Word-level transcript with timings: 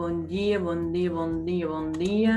Bom 0.00 0.22
dia, 0.22 0.58
bom 0.58 0.92
dia, 0.92 1.10
bom 1.10 1.44
dia, 1.44 1.68
bom 1.68 1.92
dia. 1.92 2.32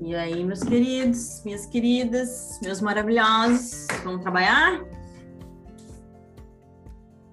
E 0.00 0.16
aí, 0.16 0.42
meus 0.42 0.64
queridos, 0.64 1.40
minhas 1.44 1.64
queridas, 1.66 2.58
meus 2.60 2.80
maravilhosos, 2.80 3.86
vamos 4.02 4.20
trabalhar? 4.20 4.84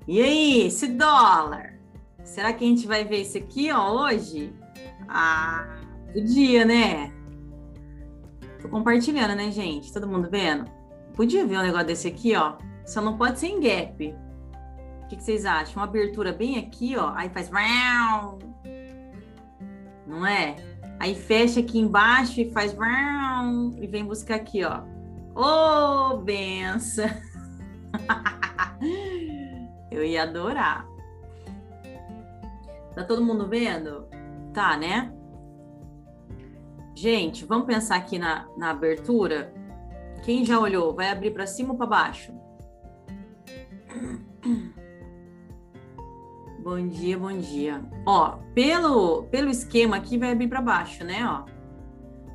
E 0.07 0.21
aí, 0.21 0.67
esse 0.67 0.87
dólar? 0.89 1.79
Será 2.23 2.53
que 2.53 2.63
a 2.63 2.67
gente 2.67 2.85
vai 2.85 3.05
ver 3.05 3.21
isso 3.21 3.39
aqui, 3.39 3.71
ó, 3.71 4.03
hoje? 4.03 4.53
Ah, 5.07 5.79
podia, 6.13 6.63
né? 6.63 7.11
Tô 8.61 8.69
compartilhando, 8.69 9.35
né, 9.35 9.49
gente? 9.49 9.91
Todo 9.91 10.07
mundo 10.07 10.29
vendo? 10.29 10.69
Podia 11.15 11.43
ver 11.43 11.57
um 11.57 11.63
negócio 11.63 11.87
desse 11.87 12.07
aqui, 12.07 12.35
ó. 12.35 12.53
Só 12.85 13.01
não 13.01 13.17
pode 13.17 13.39
ser 13.39 13.47
em 13.47 13.59
gap. 13.59 14.15
Que, 15.11 15.17
que 15.17 15.23
vocês 15.25 15.45
acham? 15.45 15.75
Uma 15.75 15.83
abertura 15.83 16.31
bem 16.31 16.57
aqui, 16.57 16.95
ó. 16.95 17.11
Aí 17.13 17.27
faz. 17.27 17.51
Não 20.07 20.25
é? 20.25 20.55
Aí 21.01 21.13
fecha 21.13 21.59
aqui 21.59 21.79
embaixo 21.79 22.39
e 22.39 22.49
faz. 22.49 22.73
E 23.81 23.87
vem 23.87 24.05
buscar 24.05 24.35
aqui, 24.35 24.63
ó. 24.63 24.83
Ô, 25.35 26.13
oh, 26.13 26.17
benção! 26.17 27.09
Eu 29.91 30.05
ia 30.05 30.23
adorar. 30.23 30.87
Tá 32.95 33.03
todo 33.03 33.21
mundo 33.21 33.49
vendo? 33.49 34.07
Tá, 34.53 34.77
né? 34.77 35.11
Gente, 36.95 37.43
vamos 37.43 37.65
pensar 37.65 37.97
aqui 37.97 38.17
na, 38.17 38.47
na 38.57 38.69
abertura. 38.69 39.53
Quem 40.23 40.45
já 40.45 40.57
olhou, 40.57 40.95
vai 40.95 41.09
abrir 41.09 41.31
para 41.31 41.45
cima 41.45 41.71
ou 41.71 41.77
para 41.77 41.87
baixo? 41.87 42.31
Bom 46.63 46.87
dia, 46.87 47.17
bom 47.17 47.35
dia. 47.35 47.81
Ó, 48.05 48.37
pelo, 48.53 49.23
pelo 49.31 49.49
esquema 49.49 49.97
aqui 49.97 50.15
vai 50.15 50.31
abrir 50.31 50.47
para 50.47 50.61
baixo, 50.61 51.03
né? 51.03 51.25
Ó. 51.25 51.43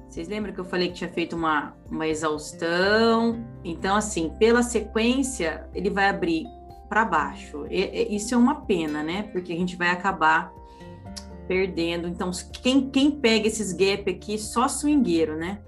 Vocês 0.09 0.27
lembram 0.27 0.53
que 0.53 0.59
eu 0.59 0.65
falei 0.65 0.89
que 0.89 0.95
tinha 0.95 1.11
feito 1.11 1.37
uma, 1.37 1.77
uma 1.89 2.09
exaustão? 2.09 3.47
Então, 3.63 3.95
assim, 3.95 4.33
pela 4.37 4.65
sequência, 4.65 5.69
ele 5.73 5.91
vai 5.91 6.09
abrir 6.09 6.45
para 6.89 7.05
baixo. 7.05 7.67
E, 7.71 7.85
e, 7.85 8.17
isso 8.17 8.35
é 8.35 8.37
uma 8.37 8.63
pena, 8.63 9.01
né? 9.01 9.23
Porque 9.31 9.53
a 9.53 9.57
gente 9.57 9.77
vai 9.77 9.91
acabar 9.91 10.53
perdendo. 11.47 12.09
Então, 12.09 12.33
quem, 12.61 12.91
quem 12.91 13.13
pega 13.13 13.47
esses 13.47 13.73
gap 13.73 14.11
aqui, 14.11 14.37
só 14.39 14.67
swingueiro, 14.67 15.37
né? 15.37 15.61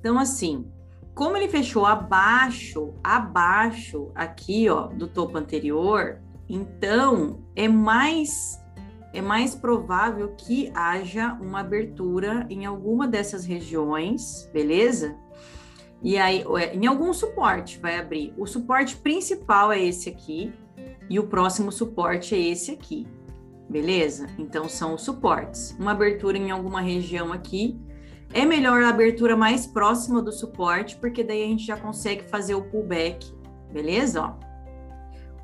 Então, 0.00 0.18
assim, 0.18 0.68
como 1.14 1.36
ele 1.36 1.46
fechou 1.46 1.86
abaixo, 1.86 2.92
abaixo 3.04 4.10
aqui, 4.16 4.68
ó, 4.68 4.88
do 4.88 5.06
topo 5.06 5.38
anterior, 5.38 6.20
então 6.48 7.40
é 7.54 7.68
mais 7.68 8.60
é 9.12 9.22
mais 9.22 9.54
provável 9.54 10.34
que 10.36 10.70
haja 10.74 11.32
uma 11.40 11.60
abertura 11.60 12.46
em 12.50 12.66
alguma 12.66 13.08
dessas 13.08 13.46
regiões, 13.46 14.50
beleza? 14.52 15.16
E 16.02 16.18
aí, 16.18 16.44
em 16.74 16.86
algum 16.86 17.14
suporte 17.14 17.78
vai 17.78 17.98
abrir. 17.98 18.34
O 18.36 18.46
suporte 18.46 18.94
principal 18.96 19.72
é 19.72 19.82
esse 19.82 20.10
aqui, 20.10 20.52
e 21.08 21.18
o 21.18 21.26
próximo 21.28 21.72
suporte 21.72 22.34
é 22.34 22.38
esse 22.38 22.72
aqui 22.72 23.06
beleza? 23.68 24.28
Então 24.38 24.68
são 24.68 24.94
os 24.94 25.02
suportes. 25.02 25.76
Uma 25.78 25.92
abertura 25.92 26.38
em 26.38 26.50
alguma 26.50 26.80
região 26.80 27.32
aqui. 27.32 27.78
É 28.32 28.44
melhor 28.44 28.82
a 28.82 28.88
abertura 28.88 29.36
mais 29.36 29.66
próxima 29.66 30.20
do 30.20 30.32
suporte, 30.32 30.96
porque 30.96 31.22
daí 31.22 31.44
a 31.44 31.46
gente 31.46 31.64
já 31.64 31.76
consegue 31.76 32.24
fazer 32.24 32.54
o 32.54 32.62
pullback, 32.62 33.32
beleza? 33.72 34.22
Ó. 34.22 34.45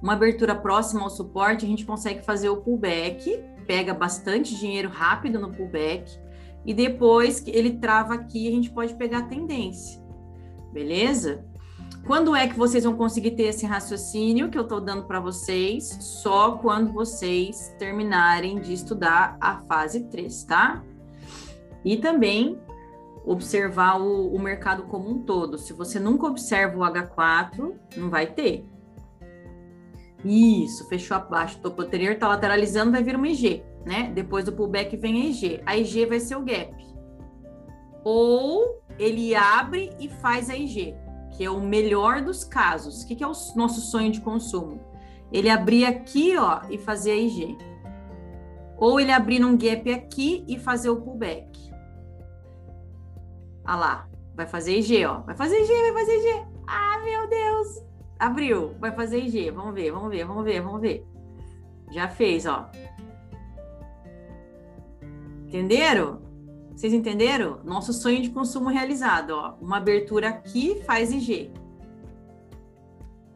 Uma 0.02 0.14
abertura 0.14 0.54
próxima 0.54 1.02
ao 1.02 1.10
suporte, 1.10 1.64
a 1.64 1.68
gente 1.68 1.86
consegue 1.86 2.24
fazer 2.24 2.48
o 2.48 2.56
pullback, 2.56 3.40
pega 3.66 3.94
bastante 3.94 4.56
dinheiro 4.56 4.88
rápido 4.88 5.38
no 5.38 5.52
pullback, 5.52 6.18
e 6.66 6.74
depois 6.74 7.38
que 7.38 7.50
ele 7.50 7.78
trava 7.78 8.14
aqui, 8.14 8.48
a 8.48 8.50
gente 8.50 8.70
pode 8.70 8.94
pegar 8.94 9.18
a 9.18 9.22
tendência, 9.22 10.02
beleza? 10.72 11.44
Quando 12.04 12.34
é 12.34 12.48
que 12.48 12.58
vocês 12.58 12.82
vão 12.82 12.96
conseguir 12.96 13.32
ter 13.32 13.44
esse 13.44 13.64
raciocínio 13.64 14.50
que 14.50 14.58
eu 14.58 14.62
estou 14.62 14.80
dando 14.80 15.04
para 15.04 15.20
vocês? 15.20 15.96
Só 16.00 16.52
quando 16.58 16.92
vocês 16.92 17.72
terminarem 17.78 18.60
de 18.60 18.72
estudar 18.72 19.36
a 19.40 19.58
fase 19.62 20.08
3, 20.08 20.42
tá? 20.44 20.82
E 21.84 21.96
também 21.96 22.60
observar 23.24 24.00
o, 24.00 24.34
o 24.34 24.40
mercado 24.40 24.82
como 24.84 25.08
um 25.08 25.20
todo. 25.20 25.56
Se 25.58 25.72
você 25.72 26.00
nunca 26.00 26.26
observa 26.26 26.76
o 26.76 26.80
H4, 26.80 27.72
não 27.96 28.10
vai 28.10 28.26
ter. 28.26 28.71
Isso, 30.24 30.88
fechou 30.88 31.16
abaixo 31.16 31.56
do 31.58 31.62
topo 31.62 31.82
anterior, 31.82 32.16
tá 32.16 32.28
lateralizando, 32.28 32.92
vai 32.92 33.02
vir 33.02 33.16
uma 33.16 33.28
IG, 33.28 33.62
né? 33.84 34.10
Depois 34.14 34.44
do 34.44 34.52
pullback 34.52 34.96
vem 34.96 35.22
a 35.22 35.24
IG. 35.26 35.60
A 35.66 35.76
IG 35.76 36.06
vai 36.06 36.20
ser 36.20 36.36
o 36.36 36.42
gap. 36.42 36.74
Ou 38.04 38.82
ele 38.98 39.34
abre 39.34 39.90
e 39.98 40.08
faz 40.08 40.48
a 40.48 40.56
IG 40.56 40.94
que 41.32 41.44
é 41.44 41.50
o 41.50 41.60
melhor 41.60 42.22
dos 42.22 42.44
casos. 42.44 43.02
O 43.02 43.06
que, 43.06 43.16
que 43.16 43.24
é 43.24 43.26
o 43.26 43.32
nosso 43.56 43.80
sonho 43.80 44.12
de 44.12 44.20
consumo? 44.20 44.80
Ele 45.32 45.48
abrir 45.48 45.84
aqui, 45.84 46.36
ó, 46.36 46.60
e 46.70 46.78
fazer 46.78 47.12
a 47.12 47.16
IG. 47.16 47.56
Ou 48.76 49.00
ele 49.00 49.12
abrir 49.12 49.38
num 49.38 49.56
gap 49.56 49.90
aqui 49.92 50.44
e 50.46 50.58
fazer 50.58 50.90
o 50.90 51.00
pullback. 51.00 51.72
Ah 53.64 53.76
lá, 53.76 54.08
vai 54.34 54.46
fazer 54.46 54.78
IG, 54.78 55.04
ó. 55.06 55.20
Vai 55.20 55.34
fazer 55.34 55.58
IG, 55.60 55.72
vai 55.72 55.92
fazer 55.92 56.16
IG. 56.16 56.46
Ah, 56.66 57.00
meu 57.02 57.28
Deus! 57.28 57.91
Abriu, 58.22 58.76
vai 58.78 58.92
fazer 58.92 59.18
IG. 59.18 59.50
Vamos 59.50 59.74
ver, 59.74 59.90
vamos 59.90 60.08
ver, 60.08 60.24
vamos 60.24 60.44
ver, 60.44 60.60
vamos 60.62 60.80
ver. 60.80 61.04
Já 61.90 62.08
fez, 62.08 62.46
ó. 62.46 62.70
Entenderam? 65.48 66.22
Vocês 66.70 66.92
entenderam? 66.92 67.58
Nosso 67.64 67.92
sonho 67.92 68.22
de 68.22 68.30
consumo 68.30 68.68
realizado, 68.68 69.30
ó. 69.30 69.56
Uma 69.60 69.78
abertura 69.78 70.28
aqui 70.28 70.80
faz 70.84 71.10
IG. 71.10 71.52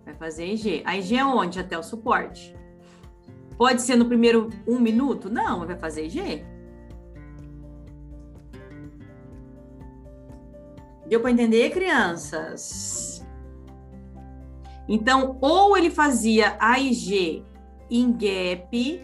Vai 0.04 0.14
fazer 0.14 0.46
IG. 0.52 0.82
A 0.86 0.96
IG 0.96 1.16
é 1.16 1.24
onde? 1.24 1.58
Até 1.58 1.76
o 1.76 1.82
suporte. 1.82 2.54
Pode 3.58 3.82
ser 3.82 3.96
no 3.96 4.04
primeiro 4.04 4.50
um 4.68 4.78
minuto? 4.78 5.28
Não, 5.28 5.66
vai 5.66 5.76
fazer 5.76 6.06
IG. 6.06 6.44
Deu 11.08 11.20
para 11.20 11.32
entender, 11.32 11.70
crianças? 11.70 13.15
Então, 14.88 15.36
ou 15.40 15.76
ele 15.76 15.90
fazia 15.90 16.56
a 16.60 16.78
IG 16.78 17.44
em 17.90 18.12
gap, 18.12 19.02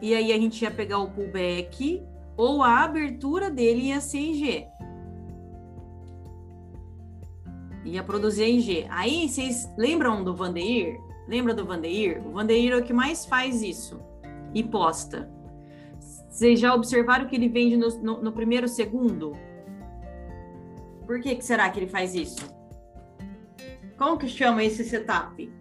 e 0.00 0.14
aí 0.14 0.32
a 0.32 0.38
gente 0.38 0.62
ia 0.62 0.70
pegar 0.70 0.98
o 0.98 1.10
pullback, 1.10 2.02
ou 2.36 2.62
a 2.62 2.84
abertura 2.84 3.50
dele 3.50 3.88
ia 3.88 4.00
ser 4.00 4.18
em 4.18 4.34
G. 4.34 4.66
Ia 7.84 8.02
produzir 8.02 8.44
em 8.44 8.60
G. 8.60 8.86
Aí 8.90 9.28
vocês 9.28 9.72
lembram 9.76 10.22
do 10.22 10.34
Vandeir? 10.34 11.00
Lembra 11.28 11.54
do 11.54 11.64
Vandeir? 11.64 12.24
O 12.26 12.32
Vandeir 12.32 12.72
é 12.72 12.76
o 12.76 12.82
que 12.82 12.92
mais 12.92 13.24
faz 13.24 13.62
isso 13.62 14.00
e 14.54 14.62
posta. 14.62 15.30
Vocês 16.28 16.60
já 16.60 16.74
observaram 16.74 17.26
que 17.26 17.34
ele 17.34 17.48
vende 17.48 17.76
no, 17.76 17.88
no, 18.00 18.22
no 18.22 18.32
primeiro 18.32 18.68
segundo? 18.68 19.36
Por 21.06 21.20
que, 21.20 21.36
que 21.36 21.44
será 21.44 21.70
que 21.70 21.78
ele 21.78 21.86
faz 21.86 22.14
isso? 22.14 22.55
Como 23.96 24.18
que 24.18 24.28
chama 24.28 24.62
esse 24.62 24.84
setup? 24.84 25.52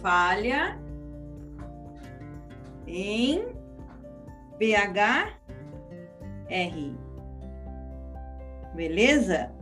Falha 0.00 0.78
em 2.86 3.54
PHR. 4.58 5.36
Beleza? 8.74 9.52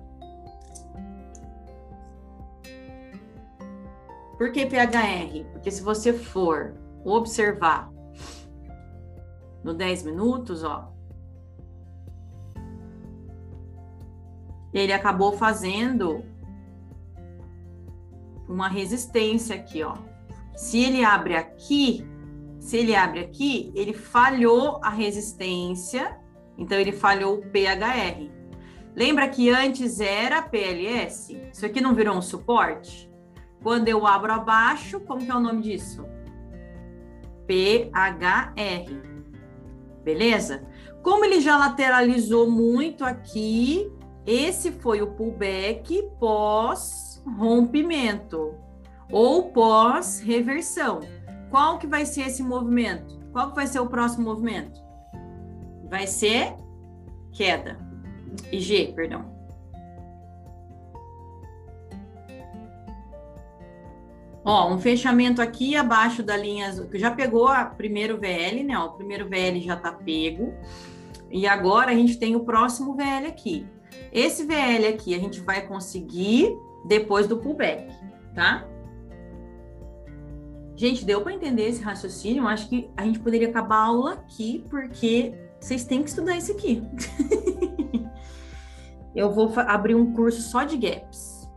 Por 4.39 4.53
que 4.53 4.67
PHR? 4.67 5.45
Porque 5.53 5.71
se 5.71 5.83
você 5.83 6.13
for 6.13 6.75
observar 7.05 7.91
no 9.65 9.73
10 9.75 10.05
minutos, 10.05 10.63
ó, 10.63 10.93
ele 14.73 14.93
acabou 14.93 15.33
fazendo 15.33 16.25
uma 18.49 18.69
resistência 18.69 19.57
aqui, 19.57 19.83
ó. 19.83 19.97
Se 20.55 20.83
ele 20.83 21.05
abre 21.05 21.37
aqui, 21.37 22.07
se 22.59 22.77
ele 22.77 22.95
abre 22.95 23.21
aqui, 23.21 23.73
ele 23.75 23.93
falhou 23.93 24.81
a 24.83 24.91
resistência, 24.91 26.19
então 26.57 26.79
ele 26.79 26.93
falhou 26.93 27.39
o 27.39 27.43
PHR. 27.43 28.31
Lembra 28.95 29.29
que 29.29 29.51
antes 29.51 30.01
era 30.01 30.41
PLS? 30.41 31.37
Isso 31.53 31.67
aqui 31.67 31.81
não 31.81 31.95
virou 31.95 32.17
um 32.17 32.23
suporte? 32.23 33.11
Quando 33.63 33.89
eu 33.89 34.07
abro 34.07 34.33
abaixo, 34.33 35.01
como 35.01 35.25
que 35.25 35.31
é 35.31 35.35
o 35.35 35.41
nome 35.41 35.63
disso? 35.63 36.07
PHR. 37.47 39.03
Beleza? 40.03 40.67
Como 41.03 41.25
ele 41.25 41.41
já 41.41 41.57
lateralizou 41.59 42.51
muito 42.51 43.05
aqui, 43.05 43.93
esse 44.27 44.73
foi 44.73 45.03
o 45.03 45.13
pullback 45.13 46.03
pós 46.19 47.23
rompimento. 47.39 48.55
ou 49.11 49.51
pós-reversão. 49.53 51.01
Qual 51.49 51.79
que 51.79 51.87
vai 51.87 52.05
ser 52.05 52.23
esse 52.23 52.43
movimento? 52.43 53.21
Qual 53.33 53.51
que 53.51 53.55
vai 53.55 53.67
ser 53.69 53.79
o 53.79 53.87
próximo 53.87 54.25
movimento? 54.25 54.81
Vai 55.89 56.09
ser 56.09 56.55
queda. 57.33 57.79
IG, 58.51 58.93
perdão. 58.95 59.37
Ó, 64.45 64.73
um 64.73 64.79
fechamento 64.79 65.43
aqui 65.43 65.77
abaixo 65.77 66.23
da 66.23 66.37
linha 66.37 66.73
que 66.91 66.99
já 66.99 67.11
pegou 67.11 67.49
a 67.49 67.65
primeiro 67.65 68.19
VL, 68.19 68.65
né? 68.65 68.79
Ó, 68.79 68.87
o 68.87 68.93
primeiro 68.93 69.29
VL 69.29 69.61
já 69.61 69.77
tá 69.77 69.93
pego. 69.93 70.53
E 71.31 71.47
agora 71.47 71.91
a 71.91 71.95
gente 71.95 72.19
tem 72.19 72.35
o 72.37 72.41
próximo 72.41 72.95
VL 72.95 73.27
aqui. 73.29 73.67
Esse 74.13 74.45
VL 74.45 74.87
aqui 74.89 75.15
a 75.15 75.19
gente 75.19 75.41
vai 75.41 75.67
conseguir 75.67 76.57
depois 76.87 77.27
do 77.27 77.39
pullback, 77.39 77.93
tá? 78.35 78.67
Gente, 80.77 81.05
deu 81.05 81.23
para 81.23 81.33
entender 81.33 81.69
esse 81.69 81.83
raciocínio? 81.83 82.43
Eu 82.43 82.49
acho 82.49 82.69
que 82.69 82.91
a 82.97 83.05
gente 83.05 83.19
poderia 83.19 83.49
acabar 83.49 83.77
a 83.77 83.85
aula 83.87 84.13
aqui, 84.13 84.63
porque 84.69 85.35
vocês 85.59 85.85
têm 85.85 86.03
que 86.03 86.11
estudar 86.11 86.37
isso 86.37 86.53
aqui. 86.53 86.83
eu 89.17 89.33
vou 89.33 89.51
abrir 89.57 89.95
um 89.95 90.13
curso 90.13 90.43
só 90.43 90.65
de 90.65 90.77
gaps. 90.77 91.49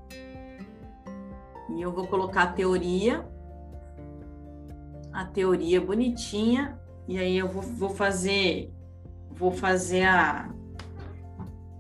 E 1.75 1.81
eu 1.81 1.91
vou 1.91 2.07
colocar 2.07 2.43
a 2.43 2.53
teoria, 2.53 3.27
a 5.11 5.25
teoria 5.25 5.81
bonitinha, 5.81 6.79
e 7.05 7.17
aí 7.19 7.37
eu 7.37 7.47
vou, 7.47 7.61
vou 7.61 7.89
fazer, 7.89 8.73
vou 9.29 9.51
fazer 9.51 10.03
a, 10.03 10.49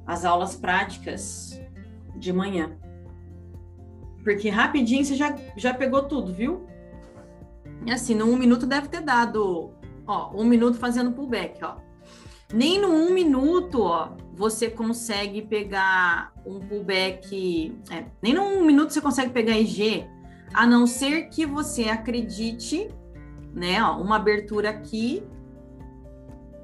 as 0.09 0.25
aulas 0.25 0.55
práticas 0.55 1.61
de 2.15 2.33
manhã. 2.33 2.75
Porque 4.23 4.49
rapidinho 4.49 5.05
você 5.05 5.13
já, 5.13 5.37
já 5.55 5.71
pegou 5.71 6.01
tudo, 6.01 6.33
viu? 6.33 6.65
E 7.85 7.91
assim, 7.91 8.15
no 8.15 8.25
um 8.25 8.35
minuto 8.35 8.65
deve 8.65 8.87
ter 8.87 9.01
dado, 9.01 9.71
ó, 10.07 10.31
um 10.33 10.43
minuto 10.43 10.79
fazendo 10.79 11.11
pullback, 11.11 11.63
ó. 11.63 11.75
Nem 12.51 12.81
no 12.81 12.87
um 12.87 13.13
minuto, 13.13 13.83
ó, 13.83 14.13
você 14.33 14.67
consegue 14.67 15.43
pegar 15.43 16.33
um 16.43 16.59
pullback. 16.59 17.79
É, 17.91 18.05
nem 18.19 18.33
no 18.33 18.41
um 18.41 18.65
minuto 18.65 18.91
você 18.91 19.01
consegue 19.01 19.29
pegar 19.29 19.59
IG, 19.59 20.07
a 20.51 20.65
não 20.65 20.87
ser 20.87 21.29
que 21.29 21.45
você 21.45 21.83
acredite, 21.83 22.89
né? 23.53 23.81
Ó, 23.83 24.01
uma 24.01 24.15
abertura 24.15 24.71
aqui 24.71 25.21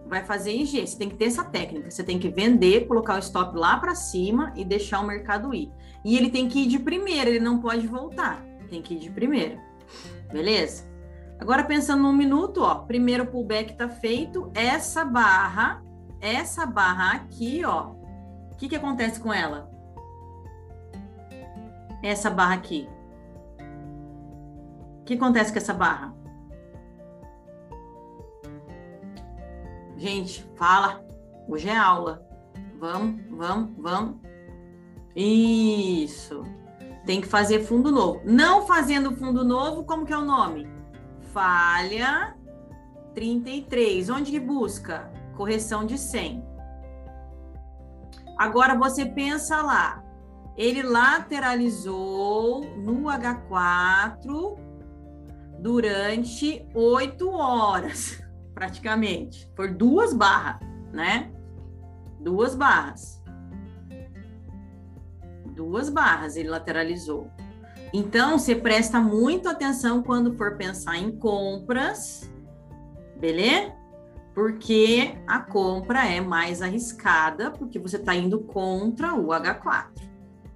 vai 0.07 0.23
fazer 0.23 0.51
IG. 0.51 0.85
Você 0.85 0.97
tem 0.97 1.09
que 1.09 1.15
ter 1.15 1.25
essa 1.25 1.43
técnica. 1.43 1.89
Você 1.89 2.03
tem 2.03 2.19
que 2.19 2.29
vender, 2.29 2.87
colocar 2.87 3.15
o 3.15 3.19
stop 3.19 3.57
lá 3.57 3.77
para 3.77 3.95
cima 3.95 4.53
e 4.55 4.63
deixar 4.63 4.99
o 4.99 5.07
mercado 5.07 5.53
ir. 5.53 5.71
E 6.03 6.17
ele 6.17 6.29
tem 6.29 6.47
que 6.47 6.63
ir 6.63 6.67
de 6.67 6.79
primeira, 6.79 7.29
ele 7.29 7.39
não 7.39 7.59
pode 7.59 7.87
voltar. 7.87 8.43
Tem 8.69 8.81
que 8.81 8.95
ir 8.95 8.99
de 8.99 9.09
primeira. 9.09 9.59
Beleza? 10.31 10.85
Agora, 11.39 11.63
pensando 11.63 12.03
num 12.03 12.13
minuto, 12.13 12.61
ó, 12.61 12.75
primeiro 12.75 13.25
pullback 13.25 13.75
tá 13.75 13.89
feito, 13.89 14.51
essa 14.55 15.03
barra, 15.03 15.83
essa 16.21 16.65
barra 16.65 17.13
aqui, 17.13 17.63
ó, 17.65 17.91
o 18.51 18.55
que 18.55 18.69
que 18.69 18.75
acontece 18.75 19.19
com 19.19 19.33
ela? 19.33 19.69
Essa 22.01 22.29
barra 22.29 22.55
aqui. 22.55 22.87
O 25.01 25.03
que 25.03 25.15
acontece 25.15 25.51
com 25.51 25.57
essa 25.57 25.73
barra? 25.73 26.15
Gente, 29.97 30.45
fala. 30.55 31.03
Hoje 31.47 31.69
é 31.69 31.77
aula. 31.77 32.25
Vamos, 32.79 33.21
vamos, 33.29 33.69
vamos. 33.77 34.15
Isso. 35.15 36.43
Tem 37.05 37.21
que 37.21 37.27
fazer 37.27 37.63
fundo 37.63 37.91
novo. 37.91 38.21
Não 38.25 38.65
fazendo 38.65 39.15
fundo 39.15 39.43
novo, 39.43 39.83
como 39.83 40.05
que 40.05 40.13
é 40.13 40.17
o 40.17 40.25
nome? 40.25 40.75
falha 41.35 42.33
33. 43.13 44.09
Onde 44.09 44.31
que 44.31 44.39
busca? 44.39 45.11
Correção 45.35 45.85
de 45.85 45.97
100. 45.97 46.41
Agora 48.37 48.73
você 48.75 49.05
pensa 49.05 49.61
lá. 49.61 50.01
Ele 50.55 50.81
lateralizou 50.81 52.63
no 52.77 53.09
H4 53.09 54.57
durante 55.59 56.65
8 56.73 57.29
horas, 57.29 58.23
praticamente. 58.55 59.47
Por 59.53 59.71
duas 59.71 60.13
barras, 60.13 60.61
né? 60.91 61.31
Duas 62.19 62.55
barras. 62.55 63.21
Duas 65.53 65.89
barras 65.89 66.37
ele 66.37 66.49
lateralizou. 66.49 67.29
Então, 67.93 68.39
você 68.39 68.55
presta 68.55 68.99
muito 68.99 69.47
atenção 69.47 70.01
quando 70.01 70.35
for 70.35 70.57
pensar 70.57 70.97
em 70.97 71.11
compras, 71.11 72.29
beleza? 73.17 73.73
Porque 74.33 75.15
a 75.25 75.39
compra 75.39 76.05
é 76.05 76.19
mais 76.19 76.61
arriscada, 76.61 77.51
porque 77.51 77.79
você 77.79 77.95
está 77.95 78.13
indo 78.13 78.41
contra 78.41 79.13
o 79.13 79.27
H4, 79.27 80.09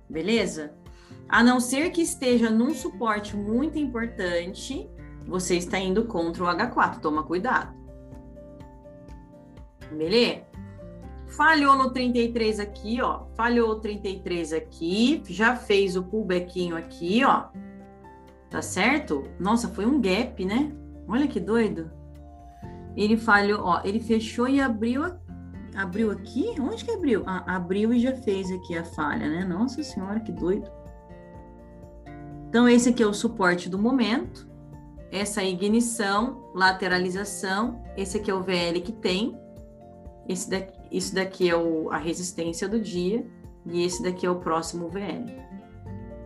beleza? 0.10 0.74
A 1.30 1.42
não 1.42 1.62
ser 1.62 1.92
que 1.92 2.02
esteja 2.02 2.50
num 2.50 2.74
suporte 2.74 3.38
muito 3.38 3.80
importante, 3.80 4.90
você 5.26 5.56
está 5.56 5.80
indo 5.80 6.06
contra 6.06 6.44
o 6.44 6.48
H4, 6.48 7.00
toma 7.00 7.24
cuidado. 7.24 7.79
Beleza? 9.92 10.42
Falhou 11.28 11.76
no 11.76 11.92
33 11.92 12.60
aqui, 12.60 13.02
ó. 13.02 13.26
Falhou 13.36 13.72
o 13.72 13.80
33 13.80 14.54
aqui. 14.54 15.22
Já 15.28 15.56
fez 15.56 15.96
o 15.96 16.04
pullbackinho 16.04 16.76
aqui, 16.76 17.24
ó. 17.24 17.46
Tá 18.50 18.62
certo? 18.62 19.24
Nossa, 19.40 19.68
foi 19.68 19.86
um 19.86 20.02
gap, 20.02 20.44
né? 20.44 20.72
Olha 21.08 21.28
que 21.28 21.40
doido. 21.40 21.92
Ele 22.96 23.16
falhou, 23.16 23.62
ó. 23.64 23.82
Ele 23.84 24.00
fechou 24.00 24.48
e 24.48 24.60
abriu 24.60 25.04
Abriu 25.76 26.12
aqui? 26.12 26.56
Onde 26.60 26.84
que 26.84 26.92
abriu? 26.92 27.24
Ah, 27.26 27.56
abriu 27.56 27.94
e 27.94 28.00
já 28.00 28.14
fez 28.14 28.52
aqui 28.52 28.78
a 28.78 28.84
falha, 28.84 29.30
né? 29.30 29.46
Nossa 29.46 29.82
senhora, 29.84 30.20
que 30.20 30.32
doido. 30.32 30.70
Então, 32.50 32.68
esse 32.68 32.90
aqui 32.90 33.04
é 33.04 33.08
o 33.08 33.14
suporte 33.14 33.70
do 33.70 33.78
momento. 33.78 34.46
Essa 35.12 35.42
é 35.42 35.50
ignição, 35.50 36.52
lateralização. 36.54 37.82
Esse 37.96 38.18
aqui 38.18 38.30
é 38.30 38.34
o 38.34 38.44
VL 38.44 38.82
que 38.84 38.92
tem. 38.92 39.39
Esse 40.30 40.48
daqui, 40.48 40.80
isso 40.92 41.16
daqui 41.16 41.50
é 41.50 41.56
o, 41.56 41.90
a 41.90 41.98
resistência 41.98 42.70
do 42.70 42.80
dia 42.80 43.26
e 43.66 43.84
esse 43.84 44.04
daqui 44.04 44.28
é 44.28 44.30
o 44.30 44.36
próximo 44.36 44.88
VL. 44.88 45.26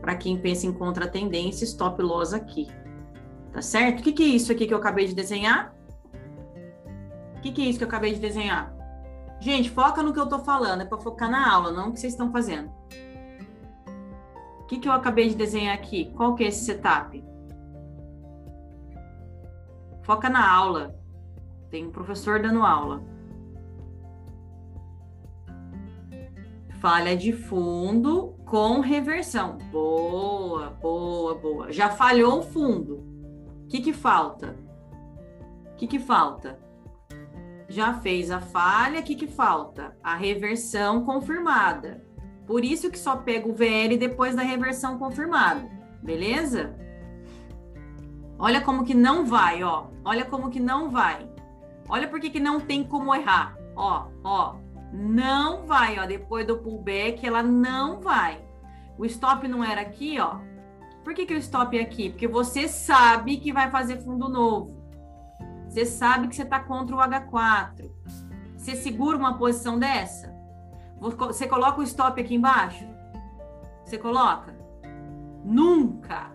Para 0.01 0.17
quem 0.17 0.38
pensa 0.38 0.67
em 0.67 0.74
contratendência, 0.74 1.63
stop 1.63 2.01
loss 2.01 2.33
aqui. 2.33 2.67
Tá 3.53 3.62
certo? 3.62 4.01
O 4.01 4.03
que, 4.03 4.12
que 4.12 4.24
é 4.24 4.27
isso 4.27 4.51
aqui 4.51 4.67
que 4.67 4.74
eu 4.74 4.77
acabei 4.77 5.07
de 5.07 5.15
desenhar? 5.15 5.74
O 7.38 7.39
que, 7.39 7.53
que 7.53 7.62
é 7.62 7.65
isso 7.65 7.77
que 7.77 7.86
eu 7.86 7.88
acabei 7.88 8.13
de 8.13 8.19
desenhar? 8.19 8.75
Gente, 9.39 9.69
foca 9.69 10.03
no 10.03 10.12
que 10.12 10.19
eu 10.19 10.27
tô 10.27 10.39
falando, 10.39 10.81
é 10.81 10.86
para 10.86 10.98
focar 10.98 11.31
na 11.31 11.50
aula, 11.50 11.72
não 11.72 11.88
no 11.88 11.93
que 11.93 12.00
vocês 12.01 12.12
estão 12.12 12.29
fazendo. 12.29 12.69
O 14.60 14.65
que, 14.65 14.79
que 14.79 14.88
eu 14.88 14.91
acabei 14.91 15.29
de 15.29 15.36
desenhar 15.36 15.75
aqui? 15.75 16.12
Qual 16.13 16.36
que 16.36 16.43
é 16.43 16.48
esse 16.48 16.65
setup? 16.65 17.24
Foca 20.01 20.29
na 20.29 20.45
aula. 20.45 20.93
Tem 21.69 21.88
um 21.88 21.91
professor 21.91 22.41
dando 22.41 22.63
aula. 22.63 23.12
Falha 26.84 27.16
de 27.16 27.32
fundo 27.32 28.36
com 28.46 28.82
reversão. 28.82 29.58
Boa, 29.72 30.72
boa, 30.82 31.34
boa. 31.34 31.72
Já 31.72 31.90
falhou 31.90 32.40
o 32.40 32.44
fundo. 32.44 32.96
O 33.63 33.68
que, 33.70 33.80
que 33.80 33.94
falta? 33.94 34.58
O 35.72 35.75
que, 35.78 35.88
que 35.88 35.98
falta? 35.98 36.60
Já 37.70 37.94
fez 37.94 38.30
a 38.30 38.42
falha, 38.42 39.00
o 39.00 39.04
que, 39.04 39.16
que 39.16 39.28
falta? 39.28 39.98
A 40.04 40.13
reversão 40.13 41.06
confirmada. 41.06 42.06
Por 42.46 42.66
isso 42.66 42.92
que 42.92 43.00
só 43.00 43.16
pega 43.16 43.48
o 43.48 43.54
VL 43.54 43.98
depois 43.98 44.36
da 44.36 44.42
reversão 44.42 44.98
confirmada. 44.98 45.66
Beleza? 46.02 46.75
Olha 48.38 48.60
como 48.60 48.84
que 48.84 48.94
não 48.94 49.25
vai, 49.25 49.63
ó. 49.63 49.86
Olha 50.04 50.25
como 50.25 50.50
que 50.50 50.60
não 50.60 50.90
vai. 50.90 51.30
Olha 51.88 52.10
por 52.10 52.20
que, 52.20 52.30
que 52.30 52.42
não 52.42 52.60
tem 52.60 52.84
como 52.84 53.16
errar. 53.16 53.58
Ó, 53.74 54.08
ó 54.22 54.62
não 54.93 55.65
vai, 55.65 55.97
ó, 55.97 56.05
depois 56.05 56.45
do 56.45 56.59
pullback, 56.59 57.25
ela 57.25 57.41
não 57.41 58.00
vai. 58.00 58.39
O 58.95 59.05
stop 59.05 59.47
não 59.47 59.63
era 59.63 59.81
aqui, 59.81 60.19
ó. 60.19 60.38
Por 61.03 61.15
que, 61.15 61.25
que 61.25 61.33
o 61.33 61.38
stop 61.38 61.75
é 61.75 61.81
aqui? 61.81 62.12
Porque 62.12 62.27
você 62.27 62.67
sabe 62.67 63.38
que 63.38 63.51
vai 63.51 63.71
fazer 63.71 63.97
fundo 64.03 64.29
novo. 64.29 64.77
Você 65.67 65.83
sabe 65.83 66.27
que 66.27 66.35
você 66.35 66.43
está 66.43 66.59
contra 66.59 66.95
o 66.95 67.00
H4. 67.00 67.91
Você 68.55 68.75
segura 68.75 69.17
uma 69.17 69.35
posição 69.35 69.79
dessa? 69.79 70.31
Você 71.00 71.47
coloca 71.47 71.81
o 71.81 71.83
stop 71.83 72.21
aqui 72.21 72.35
embaixo? 72.35 72.85
Você 73.83 73.97
coloca? 73.97 74.55
Nunca. 75.43 76.31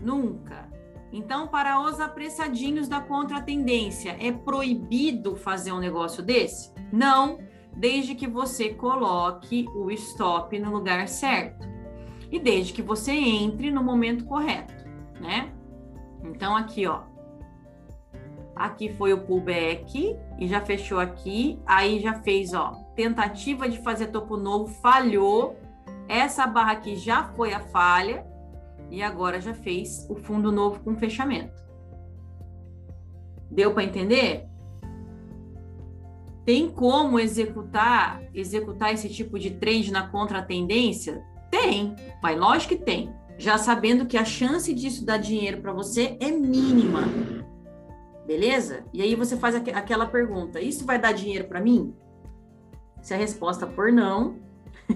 Nunca. 0.00 0.70
Então, 1.12 1.48
para 1.48 1.80
os 1.80 1.98
apressadinhos 1.98 2.88
da 2.88 3.00
contratendência, 3.00 4.16
é 4.20 4.30
proibido 4.30 5.34
fazer 5.34 5.72
um 5.72 5.80
negócio 5.80 6.22
desse? 6.22 6.72
Não 6.92 7.38
desde 7.76 8.14
que 8.14 8.26
você 8.26 8.70
coloque 8.70 9.66
o 9.74 9.90
stop 9.90 10.58
no 10.58 10.70
lugar 10.70 11.08
certo 11.08 11.66
e 12.30 12.38
desde 12.38 12.72
que 12.72 12.82
você 12.82 13.12
entre 13.12 13.70
no 13.70 13.82
momento 13.82 14.24
correto. 14.24 14.72
né? 15.20 15.52
Então, 16.24 16.56
aqui, 16.56 16.86
ó. 16.86 17.02
Aqui 18.54 18.92
foi 18.92 19.12
o 19.12 19.22
pullback 19.22 20.16
e 20.38 20.46
já 20.46 20.60
fechou 20.60 20.98
aqui. 20.98 21.58
Aí 21.64 21.98
já 22.00 22.14
fez, 22.14 22.52
ó, 22.52 22.72
tentativa 22.94 23.68
de 23.68 23.78
fazer 23.78 24.08
topo 24.08 24.36
novo, 24.36 24.66
falhou. 24.66 25.58
Essa 26.08 26.46
barra 26.46 26.72
aqui 26.72 26.96
já 26.96 27.24
foi 27.24 27.54
a 27.54 27.60
falha. 27.60 28.26
E 28.90 29.02
agora 29.02 29.40
já 29.40 29.54
fez 29.54 30.06
o 30.10 30.16
fundo 30.16 30.50
novo 30.50 30.80
com 30.80 30.96
fechamento. 30.96 31.58
Deu 33.50 33.72
para 33.72 33.84
entender? 33.84 34.49
Tem 36.50 36.68
como 36.68 37.20
executar 37.20 38.20
executar 38.34 38.92
esse 38.92 39.08
tipo 39.08 39.38
de 39.38 39.52
trade 39.52 39.92
na 39.92 40.08
contratendência? 40.08 41.24
Tem, 41.48 41.94
mas 42.20 42.36
lógico 42.36 42.74
que 42.74 42.84
tem. 42.84 43.14
Já 43.38 43.56
sabendo 43.56 44.04
que 44.04 44.16
a 44.16 44.24
chance 44.24 44.74
disso 44.74 45.06
dar 45.06 45.18
dinheiro 45.18 45.60
para 45.62 45.72
você 45.72 46.16
é 46.18 46.28
mínima. 46.32 47.02
Beleza? 48.26 48.82
E 48.92 49.00
aí 49.00 49.14
você 49.14 49.36
faz 49.36 49.54
aqu 49.54 49.70
aquela 49.72 50.06
pergunta: 50.06 50.60
isso 50.60 50.84
vai 50.84 50.98
dar 50.98 51.12
dinheiro 51.12 51.44
para 51.44 51.60
mim? 51.60 51.94
Se 53.00 53.14
a 53.14 53.16
resposta 53.16 53.68
for 53.68 53.92
não, 53.92 54.34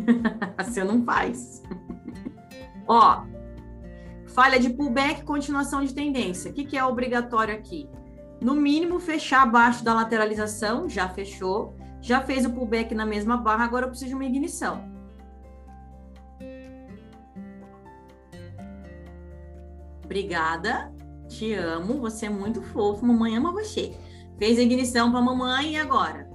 você 0.59 0.83
não 0.83 1.05
faz. 1.05 1.63
Ó, 2.89 3.23
falha 4.27 4.59
de 4.59 4.71
pullback, 4.71 5.23
continuação 5.23 5.85
de 5.85 5.95
tendência. 5.95 6.51
O 6.51 6.53
que, 6.53 6.65
que 6.65 6.77
é 6.77 6.85
obrigatório 6.85 7.55
aqui? 7.55 7.89
No 8.41 8.55
mínimo, 8.55 8.99
fechar 9.01 9.43
abaixo 9.43 9.85
da 9.85 9.95
lateralização, 9.95 10.89
já 10.89 11.09
fechou. 11.09 11.75
Já 12.01 12.21
fez 12.21 12.45
o 12.45 12.53
pullback 12.53 12.95
na 12.95 13.07
mesma 13.07 13.37
barra, 13.37 13.65
agora 13.65 13.87
eu 13.87 13.89
preciso 13.89 14.11
de 14.11 14.15
uma 14.15 14.27
ignição. 14.27 14.93
Obrigada, 20.05 20.93
te 21.29 21.55
amo, 21.55 21.99
você 21.99 22.27
é 22.27 22.29
muito 22.29 22.61
fofo, 22.61 23.07
mamãe 23.07 23.37
ama 23.37 23.53
você. 23.53 23.97
Fez 24.39 24.59
a 24.59 24.63
ignição 24.63 25.11
para 25.11 25.23
mamãe 25.23 25.73
e 25.73 25.77
agora? 25.79 26.29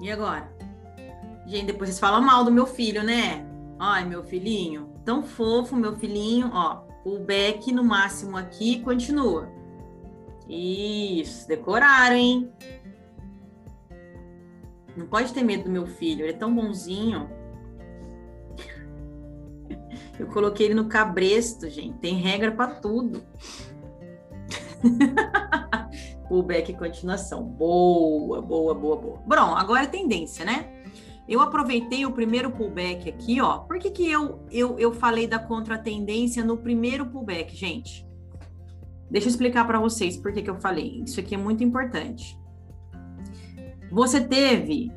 E 0.00 0.10
agora? 0.10 0.50
Gente, 1.44 1.66
depois 1.66 1.90
vocês 1.90 1.98
falam 1.98 2.22
mal 2.22 2.44
do 2.44 2.52
meu 2.52 2.66
filho, 2.66 3.02
né? 3.02 3.44
Ai, 3.78 4.04
meu 4.04 4.22
filhinho, 4.22 4.92
tão 5.04 5.22
fofo, 5.22 5.74
meu 5.74 5.96
filhinho, 5.96 6.50
ó. 6.54 6.84
O 7.04 7.18
back 7.18 7.72
no 7.72 7.82
máximo 7.82 8.36
aqui, 8.36 8.80
continua. 8.80 9.50
Isso, 10.48 11.46
decoraram, 11.48 12.16
hein? 12.16 12.52
Não 14.96 15.06
pode 15.06 15.32
ter 15.32 15.42
medo 15.42 15.64
do 15.64 15.70
meu 15.70 15.86
filho, 15.86 16.24
ele 16.24 16.32
é 16.32 16.36
tão 16.36 16.54
bonzinho. 16.54 17.30
Eu 20.18 20.26
coloquei 20.26 20.66
ele 20.66 20.74
no 20.74 20.88
cabresto, 20.88 21.68
gente. 21.70 21.98
Tem 21.98 22.14
regra 22.16 22.52
para 22.52 22.74
tudo. 22.74 23.22
Pullback 26.28 26.70
e 26.70 26.76
continuação. 26.76 27.42
Boa, 27.42 28.42
boa, 28.42 28.74
boa, 28.74 28.96
boa. 28.96 29.18
Bom, 29.26 29.56
agora 29.56 29.84
é 29.84 29.86
tendência, 29.86 30.44
né? 30.44 30.82
Eu 31.28 31.40
aproveitei 31.40 32.04
o 32.04 32.12
primeiro 32.12 32.50
pullback 32.50 33.08
aqui, 33.08 33.40
ó. 33.40 33.60
Por 33.60 33.78
que, 33.78 33.90
que 33.90 34.10
eu, 34.10 34.44
eu, 34.50 34.78
eu 34.78 34.92
falei 34.92 35.26
da 35.26 35.38
contratendência 35.38 36.44
no 36.44 36.58
primeiro 36.58 37.06
pullback, 37.06 37.56
gente? 37.56 38.06
Deixa 39.12 39.26
eu 39.26 39.30
explicar 39.30 39.66
para 39.66 39.78
vocês 39.78 40.16
por 40.16 40.32
que, 40.32 40.40
que 40.40 40.48
eu 40.48 40.58
falei. 40.58 41.02
Isso 41.04 41.20
aqui 41.20 41.34
é 41.34 41.38
muito 41.38 41.62
importante. 41.62 42.40
Você 43.90 44.22
teve 44.22 44.90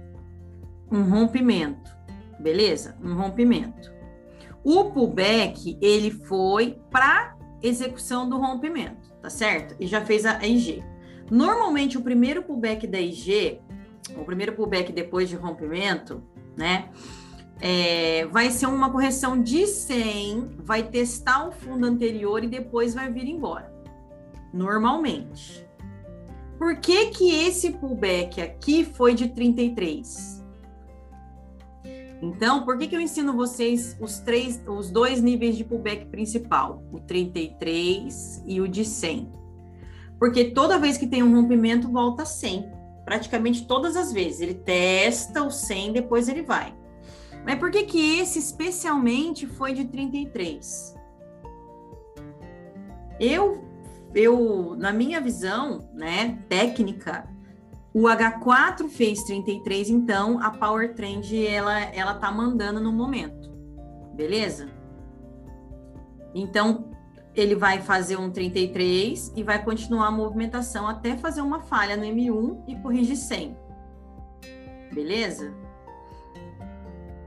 um 0.89 1.01
rompimento, 1.01 1.91
beleza? 2.39 2.95
Um 3.03 3.13
rompimento. 3.13 3.93
O 4.63 4.86
pullback, 4.86 5.77
ele 5.81 6.12
foi 6.12 6.79
para 6.89 7.36
execução 7.62 8.29
do 8.29 8.38
rompimento, 8.38 9.12
tá 9.22 9.29
certo? 9.29 9.75
E 9.81 9.86
já 9.86 10.00
fez 10.05 10.25
a 10.25 10.41
IG. 10.48 10.81
Normalmente, 11.29 11.98
o 11.98 12.01
primeiro 12.01 12.41
pullback 12.41 12.88
da 12.88 13.01
IG, 13.01 13.60
o 14.15 14.24
primeiro 14.24 14.53
pullback 14.53 14.93
depois 14.93 15.27
de 15.27 15.36
rompimento, 15.36 16.24
né? 16.55 16.88
É, 17.60 18.27
vai 18.27 18.50
ser 18.50 18.67
uma 18.67 18.89
correção 18.89 19.41
de 19.41 19.67
100, 19.67 20.55
vai 20.60 20.84
testar 20.84 21.50
o 21.50 21.51
fundo 21.51 21.86
anterior 21.86 22.45
e 22.45 22.48
depois 22.48 22.93
vai 22.93 23.12
vir 23.12 23.27
embora 23.27 23.75
normalmente. 24.55 25.67
Por 26.57 26.77
que 26.77 27.07
que 27.07 27.29
esse 27.29 27.71
pullback 27.71 28.41
aqui 28.41 28.85
foi 28.85 29.13
de 29.13 29.27
33? 29.27 30.43
Então, 32.21 32.63
por 32.63 32.77
que 32.77 32.88
que 32.88 32.95
eu 32.95 33.01
ensino 33.01 33.33
vocês 33.33 33.97
os 34.00 34.19
três, 34.19 34.63
os 34.65 34.89
dois 34.89 35.21
níveis 35.21 35.57
de 35.57 35.65
pullback 35.65 36.05
principal, 36.05 36.81
o 36.91 37.00
33 37.00 38.43
e 38.47 38.62
o 38.62 38.67
de 38.67 38.85
100? 38.85 39.29
Porque 40.17 40.45
toda 40.45 40.79
vez 40.79 40.97
que 40.97 41.05
tem 41.05 41.21
um 41.21 41.35
rompimento 41.35 41.91
volta 41.91 42.25
100, 42.25 42.71
praticamente 43.03 43.67
todas 43.67 43.97
as 43.97 44.13
vezes. 44.13 44.39
Ele 44.39 44.53
testa 44.53 45.43
o 45.43 45.51
100, 45.51 45.91
depois 45.91 46.29
ele 46.29 46.41
vai. 46.41 46.74
Mas 47.45 47.59
por 47.59 47.69
que 47.69 47.83
que 47.83 48.17
esse 48.19 48.39
especialmente 48.39 49.45
foi 49.45 49.74
de 49.74 49.85
33? 49.85 50.95
Eu 53.19 53.64
eu, 54.15 54.75
na 54.77 54.91
minha 54.91 55.19
visão, 55.19 55.89
né, 55.93 56.39
técnica, 56.50 57.27
o 57.93 58.03
H4 58.03 58.89
fez 58.89 59.24
33, 59.24 59.89
então 59.89 60.41
a 60.41 60.50
Power 60.50 60.95
Trend 60.95 61.45
ela 61.45 61.79
ela 61.79 62.13
tá 62.15 62.31
mandando 62.31 62.79
no 62.79 62.91
momento. 62.91 63.51
Beleza? 64.13 64.69
Então 66.34 66.89
ele 67.36 67.55
vai 67.55 67.81
fazer 67.81 68.17
um 68.17 68.31
33 68.31 69.34
e 69.36 69.43
vai 69.43 69.63
continuar 69.63 70.07
a 70.07 70.12
movimentação 70.12 70.88
até 70.88 71.17
fazer 71.17 71.41
uma 71.41 71.60
falha 71.60 71.98
no 71.98 72.03
M1 72.03 72.63
e 72.67 72.75
corrigir 72.77 73.17
100. 73.17 73.57
Beleza? 74.93 75.53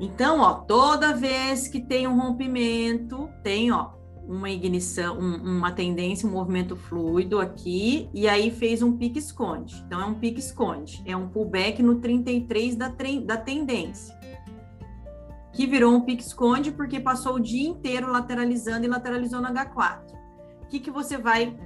Então, 0.01 0.41
ó, 0.41 0.55
toda 0.55 1.13
vez 1.13 1.69
que 1.69 1.81
tem 1.81 2.07
um 2.07 2.19
rompimento, 2.19 3.29
tem, 3.43 3.73
ó, 3.73 3.91
uma 4.29 4.51
ignição, 4.51 5.19
um, 5.19 5.57
uma 5.57 5.73
tendência, 5.73 6.29
um 6.29 6.33
movimento 6.33 6.77
fluido 6.77 7.41
aqui, 7.41 8.11
e 8.13 8.29
aí 8.29 8.51
fez 8.51 8.83
um 8.83 8.97
pique-esconde. 8.97 9.83
Então, 9.87 10.01
é 10.01 10.05
um 10.05 10.15
pique-esconde, 10.15 11.03
é 11.07 11.17
um 11.17 11.29
pullback 11.29 11.83
no 11.83 11.97
33 11.97 12.77
da, 12.77 12.93
da 13.25 13.37
tendência, 13.39 14.15
que 15.53 15.67
virou 15.67 15.95
um 15.95 16.03
pique-esconde 16.03 16.71
porque 16.71 17.01
passou 17.01 17.37
o 17.37 17.41
dia 17.41 17.67
inteiro 17.67 18.13
lateralizando 18.13 18.85
e 18.85 18.89
lateralizou 18.89 19.41
no 19.41 19.49
H4. 19.49 20.13
O 20.63 20.67
que, 20.69 20.79
que 20.79 20.91
você 20.91 21.17
vai, 21.17 21.59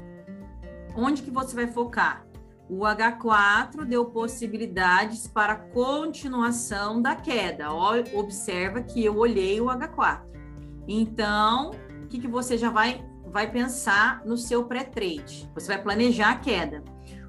onde 0.97 1.23
que 1.23 1.31
você 1.31 1.57
vai 1.57 1.67
focar? 1.67 2.25
O 2.71 2.85
H4 2.85 3.85
deu 3.85 4.07
possibilidades 4.07 5.27
para 5.27 5.57
continuação 5.57 7.03
da 7.03 7.15
queda. 7.15 7.71
Observa 8.15 8.81
que 8.81 9.05
eu 9.05 9.19
olhei 9.19 9.61
o 9.61 9.67
H4. 9.67 10.23
Então, 10.89 11.73
que, 12.13 12.21
que 12.21 12.29
você 12.29 12.59
já 12.59 12.69
vai, 12.69 13.03
vai 13.25 13.51
pensar 13.51 14.23
no 14.27 14.37
seu 14.37 14.65
pré-trade? 14.65 15.51
Você 15.55 15.67
vai 15.69 15.83
planejar 15.83 16.31
a 16.33 16.37
queda. 16.37 16.85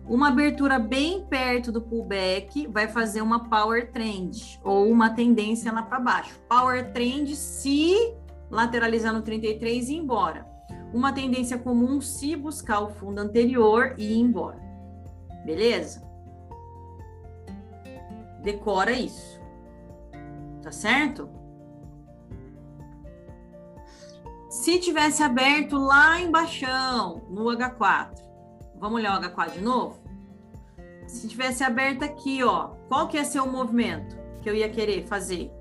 Uma 0.05 0.27
abertura 0.27 0.77
bem 0.77 1.25
perto 1.25 1.71
do 1.71 1.81
pullback 1.81 2.67
vai 2.67 2.89
fazer 2.89 3.21
uma 3.21 3.47
power 3.47 3.89
trend 3.93 4.59
ou 4.61 4.91
uma 4.91 5.09
tendência 5.11 5.71
lá 5.71 5.81
para 5.81 6.01
baixo. 6.01 6.37
Power 6.49 6.91
trend 6.91 7.33
se 7.33 8.13
lateralizar 8.51 9.13
no 9.13 9.21
33 9.21 9.87
e 9.87 9.93
ir 9.93 9.97
embora. 9.99 10.45
Uma 10.93 11.13
tendência 11.13 11.57
comum 11.57 12.01
se 12.01 12.35
buscar 12.35 12.81
o 12.81 12.89
fundo 12.89 13.19
anterior 13.19 13.95
e 13.97 14.15
ir 14.15 14.19
embora. 14.19 14.59
Beleza? 15.45 16.03
Decora 18.41 18.91
isso. 18.91 19.39
Tá 20.61 20.73
certo? 20.73 21.29
Se 24.53 24.77
tivesse 24.77 25.23
aberto 25.23 25.79
lá 25.79 26.21
embaixo, 26.21 26.67
no 27.27 27.45
H4, 27.45 28.13
vamos 28.79 28.99
olhar 28.99 29.19
o 29.19 29.23
H4 29.23 29.53
de 29.53 29.61
novo? 29.61 29.99
Se 31.07 31.27
tivesse 31.27 31.63
aberto 31.63 32.03
aqui, 32.03 32.43
ó, 32.43 32.67
qual 32.87 33.07
que 33.07 33.17
ia 33.17 33.25
ser 33.25 33.39
o 33.39 33.51
movimento 33.51 34.15
que 34.43 34.49
eu 34.49 34.53
ia 34.53 34.69
querer 34.69 35.07
fazer? 35.07 35.51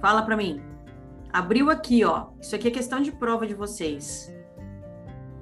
Fala 0.00 0.22
para 0.22 0.38
mim. 0.38 0.62
Abriu 1.30 1.68
aqui, 1.68 2.02
ó. 2.02 2.28
Isso 2.40 2.56
aqui 2.56 2.68
é 2.68 2.70
questão 2.70 3.02
de 3.02 3.12
prova 3.12 3.46
de 3.46 3.52
vocês. 3.52 4.34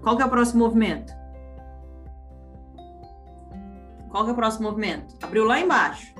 Qual 0.03 0.17
que 0.17 0.23
é 0.23 0.27
o 0.27 0.31
próximo 0.31 0.65
movimento? 0.65 1.13
Qual 4.11 4.25
que 4.25 4.31
é 4.31 4.33
o 4.33 4.37
próximo 4.37 4.69
movimento? 4.69 5.17
Abriu 5.23 5.45
lá 5.45 5.61
embaixo. 5.61 6.13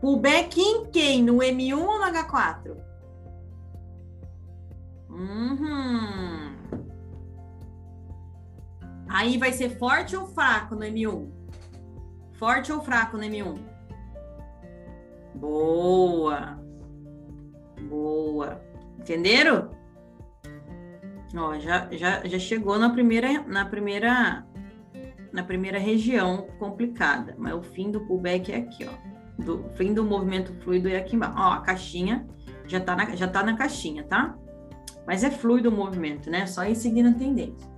Pullback 0.00 0.60
em 0.60 0.90
quem? 0.90 1.22
No 1.22 1.34
M1 1.34 1.78
ou 1.78 2.00
no 2.00 2.04
H4? 2.04 2.83
Uhum. 5.14 6.56
Aí 9.08 9.38
vai 9.38 9.52
ser 9.52 9.78
forte 9.78 10.16
ou 10.16 10.26
fraco 10.26 10.74
no 10.74 10.82
M1? 10.82 11.30
Forte 12.32 12.72
ou 12.72 12.80
fraco 12.80 13.16
no 13.16 13.22
M1? 13.22 13.58
Boa. 15.36 16.58
Boa. 17.88 18.60
Entenderam? 18.98 19.70
Ó, 21.36 21.58
já, 21.58 21.88
já, 21.92 22.26
já 22.26 22.38
chegou 22.38 22.78
na 22.78 22.90
primeira, 22.90 23.42
na 23.42 23.64
primeira, 23.64 24.44
na 25.32 25.42
primeira 25.42 25.78
região 25.78 26.48
complicada, 26.58 27.34
mas 27.38 27.54
o 27.54 27.62
fim 27.62 27.90
do 27.90 28.00
pullback 28.00 28.52
é 28.52 28.56
aqui, 28.56 28.86
ó. 28.86 29.42
Do 29.42 29.64
fim 29.74 29.92
do 29.92 30.04
movimento 30.04 30.52
fluido 30.62 30.88
é 30.88 30.96
aqui 30.96 31.16
embaixo. 31.16 31.34
Ó, 31.36 31.52
a 31.52 31.60
caixinha 31.60 32.26
já 32.66 32.80
tá 32.80 32.94
na, 32.94 33.16
já 33.16 33.26
tá 33.26 33.42
na 33.42 33.56
caixinha, 33.56 34.04
tá? 34.04 34.36
Mas 35.06 35.22
é 35.22 35.30
fluido 35.30 35.68
o 35.68 35.72
movimento, 35.72 36.30
né? 36.30 36.46
Só 36.46 36.64
ir 36.64 36.74
seguindo 36.74 37.10
a 37.10 37.12
tendência. 37.12 37.68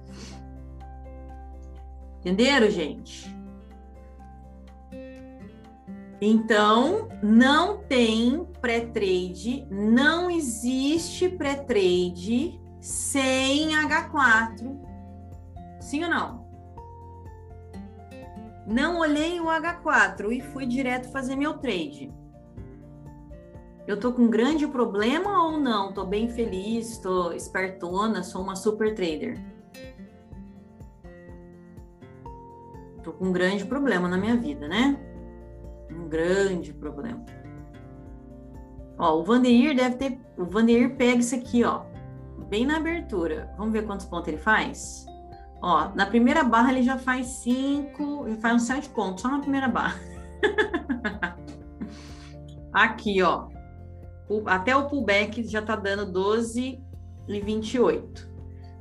Entenderam, 2.21 2.71
gente? 2.71 3.35
Então, 6.21 7.09
não 7.23 7.79
tem 7.79 8.47
pré-trade, 8.61 9.67
não 9.71 10.31
existe 10.31 11.29
pré-trade 11.29 12.59
sem 12.81 13.71
H4. 13.77 14.81
Sim 15.81 16.05
ou 16.05 16.11
não? 16.11 16.47
Não 18.67 18.99
olhei 18.99 19.39
o 19.41 19.45
H4 19.45 20.33
e 20.33 20.41
fui 20.41 20.67
direto 20.67 21.11
fazer 21.13 21.37
meu 21.37 21.59
trade. 21.59 22.13
Eu 23.87 23.99
tô 23.99 24.13
com 24.13 24.23
um 24.23 24.31
grande 24.31 24.67
problema 24.67 25.45
ou 25.45 25.59
não? 25.59 25.93
Tô 25.93 26.05
bem 26.05 26.29
feliz, 26.29 26.99
tô 26.99 27.33
espertona, 27.33 28.23
sou 28.23 28.43
uma 28.43 28.57
super 28.57 28.95
trader. 28.95 29.39
Tô 33.03 33.13
com 33.13 33.27
um 33.27 33.33
grande 33.33 33.65
problema 33.65 34.09
na 34.09 34.17
minha 34.17 34.37
vida, 34.37 34.67
né? 34.67 34.99
Um 35.91 36.09
grande 36.09 36.73
problema. 36.73 37.25
Ó, 38.99 39.21
o 39.21 39.25
Vandeir 39.25 39.77
deve 39.77 39.97
ter. 39.97 40.21
O 40.37 40.45
Vandeir 40.45 40.97
pega 40.97 41.21
isso 41.21 41.35
aqui, 41.35 41.63
ó 41.63 41.85
bem 42.49 42.67
na 42.67 42.77
abertura. 42.77 43.53
Vamos 43.57 43.73
ver 43.73 43.87
quantos 43.87 44.07
pontos 44.07 44.29
ele 44.29 44.39
faz? 44.39 45.07
Ó, 45.63 45.91
na 45.95 46.07
primeira 46.07 46.45
barra 46.45 46.73
ele 46.73 46.83
já 46.83 46.99
faz 46.99 47.27
cinco, 47.27 48.27
ele 48.27 48.37
faz 48.37 48.55
uns 48.55 48.63
sete 48.63 48.89
pontos, 48.91 49.23
só 49.23 49.29
na 49.29 49.41
primeira 49.41 49.69
barra. 49.69 49.99
Aqui, 52.73 53.23
ó. 53.23 53.49
Até 54.47 54.77
o 54.77 54.89
pullback 54.89 55.45
já 55.45 55.63
tá 55.63 55.77
dando 55.77 56.11
12 56.11 56.83
e 57.29 57.41
28. 57.41 58.37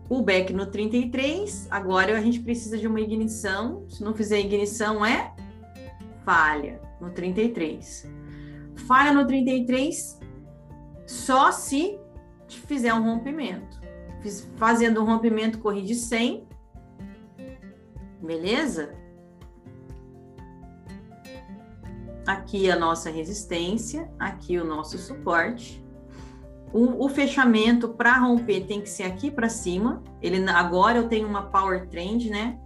Pullback 0.07 0.53
no 0.53 0.67
33, 0.67 1.67
agora 1.71 2.17
a 2.17 2.21
gente 2.21 2.39
precisa 2.39 2.77
de 2.77 2.87
uma 2.87 2.99
ignição. 2.99 3.85
Se 3.89 4.03
não 4.03 4.13
fizer 4.13 4.39
ignição, 4.39 5.05
é 5.05 5.33
falha 6.23 6.81
no 7.01 7.09
33. 7.11 8.07
Falha 8.87 9.13
no 9.13 9.25
33 9.25 10.19
só 11.07 11.51
se 11.51 11.99
fizer 12.47 12.93
um 12.93 13.03
rompimento. 13.03 13.79
Fazendo 14.57 15.01
um 15.01 15.05
rompimento, 15.05 15.59
corri 15.59 15.83
de 15.83 15.95
100. 15.95 16.47
Beleza? 18.21 18.95
Aqui 22.25 22.71
a 22.71 22.75
nossa 22.75 23.09
resistência, 23.09 24.09
aqui 24.19 24.57
o 24.57 24.65
nosso 24.65 24.97
suporte. 24.97 25.83
O, 26.73 27.05
o 27.05 27.09
fechamento 27.09 27.89
para 27.89 28.17
romper 28.17 28.61
tem 28.61 28.81
que 28.81 28.89
ser 28.89 29.03
aqui 29.03 29.29
para 29.31 29.47
cima. 29.47 30.03
Ele 30.21 30.49
agora 30.49 30.97
eu 30.97 31.07
tenho 31.07 31.27
uma 31.27 31.43
power 31.43 31.87
trend, 31.87 32.29
né? 32.29 32.59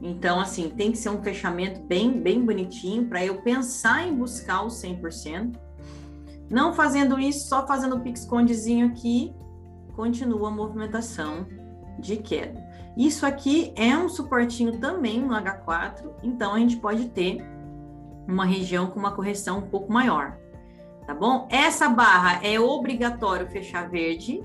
Então, 0.00 0.40
assim, 0.40 0.68
tem 0.68 0.90
que 0.90 0.98
ser 0.98 1.10
um 1.10 1.22
fechamento 1.22 1.80
bem, 1.82 2.20
bem 2.20 2.44
bonitinho 2.44 3.06
para 3.06 3.24
eu 3.24 3.40
pensar 3.42 4.06
em 4.06 4.14
buscar 4.14 4.62
o 4.62 4.68
100%. 4.68 5.56
Não 6.50 6.72
fazendo 6.72 7.18
isso, 7.20 7.48
só 7.48 7.66
fazendo 7.66 7.96
o 7.96 8.00
pique-escondezinho 8.00 8.88
aqui, 8.88 9.32
continua 9.94 10.48
a 10.48 10.50
movimentação 10.50 11.46
de 11.98 12.16
queda. 12.16 12.60
Isso 12.96 13.24
aqui 13.24 13.72
é 13.76 13.96
um 13.96 14.08
suportinho 14.08 14.78
também 14.78 15.20
no 15.20 15.34
H4, 15.34 16.10
então 16.22 16.54
a 16.54 16.58
gente 16.58 16.76
pode 16.76 17.08
ter 17.10 17.38
uma 18.26 18.44
região 18.44 18.86
com 18.86 18.98
uma 18.98 19.12
correção 19.12 19.58
um 19.58 19.68
pouco 19.68 19.92
maior, 19.92 20.38
tá 21.06 21.14
bom? 21.14 21.48
Essa 21.50 21.88
barra 21.88 22.40
é 22.42 22.58
obrigatório 22.58 23.48
fechar 23.48 23.88
verde 23.88 24.44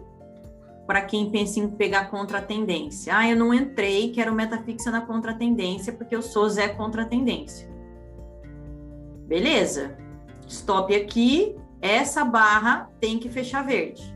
para 0.86 1.02
quem 1.02 1.30
pensa 1.30 1.60
em 1.60 1.70
pegar 1.70 2.10
contra 2.10 2.40
a 2.40 2.42
tendência. 2.42 3.16
Ah, 3.16 3.30
eu 3.30 3.36
não 3.36 3.54
entrei, 3.54 4.12
quero 4.12 4.34
meta 4.34 4.58
fixa 4.60 4.90
na 4.90 5.02
contra 5.02 5.34
tendência 5.34 5.92
porque 5.92 6.16
eu 6.16 6.22
sou 6.22 6.50
Zé 6.50 6.70
contra 6.70 7.06
tendência. 7.06 7.70
Beleza? 9.28 9.98
Stop 10.48 10.96
aqui, 10.96 11.58
essa 11.82 12.24
barra 12.24 12.90
tem 13.02 13.20
que 13.20 13.30
fechar 13.30 13.66
verde. 13.66 14.16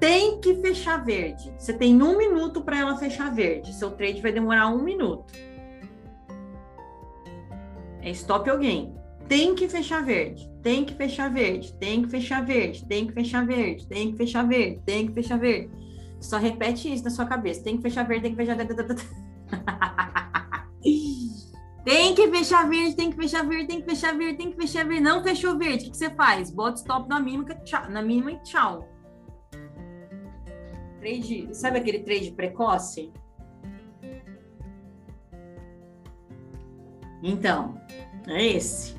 Tem 0.00 0.40
que 0.40 0.54
fechar 0.56 1.04
verde. 1.04 1.52
Você 1.58 1.72
tem 1.72 2.02
um 2.02 2.16
minuto 2.16 2.62
para 2.62 2.78
ela 2.78 2.96
fechar 2.96 3.32
verde. 3.32 3.74
Seu 3.74 3.90
trade 3.90 4.20
vai 4.20 4.32
demorar 4.32 4.68
um 4.68 4.82
minuto. 4.82 5.32
É 8.06 8.10
stop 8.10 8.48
alguém. 8.48 8.94
Tem 9.28 9.52
que 9.52 9.68
fechar 9.68 10.04
verde. 10.04 10.48
Tem 10.62 10.84
que 10.84 10.94
fechar 10.94 11.28
verde. 11.28 11.74
Tem 11.74 12.02
que 12.02 12.08
fechar 12.08 12.46
verde. 12.46 12.86
Tem 12.86 13.04
que 13.08 13.12
fechar 13.12 13.44
verde. 13.44 13.88
Tem 13.88 14.12
que 14.12 14.16
fechar 14.16 14.46
verde. 14.46 14.80
Tem 14.86 15.06
que 15.08 15.12
fechar 15.12 15.38
verde. 15.40 15.70
Só 16.20 16.38
repete 16.38 16.92
isso 16.92 17.02
na 17.02 17.10
sua 17.10 17.26
cabeça. 17.26 17.64
Tem 17.64 17.76
que 17.76 17.82
fechar 17.82 18.04
verde. 18.06 18.22
Tem 18.22 18.30
que 18.30 18.36
fechar. 18.36 18.56
Tem 21.84 22.14
que 22.14 22.28
fechar 22.28 22.68
verde, 22.68 22.96
tem 22.96 23.10
que 23.10 23.16
fechar 23.16 23.46
verde, 23.46 23.66
tem 23.66 23.80
que 23.80 23.88
fechar 23.88 24.16
verde, 24.16 24.38
tem 24.38 24.50
que 24.50 24.56
fechar 24.56 24.84
verde. 24.84 25.02
Não 25.02 25.22
fechou 25.22 25.56
verde, 25.56 25.76
o 25.76 25.84
que, 25.84 25.90
que 25.90 25.96
você 25.96 26.10
faz? 26.10 26.50
Bota 26.50 26.78
stop 26.78 27.08
na 27.08 27.20
mínima, 27.20 27.44
tchau, 27.64 27.88
na 27.88 28.02
mínima 28.02 28.32
e 28.32 28.42
tchau. 28.42 28.88
Trade, 31.00 31.48
sabe 31.52 31.78
aquele 31.78 32.00
trade 32.00 32.32
precoce? 32.32 33.12
Então, 37.22 37.80
é 38.26 38.44
esse. 38.44 38.96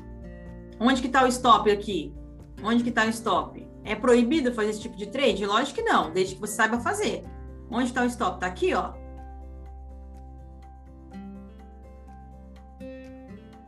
Onde 0.80 1.02
que 1.02 1.08
tá 1.08 1.24
o 1.24 1.28
stop 1.28 1.70
aqui? 1.70 2.14
Onde 2.62 2.84
que 2.84 2.90
tá 2.90 3.04
o 3.04 3.10
stop? 3.10 3.66
É 3.84 3.94
proibido 3.94 4.52
fazer 4.52 4.70
esse 4.70 4.80
tipo 4.80 4.96
de 4.96 5.06
trade? 5.06 5.46
Lógico 5.46 5.76
que 5.76 5.82
não, 5.82 6.12
desde 6.12 6.34
que 6.34 6.40
você 6.40 6.54
saiba 6.54 6.80
fazer. 6.80 7.24
Onde 7.70 7.84
está 7.84 8.02
o 8.02 8.06
stop? 8.06 8.40
Tá 8.40 8.46
aqui, 8.46 8.74
ó. 8.74 8.92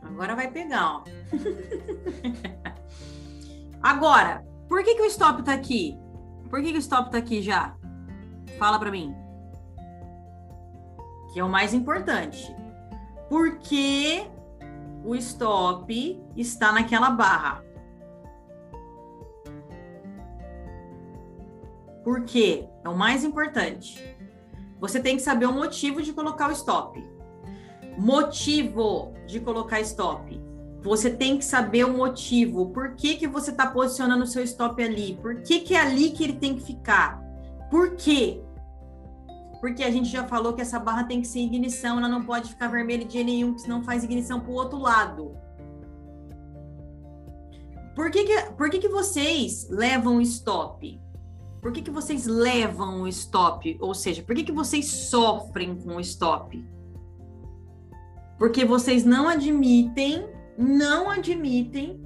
Agora 0.03 0.35
vai 0.35 0.51
pegar, 0.51 0.97
ó. 0.97 1.03
Agora, 3.81 4.45
por 4.67 4.83
que, 4.83 4.95
que 4.95 5.01
o 5.01 5.05
stop 5.05 5.41
tá 5.43 5.53
aqui? 5.53 5.97
Por 6.49 6.61
que, 6.61 6.71
que 6.71 6.77
o 6.77 6.79
stop 6.79 7.09
tá 7.09 7.17
aqui 7.17 7.41
já? 7.41 7.75
Fala 8.59 8.77
para 8.77 8.91
mim. 8.91 9.15
Que 11.33 11.39
é 11.39 11.43
o 11.43 11.49
mais 11.49 11.73
importante. 11.73 12.53
Porque 13.29 14.27
o 15.03 15.15
stop 15.15 16.21
está 16.35 16.71
naquela 16.71 17.09
barra. 17.09 17.63
Por 22.03 22.23
quê? 22.23 22.67
É 22.83 22.89
o 22.89 22.97
mais 22.97 23.23
importante. 23.23 24.03
Você 24.79 24.99
tem 24.99 25.15
que 25.15 25.21
saber 25.21 25.45
o 25.45 25.53
motivo 25.53 26.01
de 26.01 26.11
colocar 26.13 26.49
o 26.49 26.53
stop. 26.53 27.03
Motivo 27.97 29.13
de 29.27 29.39
colocar 29.39 29.79
stop. 29.81 30.41
Você 30.81 31.11
tem 31.11 31.37
que 31.37 31.45
saber 31.45 31.85
o 31.85 31.93
motivo. 31.93 32.71
Por 32.71 32.95
que, 32.95 33.15
que 33.15 33.27
você 33.27 33.51
está 33.51 33.67
posicionando 33.67 34.23
o 34.23 34.27
seu 34.27 34.43
stop 34.43 34.81
ali? 34.81 35.17
Por 35.21 35.41
que, 35.41 35.59
que 35.59 35.75
é 35.75 35.79
ali 35.79 36.09
que 36.09 36.23
ele 36.23 36.33
tem 36.33 36.55
que 36.55 36.63
ficar? 36.63 37.21
Por 37.69 37.95
quê? 37.95 38.41
Porque 39.61 39.83
a 39.83 39.91
gente 39.91 40.09
já 40.09 40.23
falou 40.27 40.53
que 40.53 40.61
essa 40.61 40.79
barra 40.79 41.03
tem 41.03 41.21
que 41.21 41.27
ser 41.27 41.39
ignição, 41.39 41.99
ela 41.99 42.09
não 42.09 42.25
pode 42.25 42.49
ficar 42.49 42.67
vermelha 42.67 43.05
de 43.05 43.23
nenhum, 43.23 43.53
que 43.53 43.61
senão 43.61 43.83
faz 43.83 44.03
ignição 44.03 44.39
para 44.39 44.51
o 44.51 44.55
outro 44.55 44.79
lado. 44.79 45.37
Por 47.95 48.09
que, 48.09 48.23
que, 48.23 48.41
por 48.53 48.69
que, 48.71 48.79
que 48.79 48.89
vocês 48.89 49.69
levam 49.69 50.19
stop? 50.21 50.99
Por 51.61 51.71
que, 51.71 51.83
que 51.83 51.91
vocês 51.91 52.25
levam 52.25 53.03
o 53.03 53.07
stop? 53.07 53.77
Ou 53.79 53.93
seja, 53.93 54.23
por 54.23 54.35
que, 54.35 54.43
que 54.43 54.51
vocês 54.51 54.87
sofrem 54.87 55.75
com 55.75 55.97
o 55.97 55.99
stop? 55.99 56.65
Porque 58.39 58.65
vocês 58.65 59.05
não 59.05 59.27
admitem, 59.27 60.27
não 60.57 61.07
admitem 61.07 62.01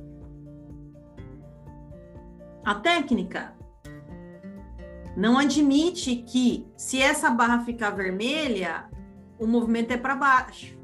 a 2.65 2.76
técnica. 2.76 3.55
Não 5.15 5.38
admite 5.38 6.15
que 6.17 6.67
se 6.75 7.01
essa 7.01 7.30
barra 7.30 7.63
ficar 7.63 7.91
vermelha, 7.91 8.89
o 9.39 9.47
movimento 9.47 9.91
é 9.91 9.97
para 9.97 10.15
baixo. 10.15 10.78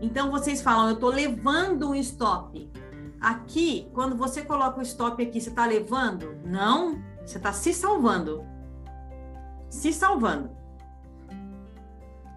Então 0.00 0.30
vocês 0.30 0.60
falam, 0.60 0.88
eu 0.88 0.94
estou 0.94 1.10
levando 1.10 1.90
um 1.90 1.94
stop. 1.94 2.70
Aqui, 3.20 3.88
quando 3.92 4.16
você 4.16 4.42
coloca 4.42 4.80
o 4.80 4.82
stop 4.82 5.22
aqui, 5.22 5.40
você 5.40 5.50
está 5.50 5.64
levando? 5.64 6.40
Não, 6.44 7.00
você 7.24 7.38
está 7.38 7.52
se 7.52 7.72
salvando. 7.72 8.44
Se 9.70 9.92
salvando 9.92 10.62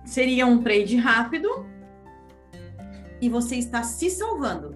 seria 0.06 0.46
um 0.46 0.62
trade 0.62 0.96
rápido 0.96 1.50
e 3.20 3.28
você 3.28 3.56
está 3.56 3.84
se 3.84 4.10
salvando. 4.10 4.76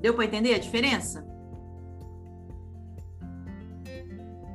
Deu 0.00 0.14
para 0.14 0.26
entender 0.26 0.54
a 0.54 0.58
diferença? 0.58 1.26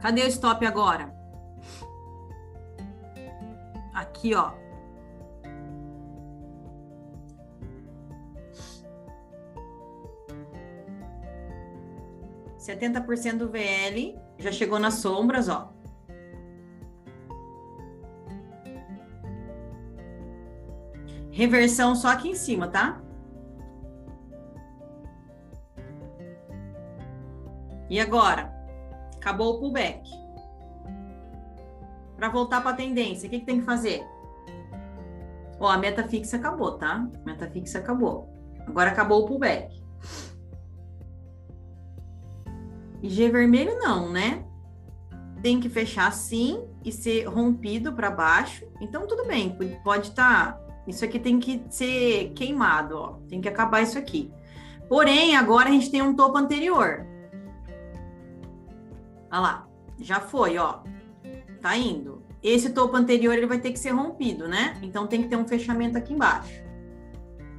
Cadê 0.01 0.23
o 0.23 0.27
stop 0.27 0.65
agora? 0.65 1.13
Aqui, 3.93 4.33
ó. 4.33 4.51
Setenta 12.57 12.99
por 13.01 13.15
cento 13.15 13.45
do 13.45 13.51
VL 13.51 14.19
já 14.39 14.51
chegou 14.51 14.79
nas 14.79 14.95
sombras, 14.95 15.47
ó. 15.49 15.71
Reversão 21.31 21.95
só 21.95 22.09
aqui 22.09 22.29
em 22.29 22.35
cima, 22.35 22.67
tá? 22.67 23.01
E 27.89 27.99
agora? 27.99 28.50
Acabou 29.21 29.55
o 29.55 29.59
pullback. 29.59 30.09
Para 32.17 32.29
voltar 32.29 32.61
para 32.61 32.71
a 32.71 32.75
tendência, 32.75 33.27
o 33.27 33.29
que, 33.29 33.39
que 33.39 33.45
tem 33.45 33.59
que 33.59 33.65
fazer? 33.65 34.03
Ó, 35.59 35.69
a 35.69 35.77
meta 35.77 36.03
fixa 36.03 36.37
acabou, 36.37 36.77
tá? 36.77 37.07
Meta 37.23 37.47
fixa 37.47 37.77
acabou. 37.77 38.27
Agora 38.67 38.89
acabou 38.89 39.23
o 39.23 39.27
pullback. 39.27 39.81
G 43.03 43.29
vermelho 43.29 43.77
não, 43.79 44.11
né? 44.11 44.43
Tem 45.41 45.59
que 45.59 45.69
fechar 45.69 46.07
assim 46.07 46.67
e 46.83 46.91
ser 46.91 47.25
rompido 47.25 47.93
para 47.93 48.11
baixo. 48.11 48.65
Então 48.81 49.07
tudo 49.07 49.25
bem, 49.25 49.55
pode 49.83 50.09
estar 50.09 50.53
tá 50.53 50.61
isso 50.87 51.05
aqui 51.05 51.19
tem 51.19 51.39
que 51.39 51.63
ser 51.69 52.31
queimado, 52.33 52.97
ó. 52.97 53.07
Tem 53.29 53.39
que 53.39 53.47
acabar 53.47 53.81
isso 53.81 53.97
aqui. 53.97 54.31
Porém, 54.89 55.35
agora 55.35 55.69
a 55.69 55.71
gente 55.71 55.91
tem 55.91 56.01
um 56.01 56.15
topo 56.15 56.37
anterior. 56.37 57.05
Olha 59.31 59.39
lá, 59.39 59.67
já 59.99 60.19
foi, 60.19 60.57
ó. 60.57 60.79
Tá 61.61 61.77
indo. 61.77 62.21
Esse 62.43 62.71
topo 62.71 62.97
anterior 62.97 63.33
ele 63.33 63.45
vai 63.45 63.59
ter 63.59 63.71
que 63.71 63.79
ser 63.79 63.91
rompido, 63.91 64.47
né? 64.47 64.77
Então 64.81 65.07
tem 65.07 65.21
que 65.21 65.29
ter 65.29 65.35
um 65.35 65.47
fechamento 65.47 65.97
aqui 65.97 66.13
embaixo. 66.13 66.63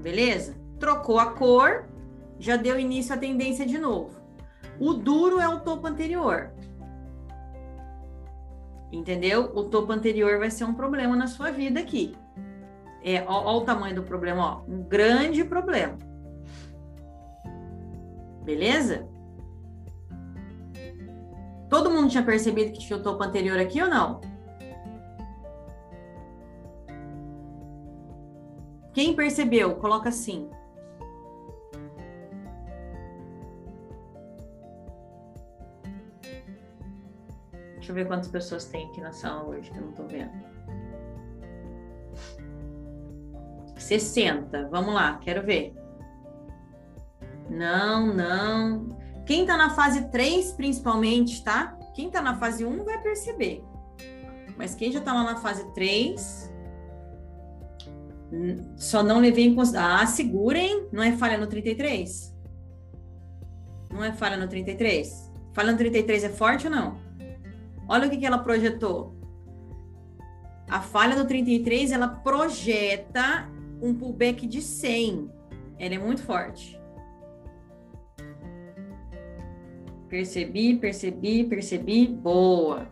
Beleza? 0.01 0.57
Trocou 0.79 1.19
a 1.19 1.33
cor, 1.33 1.87
já 2.39 2.57
deu 2.57 2.79
início 2.79 3.15
à 3.15 3.17
tendência 3.17 3.65
de 3.65 3.79
novo. 3.79 4.21
O 4.79 4.93
duro 4.93 5.41
é 5.41 5.49
o 5.49 5.61
topo 5.61 5.87
anterior. 5.87 6.51
Entendeu? 8.91 9.53
O 9.55 9.65
topo 9.65 9.93
anterior 9.93 10.39
vai 10.39 10.51
ser 10.51 10.65
um 10.65 10.75
problema 10.75 11.17
na 11.17 11.29
sua 11.29 11.51
vida 11.51 11.81
aqui. 11.81 12.15
É, 13.03 13.23
ó, 13.23 13.45
ó 13.45 13.59
o 13.59 13.61
tamanho 13.63 13.95
do 13.95 14.03
problema, 14.03 14.45
ó, 14.45 14.71
um 14.71 14.83
grande 14.83 15.45
problema. 15.45 15.97
Beleza? 18.45 19.09
Todo 21.73 21.91
mundo 21.91 22.11
tinha 22.11 22.23
percebido 22.23 22.71
que 22.71 22.81
tinha 22.81 22.99
o 22.99 23.03
topo 23.03 23.25
anterior 23.25 23.59
aqui 23.59 23.81
ou 23.81 23.89
não? 23.89 24.21
Quem 28.93 29.17
percebeu, 29.17 29.77
coloca 29.77 30.11
assim. 30.11 30.51
Deixa 37.77 37.91
eu 37.91 37.95
ver 37.95 38.07
quantas 38.07 38.29
pessoas 38.29 38.67
tem 38.67 38.87
aqui 38.89 39.01
na 39.01 39.13
sala 39.13 39.49
hoje 39.49 39.71
que 39.71 39.79
eu 39.79 39.83
não 39.83 39.93
tô 39.93 40.07
vendo. 40.07 40.31
60. 43.79 44.69
Vamos 44.69 44.93
lá, 44.93 45.17
quero 45.23 45.43
ver. 45.43 45.75
Não, 47.49 48.13
não. 48.13 49.02
Quem 49.25 49.47
tá 49.47 49.57
na 49.57 49.71
fase 49.71 50.11
3, 50.11 50.53
principalmente, 50.53 51.43
tá? 51.45 51.79
Quem 51.95 52.11
tá 52.11 52.21
na 52.21 52.37
fase 52.37 52.65
1 52.65 52.85
vai 52.85 53.01
perceber. 53.01 53.65
Mas 54.57 54.75
quem 54.75 54.91
já 54.93 55.01
tá 55.01 55.13
lá 55.13 55.25
na 55.25 55.37
fase 55.37 55.65
3, 55.75 56.53
só 58.77 59.03
não 59.03 59.21
levei 59.21 59.47
em 59.47 59.55
consideração. 59.55 60.03
Ah, 60.03 60.07
segurem. 60.07 60.89
Não 60.93 61.03
é 61.03 61.13
falha 61.13 61.39
no 61.39 61.47
33? 61.47 62.35
Não 63.91 64.03
é 64.03 64.13
falha 64.13 64.37
no 64.37 64.49
33? 64.49 65.31
Falha 65.53 65.73
no 65.73 65.79
33 65.79 66.25
é 66.25 66.29
forte 66.29 66.67
ou 66.67 66.73
não? 66.73 66.99
Olha 67.89 68.07
o 68.07 68.11
que, 68.11 68.17
que 68.17 68.27
ela 68.27 68.39
projetou. 68.39 69.15
A 70.69 70.81
falha 70.81 71.15
do 71.15 71.27
33, 71.27 71.93
ela 71.93 72.09
projeta 72.09 73.51
um 73.83 73.95
pullback 73.95 74.47
de 74.47 74.63
100. 74.63 75.31
Ela 75.79 75.95
é 75.97 75.99
muito 75.99 76.23
forte. 76.23 76.81
Percebi, 80.13 80.77
percebi, 80.77 81.43
percebi. 81.43 82.07
Boa. 82.07 82.87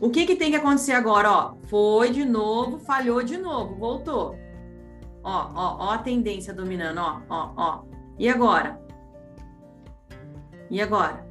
O 0.00 0.08
que, 0.08 0.24
que 0.24 0.36
tem 0.36 0.50
que 0.50 0.56
acontecer 0.56 0.92
agora? 0.92 1.30
Ó, 1.30 1.54
foi 1.66 2.08
de 2.08 2.24
novo, 2.24 2.78
falhou 2.78 3.22
de 3.22 3.36
novo, 3.36 3.74
voltou. 3.74 4.34
Ó, 5.22 5.50
ó, 5.54 5.76
ó 5.84 5.90
a 5.90 5.98
tendência 5.98 6.54
dominando, 6.54 6.96
ó, 6.96 7.20
ó, 7.28 7.52
ó. 7.58 7.84
E 8.18 8.26
agora? 8.26 8.80
E 10.70 10.80
agora? 10.80 11.26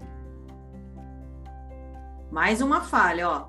Mais 2.32 2.62
uma 2.62 2.82
falha, 2.82 3.28
ó. 3.28 3.48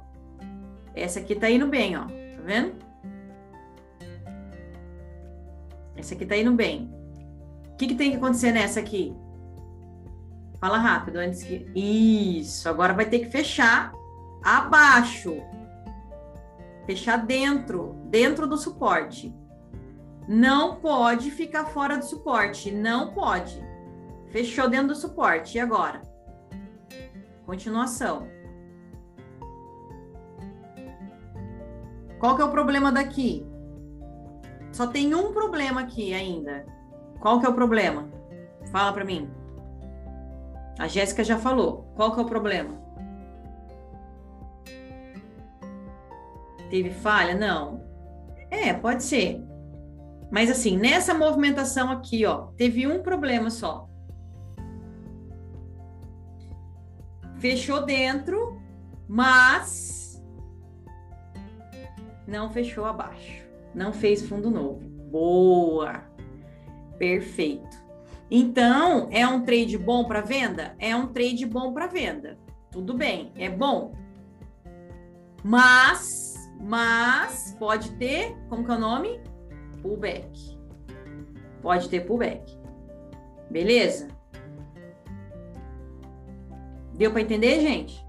Essa 0.94 1.20
aqui 1.20 1.34
tá 1.34 1.50
indo 1.50 1.66
bem, 1.66 1.94
ó. 1.94 2.06
Tá 2.06 2.42
vendo? 2.42 2.72
Essa 5.94 6.14
aqui 6.14 6.24
tá 6.24 6.38
indo 6.38 6.52
bem. 6.52 6.90
O 7.70 7.76
que, 7.76 7.88
que 7.88 7.94
tem 7.94 8.12
que 8.12 8.16
acontecer 8.16 8.50
nessa 8.50 8.80
aqui? 8.80 9.14
Fala 10.60 10.78
rápido 10.78 11.16
antes 11.16 11.42
que. 11.42 11.66
Isso, 11.74 12.68
agora 12.68 12.94
vai 12.94 13.06
ter 13.06 13.20
que 13.20 13.30
fechar 13.30 13.92
abaixo. 14.42 15.42
Fechar 16.86 17.18
dentro, 17.18 17.96
dentro 18.04 18.46
do 18.46 18.56
suporte. 18.56 19.34
Não 20.28 20.76
pode 20.76 21.30
ficar 21.30 21.66
fora 21.66 21.96
do 21.96 22.04
suporte, 22.04 22.70
não 22.70 23.12
pode. 23.12 23.62
Fechou 24.30 24.68
dentro 24.68 24.88
do 24.88 24.94
suporte. 24.94 25.56
E 25.56 25.60
agora? 25.60 26.02
Continuação. 27.44 28.28
Qual 32.18 32.34
que 32.34 32.42
é 32.42 32.44
o 32.44 32.50
problema 32.50 32.90
daqui? 32.90 33.46
Só 34.72 34.86
tem 34.86 35.14
um 35.14 35.32
problema 35.32 35.82
aqui 35.82 36.12
ainda. 36.12 36.66
Qual 37.20 37.40
que 37.40 37.46
é 37.46 37.48
o 37.48 37.54
problema? 37.54 38.08
Fala 38.70 38.92
para 38.92 39.04
mim. 39.04 39.30
A 40.78 40.86
Jéssica 40.88 41.24
já 41.24 41.38
falou. 41.38 41.92
Qual 41.94 42.12
que 42.12 42.20
é 42.20 42.22
o 42.22 42.26
problema? 42.26 42.74
Teve 46.70 46.90
falha? 46.90 47.34
Não. 47.34 47.84
É, 48.50 48.72
pode 48.72 49.02
ser. 49.02 49.42
Mas 50.30 50.50
assim, 50.50 50.76
nessa 50.76 51.14
movimentação 51.14 51.90
aqui, 51.90 52.26
ó, 52.26 52.48
teve 52.56 52.86
um 52.86 53.02
problema 53.02 53.48
só. 53.48 53.88
Fechou 57.38 57.84
dentro, 57.84 58.60
mas 59.08 60.20
não 62.26 62.50
fechou 62.50 62.84
abaixo 62.84 63.46
não 63.76 63.92
fez 63.92 64.26
fundo 64.26 64.50
novo. 64.50 64.80
Boa! 65.10 66.02
Perfeito. 66.98 67.85
Então, 68.30 69.08
é 69.10 69.26
um 69.26 69.42
trade 69.44 69.78
bom 69.78 70.04
para 70.04 70.20
venda? 70.20 70.74
É 70.78 70.94
um 70.96 71.06
trade 71.06 71.46
bom 71.46 71.72
para 71.72 71.86
venda. 71.86 72.38
Tudo 72.70 72.94
bem, 72.94 73.32
é 73.36 73.48
bom. 73.48 73.94
Mas, 75.44 76.34
mas 76.60 77.56
pode 77.58 77.92
ter, 77.92 78.36
como 78.48 78.64
que 78.64 78.70
é 78.70 78.74
o 78.74 78.80
nome? 78.80 79.20
Pullback. 79.80 80.58
Pode 81.62 81.88
ter 81.88 82.00
pullback. 82.00 82.58
Beleza? 83.50 84.08
Deu 86.94 87.12
para 87.12 87.20
entender, 87.20 87.60
gente? 87.60 88.04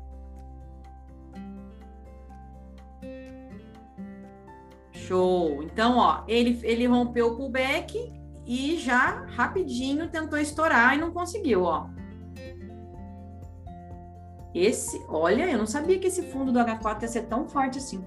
Show. 4.94 5.62
Então, 5.62 5.98
ó, 5.98 6.24
ele, 6.28 6.60
ele 6.64 6.88
rompeu 6.88 7.28
o 7.28 7.38
pullback 7.38 8.17
e 8.48 8.78
já 8.78 9.26
rapidinho 9.36 10.10
tentou 10.10 10.40
estourar 10.40 10.96
e 10.96 11.02
não 11.02 11.12
conseguiu, 11.12 11.64
ó. 11.64 11.90
Esse, 14.56 15.06
olha, 15.10 15.52
eu 15.52 15.58
não 15.58 15.68
sabia 15.68 16.00
que 16.00 16.08
esse 16.08 16.24
fundo 16.24 16.52
do 16.52 16.60
H4 16.60 17.02
ia 17.02 17.08
ser 17.10 17.24
tão 17.24 17.48
forte 17.48 17.78
assim. 17.78 18.04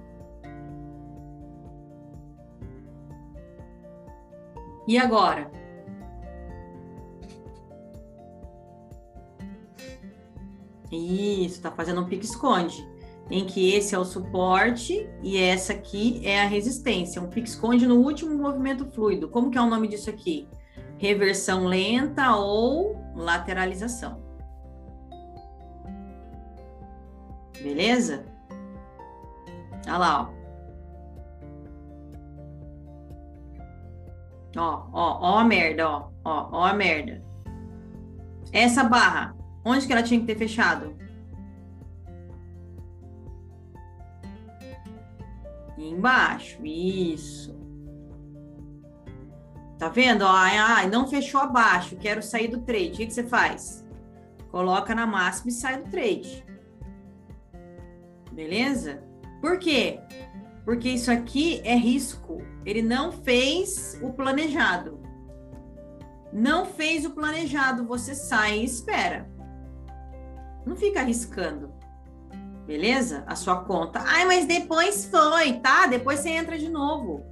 E 4.87 4.97
agora? 4.97 5.49
Isso, 10.91 11.61
tá 11.61 11.71
fazendo 11.71 12.01
um 12.01 12.05
pique-esconde 12.05 12.90
em 13.29 13.45
que 13.45 13.73
esse 13.73 13.95
é 13.95 13.99
o 13.99 14.03
suporte 14.03 15.09
e 15.21 15.37
essa 15.37 15.73
aqui 15.73 16.21
é 16.25 16.41
a 16.41 16.47
resistência. 16.47 17.21
Um 17.21 17.29
pique-esconde 17.29 17.87
no 17.87 17.95
último 17.95 18.35
movimento 18.35 18.85
fluido. 18.85 19.29
Como 19.29 19.49
que 19.49 19.57
é 19.57 19.61
o 19.61 19.69
nome 19.69 19.87
disso 19.87 20.09
aqui? 20.09 20.47
Reversão 20.97 21.65
lenta 21.65 22.35
ou 22.35 23.01
lateralização. 23.15 24.21
Beleza? 27.61 28.25
Olha 29.87 29.97
lá, 29.97 30.21
ó. 30.21 30.41
Ó, 34.57 34.87
ó, 34.91 35.19
ó 35.21 35.39
a 35.39 35.43
merda, 35.43 35.89
ó. 35.89 36.09
Ó, 36.23 36.49
ó 36.51 36.65
a 36.65 36.73
merda. 36.73 37.23
Essa 38.51 38.83
barra, 38.83 39.35
onde 39.63 39.87
que 39.87 39.93
ela 39.93 40.03
tinha 40.03 40.19
que 40.19 40.25
ter 40.25 40.37
fechado? 40.37 40.95
Embaixo, 45.81 46.63
isso. 46.65 47.59
Tá 49.79 49.89
vendo? 49.89 50.25
Ai, 50.25 50.57
ai, 50.57 50.89
não 50.89 51.07
fechou 51.07 51.41
abaixo, 51.41 51.97
quero 51.97 52.21
sair 52.21 52.47
do 52.47 52.61
trade. 52.61 52.89
O 52.89 52.91
que, 52.91 53.07
que 53.07 53.13
você 53.13 53.23
faz? 53.23 53.83
Coloca 54.51 54.93
na 54.93 55.07
máxima 55.07 55.49
e 55.49 55.53
sai 55.53 55.81
do 55.81 55.89
trade. 55.89 56.45
Beleza? 58.31 59.03
Por 59.41 59.57
quê? 59.57 59.99
Porque 60.63 60.89
isso 60.89 61.11
aqui 61.11 61.61
é 61.63 61.75
risco. 61.75 62.43
Ele 62.63 62.83
não 62.83 63.11
fez 63.11 63.99
o 64.03 64.13
planejado. 64.13 64.99
Não 66.31 66.65
fez 66.65 67.05
o 67.05 67.09
planejado, 67.09 67.87
você 67.87 68.13
sai 68.13 68.59
e 68.59 68.65
espera. 68.65 69.27
Não 70.63 70.75
fica 70.75 70.99
arriscando. 70.99 71.73
Beleza? 72.65 73.23
A 73.27 73.35
sua 73.35 73.63
conta. 73.63 74.01
Ai, 74.05 74.25
mas 74.25 74.45
depois 74.45 75.05
foi, 75.05 75.53
tá? 75.59 75.87
Depois 75.87 76.19
você 76.19 76.29
entra 76.29 76.57
de 76.57 76.69
novo. 76.69 77.25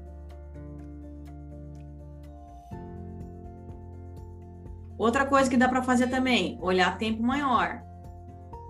Outra 4.97 5.25
coisa 5.25 5.49
que 5.49 5.55
dá 5.55 5.69
para 5.69 5.81
fazer 5.81 6.07
também, 6.07 6.59
olhar 6.61 6.97
tempo 6.97 7.23
maior. 7.23 7.81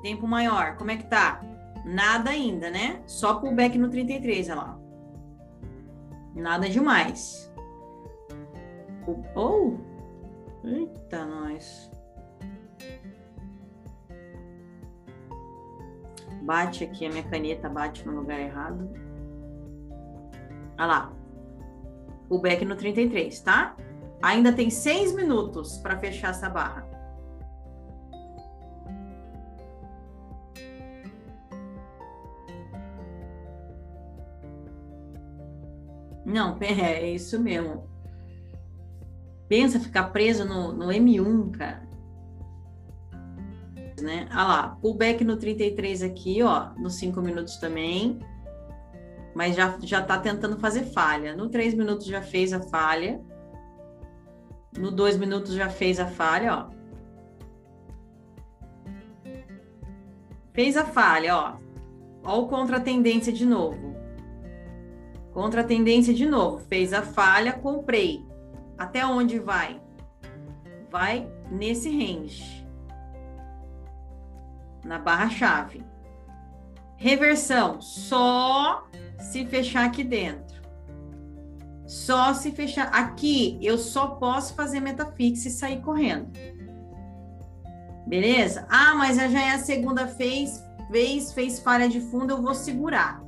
Tempo 0.04 0.28
maior, 0.28 0.78
como 0.78 0.91
é 0.91 0.98
que 0.98 1.08
tá? 1.08 1.41
Nada 1.84 2.30
ainda, 2.30 2.69
né? 2.69 3.02
Só 3.08 3.39
pullback 3.39 3.78
no 3.78 3.89
33, 3.89 4.50
olha 4.50 4.56
lá. 4.56 4.80
Nada 6.36 6.69
demais. 6.69 7.52
Oh! 9.36 9.74
Eita, 10.63 11.26
nós. 11.26 11.88
Bate 16.41 16.84
aqui, 16.84 17.06
a 17.06 17.10
minha 17.10 17.23
caneta 17.23 17.69
bate 17.69 18.06
no 18.08 18.15
lugar 18.19 18.39
errado. 18.39 18.89
Olha 20.78 20.86
lá. 20.86 21.13
Pullback 22.28 22.63
no 22.63 22.75
33, 22.75 23.39
tá? 23.41 23.75
Ainda 24.21 24.54
tem 24.54 24.69
seis 24.69 25.13
minutos 25.13 25.78
para 25.78 25.97
fechar 25.97 26.30
essa 26.30 26.49
barra. 26.49 26.88
Não, 36.25 36.58
é 36.62 37.10
isso 37.10 37.39
mesmo. 37.39 37.89
Pensa 39.47 39.80
ficar 39.80 40.12
preso 40.12 40.45
no, 40.45 40.71
no 40.71 40.88
M1, 40.88 41.58
cara. 41.58 41.88
Né? 44.01 44.27
Ah 44.31 44.47
lá, 44.47 44.77
pullback 44.81 45.23
no 45.23 45.38
33 45.38 46.03
aqui, 46.03 46.41
ó, 46.43 46.69
nos 46.77 46.95
5 46.95 47.21
minutos 47.21 47.57
também. 47.57 48.19
Mas 49.35 49.55
já, 49.55 49.77
já 49.81 50.01
tá 50.01 50.17
tentando 50.17 50.57
fazer 50.57 50.83
falha. 50.83 51.35
No 51.35 51.49
3 51.49 51.73
minutos 51.73 52.05
já 52.05 52.21
fez 52.21 52.51
a 52.51 52.59
falha. 52.59 53.21
No 54.77 54.91
dois 54.91 55.17
minutos 55.17 55.53
já 55.53 55.69
fez 55.69 55.99
a 55.99 56.05
falha, 56.05 56.55
ó. 56.55 56.79
Fez 60.53 60.77
a 60.77 60.85
falha, 60.85 61.35
ó. 61.35 61.57
Ó 62.23 62.41
o 62.41 62.47
contra-tendência 62.47 63.33
de 63.33 63.45
novo. 63.45 63.95
Contra-tendência 65.33 66.13
de 66.13 66.25
novo. 66.25 66.59
Fez 66.59 66.93
a 66.93 67.01
falha, 67.01 67.53
comprei. 67.53 68.25
Até 68.77 69.05
onde 69.05 69.39
vai? 69.39 69.81
Vai 70.89 71.29
nesse 71.51 71.89
range. 71.89 72.59
Na 74.84 75.00
barra-chave. 75.00 75.86
Reversão, 76.98 77.82
só 77.82 78.88
se 79.20 79.46
fechar 79.46 79.86
aqui 79.86 80.04
dentro. 80.04 80.60
Só 81.88 82.34
se 82.34 82.52
fechar. 82.52 82.88
Aqui 82.94 83.58
eu 83.62 83.78
só 83.78 84.08
posso 84.08 84.54
fazer 84.54 84.80
metafixa 84.80 85.48
e 85.48 85.52
sair 85.52 85.82
correndo. 85.82 86.32
Beleza? 88.06 88.68
Ah, 88.70 88.94
mas 88.96 89.18
já 89.18 89.42
é 89.42 89.52
a 89.52 89.60
segunda 89.60 90.06
vez, 90.06 90.63
vez 90.89 91.34
fez 91.34 91.60
falha 91.60 91.88
de 91.88 92.02
fundo, 92.02 92.32
eu 92.32 92.42
vou 92.42 92.54
segurar. 92.54 93.22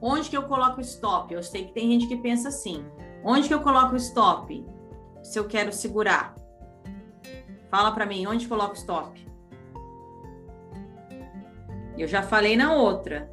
Onde 0.00 0.30
que 0.30 0.36
eu 0.36 0.44
coloco 0.44 0.78
o 0.78 0.80
stop? 0.80 1.32
Eu 1.32 1.42
sei 1.42 1.66
que 1.66 1.72
tem 1.72 1.90
gente 1.90 2.06
que 2.06 2.16
pensa 2.16 2.48
assim. 2.48 2.84
Onde 3.22 3.48
que 3.48 3.54
eu 3.54 3.60
coloco 3.60 3.94
o 3.94 3.96
stop? 3.96 4.66
Se 5.22 5.38
eu 5.38 5.46
quero 5.46 5.72
segurar. 5.72 6.34
Fala 7.70 7.92
para 7.92 8.06
mim, 8.06 8.26
onde 8.26 8.48
coloco 8.48 8.72
o 8.72 8.76
stop? 8.76 9.29
Eu 12.00 12.08
já 12.08 12.22
falei 12.22 12.56
na 12.56 12.72
outra. 12.72 13.30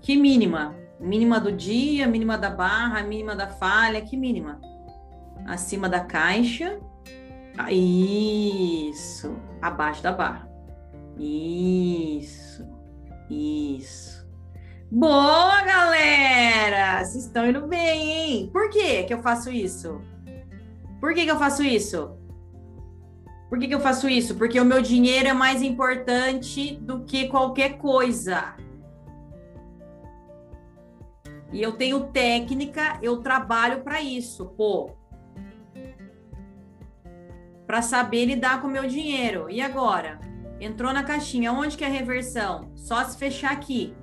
Que 0.00 0.16
mínima? 0.16 0.76
Mínima 1.00 1.40
do 1.40 1.50
dia, 1.50 2.06
mínima 2.06 2.38
da 2.38 2.48
barra, 2.48 3.02
mínima 3.02 3.34
da 3.34 3.48
falha, 3.48 4.00
que 4.00 4.16
mínima? 4.16 4.60
Acima 5.44 5.88
da 5.88 6.00
caixa. 6.00 6.78
Isso. 7.68 9.36
Abaixo 9.60 10.04
da 10.04 10.12
barra. 10.12 10.48
Isso. 11.18 12.64
Isso. 13.28 14.24
Boa, 14.88 15.62
galera! 15.64 17.04
Vocês 17.04 17.24
estão 17.24 17.44
indo 17.44 17.66
bem, 17.66 18.12
hein? 18.12 18.50
Por 18.52 18.70
que 18.70 19.02
que 19.02 19.12
eu 19.12 19.18
faço 19.18 19.50
isso? 19.50 20.00
Por 21.00 21.12
que 21.12 21.24
que 21.24 21.30
eu 21.30 21.38
faço 21.38 21.64
isso? 21.64 22.16
Por 23.48 23.58
que 23.58 23.68
que 23.68 23.74
eu 23.74 23.80
faço 23.80 24.08
isso? 24.08 24.34
Porque 24.34 24.60
o 24.60 24.64
meu 24.64 24.82
dinheiro 24.82 25.28
é 25.28 25.32
mais 25.32 25.62
importante 25.62 26.76
do 26.76 27.04
que 27.04 27.28
qualquer 27.28 27.78
coisa 27.78 28.54
e 31.52 31.62
eu 31.62 31.72
tenho 31.72 32.08
técnica, 32.08 32.98
eu 33.00 33.22
trabalho 33.22 33.82
para 33.82 34.02
isso, 34.02 34.46
pô. 34.46 34.90
Para 37.66 37.82
saber 37.82 38.26
lidar 38.26 38.60
com 38.60 38.68
o 38.68 38.70
meu 38.70 38.86
dinheiro. 38.86 39.48
E 39.48 39.60
agora? 39.60 40.20
Entrou 40.60 40.92
na 40.92 41.02
caixinha, 41.02 41.52
onde 41.52 41.76
que 41.76 41.84
é 41.84 41.86
a 41.86 41.90
reversão? 41.90 42.70
Só 42.74 43.02
se 43.04 43.16
fechar 43.16 43.52
aqui. 43.52 43.96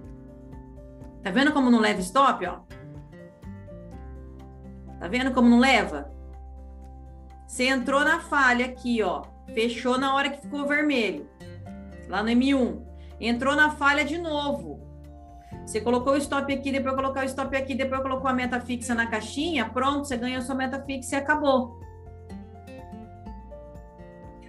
Tá 1.22 1.32
vendo 1.32 1.54
como 1.54 1.70
não 1.70 1.80
leva 1.80 2.00
stop, 2.02 2.46
ó? 2.46 2.62
Tá 5.00 5.08
vendo 5.08 5.32
como 5.32 5.50
não 5.50 5.60
leva? 5.60 6.12
Você 7.48 7.68
entrou 7.68 8.04
na 8.04 8.20
falha 8.20 8.66
aqui, 8.66 9.02
ó. 9.02 9.24
Fechou 9.54 9.98
na 9.98 10.16
hora 10.16 10.30
que 10.30 10.42
ficou 10.42 10.68
vermelho. 10.68 11.30
Lá 12.08 12.24
no 12.24 12.30
M1. 12.30 12.82
Entrou 13.20 13.56
na 13.56 13.72
falha 13.72 14.04
de 14.04 14.18
novo. 14.18 14.82
Você 15.66 15.80
colocou 15.80 16.14
o 16.14 16.18
stop 16.18 16.52
aqui, 16.54 16.72
depois 16.72 16.96
colocou 16.96 17.22
o 17.22 17.26
stop 17.26 17.56
aqui, 17.56 17.74
depois 17.74 18.02
colocou 18.02 18.30
a 18.30 18.34
meta 18.34 18.60
fixa 18.60 18.94
na 18.94 19.08
caixinha, 19.08 19.70
pronto, 19.70 20.06
você 20.06 20.18
ganhou 20.18 20.42
sua 20.42 20.56
meta 20.56 20.84
fixa 20.84 21.16
e 21.16 21.20
acabou. 21.20 21.80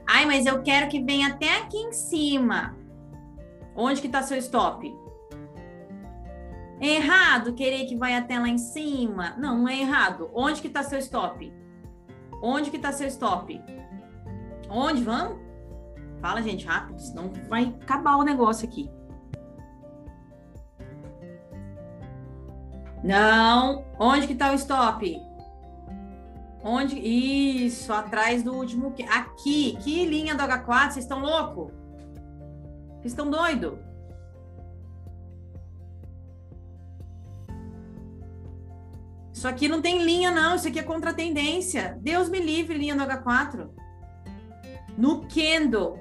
Ai, 0.07 0.27
mas 0.27 0.45
eu 0.45 0.63
quero 0.63 0.89
que 0.89 1.03
venha 1.03 1.29
até 1.29 1.59
aqui 1.59 1.77
em 1.77 1.93
cima. 1.93 2.77
Onde 3.77 4.01
que 4.01 4.07
está 4.07 4.23
seu 4.23 4.37
stop? 4.39 4.93
É 6.81 6.97
errado 6.97 7.55
querer 7.55 7.87
que 7.87 7.97
vai 7.97 8.15
até 8.15 8.39
lá 8.39 8.49
em 8.49 8.59
cima? 8.59 9.35
Não, 9.39 9.59
não 9.59 9.69
é 9.69 9.81
errado. 9.81 10.31
Onde 10.35 10.61
que 10.61 10.67
está 10.67 10.83
seu 10.83 10.99
stop? 10.99 11.53
Onde 12.43 12.71
que 12.71 12.77
está 12.77 12.93
seu 12.93 13.07
stop? 13.09 13.61
Onde? 14.75 15.05
Vamos? 15.05 15.39
Fala, 16.21 16.43
gente, 16.43 16.67
rápido, 16.67 16.99
senão 17.01 17.33
vai 17.49 17.73
acabar 17.81 18.17
o 18.17 18.25
negócio 18.25 18.67
aqui. 18.67 18.91
Não. 23.05 23.85
Onde 24.01 24.27
que 24.27 24.35
tá 24.35 24.51
o 24.51 24.55
stop? 24.55 25.21
Onde? 26.65 26.99
Isso, 26.99 27.93
atrás 27.93 28.43
do 28.43 28.53
último. 28.53 28.93
Aqui. 29.11 29.77
Que 29.81 30.07
linha 30.07 30.35
do 30.35 30.43
H4? 30.43 30.93
Vocês 30.93 31.05
estão 31.05 31.21
louco? 31.21 31.71
Vocês 32.95 33.13
estão 33.13 33.31
doido? 33.31 33.79
Isso 39.33 39.47
aqui 39.47 39.69
não 39.69 39.83
tem 39.83 40.03
linha, 40.03 40.31
não. 40.33 40.57
Isso 40.57 40.67
aqui 40.67 40.81
é 40.81 40.83
contra 40.83 41.13
tendência. 41.13 41.97
Deus 42.01 42.29
me 42.29 42.41
livre, 42.41 42.79
linha 42.79 42.97
do 42.97 43.05
H4. 43.05 43.84
No 44.97 45.27
candle. 45.27 45.99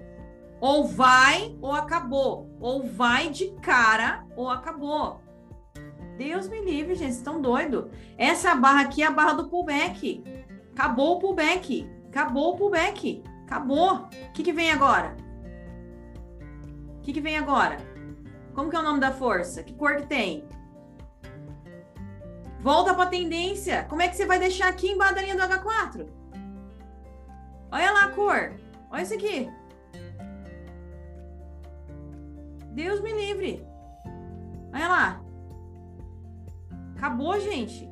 Ou 0.61 0.87
vai 0.87 1.57
ou 1.61 1.73
acabou. 1.73 2.49
Ou 2.59 2.87
vai 2.87 3.29
de 3.29 3.51
cara 3.61 4.25
ou 4.35 4.49
acabou. 4.49 5.21
Deus 6.17 6.47
me 6.47 6.61
livre, 6.61 6.95
gente, 6.95 7.11
estão 7.11 7.41
doidos. 7.41 7.85
Essa 8.17 8.55
barra 8.55 8.81
aqui 8.81 9.01
é 9.01 9.07
a 9.07 9.11
barra 9.11 9.33
do 9.33 9.49
pullback. 9.49 10.23
Acabou 10.73 11.17
o 11.17 11.19
pullback. 11.19 11.89
Acabou 12.07 12.53
o 12.53 12.57
pullback. 12.57 13.23
Acabou. 13.45 13.95
O 13.95 14.31
que, 14.33 14.43
que 14.43 14.53
vem 14.53 14.71
agora? 14.71 15.15
O 16.97 17.01
que, 17.01 17.13
que 17.13 17.21
vem 17.21 17.37
agora? 17.37 17.77
Como 18.53 18.69
que 18.69 18.75
é 18.75 18.79
o 18.79 18.83
nome 18.83 18.99
da 18.99 19.11
força? 19.11 19.63
Que 19.63 19.73
cor 19.73 19.95
que 19.97 20.05
tem? 20.05 20.47
Volta 22.61 22.93
para 22.93 23.03
a 23.03 23.07
tendência. 23.07 23.83
Como 23.89 24.01
é 24.01 24.07
que 24.07 24.15
você 24.15 24.25
vai 24.25 24.39
deixar 24.39 24.69
aqui 24.69 24.91
embaixo 24.91 25.15
da 25.15 25.21
linha 25.21 25.35
do 25.35 25.41
H4? 25.41 26.07
Olha 27.71 27.91
lá 27.91 28.05
a 28.05 28.09
cor. 28.09 28.53
Olha 28.93 29.01
isso 29.01 29.15
aqui. 29.15 29.51
Deus 32.73 33.01
me 33.01 33.11
livre. 33.11 33.67
Olha 34.71 34.87
lá. 34.87 35.21
Acabou, 36.95 37.39
gente. 37.39 37.89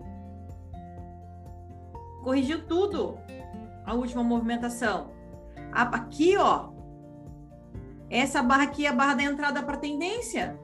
Corrigiu 2.23 2.67
tudo. 2.67 3.17
A 3.83 3.95
última 3.95 4.23
movimentação. 4.23 5.09
Aqui, 5.71 6.37
ó. 6.37 6.69
Essa 8.07 8.43
barra 8.43 8.63
aqui 8.63 8.85
é 8.85 8.89
a 8.89 8.93
barra 8.93 9.15
da 9.15 9.23
entrada 9.23 9.63
para 9.63 9.77
tendência. 9.77 10.55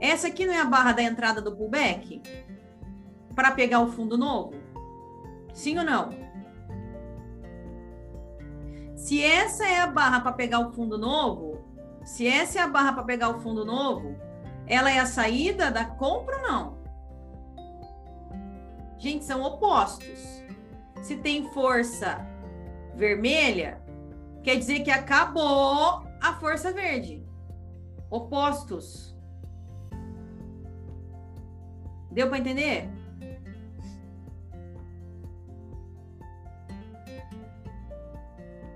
Essa 0.00 0.26
aqui 0.26 0.44
não 0.44 0.54
é 0.54 0.60
a 0.60 0.64
barra 0.64 0.90
da 0.90 1.02
entrada 1.04 1.40
do 1.40 1.54
pullback? 1.54 2.20
Para 3.32 3.52
pegar 3.52 3.78
o 3.78 3.92
fundo 3.92 4.18
novo? 4.18 4.54
Sim 5.52 5.78
ou 5.78 5.84
não? 5.84 6.23
Se 9.04 9.22
essa 9.22 9.66
é 9.66 9.80
a 9.80 9.86
barra 9.86 10.22
para 10.22 10.32
pegar 10.32 10.60
o 10.60 10.72
fundo 10.72 10.96
novo, 10.96 11.62
se 12.06 12.26
essa 12.26 12.58
é 12.58 12.62
a 12.62 12.66
barra 12.66 12.94
para 12.94 13.02
pegar 13.02 13.28
o 13.28 13.38
fundo 13.38 13.62
novo, 13.62 14.16
ela 14.66 14.90
é 14.90 14.98
a 14.98 15.04
saída 15.04 15.70
da 15.70 15.84
compra 15.84 16.36
ou 16.36 16.42
não? 16.42 16.78
Gente, 18.96 19.26
são 19.26 19.42
opostos. 19.42 20.42
Se 21.02 21.18
tem 21.18 21.52
força 21.52 22.26
vermelha, 22.96 23.78
quer 24.42 24.56
dizer 24.56 24.80
que 24.80 24.90
acabou 24.90 26.02
a 26.22 26.32
força 26.40 26.72
verde. 26.72 27.22
Opostos. 28.08 29.14
Deu 32.10 32.26
para 32.30 32.38
entender? 32.38 32.88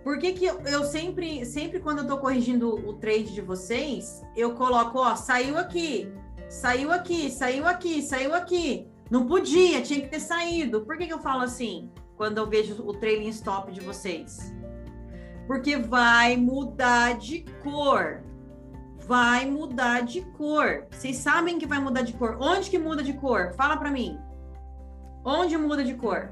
Por 0.08 0.18
que, 0.18 0.32
que 0.32 0.46
eu, 0.46 0.58
eu, 0.62 0.84
sempre, 0.84 1.44
sempre 1.44 1.80
quando 1.80 1.98
eu 1.98 2.04
estou 2.04 2.16
corrigindo 2.16 2.74
o 2.88 2.94
trade 2.94 3.34
de 3.34 3.42
vocês, 3.42 4.22
eu 4.34 4.54
coloco, 4.54 4.98
ó, 5.00 5.14
saiu 5.14 5.58
aqui, 5.58 6.10
saiu 6.48 6.90
aqui, 6.90 7.30
saiu 7.30 7.66
aqui, 7.66 8.00
saiu 8.00 8.34
aqui. 8.34 8.88
Não 9.10 9.26
podia, 9.26 9.82
tinha 9.82 10.00
que 10.00 10.08
ter 10.08 10.20
saído. 10.20 10.80
Por 10.86 10.96
que, 10.96 11.06
que 11.06 11.12
eu 11.12 11.18
falo 11.18 11.42
assim 11.42 11.92
quando 12.16 12.38
eu 12.38 12.46
vejo 12.46 12.82
o 12.86 12.94
trailing 12.94 13.28
stop 13.28 13.70
de 13.70 13.80
vocês? 13.80 14.50
Porque 15.46 15.76
vai 15.76 16.38
mudar 16.38 17.18
de 17.18 17.44
cor 17.62 18.22
vai 19.06 19.44
mudar 19.44 20.00
de 20.00 20.22
cor. 20.22 20.86
Vocês 20.90 21.16
sabem 21.16 21.58
que 21.58 21.66
vai 21.66 21.80
mudar 21.80 22.00
de 22.00 22.14
cor. 22.14 22.38
Onde 22.40 22.70
que 22.70 22.78
muda 22.78 23.02
de 23.02 23.12
cor? 23.12 23.52
Fala 23.52 23.76
para 23.76 23.90
mim. 23.90 24.18
Onde 25.22 25.58
muda 25.58 25.84
de 25.84 25.92
cor? 25.92 26.30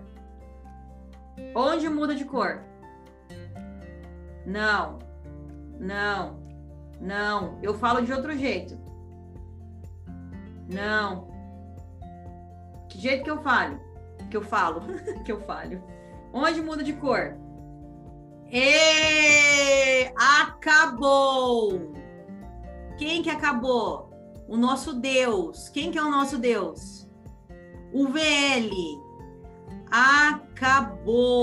Onde 1.55 1.91
muda 1.91 2.15
de 2.15 2.25
cor? 2.25 2.66
Não. 4.47 5.01
Não. 5.81 6.39
Não. 7.01 7.59
Eu 7.61 7.75
falo 7.75 8.01
de 8.03 8.13
outro 8.13 8.37
jeito. 8.39 8.79
Não. 10.73 11.29
Que 12.89 12.99
jeito 12.99 13.25
que 13.25 13.31
eu 13.31 13.43
falo? 13.43 13.81
Que 14.31 14.37
eu 14.37 14.43
falo? 14.43 14.83
que 15.25 15.33
eu 15.33 15.41
falo. 15.41 15.83
Onde 16.33 16.63
muda 16.63 16.85
de 16.85 16.93
cor? 16.93 17.37
E 18.51 20.05
acabou. 20.17 21.93
Quem 22.97 23.23
que 23.23 23.31
acabou? 23.31 24.11
O 24.49 24.57
nosso 24.57 24.95
Deus. 24.95 25.69
Quem 25.69 25.91
que 25.91 25.99
é 25.99 26.03
o 26.03 26.11
nosso 26.11 26.39
Deus? 26.39 27.11
O 27.93 28.07
VL. 28.09 28.71
Acabou. 29.91 31.37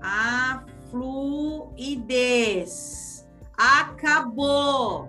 A 0.00 0.64
fluidez. 0.94 2.78
Acabou. 3.56 5.08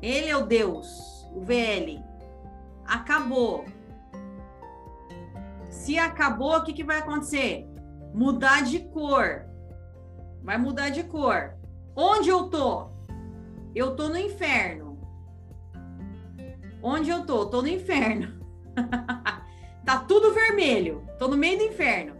Ele 0.00 0.30
é 0.30 0.36
o 0.36 0.46
Deus, 0.46 1.28
o 1.34 1.42
VL. 1.42 2.02
Acabou. 2.86 3.66
Se 5.68 5.98
acabou, 5.98 6.56
o 6.56 6.64
que, 6.64 6.72
que 6.72 6.84
vai 6.84 6.98
acontecer? 6.98 7.68
Mudar 8.14 8.62
de 8.62 8.80
cor. 8.88 9.44
Vai 10.42 10.56
mudar 10.56 10.88
de 10.88 11.04
cor. 11.04 11.54
Onde 11.94 12.30
eu 12.30 12.48
tô? 12.48 12.88
Eu 13.74 13.94
tô 13.94 14.08
no 14.08 14.16
inferno. 14.16 14.98
Onde 16.82 17.10
eu 17.10 17.26
tô? 17.26 17.44
Tô 17.46 17.60
no 17.60 17.68
inferno. 17.68 18.40
tá 19.84 19.98
tudo 19.98 20.32
vermelho. 20.32 21.06
Tô 21.18 21.28
no 21.28 21.36
meio 21.36 21.58
do 21.58 21.64
inferno. 21.64 22.17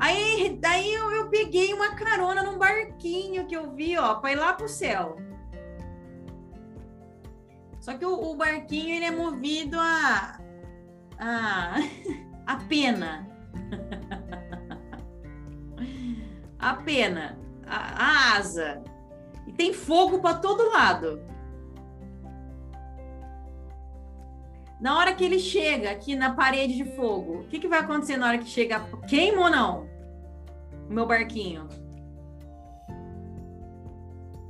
Aí, 0.00 0.56
daí 0.58 0.94
eu, 0.94 1.12
eu 1.12 1.28
peguei 1.28 1.74
uma 1.74 1.94
carona 1.94 2.42
num 2.42 2.56
barquinho 2.56 3.46
que 3.46 3.54
eu 3.54 3.70
vi, 3.72 3.98
ó, 3.98 4.14
para 4.14 4.32
ir 4.32 4.36
lá 4.36 4.54
pro 4.54 4.66
céu. 4.66 5.18
Só 7.78 7.96
que 7.96 8.06
o, 8.06 8.14
o 8.14 8.34
barquinho 8.34 8.96
ele 8.96 9.04
é 9.04 9.10
movido 9.10 9.78
a 9.78 10.40
a, 11.18 11.74
a 12.46 12.56
pena. 12.56 13.28
a 16.58 16.74
pena, 16.76 17.38
a, 17.66 17.76
a 17.76 18.36
asa. 18.38 18.82
E 19.46 19.52
tem 19.52 19.74
fogo 19.74 20.20
para 20.20 20.38
todo 20.38 20.70
lado. 20.70 21.22
Na 24.80 24.96
hora 24.96 25.14
que 25.14 25.22
ele 25.22 25.38
chega 25.38 25.90
aqui 25.90 26.16
na 26.16 26.34
parede 26.34 26.74
de 26.74 26.86
fogo, 26.96 27.40
o 27.40 27.48
que, 27.48 27.58
que 27.58 27.68
vai 27.68 27.80
acontecer 27.80 28.16
na 28.16 28.28
hora 28.28 28.38
que 28.38 28.46
chega? 28.46 28.80
Queima 29.06 29.42
ou 29.42 29.50
não? 29.50 29.89
O 30.90 30.92
meu 30.92 31.06
barquinho. 31.06 31.68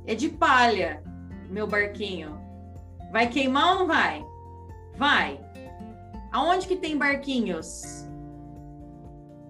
É 0.07 0.15
de 0.15 0.27
palha, 0.27 1.03
meu 1.47 1.67
barquinho. 1.67 2.41
Vai 3.11 3.27
queimar 3.27 3.73
ou 3.73 3.79
não 3.81 3.87
vai? 3.87 4.25
Vai. 4.97 5.39
Aonde 6.31 6.67
que 6.67 6.75
tem 6.75 6.97
barquinhos? 6.97 8.09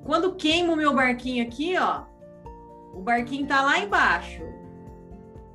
Quando 0.04 0.36
queima 0.36 0.73
o 0.73 0.75
meu 0.75 0.93
barquinho 0.93 1.45
aqui, 1.45 1.77
ó, 1.77 2.04
o 2.93 3.01
barquinho 3.01 3.47
tá 3.47 3.62
lá 3.62 3.80
embaixo. 3.80 4.41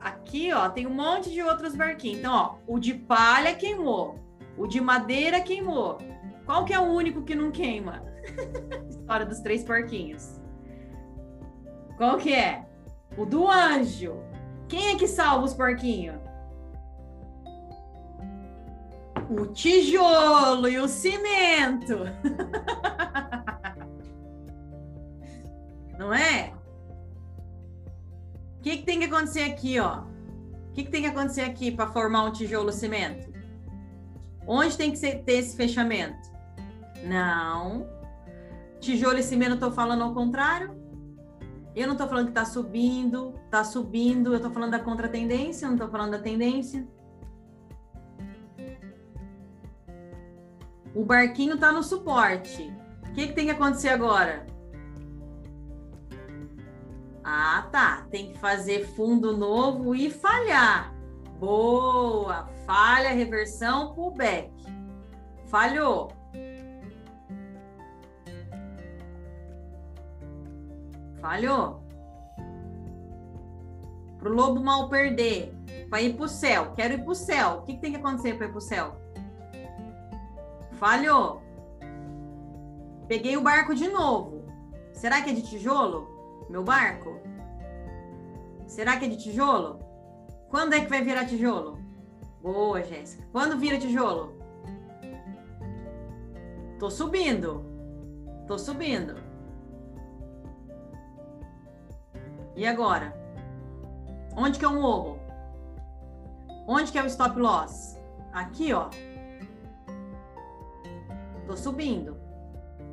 Aqui, 0.00 0.50
ó, 0.54 0.70
tem 0.70 0.86
um 0.86 0.94
monte 0.94 1.30
de 1.30 1.42
outros 1.42 1.76
barquinhos. 1.76 2.20
Então, 2.20 2.34
ó, 2.34 2.54
o 2.66 2.78
de 2.78 2.94
palha 2.94 3.54
queimou, 3.54 4.18
o 4.56 4.66
de 4.66 4.80
madeira 4.80 5.42
queimou. 5.42 5.98
Qual 6.46 6.64
que 6.64 6.72
é 6.72 6.80
o 6.80 6.84
único 6.84 7.20
que 7.24 7.34
não 7.34 7.50
queima? 7.50 8.02
História 8.88 9.26
dos 9.26 9.40
três 9.40 9.62
porquinhos. 9.62 10.35
Qual 11.96 12.18
que 12.18 12.34
é? 12.34 12.66
O 13.16 13.24
do 13.24 13.48
anjo. 13.50 14.16
Quem 14.68 14.94
é 14.94 14.96
que 14.96 15.06
salva 15.06 15.44
os 15.44 15.54
porquinhos? 15.54 16.16
O 19.30 19.46
tijolo 19.46 20.68
e 20.68 20.78
o 20.78 20.88
cimento. 20.88 22.00
Não 25.98 26.12
é? 26.12 26.52
que, 28.66 28.78
que 28.78 28.82
tem 28.82 28.98
que 28.98 29.04
acontecer 29.04 29.42
aqui, 29.42 29.78
ó? 29.78 30.00
O 30.00 30.72
que, 30.74 30.82
que 30.82 30.90
tem 30.90 31.02
que 31.02 31.08
acontecer 31.08 31.42
aqui 31.42 31.70
para 31.70 31.86
formar 31.86 32.24
um 32.24 32.32
tijolo 32.32 32.72
cimento? 32.72 33.32
Onde 34.44 34.76
tem 34.76 34.90
que 34.90 34.98
ser, 34.98 35.22
ter 35.22 35.34
esse 35.34 35.56
fechamento? 35.56 36.28
Não. 37.04 37.88
Tijolo 38.80 39.18
e 39.18 39.22
cimento, 39.22 39.56
tô 39.56 39.70
falando 39.70 40.02
ao 40.02 40.12
contrário. 40.12 40.74
Eu 41.76 41.86
não 41.86 41.92
estou 41.92 42.08
falando 42.08 42.24
que 42.24 42.30
está 42.30 42.46
subindo, 42.46 43.34
está 43.44 43.62
subindo, 43.62 44.30
eu 44.30 44.36
estou 44.36 44.50
falando 44.50 44.70
da 44.70 44.78
contratendência, 44.78 45.68
não 45.68 45.74
estou 45.74 45.90
falando 45.90 46.12
da 46.12 46.18
tendência. 46.18 46.88
O 50.94 51.04
barquinho 51.04 51.56
está 51.56 51.70
no 51.70 51.82
suporte. 51.82 52.72
O 53.10 53.12
que, 53.12 53.26
que 53.26 53.34
tem 53.34 53.44
que 53.44 53.50
acontecer 53.50 53.90
agora? 53.90 54.46
Ah, 57.22 57.68
tá. 57.70 58.06
Tem 58.10 58.32
que 58.32 58.38
fazer 58.38 58.86
fundo 58.86 59.36
novo 59.36 59.94
e 59.94 60.10
falhar. 60.10 60.94
Boa! 61.38 62.48
Falha, 62.64 63.10
reversão, 63.10 63.94
pullback. 63.94 64.50
Falhou. 65.48 66.10
Falhou. 71.26 71.82
Pro 74.16 74.32
lobo 74.32 74.62
mal 74.62 74.88
perder. 74.88 75.52
Para 75.90 76.00
ir 76.00 76.14
pro 76.14 76.28
céu. 76.28 76.72
Quero 76.76 76.94
ir 76.94 77.04
pro 77.04 77.16
céu. 77.16 77.58
O 77.58 77.62
que, 77.62 77.74
que 77.74 77.80
tem 77.80 77.90
que 77.90 77.98
acontecer 77.98 78.34
para 78.34 78.46
ir 78.46 78.52
pro 78.52 78.60
céu? 78.60 78.94
Falhou. 80.74 81.42
Peguei 83.08 83.36
o 83.36 83.40
barco 83.40 83.74
de 83.74 83.88
novo. 83.88 84.44
Será 84.92 85.20
que 85.20 85.30
é 85.30 85.32
de 85.32 85.42
tijolo? 85.42 86.46
Meu 86.48 86.62
barco? 86.62 87.18
Será 88.68 88.96
que 88.96 89.06
é 89.06 89.08
de 89.08 89.16
tijolo? 89.16 89.80
Quando 90.48 90.74
é 90.74 90.80
que 90.80 90.88
vai 90.88 91.02
virar 91.02 91.26
tijolo? 91.26 91.76
Boa, 92.40 92.84
Jéssica. 92.84 93.26
Quando 93.32 93.58
vira 93.58 93.78
tijolo? 93.78 94.32
Tô 96.78 96.88
subindo. 96.88 97.64
Tô 98.46 98.56
subindo. 98.56 99.25
E 102.56 102.66
agora? 102.66 103.14
Onde 104.34 104.58
que 104.58 104.64
é 104.64 104.68
o 104.68 104.80
morro? 104.80 105.18
Onde 106.66 106.90
que 106.90 106.98
é 106.98 107.02
o 107.02 107.06
stop 107.06 107.38
loss? 107.38 107.98
Aqui, 108.32 108.72
ó. 108.72 108.88
Tô 111.46 111.54
subindo. 111.54 112.16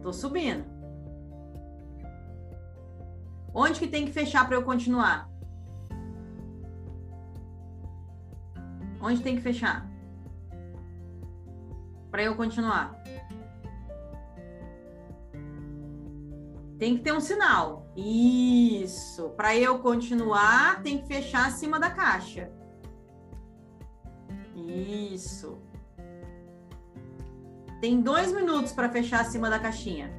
Tô 0.01 0.11
subindo. 0.11 0.65
Onde 3.53 3.79
que 3.79 3.87
tem 3.87 4.05
que 4.05 4.11
fechar 4.11 4.45
para 4.45 4.57
eu 4.57 4.63
continuar? 4.63 5.29
Onde 9.01 9.21
tem 9.21 9.35
que 9.35 9.41
fechar? 9.41 9.87
Para 12.11 12.23
eu 12.23 12.35
continuar. 12.35 13.01
Tem 16.83 16.97
que 16.97 17.01
ter 17.01 17.13
um 17.13 17.21
sinal. 17.21 17.87
Isso. 17.95 19.29
Para 19.37 19.55
eu 19.55 19.79
continuar, 19.79 20.83
tem 20.83 20.97
que 20.97 21.07
fechar 21.07 21.47
acima 21.47 21.79
da 21.79 21.89
caixa. 21.89 22.51
Isso. 24.53 25.61
Tem 27.79 28.01
dois 28.01 28.33
minutos 28.33 28.73
para 28.73 28.89
fechar 28.89 29.21
acima 29.21 29.49
da 29.49 29.59
caixinha. 29.59 30.13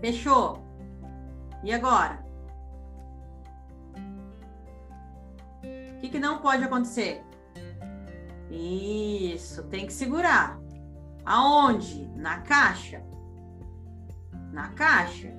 Fechou. 0.00 0.64
E 1.62 1.72
agora? 1.72 2.26
O 5.94 6.00
que, 6.00 6.08
que 6.08 6.18
não 6.18 6.40
pode 6.40 6.64
acontecer? 6.64 7.24
Isso, 8.52 9.62
tem 9.64 9.86
que 9.86 9.92
segurar. 9.92 10.60
Aonde? 11.24 12.06
Na 12.14 12.42
caixa. 12.42 13.02
Na 14.52 14.68
caixa. 14.68 15.32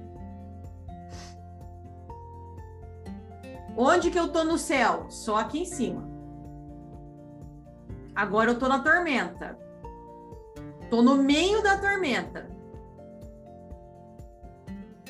Onde 3.77 4.09
que 4.09 4.17
eu 4.17 4.31
tô 4.31 4.43
no 4.43 4.57
céu? 4.57 5.05
Só 5.09 5.37
aqui 5.37 5.59
em 5.59 5.65
cima. 5.65 6.09
Agora 8.15 8.51
eu 8.51 8.59
tô 8.59 8.67
na 8.67 8.79
tormenta. 8.79 9.57
Tô 10.89 11.03
no 11.03 11.15
meio 11.15 11.61
da 11.61 11.77
tormenta. 11.77 12.49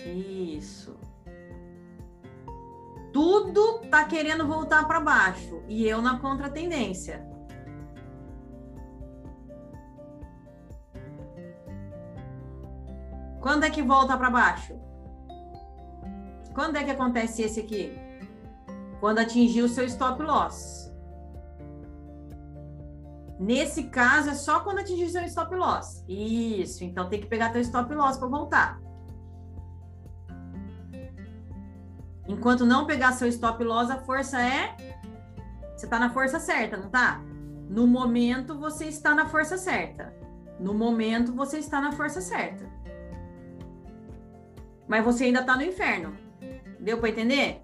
Isso. 0.06 0.98
Tudo 3.14 3.80
tá 3.90 4.04
querendo 4.06 4.46
voltar 4.46 4.88
para 4.88 5.00
baixo 5.00 5.64
e 5.68 5.88
eu 5.88 6.02
na 6.02 6.20
contratendência. 6.20 7.33
Quando 13.44 13.66
é 13.66 13.70
que 13.70 13.82
volta 13.82 14.16
para 14.16 14.30
baixo? 14.30 14.74
Quando 16.56 16.78
é 16.78 16.84
que 16.86 16.92
acontece 16.92 17.42
esse 17.42 17.60
aqui? 17.60 17.92
Quando 19.02 19.20
atingir 19.20 19.62
o 19.64 19.68
seu 19.68 19.84
stop 19.86 20.24
loss. 20.24 20.90
Nesse 23.38 23.84
caso, 23.90 24.30
é 24.30 24.34
só 24.34 24.62
quando 24.62 24.80
atingir 24.80 25.10
seu 25.10 25.26
stop 25.26 25.54
loss. 25.56 26.06
Isso, 26.08 26.86
então 26.86 27.10
tem 27.10 27.20
que 27.20 27.28
pegar 27.28 27.52
teu 27.52 27.60
stop 27.60 27.94
loss 27.94 28.16
para 28.16 28.30
voltar. 28.30 28.80
Enquanto 32.26 32.66
não 32.66 32.86
pegar 32.86 33.12
seu 33.12 33.28
stop 33.28 33.62
loss, 33.62 33.92
a 33.92 33.98
força 33.98 34.42
é. 34.42 34.74
Você 35.76 35.86
está 35.86 36.00
na 36.00 36.12
força 36.12 36.40
certa, 36.40 36.78
não 36.78 36.90
tá? 36.90 37.22
No 37.70 37.86
momento 37.86 38.58
você 38.58 38.86
está 38.86 39.14
na 39.14 39.26
força 39.26 39.58
certa. 39.58 40.16
No 40.58 40.74
momento 40.74 41.34
você 41.34 41.58
está 41.58 41.82
na 41.82 41.92
força 41.92 42.22
certa. 42.22 42.72
Mas 44.88 45.04
você 45.04 45.26
ainda 45.26 45.42
está 45.42 45.56
no 45.56 45.64
inferno. 45.64 46.16
Deu 46.80 46.98
para 46.98 47.10
entender? 47.10 47.62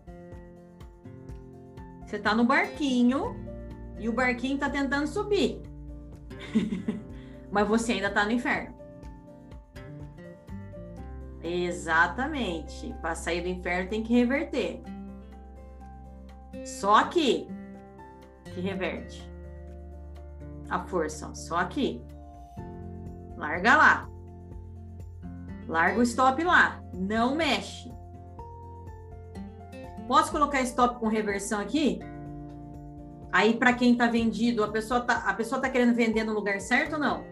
Você 2.05 2.15
está 2.15 2.34
no 2.34 2.43
barquinho 2.45 3.36
e 3.99 4.09
o 4.09 4.13
barquinho 4.13 4.55
está 4.55 4.70
tentando 4.70 5.07
subir. 5.07 5.61
Mas 7.51 7.67
você 7.67 7.93
ainda 7.93 8.07
está 8.07 8.26
no 8.26 8.32
inferno. 8.32 8.74
Exatamente. 11.43 12.93
Para 13.01 13.15
sair 13.15 13.41
do 13.41 13.47
inferno 13.47 13.89
tem 13.89 14.03
que 14.03 14.13
reverter. 14.13 14.82
Só 16.65 16.95
aqui 16.95 17.47
que 18.45 18.59
reverte 18.59 19.30
a 20.70 20.80
força. 20.80 21.34
Só 21.36 21.57
aqui. 21.57 22.01
Larga 23.38 23.78
lá. 23.78 24.09
Larga 25.70 25.99
o 25.99 26.03
stop 26.03 26.43
lá. 26.43 26.82
Não 26.91 27.36
mexe. 27.36 27.93
Posso 30.07 30.32
colocar 30.32 30.61
stop 30.61 30.99
com 30.99 31.07
reversão 31.07 31.61
aqui? 31.61 31.99
Aí, 33.32 33.55
para 33.55 33.74
quem 33.74 33.91
está 33.91 34.07
vendido, 34.07 34.63
a 34.63 34.70
pessoa 34.70 35.01
tá, 35.01 35.17
a 35.28 35.34
pessoa 35.36 35.61
tá 35.61 35.70
querendo 35.70 35.93
vender 35.93 36.24
no 36.24 36.34
lugar 36.34 36.59
certo 36.59 36.93
ou 36.93 36.99
não? 36.99 37.24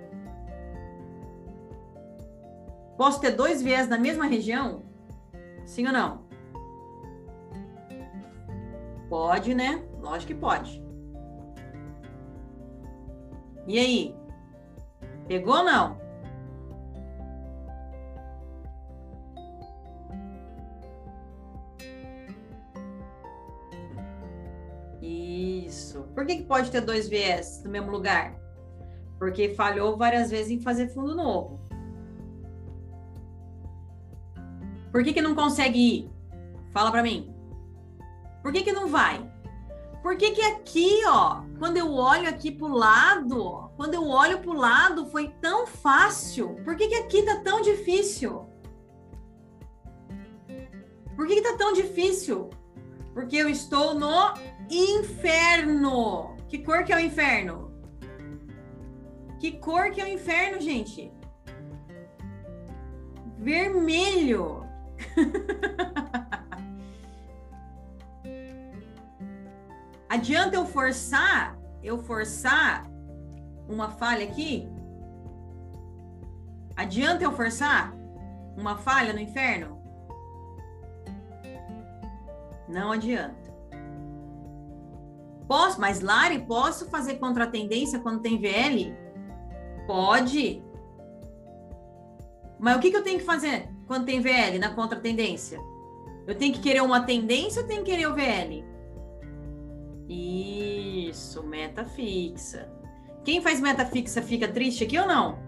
Posso 2.95 3.19
ter 3.19 3.31
dois 3.31 3.63
viés 3.63 3.89
na 3.89 3.97
mesma 3.97 4.25
região? 4.25 4.83
Sim 5.65 5.87
ou 5.87 5.93
não? 5.93 6.27
Pode, 9.09 9.55
né? 9.55 9.83
Lógico 9.99 10.33
que 10.33 10.39
pode. 10.39 10.85
E 13.65 13.79
aí? 13.79 14.15
Pegou 15.27 15.55
ou 15.55 15.63
não? 15.63 16.06
Isso. 25.07 26.03
Por 26.13 26.25
que, 26.25 26.37
que 26.37 26.43
pode 26.43 26.69
ter 26.69 26.81
dois 26.81 27.07
viés 27.07 27.61
no 27.63 27.71
mesmo 27.71 27.91
lugar? 27.91 28.35
Porque 29.17 29.55
falhou 29.55 29.95
várias 29.95 30.29
vezes 30.29 30.51
em 30.51 30.59
fazer 30.59 30.89
fundo 30.89 31.15
novo. 31.15 31.61
Por 34.91 35.03
que, 35.03 35.13
que 35.13 35.21
não 35.21 35.33
consegue 35.33 35.79
ir? 35.79 36.11
Fala 36.73 36.91
para 36.91 37.03
mim. 37.03 37.33
Por 38.43 38.51
que, 38.51 38.63
que 38.63 38.73
não 38.73 38.87
vai? 38.87 39.25
Por 40.03 40.17
que, 40.17 40.31
que 40.31 40.41
aqui, 40.41 41.01
ó, 41.05 41.41
quando 41.57 41.77
eu 41.77 41.93
olho 41.93 42.27
aqui 42.27 42.51
pro 42.51 42.67
lado, 42.67 43.71
quando 43.77 43.93
eu 43.93 44.07
olho 44.07 44.39
pro 44.39 44.53
lado, 44.53 45.05
foi 45.07 45.29
tão 45.41 45.65
fácil? 45.65 46.55
Por 46.65 46.75
que, 46.75 46.87
que 46.87 46.95
aqui 46.95 47.23
tá 47.23 47.39
tão 47.41 47.61
difícil? 47.61 48.45
Por 51.15 51.27
que, 51.27 51.35
que 51.35 51.41
tá 51.41 51.57
tão 51.57 51.73
difícil? 51.73 52.49
Porque 53.13 53.35
eu 53.35 53.49
estou 53.49 53.95
no 53.95 54.33
inferno. 54.69 56.35
Que 56.47 56.59
cor 56.59 56.83
que 56.83 56.93
é 56.93 56.95
o 56.95 56.99
inferno? 56.99 57.71
Que 59.39 59.51
cor 59.53 59.91
que 59.91 60.01
é 60.01 60.05
o 60.05 60.07
inferno, 60.07 60.59
gente? 60.59 61.11
Vermelho. 63.37 64.65
Adianta 70.09 70.55
eu 70.55 70.65
forçar, 70.65 71.57
eu 71.83 71.97
forçar 71.97 72.89
uma 73.67 73.89
falha 73.89 74.25
aqui? 74.25 74.67
Adianta 76.75 77.23
eu 77.23 77.31
forçar 77.33 77.93
uma 78.55 78.77
falha 78.77 79.11
no 79.13 79.19
inferno? 79.19 79.77
Não 82.67 82.91
adianta. 82.91 83.46
Posso, 85.47 85.79
mas 85.79 86.01
Lari, 86.01 86.39
posso 86.39 86.89
fazer 86.89 87.15
contratendência 87.15 87.99
quando 87.99 88.21
tem 88.21 88.37
VL? 88.37 88.93
Pode. 89.85 90.61
Mas 92.59 92.75
o 92.75 92.79
que, 92.79 92.91
que 92.91 92.97
eu 92.97 93.03
tenho 93.03 93.19
que 93.19 93.25
fazer? 93.25 93.69
quando 93.87 94.05
tem 94.05 94.21
VL 94.21 94.59
na 94.59 94.75
contratendência? 94.75 95.59
Eu 96.27 96.35
tenho 96.35 96.53
que 96.53 96.59
querer 96.59 96.81
uma 96.81 97.01
tendência 97.01 97.61
ou 97.61 97.67
tenho 97.67 97.83
que 97.83 97.91
querer 97.91 98.05
o 98.05 98.13
VL? 98.13 98.63
Isso, 100.09 101.41
meta 101.43 101.85
fixa. 101.85 102.69
Quem 103.23 103.41
faz 103.41 103.61
meta 103.61 103.85
fixa 103.85 104.21
fica 104.21 104.47
triste 104.47 104.83
aqui 104.83 104.99
ou 104.99 105.07
não? 105.07 105.39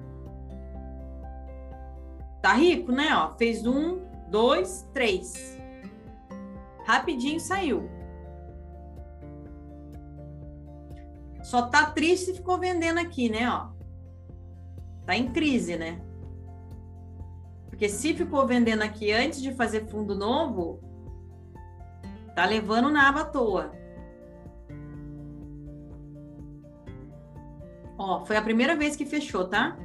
Tá 2.41 2.53
rico, 2.53 2.91
né? 2.91 3.09
Ó, 3.13 3.37
fez 3.37 3.65
um, 3.67 3.99
dois, 4.29 4.87
três. 4.93 5.59
Rapidinho 6.85 7.39
saiu. 7.39 7.89
Só 11.49 11.63
tá 11.63 11.83
triste 11.87 12.29
e 12.29 12.35
ficou 12.35 12.59
vendendo 12.59 12.99
aqui, 12.99 13.27
né? 13.27 13.49
Ó. 13.49 13.69
tá 15.03 15.15
em 15.15 15.31
crise, 15.31 15.75
né? 15.75 15.99
Porque 17.67 17.89
se 17.89 18.13
ficou 18.13 18.45
vendendo 18.45 18.83
aqui 18.83 19.11
antes 19.11 19.41
de 19.41 19.51
fazer 19.55 19.87
fundo 19.87 20.13
novo, 20.13 20.79
tá 22.35 22.45
levando 22.45 22.91
nada 22.91 23.21
à 23.21 23.25
toa. 23.25 23.71
Ó, 27.97 28.23
foi 28.25 28.37
a 28.37 28.43
primeira 28.43 28.75
vez 28.75 28.95
que 28.95 29.03
fechou, 29.03 29.47
tá? 29.47 29.75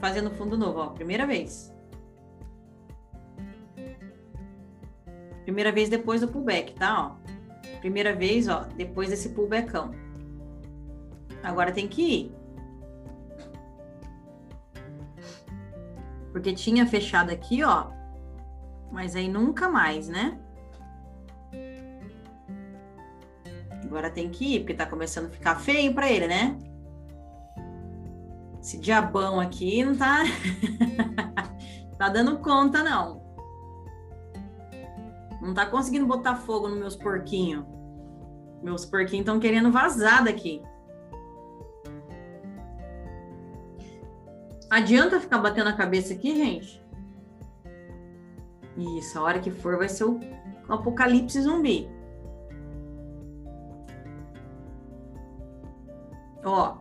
Fazendo 0.00 0.32
fundo 0.32 0.58
novo, 0.58 0.80
ó, 0.80 0.86
primeira 0.88 1.24
vez. 1.24 1.72
Primeira 5.44 5.70
vez 5.70 5.88
depois 5.88 6.20
do 6.20 6.26
pullback, 6.26 6.74
tá? 6.74 7.14
Ó. 7.14 7.78
Primeira 7.78 8.12
vez, 8.12 8.48
ó, 8.48 8.64
depois 8.76 9.10
desse 9.10 9.28
pullbackão. 9.28 10.01
Agora 11.42 11.72
tem 11.72 11.88
que 11.88 12.02
ir. 12.02 12.34
Porque 16.30 16.52
tinha 16.52 16.86
fechado 16.86 17.30
aqui, 17.30 17.62
ó. 17.62 17.90
Mas 18.90 19.16
aí 19.16 19.28
nunca 19.28 19.68
mais, 19.68 20.08
né? 20.08 20.38
Agora 23.84 24.10
tem 24.10 24.30
que 24.30 24.56
ir, 24.56 24.60
porque 24.60 24.74
tá 24.74 24.86
começando 24.86 25.26
a 25.26 25.30
ficar 25.30 25.56
feio 25.56 25.94
para 25.94 26.10
ele, 26.10 26.26
né? 26.26 26.56
Esse 28.60 28.78
diabão 28.78 29.40
aqui 29.40 29.84
não 29.84 29.96
tá. 29.96 30.22
tá 31.98 32.08
dando 32.08 32.38
conta, 32.38 32.82
não. 32.82 33.20
Não 35.42 35.52
tá 35.52 35.66
conseguindo 35.66 36.06
botar 36.06 36.36
fogo 36.36 36.68
nos 36.68 36.78
meus 36.78 36.96
porquinhos. 36.96 37.66
Meus 38.62 38.86
porquinhos 38.86 39.22
estão 39.22 39.40
querendo 39.40 39.72
vazar 39.72 40.24
daqui. 40.24 40.62
Adianta 44.72 45.20
ficar 45.20 45.36
batendo 45.36 45.68
a 45.68 45.74
cabeça 45.74 46.14
aqui, 46.14 46.34
gente? 46.34 46.82
Isso, 48.96 49.18
a 49.18 49.22
hora 49.22 49.38
que 49.38 49.50
for 49.50 49.76
vai 49.76 49.86
ser 49.86 50.04
o 50.04 50.18
apocalipse 50.66 51.42
zumbi. 51.42 51.86
Ó, 56.42 56.78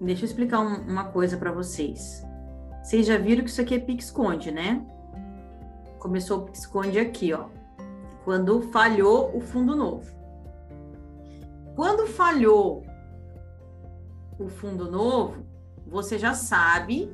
deixa 0.00 0.24
eu 0.24 0.26
explicar 0.26 0.60
um, 0.60 0.90
uma 0.90 1.04
coisa 1.10 1.36
para 1.36 1.52
vocês. 1.52 2.24
Vocês 2.82 3.04
já 3.04 3.18
viram 3.18 3.44
que 3.44 3.50
isso 3.50 3.60
aqui 3.60 3.74
é 3.74 3.78
pique-esconde, 3.78 4.50
né? 4.50 4.82
Começou 5.98 6.38
o 6.38 6.42
pique-esconde 6.46 6.98
aqui, 6.98 7.34
ó. 7.34 7.50
Quando 8.24 8.62
falhou 8.72 9.36
o 9.36 9.42
fundo 9.42 9.76
novo. 9.76 10.10
Quando 11.76 12.06
falhou 12.06 12.86
o 14.38 14.48
fundo 14.48 14.90
novo, 14.90 15.44
você 15.86 16.18
já 16.18 16.32
sabe 16.32 17.12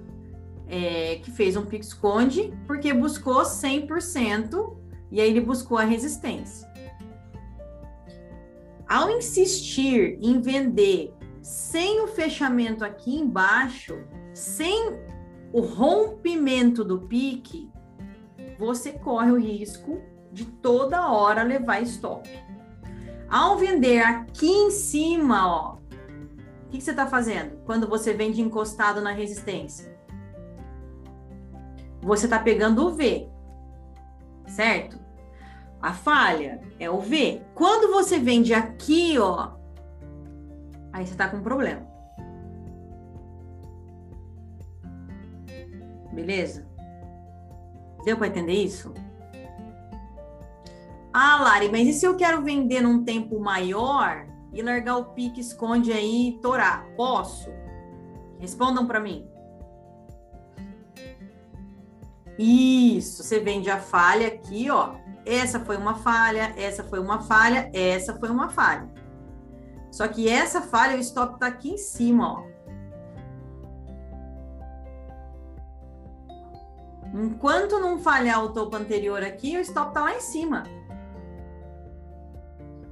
é, 0.71 1.17
que 1.17 1.33
fez 1.33 1.57
um 1.57 1.67
pique-esconde 1.67 2.55
porque 2.67 2.95
buscou 2.95 3.43
100% 3.43 4.77
e 5.11 5.21
aí 5.21 5.29
ele 5.29 5.41
buscou 5.41 5.77
a 5.77 5.83
resistência. 5.83 6.71
Ao 8.89 9.11
insistir 9.11 10.17
em 10.21 10.41
vender 10.41 11.13
sem 11.43 12.01
o 12.03 12.07
fechamento 12.07 12.85
aqui 12.85 13.17
embaixo, 13.17 13.99
sem 14.33 14.99
o 15.53 15.61
rompimento 15.61 16.85
do 16.85 17.01
pique, 17.01 17.69
você 18.57 18.93
corre 18.93 19.33
o 19.33 19.39
risco 19.39 20.01
de 20.33 20.45
toda 20.45 21.11
hora 21.11 21.43
levar 21.43 21.83
stop. 21.83 22.29
Ao 23.29 23.57
vender 23.57 24.01
aqui 24.01 24.49
em 24.49 24.71
cima, 24.71 25.49
ó, 25.49 25.75
o 25.75 26.69
que, 26.69 26.79
que 26.79 26.85
você 26.85 26.91
está 26.91 27.07
fazendo 27.07 27.57
quando 27.65 27.89
você 27.89 28.13
vende 28.13 28.41
encostado 28.41 29.01
na 29.01 29.13
resistência? 29.13 29.90
Você 32.03 32.27
está 32.27 32.39
pegando 32.39 32.87
o 32.87 32.95
V, 32.95 33.29
certo? 34.47 34.99
A 35.81 35.93
falha 35.93 36.61
é 36.79 36.91
o 36.91 37.01
V. 37.01 37.43
Quando 37.55 37.93
você 37.93 38.19
vende 38.19 38.53
aqui, 38.53 39.19
ó, 39.19 39.53
aí 40.93 41.07
você 41.07 41.13
está 41.13 41.29
com 41.29 41.39
um 41.39 41.43
problema. 41.43 41.89
Beleza? 46.13 46.67
Deu 48.05 48.17
para 48.17 48.27
entender 48.27 48.55
isso? 48.55 48.93
Ah, 51.13 51.41
Lari, 51.43 51.71
mas 51.71 51.89
e 51.89 51.93
se 51.93 52.07
eu 52.07 52.17
quero 52.17 52.43
vender 52.43 52.81
num 52.81 53.05
tempo 53.05 53.39
maior 53.41 54.27
e 54.53 54.63
largar 54.63 54.97
o 54.97 55.07
pique, 55.07 55.41
esconde 55.41 55.93
aí 55.93 56.29
e 56.29 56.41
torar? 56.41 56.87
Posso? 56.97 57.51
Respondam 58.39 58.87
para 58.87 59.01
mim. 59.01 59.30
Isso, 62.43 63.23
você 63.23 63.39
vende 63.39 63.69
a 63.69 63.79
falha 63.79 64.29
aqui, 64.29 64.71
ó. 64.71 64.95
Essa 65.27 65.61
foi 65.61 65.77
uma 65.77 65.97
falha, 65.97 66.55
essa 66.57 66.83
foi 66.83 66.99
uma 66.99 67.21
falha, 67.21 67.71
essa 67.75 68.19
foi 68.19 68.31
uma 68.31 68.49
falha. 68.49 68.89
Só 69.93 70.09
que 70.09 70.27
essa 70.27 70.63
falha, 70.63 70.97
o 70.97 71.01
stop 71.01 71.39
tá 71.39 71.49
aqui 71.49 71.73
em 71.73 71.77
cima, 71.77 72.33
ó. 72.33 72.45
Enquanto 77.13 77.79
não 77.79 77.99
falhar 77.99 78.43
o 78.43 78.55
topo 78.55 78.75
anterior 78.75 79.23
aqui, 79.23 79.59
o 79.59 79.61
stop 79.61 79.93
tá 79.93 80.01
lá 80.01 80.15
em 80.15 80.21
cima. 80.21 80.63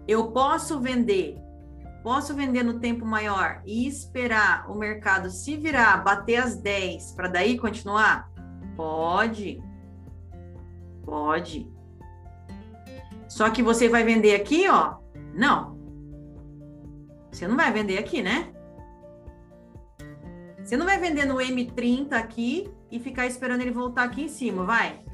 Eu 0.06 0.30
posso 0.30 0.78
vender, 0.78 1.42
posso 2.02 2.34
vender 2.34 2.62
no 2.64 2.80
tempo 2.80 3.06
maior 3.06 3.62
e 3.64 3.88
esperar 3.88 4.70
o 4.70 4.74
mercado 4.74 5.30
se 5.30 5.56
virar, 5.56 6.04
bater 6.04 6.36
as 6.36 6.54
10 6.54 7.12
para 7.12 7.28
daí 7.28 7.58
continuar? 7.58 8.30
Pode. 8.78 9.60
Pode. 11.04 11.68
Só 13.28 13.50
que 13.50 13.60
você 13.60 13.88
vai 13.88 14.04
vender 14.04 14.36
aqui, 14.36 14.68
ó? 14.68 14.98
Não. 15.34 15.76
Você 17.28 17.48
não 17.48 17.56
vai 17.56 17.72
vender 17.72 17.98
aqui, 17.98 18.22
né? 18.22 18.54
Você 20.62 20.76
não 20.76 20.86
vai 20.86 20.96
vender 20.96 21.24
no 21.24 21.38
M30 21.38 22.12
aqui 22.12 22.72
e 22.88 23.00
ficar 23.00 23.26
esperando 23.26 23.62
ele 23.62 23.72
voltar 23.72 24.04
aqui 24.04 24.22
em 24.22 24.28
cima, 24.28 24.62
vai? 24.62 25.04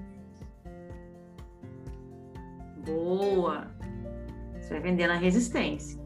Boa. 2.85 3.75
Você 4.61 4.75
vai 4.75 4.81
vender 4.81 5.07
na 5.07 5.17
resistência. 5.17 5.99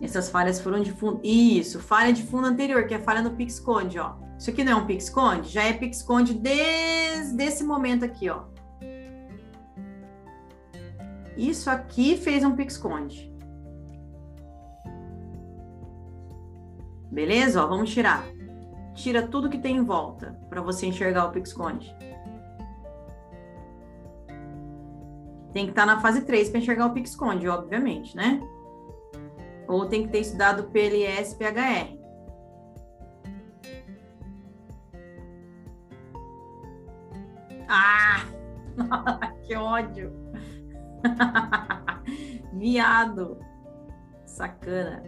Essas 0.00 0.30
falhas 0.30 0.60
foram 0.60 0.80
de 0.80 0.92
fundo. 0.92 1.20
Isso, 1.24 1.80
falha 1.80 2.12
de 2.12 2.22
fundo 2.22 2.46
anterior, 2.46 2.86
que 2.86 2.94
é 2.94 3.00
falha 3.00 3.20
no 3.20 3.32
Pixconde, 3.32 3.98
ó. 3.98 4.22
Isso 4.44 4.50
aqui 4.50 4.62
não 4.62 4.72
é 4.72 4.76
um 4.76 4.86
Pixconde? 4.86 5.48
Já 5.48 5.62
é 5.64 5.72
Pixconde 5.72 6.34
desde 6.34 7.42
esse 7.42 7.64
momento 7.64 8.04
aqui, 8.04 8.28
ó. 8.28 8.42
Isso 11.34 11.70
aqui 11.70 12.18
fez 12.18 12.44
um 12.44 12.54
Pixconde. 12.54 13.32
Beleza? 17.10 17.64
Ó, 17.64 17.66
vamos 17.66 17.90
tirar. 17.90 18.22
Tira 18.92 19.26
tudo 19.26 19.48
que 19.48 19.56
tem 19.56 19.78
em 19.78 19.82
volta 19.82 20.38
para 20.50 20.60
você 20.60 20.84
enxergar 20.84 21.24
o 21.24 21.32
Pixconde. 21.32 21.96
Tem 25.54 25.64
que 25.64 25.70
estar 25.70 25.86
tá 25.86 25.94
na 25.94 26.00
fase 26.02 26.20
3 26.20 26.50
para 26.50 26.58
enxergar 26.58 26.84
o 26.88 26.92
Pixconde, 26.92 27.48
obviamente, 27.48 28.14
né? 28.14 28.42
Ou 29.66 29.86
tem 29.86 30.02
que 30.02 30.12
ter 30.12 30.20
estudado 30.20 30.64
PLS, 30.64 31.34
PHR. 31.34 32.03
Ah! 37.68 38.24
que 39.46 39.54
ódio! 39.54 40.12
Viado! 42.52 43.38
Sacana. 44.24 45.02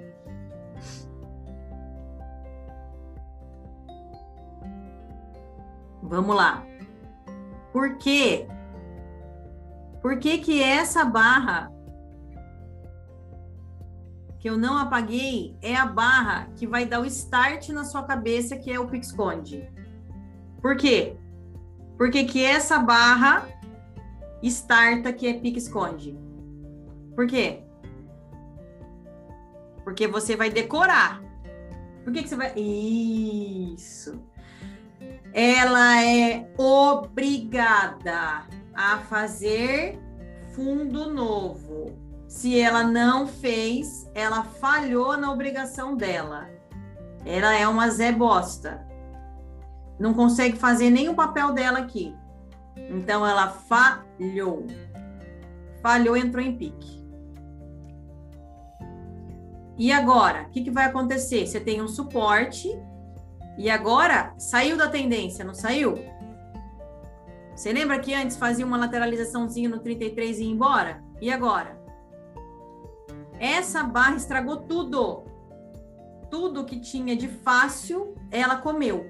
Vamos 6.02 6.36
lá. 6.36 6.64
Por 7.72 7.98
quê? 7.98 8.46
Por 10.00 10.18
que 10.18 10.38
que 10.38 10.62
essa 10.62 11.04
barra 11.04 11.72
que 14.38 14.48
eu 14.48 14.56
não 14.56 14.78
apaguei 14.78 15.58
é 15.60 15.74
a 15.74 15.84
barra 15.84 16.48
que 16.54 16.66
vai 16.66 16.86
dar 16.86 17.00
o 17.00 17.06
start 17.06 17.70
na 17.70 17.84
sua 17.84 18.04
cabeça, 18.04 18.56
que 18.56 18.70
é 18.70 18.78
o 18.78 18.86
Pixconde? 18.86 19.68
Por 20.62 20.76
quê? 20.76 21.16
Porque 21.96 22.24
que 22.24 22.44
essa 22.44 22.78
barra 22.78 23.48
starta 24.42 25.12
que 25.12 25.26
é 25.26 25.34
pique-esconde? 25.34 26.18
Por 27.14 27.26
quê? 27.26 27.62
Porque 29.84 30.06
você 30.06 30.36
vai 30.36 30.50
decorar. 30.50 31.22
Por 32.04 32.12
que, 32.12 32.22
que 32.22 32.28
você 32.28 32.36
vai. 32.36 32.52
Isso 32.56 34.20
ela 35.38 36.02
é 36.02 36.48
obrigada 36.56 38.46
a 38.74 38.98
fazer 39.00 40.00
fundo 40.54 41.12
novo. 41.12 41.94
Se 42.26 42.58
ela 42.58 42.82
não 42.82 43.26
fez, 43.26 44.10
ela 44.14 44.42
falhou 44.42 45.14
na 45.18 45.30
obrigação 45.30 45.94
dela. 45.94 46.48
Ela 47.26 47.54
é 47.54 47.68
uma 47.68 47.90
Zé 47.90 48.12
Bosta. 48.12 48.85
Não 49.98 50.12
consegue 50.12 50.56
fazer 50.56 50.90
nem 50.90 51.08
o 51.08 51.14
papel 51.14 51.52
dela 51.52 51.78
aqui. 51.78 52.14
Então 52.90 53.26
ela 53.26 53.48
falhou. 53.48 54.66
Falhou, 55.82 56.16
entrou 56.16 56.44
em 56.44 56.56
pique. 56.56 57.04
E 59.78 59.92
agora, 59.92 60.42
o 60.42 60.50
que, 60.50 60.62
que 60.62 60.70
vai 60.70 60.86
acontecer? 60.86 61.46
Você 61.46 61.60
tem 61.60 61.82
um 61.82 61.88
suporte 61.88 62.68
e 63.58 63.68
agora 63.70 64.34
saiu 64.38 64.76
da 64.76 64.88
tendência, 64.88 65.44
não 65.44 65.54
saiu? 65.54 65.94
Você 67.54 67.72
lembra 67.72 67.98
que 67.98 68.14
antes 68.14 68.36
fazia 68.36 68.66
uma 68.66 68.76
lateralizaçãozinha 68.76 69.68
no 69.68 69.78
33 69.78 70.38
e 70.38 70.44
ia 70.44 70.50
embora? 70.50 71.02
E 71.20 71.30
agora? 71.30 71.78
Essa 73.38 73.82
barra 73.82 74.16
estragou 74.16 74.58
tudo. 74.58 75.24
Tudo 76.30 76.64
que 76.64 76.80
tinha 76.80 77.16
de 77.16 77.28
fácil, 77.28 78.14
ela 78.30 78.56
comeu. 78.56 79.06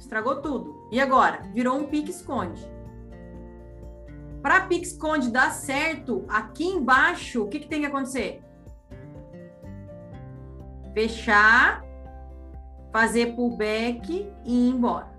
Estragou 0.00 0.40
tudo. 0.40 0.88
E 0.90 0.98
agora? 0.98 1.42
Virou 1.52 1.76
um 1.76 1.86
pique-esconde. 1.86 2.66
Para 4.42 4.62
pique-esconde 4.62 5.30
dar 5.30 5.52
certo, 5.52 6.24
aqui 6.26 6.64
embaixo, 6.64 7.44
o 7.44 7.48
que, 7.48 7.60
que 7.60 7.68
tem 7.68 7.82
que 7.82 7.86
acontecer? 7.86 8.42
Fechar, 10.94 11.84
fazer 12.90 13.36
pullback 13.36 14.32
e 14.46 14.68
ir 14.68 14.70
embora. 14.70 15.10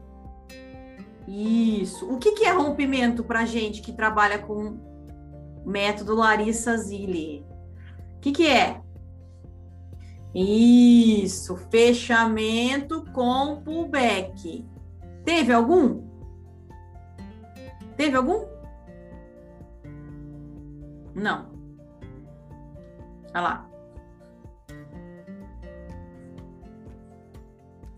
Isso. 1.27 2.11
O 2.11 2.17
que, 2.17 2.31
que 2.31 2.45
é 2.45 2.51
rompimento 2.51 3.23
para 3.23 3.45
gente 3.45 3.81
que 3.81 3.93
trabalha 3.93 4.39
com 4.39 4.79
método 5.63 6.15
Larissa 6.15 6.75
Zilli? 6.75 7.45
O 8.17 8.19
que, 8.19 8.31
que 8.31 8.47
é? 8.47 8.81
Isso, 10.33 11.55
fechamento 11.69 13.05
com 13.13 13.61
pullback. 13.61 14.70
Teve 15.23 15.53
algum? 15.53 16.03
Teve 17.95 18.17
algum? 18.17 18.45
Não. 21.13 21.51
Olha 23.33 23.41
lá. 23.41 23.69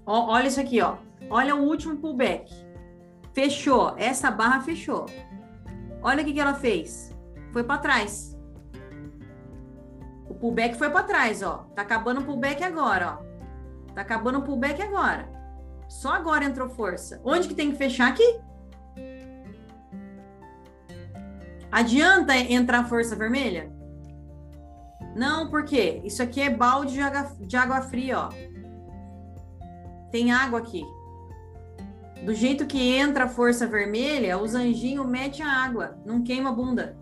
Ó, 0.06 0.32
olha 0.32 0.48
isso 0.48 0.60
aqui, 0.60 0.82
ó. 0.82 0.98
Olha 1.30 1.56
o 1.56 1.64
último 1.64 1.98
pullback. 1.98 2.52
Fechou. 3.34 3.96
Essa 3.98 4.30
barra 4.30 4.62
fechou. 4.62 5.06
Olha 6.02 6.22
o 6.22 6.26
que, 6.26 6.34
que 6.34 6.40
ela 6.40 6.54
fez. 6.54 7.16
Foi 7.52 7.64
para 7.64 7.82
trás. 7.82 8.38
O 10.28 10.34
pullback 10.34 10.76
foi 10.76 10.90
para 10.90 11.04
trás, 11.04 11.42
ó. 11.42 11.66
Tá 11.76 11.82
acabando 11.84 12.22
o 12.22 12.26
pullback 12.26 12.64
agora, 12.64 13.20
ó. 13.20 13.94
Tá 13.94 14.02
acabando 14.02 14.40
o 14.40 14.42
pullback 14.44 14.82
agora. 14.82 15.33
Só 15.88 16.14
agora 16.14 16.46
entrou 16.46 16.70
força. 16.70 17.22
Onde 17.24 17.48
que 17.48 17.56
tem 17.56 17.72
que 17.72 17.78
fechar 17.78 18.10
aqui? 18.10 18.40
Adianta 21.72 22.36
entrar 22.36 22.88
força 22.88 23.16
vermelha? 23.16 23.72
Não, 25.16 25.50
por 25.50 25.66
quê? 25.66 26.02
Isso 26.04 26.22
aqui 26.22 26.42
é 26.42 26.50
balde 26.50 27.00
de 27.40 27.58
água, 27.58 27.82
fria, 27.82 28.20
ó. 28.20 28.30
Tem 30.12 30.32
água 30.32 30.60
aqui. 30.60 30.84
Do 32.24 32.34
jeito 32.34 32.66
que 32.66 32.96
entra 32.96 33.26
a 33.26 33.28
força 33.28 33.68
vermelha, 33.68 34.38
os 34.38 34.56
anjinhos 34.56 35.06
metem 35.06 35.46
a 35.46 35.64
água, 35.64 35.98
não 36.06 36.24
queima 36.24 36.50
a 36.50 36.54
bunda. 36.54 36.98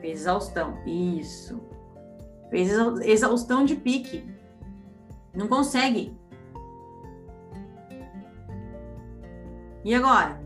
Fez 0.00 0.20
exaustão. 0.20 0.78
Isso. 0.86 1.60
Fez 2.48 2.70
exaustão 3.02 3.64
de 3.64 3.76
pique. 3.76 4.24
Não 5.38 5.46
consegue. 5.46 6.18
E 9.84 9.94
agora? 9.94 10.42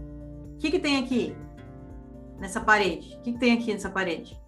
O 0.55 0.59
que, 0.59 0.71
que 0.71 0.79
tem 0.79 1.03
aqui? 1.03 1.35
Nessa 2.39 2.61
parede? 2.61 3.17
O 3.17 3.23
que, 3.23 3.33
que 3.33 3.39
tem 3.39 3.55
aqui 3.55 3.73
nessa 3.73 3.89
parede? 3.89 4.39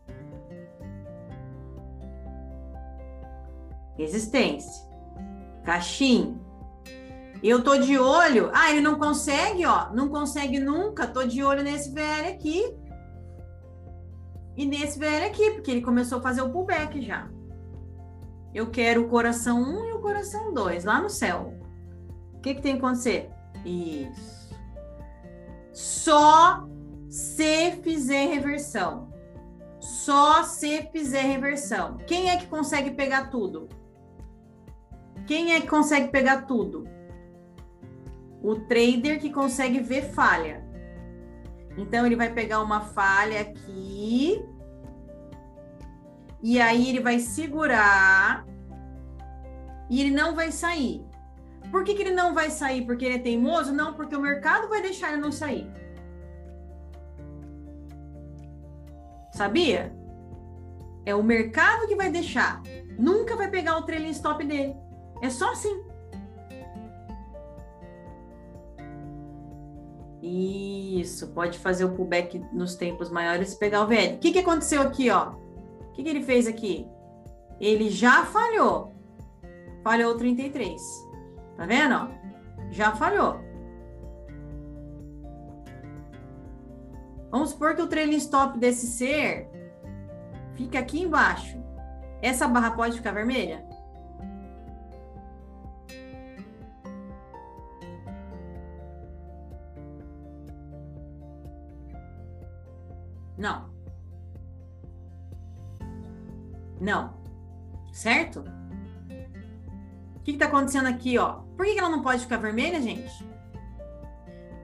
Resistência. 3.96 4.86
Caixinha. 5.64 6.38
Eu 7.42 7.64
tô 7.64 7.78
de 7.78 7.98
olho. 7.98 8.50
Ah, 8.52 8.70
ele 8.70 8.82
não 8.82 8.98
consegue, 8.98 9.64
ó. 9.64 9.90
Não 9.94 10.10
consegue 10.10 10.58
nunca. 10.60 11.06
Tô 11.06 11.24
de 11.24 11.42
olho 11.42 11.62
nesse 11.62 11.90
VL 11.90 12.28
aqui. 12.28 12.76
E 14.58 14.66
nesse 14.66 14.98
VL 14.98 15.24
aqui, 15.24 15.52
porque 15.52 15.70
ele 15.70 15.80
começou 15.80 16.18
a 16.18 16.22
fazer 16.22 16.42
o 16.42 16.50
pullback 16.50 17.00
já. 17.00 17.30
Eu 18.54 18.70
quero 18.70 19.02
o 19.02 19.08
coração 19.08 19.60
1 19.60 19.84
e 19.86 19.92
o 19.92 19.98
coração 19.98 20.52
2, 20.54 20.84
lá 20.84 21.00
no 21.00 21.10
céu. 21.10 21.54
O 22.34 22.40
que, 22.40 22.54
que 22.54 22.62
tem 22.62 22.74
que 22.74 22.84
acontecer? 22.84 23.30
Isso. 23.64 24.54
Só 25.72 26.66
se 27.08 27.72
fizer 27.82 28.26
reversão. 28.26 29.12
Só 29.80 30.44
se 30.44 30.82
fizer 30.92 31.22
reversão. 31.22 31.98
Quem 32.06 32.30
é 32.30 32.36
que 32.36 32.46
consegue 32.46 32.92
pegar 32.92 33.30
tudo? 33.30 33.68
Quem 35.26 35.54
é 35.54 35.60
que 35.60 35.66
consegue 35.66 36.08
pegar 36.08 36.42
tudo? 36.42 36.86
o 38.44 38.56
trader 38.56 39.18
que 39.18 39.30
consegue 39.30 39.80
ver 39.80 40.12
falha. 40.12 40.62
Então 41.78 42.04
ele 42.04 42.14
vai 42.14 42.30
pegar 42.30 42.60
uma 42.60 42.82
falha 42.82 43.40
aqui 43.40 44.44
e 46.44 46.60
aí 46.60 46.90
ele 46.90 47.00
vai 47.00 47.18
segurar 47.20 48.46
e 49.88 49.98
ele 49.98 50.10
não 50.10 50.34
vai 50.34 50.52
sair. 50.52 51.02
Por 51.70 51.84
que, 51.84 51.94
que 51.94 52.02
ele 52.02 52.10
não 52.10 52.34
vai 52.34 52.50
sair? 52.50 52.84
Porque 52.84 53.02
ele 53.02 53.14
é 53.14 53.18
teimoso? 53.18 53.72
Não, 53.72 53.94
porque 53.94 54.14
o 54.14 54.20
mercado 54.20 54.68
vai 54.68 54.82
deixar 54.82 55.12
ele 55.12 55.22
não 55.22 55.32
sair. 55.32 55.66
Sabia? 59.32 59.96
É 61.06 61.14
o 61.14 61.22
mercado 61.22 61.88
que 61.88 61.96
vai 61.96 62.10
deixar. 62.10 62.62
Nunca 62.98 63.34
vai 63.36 63.50
pegar 63.50 63.78
o 63.78 63.82
trailing 63.82 64.10
stop 64.10 64.44
dele. 64.44 64.76
É 65.22 65.30
só 65.30 65.50
assim. 65.50 65.82
Isso, 70.22 71.28
pode 71.28 71.58
fazer 71.58 71.86
o 71.86 71.94
pullback 71.94 72.38
nos 72.52 72.74
tempos 72.74 73.10
maiores 73.10 73.54
e 73.54 73.58
pegar 73.58 73.82
o 73.82 73.86
VL. 73.86 74.16
O 74.16 74.18
que, 74.18 74.30
que 74.30 74.40
aconteceu 74.40 74.82
aqui, 74.82 75.08
ó? 75.10 75.43
O 75.94 75.96
que, 75.96 76.02
que 76.02 76.08
ele 76.08 76.24
fez 76.24 76.48
aqui? 76.48 76.88
Ele 77.60 77.88
já 77.88 78.24
falhou. 78.24 78.92
Falhou 79.84 80.16
33. 80.16 80.82
Tá 81.56 81.66
vendo? 81.66 82.10
Já 82.72 82.96
falhou. 82.96 83.38
Vamos 87.30 87.50
supor 87.50 87.76
que 87.76 87.82
o 87.82 87.86
trailing 87.86 88.16
stop 88.16 88.58
desse 88.58 88.88
ser 88.88 89.48
fica 90.54 90.80
aqui 90.80 91.00
embaixo. 91.00 91.62
Essa 92.20 92.48
barra 92.48 92.72
pode 92.72 92.96
ficar 92.96 93.12
vermelha? 93.12 93.64
Não. 103.38 103.73
Não. 106.80 107.14
Certo? 107.92 108.44
O 110.16 110.20
que 110.24 110.32
está 110.32 110.46
acontecendo 110.46 110.86
aqui, 110.86 111.18
ó? 111.18 111.40
Por 111.56 111.64
que 111.66 111.78
ela 111.78 111.88
não 111.88 112.02
pode 112.02 112.22
ficar 112.22 112.38
vermelha, 112.38 112.80
gente? 112.80 113.24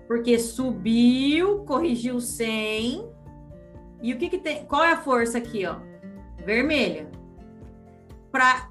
Porque 0.08 0.38
subiu, 0.38 1.64
corrigiu 1.64 2.20
100. 2.20 3.08
E 4.02 4.12
o 4.12 4.18
que, 4.18 4.28
que 4.28 4.38
tem? 4.38 4.64
Qual 4.64 4.82
é 4.82 4.92
a 4.92 4.96
força 5.00 5.38
aqui, 5.38 5.64
ó? 5.66 5.76
Vermelha. 6.44 7.10
Para 8.32 8.70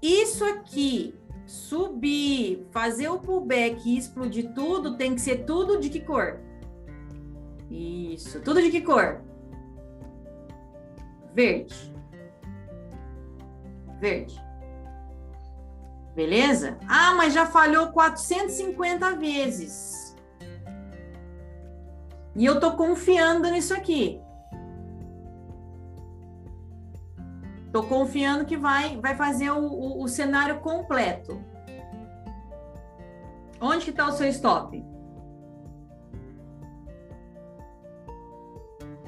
isso 0.00 0.44
aqui 0.44 1.14
subir, 1.44 2.66
fazer 2.70 3.08
o 3.08 3.18
pullback 3.18 3.88
e 3.88 3.96
explodir 3.96 4.52
tudo, 4.54 4.96
tem 4.96 5.14
que 5.14 5.20
ser 5.20 5.44
tudo 5.44 5.80
de 5.80 5.88
que 5.88 6.00
cor? 6.00 6.38
Isso, 7.70 8.40
tudo 8.40 8.62
de 8.62 8.70
que 8.70 8.80
cor? 8.80 9.22
Verde. 11.34 11.92
Verde. 13.98 14.40
Beleza? 16.14 16.78
Ah, 16.88 17.14
mas 17.14 17.32
já 17.32 17.46
falhou 17.46 17.92
450 17.92 19.16
vezes. 19.16 20.16
E 22.34 22.44
eu 22.44 22.58
tô 22.60 22.76
confiando 22.76 23.50
nisso 23.50 23.74
aqui. 23.74 24.20
Tô 27.72 27.82
confiando 27.82 28.46
que 28.46 28.56
vai, 28.56 28.96
vai 29.00 29.14
fazer 29.14 29.50
o, 29.50 29.60
o, 29.60 30.02
o 30.02 30.08
cenário 30.08 30.60
completo. 30.60 31.40
Onde 33.60 33.84
que 33.84 33.92
tá 33.92 34.06
o 34.06 34.12
seu 34.12 34.28
stop? 34.28 34.84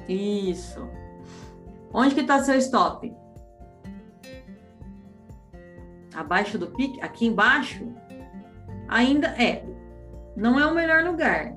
Isso. 0.07 0.87
Onde 1.93 2.15
que 2.15 2.21
está 2.21 2.43
seu 2.43 2.55
stop? 2.55 3.20
Abaixo 6.13 6.57
do 6.57 6.67
pique, 6.67 7.01
aqui 7.01 7.25
embaixo, 7.25 7.87
ainda 8.87 9.27
é. 9.41 9.65
Não 10.35 10.59
é 10.59 10.65
o 10.65 10.73
melhor 10.73 11.03
lugar. 11.03 11.55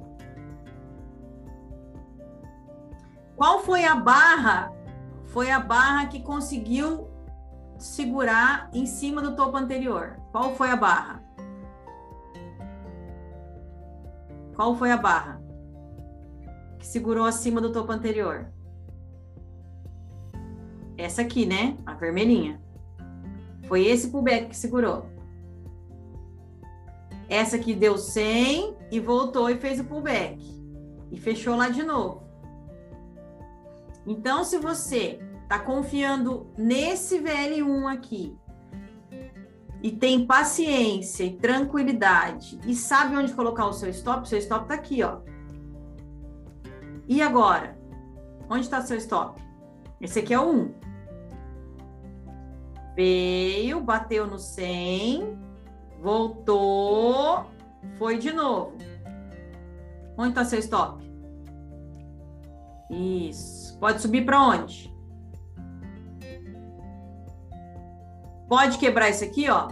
Qual 3.37 3.61
foi 3.61 3.85
a 3.85 3.95
barra? 3.95 4.73
Foi 5.27 5.51
a 5.51 5.59
barra 5.59 6.07
que 6.07 6.21
conseguiu 6.21 7.11
segurar 7.79 8.71
em 8.73 8.87
cima 8.87 9.21
do 9.21 9.35
topo 9.35 9.57
anterior. 9.57 10.17
Qual 10.31 10.55
foi 10.55 10.71
a 10.71 10.77
barra? 10.77 11.23
Qual 14.55 14.77
foi 14.77 14.93
a 14.93 14.97
barra 14.97 15.43
que 16.79 16.87
segurou 16.87 17.27
acima 17.27 17.61
do 17.61 17.73
topo 17.73 17.91
anterior? 17.91 18.53
Essa 20.97 21.23
aqui, 21.23 21.45
né? 21.45 21.77
A 21.85 21.95
vermelhinha. 21.95 22.64
Foi 23.67 23.87
esse 23.87 24.09
pullback 24.09 24.49
que 24.49 24.57
segurou. 24.57 25.07
Essa 27.29 27.57
aqui 27.57 27.75
deu 27.75 27.97
100 27.97 28.77
e 28.91 29.01
voltou 29.01 29.49
e 29.49 29.57
fez 29.57 29.81
o 29.81 29.85
pullback. 29.85 30.39
E 31.11 31.19
fechou 31.19 31.57
lá 31.57 31.69
de 31.69 31.83
novo. 31.83 32.23
Então, 34.07 34.45
se 34.45 34.59
você 34.59 35.19
está 35.43 35.59
confiando 35.59 36.47
nesse 36.59 37.19
VL1 37.19 37.93
aqui 37.93 38.37
e 39.83 39.93
tem 39.93 40.27
paciência 40.27 41.25
e 41.25 41.37
tranquilidade 41.37 42.59
e 42.67 42.75
sabe 42.75 43.17
onde 43.17 43.33
colocar 43.33 43.67
o 43.67 43.73
seu 43.73 43.89
stop, 43.91 44.29
seu 44.29 44.39
stop 44.39 44.65
está 44.65 44.75
aqui, 44.75 45.03
ó. 45.03 45.19
E 47.09 47.23
agora? 47.23 47.79
Onde 48.49 48.63
está 48.63 48.81
seu 48.83 48.97
stop? 48.97 49.43
Esse 50.01 50.19
aqui 50.19 50.35
é 50.35 50.41
o 50.41 50.51
1. 50.51 50.84
Veio, 52.95 53.81
bateu 53.81 54.27
no 54.27 54.39
100, 54.39 55.37
voltou, 56.01 57.47
foi 57.99 58.19
de 58.19 58.33
novo. 58.33 58.77
Onde 60.17 60.29
está 60.29 60.45
seu 60.45 60.61
stop? 60.61 61.03
Isso. 62.91 63.77
Pode 63.79 64.01
subir 64.01 64.25
para 64.25 64.41
onde? 64.41 64.95
Pode 68.49 68.79
quebrar 68.79 69.11
isso 69.11 69.25
aqui, 69.25 69.49
ó. 69.49 69.69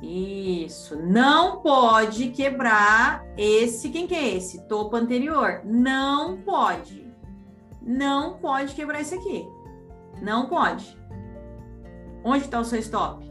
Isso. 0.00 0.96
Não 0.96 1.60
pode 1.60 2.30
quebrar 2.30 3.24
esse. 3.36 3.90
Quem 3.90 4.06
que 4.06 4.14
é 4.14 4.36
esse? 4.36 4.62
Topo 4.68 4.96
anterior. 4.96 5.62
Não 5.64 6.36
pode. 6.42 7.09
Não 7.82 8.38
pode 8.38 8.74
quebrar 8.74 9.00
esse 9.00 9.14
aqui. 9.14 9.48
Não 10.20 10.48
pode. 10.48 10.98
Onde 12.22 12.44
está 12.44 12.60
o 12.60 12.64
seu 12.64 12.78
stop? 12.78 13.24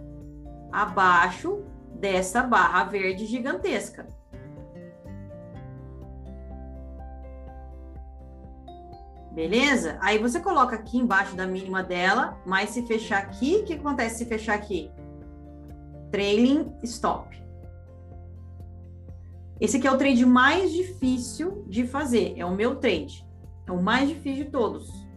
Abaixo 0.72 1.64
dessa 1.94 2.42
barra 2.42 2.86
verde 2.86 3.26
gigantesca. 3.26 4.08
Beleza? 9.32 9.98
Aí 10.02 10.18
você 10.18 10.40
coloca 10.40 10.76
aqui 10.76 10.98
embaixo 10.98 11.36
da 11.36 11.46
mínima 11.46 11.84
dela, 11.84 12.42
mas 12.46 12.72
se 12.72 12.86
fechar 12.86 13.20
aqui, 13.20 13.58
o 13.58 13.64
que 13.64 13.74
acontece 13.74 14.18
se 14.18 14.26
fechar 14.26 14.56
aqui? 14.56 14.92
Trailing 16.12 16.74
stop. 16.84 17.40
Esse 19.62 19.78
aqui 19.78 19.88
é 19.88 19.92
o 19.92 19.98
trade 19.98 20.26
mais 20.26 20.72
difícil 20.72 21.64
de 21.68 21.86
fazer, 21.86 22.34
é 22.38 22.46
o 22.46 22.56
meu 22.56 22.78
trade. 22.78 23.29
É 23.70 23.72
o 23.72 23.82
mais 23.82 24.10
difícil 24.10 24.46
de 24.46 24.50
todos. 24.50 25.08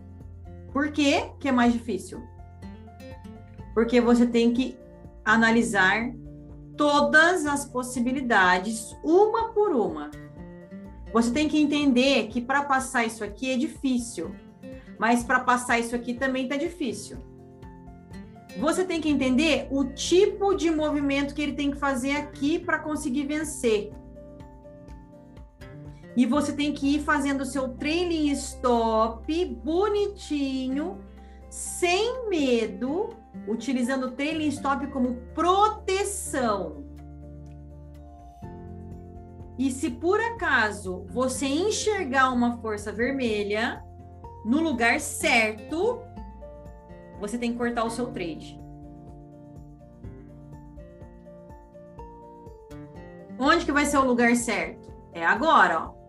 Por 0.75 0.93
que 0.93 1.23
que 1.41 1.49
é 1.49 1.53
mais 1.53 1.73
difícil? 1.73 2.23
Porque 3.73 3.99
você 3.99 4.27
tem 4.27 4.53
que 4.53 4.77
analisar 5.25 6.13
todas 6.77 7.47
as 7.47 7.65
possibilidades, 7.65 8.95
uma 9.03 9.55
por 9.55 9.73
uma. 9.73 10.11
Você 11.15 11.31
tem 11.31 11.49
que 11.49 11.59
entender 11.59 12.29
que 12.29 12.43
para 12.43 12.63
passar 12.65 13.07
isso 13.07 13.25
aqui 13.25 13.51
é 13.51 13.57
difícil, 13.57 14.35
mas 14.99 15.25
para 15.25 15.41
passar 15.41 15.79
isso 15.79 15.97
aqui 15.97 16.13
também 16.13 16.47
tá 16.47 16.57
difícil. 16.57 17.17
Você 18.59 18.85
tem 18.85 19.01
que 19.01 19.09
entender 19.09 19.67
o 19.71 19.85
tipo 19.85 20.55
de 20.55 20.71
movimento 20.71 21.35
que 21.35 21.41
ele 21.41 21.55
tem 21.55 21.71
que 21.71 21.79
fazer 21.79 22.17
aqui 22.17 22.59
para 22.59 22.79
conseguir 22.79 23.25
vencer. 23.25 23.93
E 26.17 26.27
você 26.27 26.53
tem 26.53 26.73
que 26.73 26.97
ir 26.97 27.01
fazendo 27.01 27.41
o 27.41 27.47
seu 27.47 27.69
trailing 27.71 28.31
stop 28.33 29.45
bonitinho, 29.65 30.99
sem 31.49 32.29
medo, 32.29 33.11
utilizando 33.49 34.07
o 34.07 34.11
trailing 34.13 34.49
stop 34.49 34.87
como 34.89 35.17
proteção. 35.35 36.85
E 39.59 39.71
se 39.71 39.91
por 39.91 40.21
acaso 40.21 41.07
você 41.11 41.47
enxergar 41.47 42.31
uma 42.31 42.59
força 42.59 42.93
vermelha 42.93 43.85
no 44.45 44.61
lugar 44.61 44.99
certo, 45.01 46.01
você 47.21 47.39
tem 47.39 47.53
que 47.53 47.59
cortar 47.59 47.85
o 47.85 47.91
seu 47.91 48.07
trade. 48.07 48.61
Onde 53.39 53.65
que 53.65 53.73
vai 53.73 53.87
ser 53.87 53.99
o 53.99 54.05
lugar 54.05 54.35
certo? 54.37 54.93
É 55.13 55.25
agora, 55.25 55.81
ó. 55.81 56.02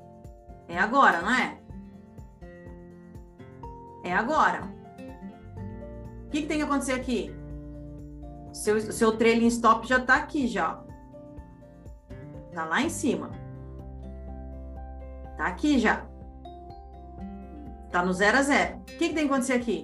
É 0.73 0.79
agora, 0.79 1.21
não 1.21 1.29
é? 1.29 1.59
É 4.03 4.11
agora. 4.11 4.63
O 6.25 6.29
que, 6.31 6.41
que 6.41 6.47
tem 6.47 6.57
que 6.57 6.63
acontecer 6.63 6.93
aqui? 6.93 7.31
Seu, 8.51 8.81
seu 8.81 9.15
trailing 9.15 9.45
stop 9.45 9.87
já 9.87 9.99
tá 9.99 10.15
aqui 10.15 10.47
já. 10.47 10.83
Tá 12.51 12.65
lá 12.65 12.81
em 12.81 12.89
cima. 12.89 13.29
Tá 15.37 15.45
aqui 15.45 15.77
já. 15.77 16.07
Tá 17.91 18.03
no 18.03 18.11
zero 18.11 18.39
a 18.39 18.41
zero. 18.41 18.77
O 18.77 18.83
que, 18.85 19.09
que 19.09 19.13
tem 19.13 19.27
que 19.27 19.31
acontecer 19.31 19.53
aqui? 19.53 19.83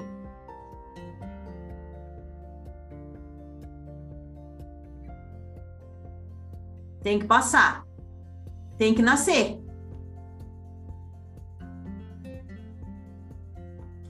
Tem 7.04 7.20
que 7.20 7.28
passar. 7.28 7.86
Tem 8.76 8.96
que 8.96 9.04
nascer. 9.04 9.69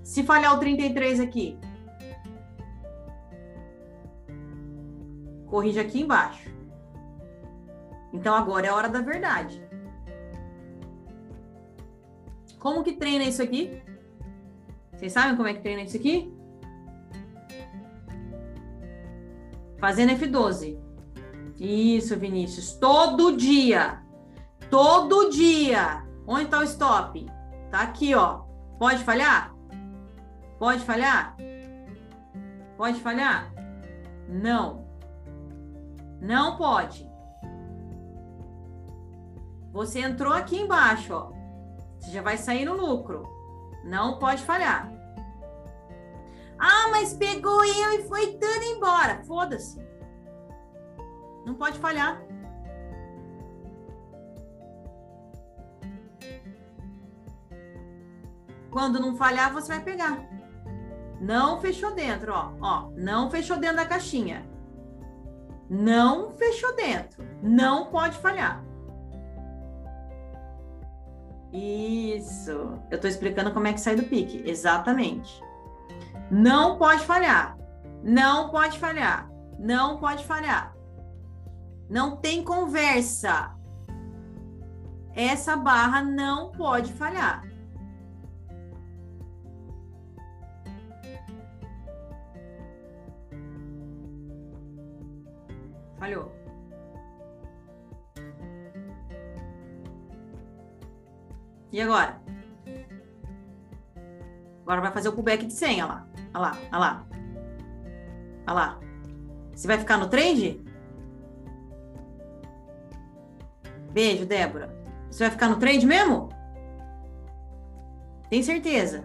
Se 0.10 0.24
falhar 0.24 0.55
o 0.55 0.60
33 0.60 1.20
aqui, 1.20 1.55
corrige 5.45 5.80
aqui 5.80 6.01
embaixo. 6.01 6.49
Então 8.12 8.34
agora 8.34 8.66
é 8.66 8.70
a 8.72 8.76
hora 8.76 8.89
da 8.89 9.01
verdade. 9.01 9.64
Como 12.57 12.84
que 12.84 12.93
treina 12.93 13.26
isso 13.26 13.43
aqui? 13.43 13.84
Vocês 14.93 15.14
sabem 15.14 15.36
como 15.36 15.47
é 15.47 15.53
que 15.53 15.62
treina 15.62 15.84
isso 15.84 15.95
aqui? 15.95 16.34
Fazendo 19.78 20.14
F12. 20.14 20.76
Isso, 21.60 22.18
Vinícius. 22.18 22.74
Todo 22.74 23.38
dia. 23.38 24.01
Todo 24.72 25.30
dia. 25.30 26.03
Onde 26.26 26.45
está 26.45 26.57
o 26.62 26.64
stop? 26.64 27.32
Tá 27.70 27.82
aqui, 27.82 28.16
ó. 28.16 28.39
Pode 28.80 29.03
falhar? 29.03 29.59
Pode 30.60 30.84
falhar? 30.84 31.38
Pode 32.76 32.99
falhar? 32.99 33.53
Não. 34.28 34.86
Não 36.22 36.57
pode. 36.57 37.10
Você 39.72 40.01
entrou 40.01 40.34
aqui 40.34 40.57
embaixo, 40.57 41.14
ó. 41.14 41.32
Você 41.97 42.12
já 42.12 42.22
vai 42.22 42.38
sair 42.38 42.66
no 42.66 42.76
lucro. 42.76 43.24
Não 43.86 44.20
pode 44.20 44.43
falhar. 44.43 44.91
Ah, 46.57 46.89
mas 46.91 47.14
pegou 47.14 47.64
eu 47.64 47.93
e 47.93 48.03
foi 48.10 48.34
tudo 48.34 48.64
embora. 48.76 49.24
Foda-se. 49.24 49.82
Não 51.45 51.55
pode 51.55 51.80
falhar. 51.80 52.22
Quando 58.70 58.99
não 58.99 59.16
falhar, 59.16 59.53
você 59.53 59.74
vai 59.74 59.84
pegar. 59.84 60.38
Não 61.20 61.59
fechou 61.59 61.93
dentro, 61.93 62.34
ó. 62.34 62.51
Ó, 62.61 62.91
não 62.95 63.30
fechou 63.30 63.57
dentro 63.57 63.78
da 63.78 63.86
caixinha. 63.86 64.45
Não 65.70 66.32
fechou 66.32 66.76
dentro. 66.76 67.24
Não 67.43 67.88
pode 67.88 68.17
falhar. 68.17 68.63
Isso. 71.51 72.80
Eu 72.89 72.95
estou 72.95 73.09
explicando 73.09 73.51
como 73.51 73.67
é 73.67 73.74
que 73.74 73.82
sai 73.82 73.95
do 73.95 74.03
pique. 74.03 74.43
Exatamente. 74.45 75.43
Não 76.32 76.78
pode 76.78 77.05
falhar. 77.05 77.57
Não 78.03 78.49
pode 78.49 78.80
falhar. 78.80 79.30
Não 79.57 79.97
pode 79.97 80.24
falhar. 80.26 80.76
Não 81.89 82.15
tem 82.17 82.43
conversa. 82.43 83.55
Essa 85.15 85.57
barra 85.57 86.03
não 86.03 86.51
pode 86.51 86.93
falhar. 86.93 87.49
Falhou. 96.00 96.32
E 101.72 101.82
agora? 101.82 102.20
Agora 104.64 104.82
vai 104.82 104.91
fazer 104.91 105.10
o 105.10 105.14
pullback 105.14 105.45
de 105.45 105.54
100, 105.54 105.84
olha 105.84 105.86
lá. 105.86 106.08
Olha 106.34 106.41
lá, 106.41 106.58
olha 106.72 106.80
lá. 106.80 107.06
Olha 108.47 108.54
lá. 108.54 108.80
Você 109.54 109.68
vai 109.68 109.78
ficar 109.78 109.97
no 109.97 110.08
trade? 110.08 110.64
Beijo, 113.91 114.26
Débora. 114.26 114.74
Você 115.12 115.24
vai 115.24 115.32
ficar 115.32 115.50
no 115.50 115.60
trade 115.60 115.86
mesmo? 115.86 116.30
Tem 118.30 118.41
certeza? 118.41 119.04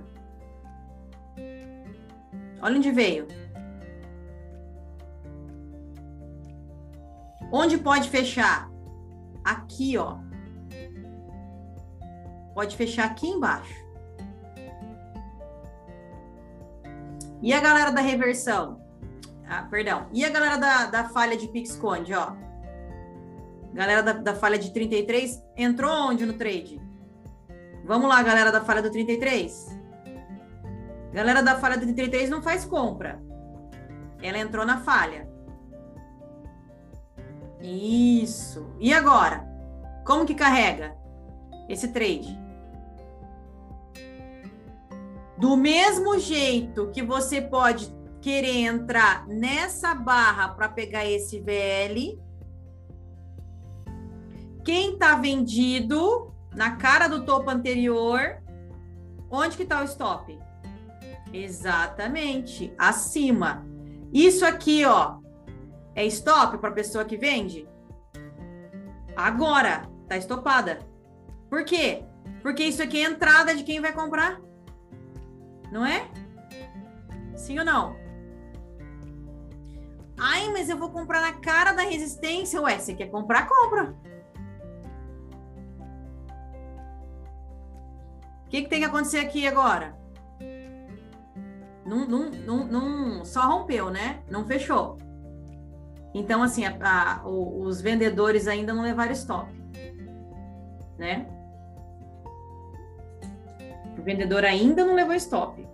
Olha 2.62 2.76
onde 2.76 2.90
veio. 2.90 3.26
Onde 7.56 7.78
pode 7.78 8.10
fechar? 8.10 8.68
Aqui, 9.44 9.96
ó. 9.96 10.16
Pode 12.52 12.76
fechar 12.76 13.04
aqui 13.04 13.28
embaixo. 13.28 13.72
E 17.40 17.52
a 17.52 17.60
galera 17.60 17.92
da 17.92 18.00
reversão? 18.00 18.80
Ah, 19.48 19.68
perdão. 19.70 20.08
E 20.12 20.24
a 20.24 20.30
galera 20.30 20.56
da, 20.56 20.86
da 20.86 21.04
falha 21.10 21.36
de 21.36 21.46
Pixconde, 21.46 22.12
ó? 22.12 22.32
Galera 23.72 24.02
da, 24.02 24.14
da 24.14 24.34
falha 24.34 24.58
de 24.58 24.72
33 24.72 25.40
entrou 25.56 25.92
onde 26.10 26.26
no 26.26 26.32
trade? 26.32 26.82
Vamos 27.84 28.08
lá, 28.08 28.20
galera 28.24 28.50
da 28.50 28.64
falha 28.64 28.82
do 28.82 28.90
33. 28.90 29.78
Galera 31.12 31.40
da 31.40 31.54
falha 31.60 31.76
do 31.76 31.82
33 31.82 32.30
não 32.30 32.42
faz 32.42 32.64
compra. 32.64 33.22
Ela 34.20 34.38
entrou 34.38 34.66
na 34.66 34.78
falha. 34.78 35.32
Isso. 37.64 38.70
E 38.78 38.92
agora? 38.92 39.48
Como 40.04 40.26
que 40.26 40.34
carrega 40.34 40.94
esse 41.68 41.88
trade? 41.88 42.38
Do 45.38 45.56
mesmo 45.56 46.18
jeito 46.18 46.90
que 46.90 47.02
você 47.02 47.40
pode 47.40 47.92
querer 48.20 48.58
entrar 48.58 49.26
nessa 49.26 49.94
barra 49.94 50.48
para 50.48 50.68
pegar 50.68 51.06
esse 51.06 51.40
VL, 51.40 52.20
quem 54.62 54.94
está 54.94 55.16
vendido 55.16 56.32
na 56.54 56.76
cara 56.76 57.08
do 57.08 57.24
topo 57.24 57.50
anterior, 57.50 58.42
onde 59.30 59.56
que 59.56 59.62
está 59.62 59.80
o 59.80 59.84
stop? 59.84 60.38
Exatamente, 61.32 62.72
acima. 62.78 63.66
Isso 64.12 64.46
aqui, 64.46 64.84
ó, 64.84 65.16
é 65.94 66.04
stop 66.06 66.58
para 66.58 66.70
a 66.70 66.74
pessoa 66.74 67.04
que 67.04 67.16
vende? 67.16 67.68
Agora, 69.16 69.88
tá 70.08 70.16
estopada. 70.16 70.80
Por 71.48 71.64
quê? 71.64 72.04
Porque 72.42 72.64
isso 72.64 72.82
aqui 72.82 72.98
é 72.98 73.08
entrada 73.08 73.54
de 73.54 73.62
quem 73.62 73.80
vai 73.80 73.92
comprar. 73.92 74.40
Não 75.70 75.86
é? 75.86 76.08
Sim 77.36 77.58
ou 77.58 77.64
não? 77.64 77.96
Ai, 80.18 80.50
mas 80.50 80.68
eu 80.68 80.76
vou 80.76 80.90
comprar 80.90 81.20
na 81.20 81.32
cara 81.32 81.72
da 81.72 81.82
resistência. 81.82 82.60
Ué, 82.60 82.78
você 82.78 82.94
quer 82.94 83.08
comprar? 83.08 83.48
Compra. 83.48 83.94
O 88.44 88.48
que, 88.48 88.62
que 88.62 88.68
tem 88.68 88.80
que 88.80 88.86
acontecer 88.86 89.18
aqui 89.18 89.46
agora? 89.46 89.96
Não, 91.84 92.06
não, 92.06 92.30
não, 92.30 92.66
não, 92.66 93.24
só 93.24 93.42
rompeu, 93.42 93.90
né? 93.90 94.22
Não 94.30 94.46
fechou. 94.46 94.96
Então, 96.14 96.44
assim, 96.44 96.64
a, 96.64 96.76
a, 96.80 97.28
os 97.28 97.80
vendedores 97.80 98.46
ainda 98.46 98.72
não 98.72 98.84
levaram 98.84 99.10
stop, 99.12 99.52
né? 100.96 101.26
O 103.98 104.02
vendedor 104.02 104.44
ainda 104.44 104.84
não 104.84 104.94
levou 104.94 105.14
stop. 105.14 105.66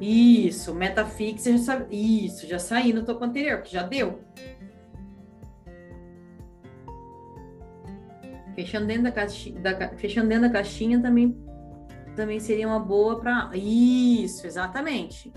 Isso, 0.00 0.74
Metafix, 0.74 1.44
já 1.44 1.86
isso, 1.90 2.46
já 2.46 2.58
saí 2.58 2.92
no 2.92 3.04
topo 3.04 3.24
anterior, 3.24 3.60
que 3.62 3.72
já 3.72 3.82
deu. 3.82 4.20
Fechando 8.54 8.86
dentro 8.86 9.04
da 9.04 9.12
caixinha, 9.12 9.60
da, 9.60 9.88
fechando 9.96 10.28
dentro 10.28 10.48
da 10.48 10.52
caixinha 10.52 11.02
também, 11.02 11.36
também 12.18 12.40
seria 12.40 12.66
uma 12.66 12.80
boa 12.80 13.20
para. 13.20 13.50
Isso, 13.54 14.44
exatamente. 14.44 15.32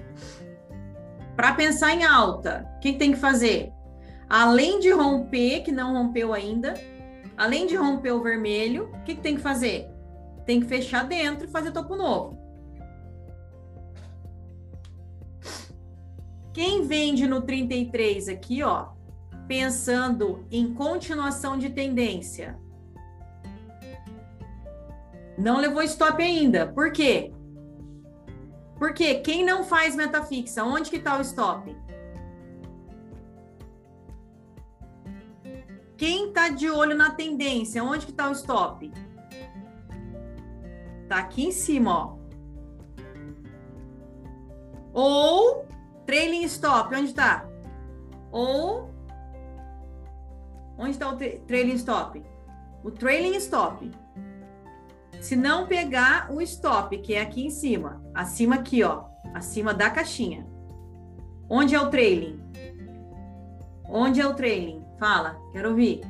Para 1.35 1.53
pensar 1.53 1.93
em 1.93 2.03
alta, 2.03 2.67
o 2.75 2.79
que, 2.79 2.93
tem 2.93 3.11
que 3.11 3.19
fazer? 3.19 3.71
Além 4.27 4.79
de 4.79 4.91
romper, 4.91 5.61
que 5.61 5.71
não 5.71 5.93
rompeu 5.93 6.33
ainda, 6.33 6.73
além 7.37 7.67
de 7.67 7.75
romper 7.75 8.11
o 8.11 8.23
vermelho, 8.23 8.89
o 8.95 9.03
que, 9.03 9.15
que 9.15 9.21
tem 9.21 9.35
que 9.35 9.41
fazer? 9.41 9.87
Tem 10.45 10.59
que 10.59 10.65
fechar 10.65 11.07
dentro 11.07 11.47
e 11.47 11.51
fazer 11.51 11.71
topo 11.71 11.95
novo. 11.95 12.39
Quem 16.51 16.81
vende 16.81 17.27
no 17.27 17.41
33 17.41 18.27
aqui, 18.27 18.63
ó, 18.63 18.89
pensando 19.47 20.45
em 20.51 20.73
continuação 20.73 21.57
de 21.57 21.69
tendência, 21.69 22.59
não 25.41 25.59
levou 25.59 25.81
stop 25.81 26.21
ainda. 26.21 26.67
Por 26.67 26.91
quê? 26.91 27.33
Porque 28.77 29.15
quem 29.15 29.43
não 29.43 29.63
faz 29.63 29.95
meta 29.95 30.23
fixa, 30.23 30.63
onde 30.63 30.89
que 30.89 30.97
está 30.97 31.17
o 31.17 31.21
stop? 31.21 31.75
Quem 35.97 36.29
está 36.29 36.49
de 36.49 36.69
olho 36.69 36.95
na 36.95 37.11
tendência, 37.11 37.83
onde 37.83 38.05
que 38.05 38.11
está 38.11 38.29
o 38.29 38.33
stop? 38.33 38.91
Tá 41.07 41.17
aqui 41.17 41.45
em 41.45 41.51
cima, 41.51 41.91
ó. 41.91 42.17
Ou 44.93 45.65
trailing 46.05 46.43
stop, 46.43 46.95
onde 46.95 47.09
está? 47.09 47.47
Ou 48.31 48.89
onde 50.77 50.91
está 50.91 51.09
o 51.09 51.17
tra 51.17 51.29
trailing 51.47 51.75
stop? 51.75 52.23
O 52.83 52.91
trailing 52.91 53.35
stop 53.35 53.91
se 55.21 55.35
não 55.35 55.67
pegar 55.67 56.31
o 56.31 56.41
stop, 56.41 56.97
que 56.97 57.13
é 57.13 57.21
aqui 57.21 57.45
em 57.45 57.51
cima, 57.51 58.01
acima 58.11 58.55
aqui, 58.55 58.83
ó, 58.83 59.03
acima 59.35 59.71
da 59.71 59.87
caixinha. 59.87 60.47
Onde 61.47 61.75
é 61.75 61.79
o 61.79 61.91
trailing? 61.91 62.41
Onde 63.87 64.19
é 64.19 64.25
o 64.25 64.33
trailing? 64.33 64.83
Fala, 64.97 65.39
quero 65.51 65.69
ouvir. 65.69 66.01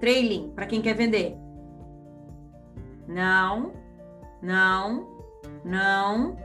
Trailing, 0.00 0.52
para 0.54 0.64
quem 0.64 0.80
quer 0.80 0.94
vender. 0.94 1.36
Não, 3.06 3.74
não, 4.40 5.06
não, 5.66 6.36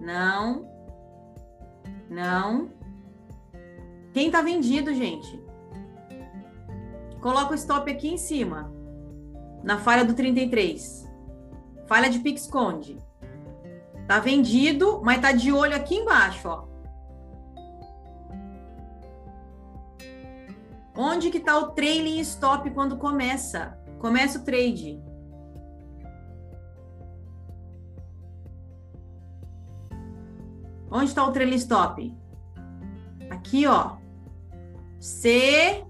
não, 0.00 0.68
não. 2.08 2.70
Quem 4.12 4.30
tá 4.30 4.40
vendido, 4.40 4.94
gente? 4.94 5.42
Coloca 7.20 7.50
o 7.50 7.56
stop 7.56 7.90
aqui 7.90 8.08
em 8.08 8.16
cima 8.16 8.81
na 9.62 9.78
falha 9.78 10.04
do 10.04 10.14
33. 10.14 11.08
Falha 11.86 12.10
de 12.10 12.18
Pixconde. 12.18 12.96
Tá 14.06 14.18
vendido, 14.18 15.00
mas 15.02 15.20
tá 15.20 15.32
de 15.32 15.52
olho 15.52 15.76
aqui 15.76 15.96
embaixo, 15.96 16.48
ó. 16.48 16.64
Onde 20.94 21.30
que 21.30 21.40
tá 21.40 21.58
o 21.58 21.70
trailing 21.70 22.20
stop 22.20 22.70
quando 22.70 22.96
começa? 22.96 23.78
Começa 23.98 24.38
o 24.38 24.44
trade. 24.44 25.02
Onde 30.90 31.06
está 31.06 31.24
o 31.24 31.32
trailing 31.32 31.56
stop? 31.56 32.14
Aqui, 33.30 33.66
ó. 33.66 33.96
C 35.00 35.84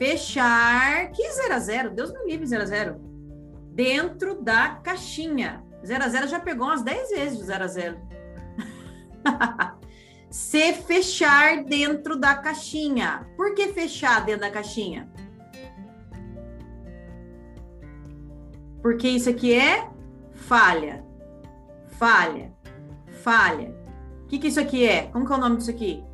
fechar. 0.00 1.12
Que 1.12 1.30
0 1.30 1.54
a 1.54 1.58
0 1.58 1.90
Deus 1.90 2.10
me 2.10 2.24
livre, 2.26 2.46
0 2.46 2.62
a 2.62 2.66
0 2.66 3.00
Dentro 3.74 4.42
da 4.42 4.70
caixinha. 4.76 5.62
0 5.84 6.04
a 6.04 6.08
0 6.08 6.28
já 6.28 6.40
pegou 6.40 6.66
umas 6.66 6.82
10 6.82 7.10
vezes 7.10 7.38
de 7.38 7.44
0 7.44 7.64
a 7.64 7.66
0 7.66 7.98
Se 10.30 10.72
fechar 10.72 11.64
dentro 11.64 12.16
da 12.16 12.34
caixinha. 12.34 13.28
Por 13.36 13.54
que 13.54 13.68
fechar 13.68 14.24
dentro 14.24 14.42
da 14.42 14.50
caixinha? 14.50 15.10
Porque 18.80 19.08
isso 19.08 19.28
aqui 19.28 19.52
é 19.52 19.90
falha. 20.32 21.04
Falha. 21.98 22.54
Falha. 23.22 23.74
O 24.22 24.26
que, 24.28 24.38
que 24.38 24.46
isso 24.46 24.60
aqui 24.60 24.86
é? 24.86 25.06
Como 25.08 25.26
que 25.26 25.32
é 25.32 25.36
o 25.36 25.40
nome 25.40 25.56
disso 25.56 25.70
aqui? 25.70 26.04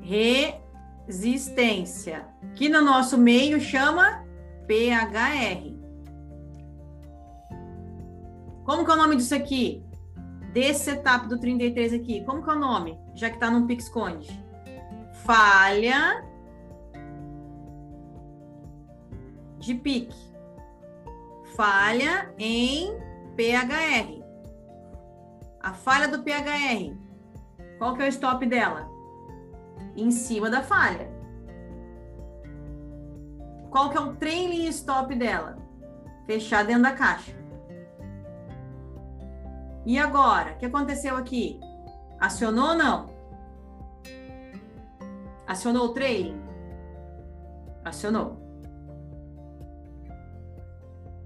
Re 0.00 0.63
resistência, 1.06 2.26
que 2.54 2.68
no 2.68 2.82
nosso 2.82 3.18
meio 3.18 3.60
chama 3.60 4.24
PHR. 4.66 5.74
Como 8.64 8.84
que 8.84 8.90
é 8.90 8.94
o 8.94 8.96
nome 8.96 9.16
disso 9.16 9.34
aqui? 9.34 9.84
Desse 10.52 10.84
setup 10.84 11.28
do 11.28 11.38
33 11.38 11.92
aqui. 11.92 12.24
Como 12.24 12.42
que 12.42 12.48
é 12.48 12.54
o 12.54 12.58
nome? 12.58 12.98
Já 13.14 13.28
que 13.28 13.36
está 13.36 13.50
num 13.50 13.66
PixConde. 13.66 14.42
Falha 15.24 16.24
de 19.58 19.74
pique. 19.74 20.16
Falha 21.56 22.32
em 22.38 22.96
PHR. 23.36 24.22
A 25.60 25.72
falha 25.74 26.08
do 26.08 26.22
PHR. 26.22 26.96
Qual 27.78 27.94
que 27.94 28.02
é 28.02 28.06
o 28.06 28.08
stop 28.08 28.46
dela? 28.46 28.93
Em 29.96 30.10
cima 30.10 30.50
da 30.50 30.62
falha. 30.62 31.08
Qual 33.70 33.90
que 33.90 33.96
é 33.96 34.00
o 34.00 34.14
trailing 34.14 34.68
stop 34.68 35.14
dela? 35.14 35.56
Fechar 36.26 36.64
dentro 36.64 36.82
da 36.82 36.92
caixa. 36.92 37.32
E 39.84 39.98
agora, 39.98 40.52
o 40.52 40.58
que 40.58 40.66
aconteceu 40.66 41.16
aqui? 41.16 41.60
Acionou 42.18 42.68
ou 42.68 42.74
não? 42.74 43.10
Acionou 45.46 45.86
o 45.86 45.88
trailing? 45.90 46.40
Acionou. 47.84 48.40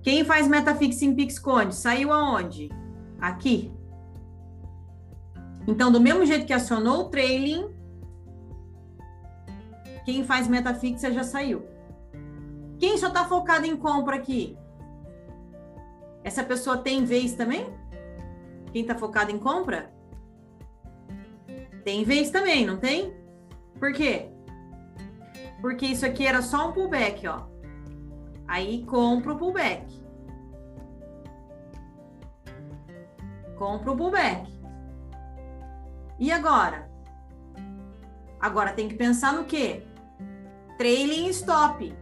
Quem 0.03 0.25
faz 0.25 0.49
metafix 0.49 1.03
em 1.03 1.15
PixConde 1.15 1.75
saiu 1.75 2.13
aonde? 2.13 2.71
Aqui. 3.21 3.73
Então, 5.67 5.93
do 5.93 6.01
mesmo 6.01 6.25
jeito 6.25 6.47
que 6.47 6.53
acionou 6.53 7.03
o 7.03 7.09
trailing, 7.11 7.69
quem 10.09 10.25
faz 10.25 10.49
metafixa 10.49 11.13
já 11.13 11.23
saiu. 11.23 11.69
Quem 12.79 12.97
só 12.97 13.09
está 13.09 13.27
focado 13.27 13.67
em 13.67 13.77
compra 13.77 14.17
aqui? 14.17 14.57
Essa 16.25 16.43
pessoa 16.43 16.79
tem 16.79 17.05
vez 17.05 17.35
também? 17.35 17.67
Quem 18.73 18.81
está 18.81 18.95
focado 18.95 19.31
em 19.31 19.39
compra? 19.39 19.93
Tem 21.85 22.05
vez 22.05 22.31
também, 22.31 22.65
não 22.65 22.79
tem? 22.79 23.15
Por 23.79 23.93
quê? 23.93 24.31
Porque 25.61 25.85
isso 25.85 26.07
aqui 26.07 26.27
era 26.27 26.41
só 26.41 26.71
um 26.71 26.73
pullback, 26.73 27.29
ó. 27.29 27.47
Aí 28.47 28.87
compra 28.87 29.35
o 29.35 29.37
pullback. 29.37 29.93
Compra 33.59 33.93
o 33.93 33.97
pullback. 33.97 34.59
E 36.19 36.33
agora? 36.33 36.91
Agora 38.41 38.73
tem 38.73 38.89
que 38.89 38.95
pensar 38.95 39.35
no 39.35 39.45
quê? 39.45 39.87
Trailing 40.79 41.29
stop. 41.31 41.93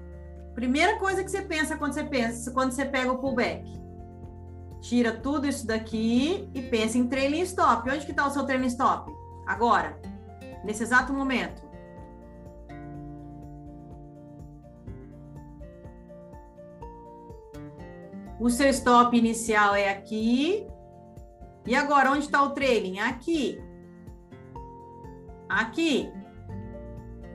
Primeira 0.54 0.98
coisa 0.98 1.24
que 1.24 1.30
você 1.30 1.42
pensa 1.42 1.76
quando 1.76 1.94
você 1.94 2.04
pensa, 2.04 2.50
quando 2.50 2.72
você 2.72 2.84
pega 2.84 3.10
o 3.10 3.18
pullback. 3.18 3.66
Tira 4.80 5.12
tudo 5.12 5.46
isso 5.46 5.66
daqui 5.66 6.48
e 6.54 6.62
pensa 6.62 6.98
em 6.98 7.08
trailing 7.08 7.40
stop. 7.40 7.90
Onde 7.90 8.04
que 8.04 8.12
está 8.12 8.26
o 8.26 8.30
seu 8.30 8.44
trailing 8.44 8.66
stop? 8.68 9.10
Agora, 9.46 9.98
nesse 10.62 10.82
exato 10.82 11.12
momento. 11.12 11.66
O 18.38 18.50
seu 18.50 18.68
stop 18.68 19.16
inicial 19.16 19.74
é 19.74 19.88
aqui. 19.88 20.66
E 21.66 21.74
agora, 21.74 22.10
onde 22.10 22.26
está 22.26 22.42
o 22.42 22.50
trailing? 22.50 22.98
Aqui. 23.00 23.58
Aqui. 25.48 26.12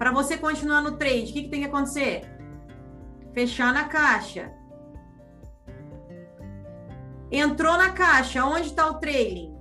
Para 0.02 0.12
você 0.12 0.36
continuar 0.36 0.82
no 0.82 0.98
trade, 0.98 1.30
o 1.30 1.34
que, 1.34 1.44
que 1.44 1.50
tem 1.50 1.62
que 1.62 1.68
acontecer? 1.68 2.24
Fechar 3.36 3.72
na 3.72 3.84
caixa. 3.84 4.52
Entrou 7.32 7.78
na 7.78 7.92
caixa, 7.92 8.44
onde 8.44 8.66
está 8.66 8.90
o 8.90 8.96
trailing? 8.96 9.56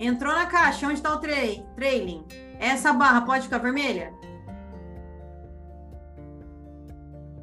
Entrou 0.00 0.34
na 0.34 0.46
caixa, 0.46 0.86
onde 0.86 0.96
está 0.96 1.14
o 1.14 1.20
tra 1.20 1.36
trailing? 1.76 2.26
Essa 2.58 2.92
barra 2.92 3.20
pode 3.20 3.44
ficar 3.44 3.58
vermelha? 3.58 4.12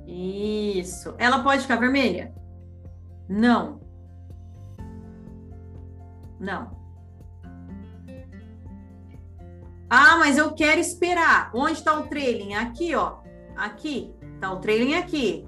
Isso. 0.05 1.15
Ela 1.17 1.41
pode 1.41 1.61
ficar 1.61 1.77
vermelha? 1.77 2.35
Não. 3.29 3.79
Não. 6.41 6.82
Ah, 9.89 10.17
mas 10.17 10.37
eu 10.37 10.53
quero 10.53 10.79
esperar. 10.79 11.51
Onde 11.53 11.73
está 11.73 11.97
o 11.99 12.07
trailing? 12.07 12.55
Aqui, 12.55 12.95
ó. 12.95 13.17
Aqui. 13.55 14.13
Está 14.35 14.51
o 14.51 14.59
trailing 14.59 14.95
aqui. 14.95 15.47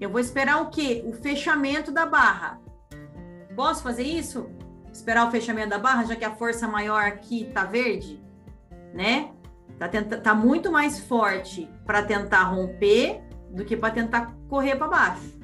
Eu 0.00 0.10
vou 0.10 0.20
esperar 0.20 0.62
o 0.62 0.70
quê? 0.70 1.02
O 1.06 1.12
fechamento 1.12 1.90
da 1.90 2.06
barra. 2.06 2.60
Posso 3.56 3.82
fazer 3.82 4.04
isso? 4.04 4.48
Esperar 4.92 5.26
o 5.26 5.30
fechamento 5.30 5.70
da 5.70 5.78
barra, 5.78 6.04
já 6.04 6.14
que 6.14 6.24
a 6.24 6.34
força 6.34 6.68
maior 6.68 7.02
aqui 7.02 7.44
está 7.44 7.64
verde, 7.64 8.22
né? 8.94 9.32
Tá, 9.78 9.88
tenta, 9.88 10.18
tá 10.18 10.34
muito 10.34 10.70
mais 10.72 10.98
forte 10.98 11.68
para 11.84 12.02
tentar 12.02 12.44
romper 12.44 13.22
do 13.50 13.64
que 13.64 13.76
para 13.76 13.94
tentar 13.94 14.34
correr 14.48 14.76
para 14.76 14.88
baixo. 14.88 15.38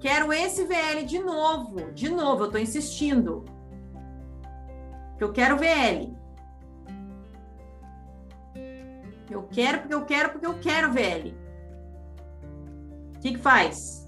Quero 0.00 0.32
esse 0.32 0.64
VL 0.64 1.04
de 1.06 1.18
novo, 1.18 1.92
de 1.92 2.08
novo, 2.08 2.42
eu 2.42 2.46
estou 2.46 2.60
insistindo. 2.60 3.44
Eu 5.18 5.32
quero 5.32 5.56
VL. 5.56 6.14
Eu 9.30 9.42
quero 9.44 9.80
porque 9.80 9.94
eu 9.94 10.04
quero 10.04 10.30
porque 10.30 10.46
eu 10.46 10.58
quero 10.58 10.92
VL. 10.92 11.34
O 13.16 13.20
que, 13.20 13.32
que 13.32 13.38
faz? 13.38 14.06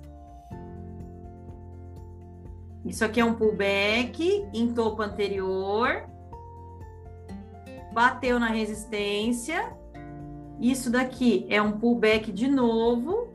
Isso 2.85 3.05
aqui 3.05 3.21
é 3.21 3.25
um 3.25 3.35
pullback 3.35 4.49
em 4.55 4.73
topo 4.73 5.03
anterior. 5.03 6.09
Bateu 7.93 8.39
na 8.39 8.49
resistência. 8.49 9.77
Isso 10.61 10.91
daqui 10.91 11.47
é 11.51 11.61
um 11.61 11.73
pullback 11.73 12.33
de 12.33 12.49
novo. 12.49 13.29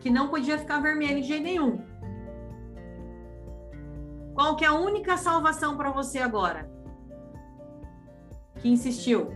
Que 0.00 0.10
não 0.10 0.28
podia 0.28 0.58
ficar 0.58 0.80
vermelho 0.80 1.20
de 1.20 1.28
jeito 1.28 1.42
nenhum. 1.44 1.95
Qual 4.36 4.54
que 4.54 4.66
é 4.66 4.68
a 4.68 4.74
única 4.74 5.16
salvação 5.16 5.78
para 5.78 5.90
você 5.90 6.18
agora? 6.18 6.70
Que 8.60 8.68
insistiu. 8.68 9.32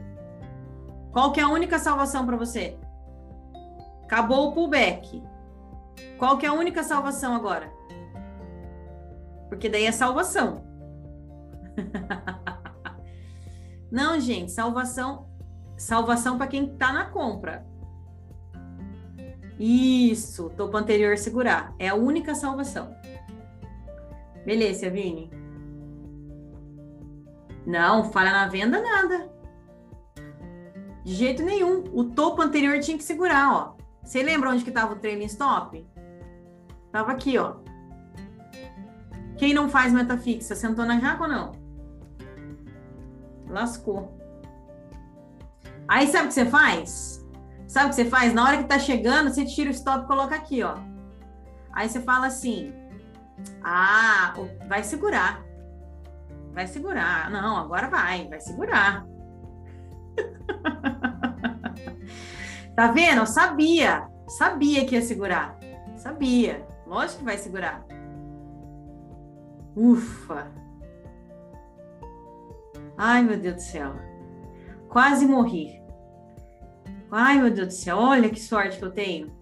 Qual 1.11 1.32
que 1.32 1.40
é 1.40 1.42
a 1.42 1.48
única 1.48 1.78
salvação 1.78 2.26
para 2.26 2.36
você? 2.36 2.78
Acabou 4.05 4.48
o 4.48 4.53
pullback. 4.53 5.22
Qual 6.18 6.36
que 6.36 6.44
é 6.44 6.51
a 6.51 6.53
única 6.53 6.82
salvação 6.82 7.34
agora? 7.34 7.72
Porque 9.48 9.70
daí 9.70 9.86
é 9.86 9.92
salvação. 9.92 10.66
Não, 13.90 14.20
gente, 14.20 14.53
salvação, 14.53 15.30
salvação 15.78 16.36
para 16.36 16.46
quem 16.46 16.74
está 16.74 16.92
na 16.92 17.07
compra. 17.07 17.66
Isso, 19.59 20.51
topo 20.51 20.76
anterior 20.76 21.16
segurar. 21.16 21.74
É 21.78 21.88
a 21.88 21.94
única 21.94 22.34
salvação. 22.34 22.99
Beleza, 24.45 24.91
Vini. 24.91 25.30
Não, 27.66 28.05
falha 28.11 28.32
na 28.32 28.49
venda, 28.49 28.80
nada. 28.80 29.30
De 31.05 31.14
jeito 31.14 31.43
nenhum. 31.43 31.84
O 31.93 32.05
topo 32.05 32.43
anterior 32.43 32.78
tinha 32.80 32.97
que 32.97 33.05
segurar, 33.05 33.53
ó. 33.53 33.76
Você 34.03 34.22
lembra 34.22 34.51
onde 34.51 34.64
que 34.64 34.70
estava 34.70 34.93
o 34.93 34.97
trailing 34.97 35.26
stop? 35.26 35.86
Tava 36.91 37.12
aqui, 37.12 37.38
ó. 37.38 37.57
Quem 39.36 39.55
não 39.55 39.68
faz 39.68 39.93
meta 39.93 40.18
fixa, 40.18 40.55
sentou 40.55 40.84
na 40.84 40.99
jaca 40.99 41.22
ou 41.22 41.28
não? 41.28 41.53
Lascou. 43.49 44.18
Aí 45.88 46.07
sabe 46.07 46.24
o 46.24 46.28
que 46.28 46.34
você 46.34 46.47
faz? 46.47 47.26
Sabe 47.66 47.86
o 47.86 47.88
que 47.91 47.97
você 47.97 48.05
faz? 48.05 48.34
Na 48.34 48.45
hora 48.45 48.59
que 48.59 48.68
tá 48.68 48.78
chegando, 48.78 49.30
você 49.30 49.45
tira 49.45 49.70
o 49.70 49.72
stop 49.72 50.05
e 50.05 50.07
coloca 50.07 50.34
aqui, 50.34 50.62
ó. 50.62 50.76
Aí 51.72 51.88
você 51.88 52.01
fala 52.01 52.26
assim: 52.26 52.72
ah, 53.62 54.34
vai 54.68 54.82
segurar. 54.82 55.45
Vai 56.53 56.66
segurar. 56.66 57.30
Não, 57.30 57.57
agora 57.57 57.88
vai, 57.88 58.28
vai 58.28 58.41
segurar. 58.41 59.07
tá 62.74 62.91
vendo? 62.93 63.20
Eu 63.20 63.26
sabia. 63.26 64.09
Sabia 64.28 64.86
que 64.86 64.95
ia 64.95 65.03
segurar. 65.03 65.59
Sabia. 65.97 66.66
Lógico 66.86 67.20
que 67.20 67.24
vai 67.24 67.38
segurar. 67.38 67.84
Ufa. 69.76 70.51
Ai, 72.97 73.22
meu 73.22 73.38
Deus 73.38 73.57
do 73.57 73.62
céu. 73.62 73.93
Quase 74.88 75.26
morri. 75.26 75.80
Ai, 77.11 77.41
meu 77.41 77.51
Deus 77.51 77.68
do 77.68 77.74
céu. 77.74 77.97
Olha 77.97 78.28
que 78.28 78.41
sorte 78.41 78.78
que 78.78 78.84
eu 78.84 78.93
tenho. 78.93 79.32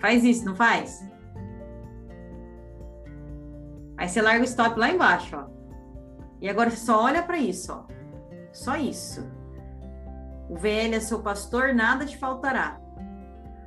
Faz 0.00 0.24
isso, 0.24 0.44
não 0.44 0.54
faz? 0.54 1.05
Aí 4.06 4.10
você 4.10 4.22
larga 4.22 4.42
o 4.42 4.44
stop 4.44 4.78
lá 4.78 4.88
embaixo, 4.88 5.36
ó. 5.36 5.46
E 6.40 6.48
agora 6.48 6.70
você 6.70 6.76
só 6.76 7.02
olha 7.02 7.24
para 7.24 7.38
isso, 7.38 7.72
ó. 7.72 7.92
Só 8.52 8.76
isso. 8.76 9.28
O 10.48 10.54
VL 10.54 10.94
é 10.94 11.00
seu 11.00 11.20
pastor, 11.20 11.74
nada 11.74 12.06
te 12.06 12.16
faltará. 12.16 12.80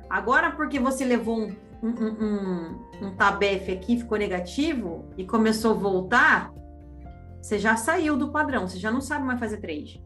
Agora, 0.08 0.50
porque 0.52 0.80
você 0.80 1.04
levou 1.04 1.38
um, 1.38 1.54
um, 1.82 2.24
um, 2.24 2.80
um 3.02 3.16
tabefe 3.16 3.70
aqui, 3.70 3.98
ficou 3.98 4.16
negativo 4.16 5.04
e 5.14 5.26
começou 5.26 5.72
a 5.72 5.78
voltar, 5.78 6.50
você 7.42 7.58
já 7.58 7.76
saiu 7.76 8.16
do 8.16 8.32
padrão, 8.32 8.66
você 8.66 8.78
já 8.78 8.90
não 8.90 9.02
sabe 9.02 9.26
mais 9.26 9.38
fazer 9.38 9.58
trade. 9.58 10.02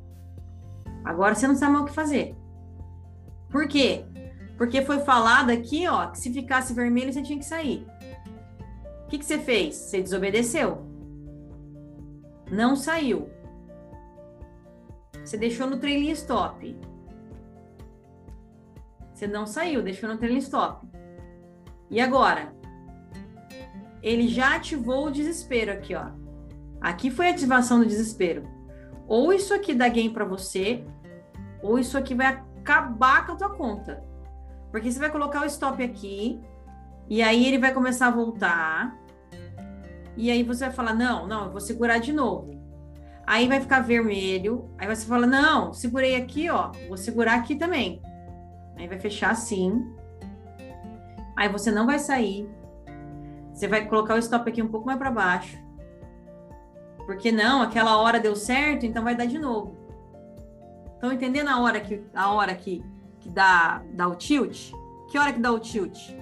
Agora 1.04 1.36
você 1.36 1.46
não 1.46 1.54
sabe 1.54 1.74
mais 1.74 1.84
o 1.84 1.86
que 1.86 1.94
fazer. 1.94 2.36
Por 3.50 3.68
quê? 3.68 4.04
Porque 4.58 4.82
foi 4.82 4.98
falado 4.98 5.50
aqui, 5.50 5.86
ó, 5.86 6.08
que 6.08 6.18
se 6.18 6.32
ficasse 6.32 6.74
vermelho 6.74 7.12
você 7.12 7.22
tinha 7.22 7.38
que 7.38 7.44
sair. 7.44 7.86
Que, 9.14 9.18
que 9.18 9.26
você 9.26 9.38
fez? 9.38 9.76
Você 9.76 10.02
desobedeceu. 10.02 10.82
Não 12.50 12.74
saiu. 12.74 13.30
Você 15.24 15.36
deixou 15.36 15.68
no 15.68 15.78
trailing 15.78 16.10
stop. 16.10 16.76
Você 19.12 19.28
não 19.28 19.46
saiu, 19.46 19.84
deixou 19.84 20.08
no 20.08 20.18
trailing 20.18 20.38
stop. 20.38 20.84
E 21.88 22.00
agora? 22.00 22.52
Ele 24.02 24.26
já 24.26 24.56
ativou 24.56 25.06
o 25.06 25.12
desespero 25.12 25.70
aqui, 25.70 25.94
ó. 25.94 26.10
Aqui 26.80 27.08
foi 27.08 27.28
a 27.28 27.30
ativação 27.30 27.78
do 27.78 27.86
desespero. 27.86 28.42
Ou 29.06 29.32
isso 29.32 29.54
aqui 29.54 29.72
dá 29.74 29.88
gain 29.88 30.12
para 30.12 30.24
você, 30.24 30.84
ou 31.62 31.78
isso 31.78 31.96
aqui 31.96 32.16
vai 32.16 32.26
acabar 32.58 33.24
com 33.24 33.34
a 33.34 33.36
tua 33.36 33.50
conta. 33.50 34.02
Porque 34.72 34.90
você 34.90 34.98
vai 34.98 35.12
colocar 35.12 35.42
o 35.42 35.46
stop 35.46 35.80
aqui, 35.84 36.42
e 37.08 37.22
aí 37.22 37.46
ele 37.46 37.58
vai 37.58 37.72
começar 37.72 38.08
a 38.08 38.10
voltar. 38.10 39.03
E 40.16 40.30
aí 40.30 40.42
você 40.42 40.66
vai 40.66 40.74
falar: 40.74 40.94
"Não, 40.94 41.26
não, 41.26 41.46
eu 41.46 41.50
vou 41.50 41.60
segurar 41.60 41.98
de 41.98 42.12
novo". 42.12 42.62
Aí 43.26 43.48
vai 43.48 43.60
ficar 43.60 43.80
vermelho. 43.80 44.70
Aí 44.78 44.86
você 44.86 45.06
fala: 45.06 45.26
"Não, 45.26 45.72
segurei 45.72 46.16
aqui, 46.16 46.50
ó, 46.50 46.72
vou 46.88 46.96
segurar 46.96 47.34
aqui 47.34 47.56
também". 47.56 48.00
Aí 48.76 48.88
vai 48.88 48.98
fechar 48.98 49.30
assim. 49.30 49.84
Aí 51.36 51.48
você 51.48 51.70
não 51.70 51.86
vai 51.86 51.98
sair. 51.98 52.48
Você 53.52 53.68
vai 53.68 53.86
colocar 53.86 54.14
o 54.14 54.18
stop 54.18 54.48
aqui 54.48 54.62
um 54.62 54.68
pouco 54.68 54.86
mais 54.86 54.98
para 54.98 55.10
baixo. 55.10 55.56
Porque 57.06 57.30
não, 57.30 57.62
aquela 57.62 57.98
hora 57.98 58.18
deu 58.18 58.34
certo, 58.34 58.86
então 58.86 59.04
vai 59.04 59.14
dar 59.14 59.26
de 59.26 59.38
novo. 59.38 59.76
Estão 60.94 61.12
entendendo 61.12 61.48
a 61.48 61.60
hora 61.60 61.80
que 61.80 62.02
a 62.14 62.32
hora 62.32 62.54
que, 62.54 62.82
que 63.20 63.28
dá, 63.28 63.82
dá 63.92 64.08
o 64.08 64.14
tilt? 64.14 64.72
Que 65.10 65.18
hora 65.18 65.32
que 65.32 65.38
dá 65.38 65.52
o 65.52 65.60
tilt? 65.60 66.14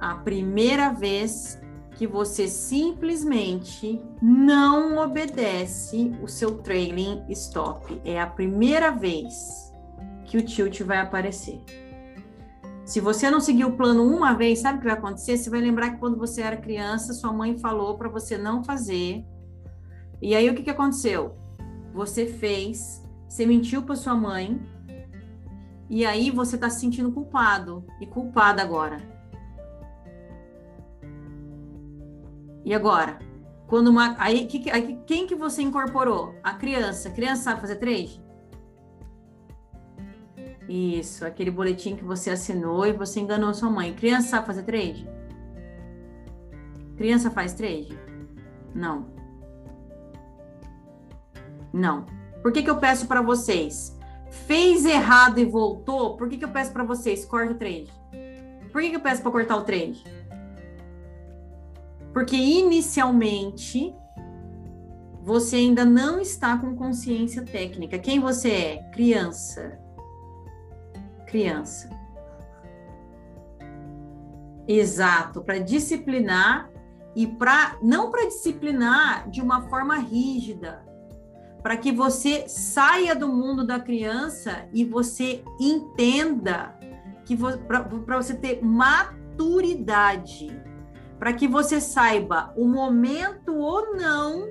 A 0.00 0.16
primeira 0.16 0.90
vez 0.90 1.58
que 1.94 2.06
você 2.06 2.48
simplesmente 2.48 4.02
não 4.20 4.98
obedece 4.98 6.12
o 6.22 6.28
seu 6.28 6.58
trailing 6.58 7.24
stop. 7.30 8.00
É 8.04 8.20
a 8.20 8.26
primeira 8.26 8.90
vez 8.90 9.72
que 10.24 10.36
o 10.36 10.42
tilt 10.42 10.80
vai 10.82 10.98
aparecer. 10.98 11.62
Se 12.84 13.00
você 13.00 13.30
não 13.30 13.40
seguir 13.40 13.64
o 13.64 13.76
plano 13.76 14.04
uma 14.04 14.34
vez, 14.34 14.58
sabe 14.58 14.78
o 14.78 14.80
que 14.82 14.88
vai 14.88 14.96
acontecer? 14.96 15.38
Você 15.38 15.48
vai 15.48 15.60
lembrar 15.60 15.90
que 15.90 15.98
quando 15.98 16.18
você 16.18 16.42
era 16.42 16.56
criança, 16.56 17.14
sua 17.14 17.32
mãe 17.32 17.56
falou 17.58 17.96
para 17.96 18.08
você 18.08 18.36
não 18.36 18.62
fazer. 18.62 19.24
E 20.20 20.34
aí 20.34 20.50
o 20.50 20.54
que, 20.54 20.62
que 20.62 20.70
aconteceu? 20.70 21.36
Você 21.94 22.26
fez, 22.26 23.02
você 23.28 23.46
mentiu 23.46 23.82
para 23.82 23.96
sua 23.96 24.14
mãe, 24.14 24.60
e 25.88 26.04
aí 26.04 26.30
você 26.30 26.56
está 26.56 26.68
se 26.68 26.80
sentindo 26.80 27.12
culpado 27.12 27.84
e 28.00 28.06
culpada 28.06 28.60
agora. 28.60 29.13
E 32.64 32.72
agora? 32.74 33.18
Quando 33.66 33.88
uma, 33.88 34.14
aí, 34.18 34.46
que, 34.46 34.70
aí 34.70 34.98
quem 35.06 35.26
que 35.26 35.34
você 35.34 35.62
incorporou? 35.62 36.34
A 36.42 36.54
criança. 36.54 37.08
A 37.08 37.12
criança 37.12 37.42
sabe 37.42 37.60
fazer 37.60 37.76
trade? 37.76 38.22
Isso, 40.68 41.26
aquele 41.26 41.50
boletim 41.50 41.94
que 41.94 42.04
você 42.04 42.30
assinou 42.30 42.86
e 42.86 42.92
você 42.92 43.20
enganou 43.20 43.52
sua 43.52 43.70
mãe. 43.70 43.94
Criança 43.94 44.28
sabe 44.28 44.46
fazer 44.46 44.62
trade? 44.62 45.08
Criança 46.96 47.30
faz 47.30 47.52
trade? 47.52 47.98
Não. 48.74 49.06
Não. 51.72 52.06
Por 52.42 52.52
que, 52.52 52.62
que 52.62 52.70
eu 52.70 52.78
peço 52.78 53.06
para 53.06 53.20
vocês? 53.20 53.98
Fez 54.30 54.84
errado 54.84 55.38
e 55.38 55.44
voltou? 55.44 56.16
Por 56.16 56.28
que, 56.28 56.38
que 56.38 56.44
eu 56.44 56.50
peço 56.50 56.72
para 56.72 56.84
vocês? 56.84 57.24
Corta 57.24 57.52
o 57.52 57.56
trade. 57.56 57.92
Por 58.72 58.80
que, 58.80 58.90
que 58.90 58.96
eu 58.96 59.00
peço 59.00 59.22
para 59.22 59.30
cortar 59.30 59.56
o 59.56 59.62
trade? 59.62 60.02
Porque 62.14 62.36
inicialmente 62.36 63.94
você 65.22 65.56
ainda 65.56 65.84
não 65.84 66.18
está 66.18 66.56
com 66.56 66.74
consciência 66.74 67.44
técnica. 67.44 67.98
Quem 67.98 68.18
você 68.18 68.50
é? 68.50 68.90
Criança 68.92 69.84
criança. 71.34 71.90
Exato, 74.68 75.42
para 75.42 75.58
disciplinar 75.58 76.70
e 77.16 77.26
para 77.26 77.76
não 77.82 78.08
para 78.12 78.26
disciplinar 78.26 79.28
de 79.28 79.40
uma 79.40 79.62
forma 79.68 79.96
rígida, 79.96 80.86
para 81.60 81.76
que 81.76 81.90
você 81.90 82.48
saia 82.48 83.16
do 83.16 83.26
mundo 83.26 83.66
da 83.66 83.80
criança 83.80 84.68
e 84.72 84.84
você 84.84 85.42
entenda 85.58 86.78
que 87.24 87.36
para 87.36 88.16
você 88.16 88.34
ter 88.34 88.64
maturidade, 88.64 90.56
para 91.24 91.32
que 91.32 91.48
você 91.48 91.80
saiba 91.80 92.52
o 92.54 92.68
momento 92.68 93.56
ou 93.56 93.96
não 93.96 94.46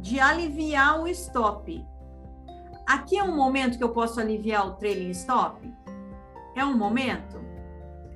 de 0.00 0.18
aliviar 0.18 1.02
o 1.02 1.06
stop. 1.08 1.86
Aqui 2.86 3.18
é 3.18 3.22
um 3.22 3.36
momento 3.36 3.76
que 3.76 3.84
eu 3.84 3.90
posso 3.90 4.18
aliviar 4.18 4.66
o 4.66 4.76
trailing 4.76 5.10
stop? 5.10 5.70
É 6.56 6.64
um 6.64 6.74
momento? 6.74 7.38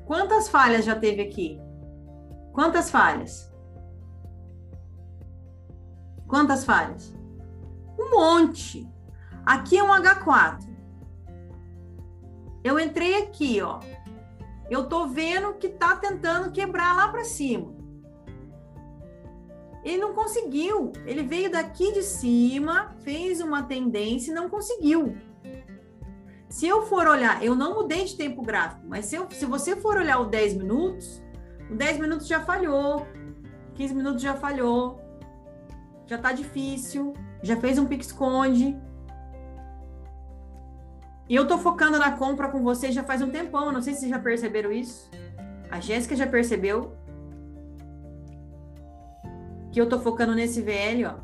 Quantas 0.06 0.48
falhas 0.48 0.86
já 0.86 0.98
teve 0.98 1.20
aqui? 1.20 1.60
Quantas 2.54 2.90
falhas? 2.90 3.52
Quantas 6.26 6.64
falhas? 6.64 7.14
Um 7.98 8.10
monte. 8.10 8.90
Aqui 9.44 9.76
é 9.76 9.84
um 9.84 9.92
H4. 9.92 10.66
Eu 12.64 12.80
entrei 12.80 13.22
aqui, 13.22 13.60
ó. 13.60 13.80
Eu 14.70 14.86
tô 14.86 15.06
vendo 15.06 15.54
que 15.54 15.68
tá 15.68 15.96
tentando 15.96 16.52
quebrar 16.52 16.94
lá 16.94 17.08
para 17.08 17.24
cima. 17.24 17.74
Ele 19.82 19.98
não 19.98 20.12
conseguiu. 20.12 20.92
Ele 21.06 21.22
veio 21.22 21.50
daqui 21.50 21.92
de 21.92 22.02
cima, 22.02 22.94
fez 23.00 23.40
uma 23.40 23.62
tendência 23.62 24.30
e 24.30 24.34
não 24.34 24.48
conseguiu. 24.48 25.16
Se 26.48 26.66
eu 26.66 26.82
for 26.86 27.06
olhar, 27.06 27.42
eu 27.44 27.54
não 27.54 27.74
mudei 27.74 28.04
de 28.04 28.16
tempo 28.16 28.42
gráfico, 28.42 28.82
mas 28.86 29.04
se, 29.04 29.16
eu, 29.16 29.30
se 29.30 29.44
você 29.44 29.76
for 29.76 29.98
olhar 29.98 30.18
o 30.18 30.24
10 30.24 30.54
minutos, 30.54 31.22
o 31.70 31.74
10 31.74 31.98
minutos 31.98 32.26
já 32.26 32.40
falhou, 32.40 33.06
15 33.74 33.94
minutos 33.94 34.22
já 34.22 34.34
falhou, 34.34 34.98
já 36.06 36.16
tá 36.16 36.32
difícil, 36.32 37.12
já 37.42 37.56
fez 37.56 37.78
um 37.78 37.84
pique-esconde. 37.84 38.76
E 41.28 41.34
eu 41.34 41.46
tô 41.46 41.58
focando 41.58 41.98
na 41.98 42.12
compra 42.12 42.48
com 42.48 42.62
vocês 42.62 42.94
já 42.94 43.04
faz 43.04 43.20
um 43.20 43.30
tempão, 43.30 43.70
não 43.70 43.82
sei 43.82 43.92
se 43.92 44.00
vocês 44.00 44.10
já 44.10 44.18
perceberam 44.18 44.72
isso. 44.72 45.10
A 45.70 45.78
Jéssica 45.78 46.16
já 46.16 46.26
percebeu, 46.26 46.96
que 49.70 49.80
eu 49.80 49.88
tô 49.88 49.98
focando 50.00 50.34
nesse 50.34 50.62
VL, 50.62 51.04
ó. 51.06 51.14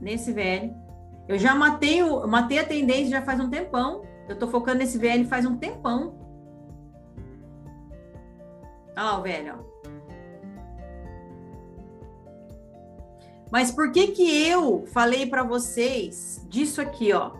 Nesse 0.00 0.32
VL. 0.32 0.74
Eu 1.28 1.38
já 1.38 1.54
matei, 1.54 2.02
o, 2.02 2.26
matei 2.26 2.58
a 2.58 2.66
tendência 2.66 3.10
já 3.10 3.22
faz 3.22 3.38
um 3.38 3.50
tempão. 3.50 4.02
Eu 4.26 4.38
tô 4.38 4.48
focando 4.48 4.78
nesse 4.78 4.96
VL 4.96 5.24
faz 5.28 5.44
um 5.44 5.56
tempão. 5.56 6.18
Olha 8.96 9.04
lá 9.04 9.18
o 9.18 9.22
velho, 9.22 9.54
ó. 9.58 9.70
Mas 13.52 13.70
por 13.70 13.92
que 13.92 14.08
que 14.08 14.48
eu 14.48 14.86
falei 14.86 15.26
para 15.26 15.42
vocês 15.42 16.44
disso 16.48 16.80
aqui, 16.80 17.12
ó? 17.12 17.39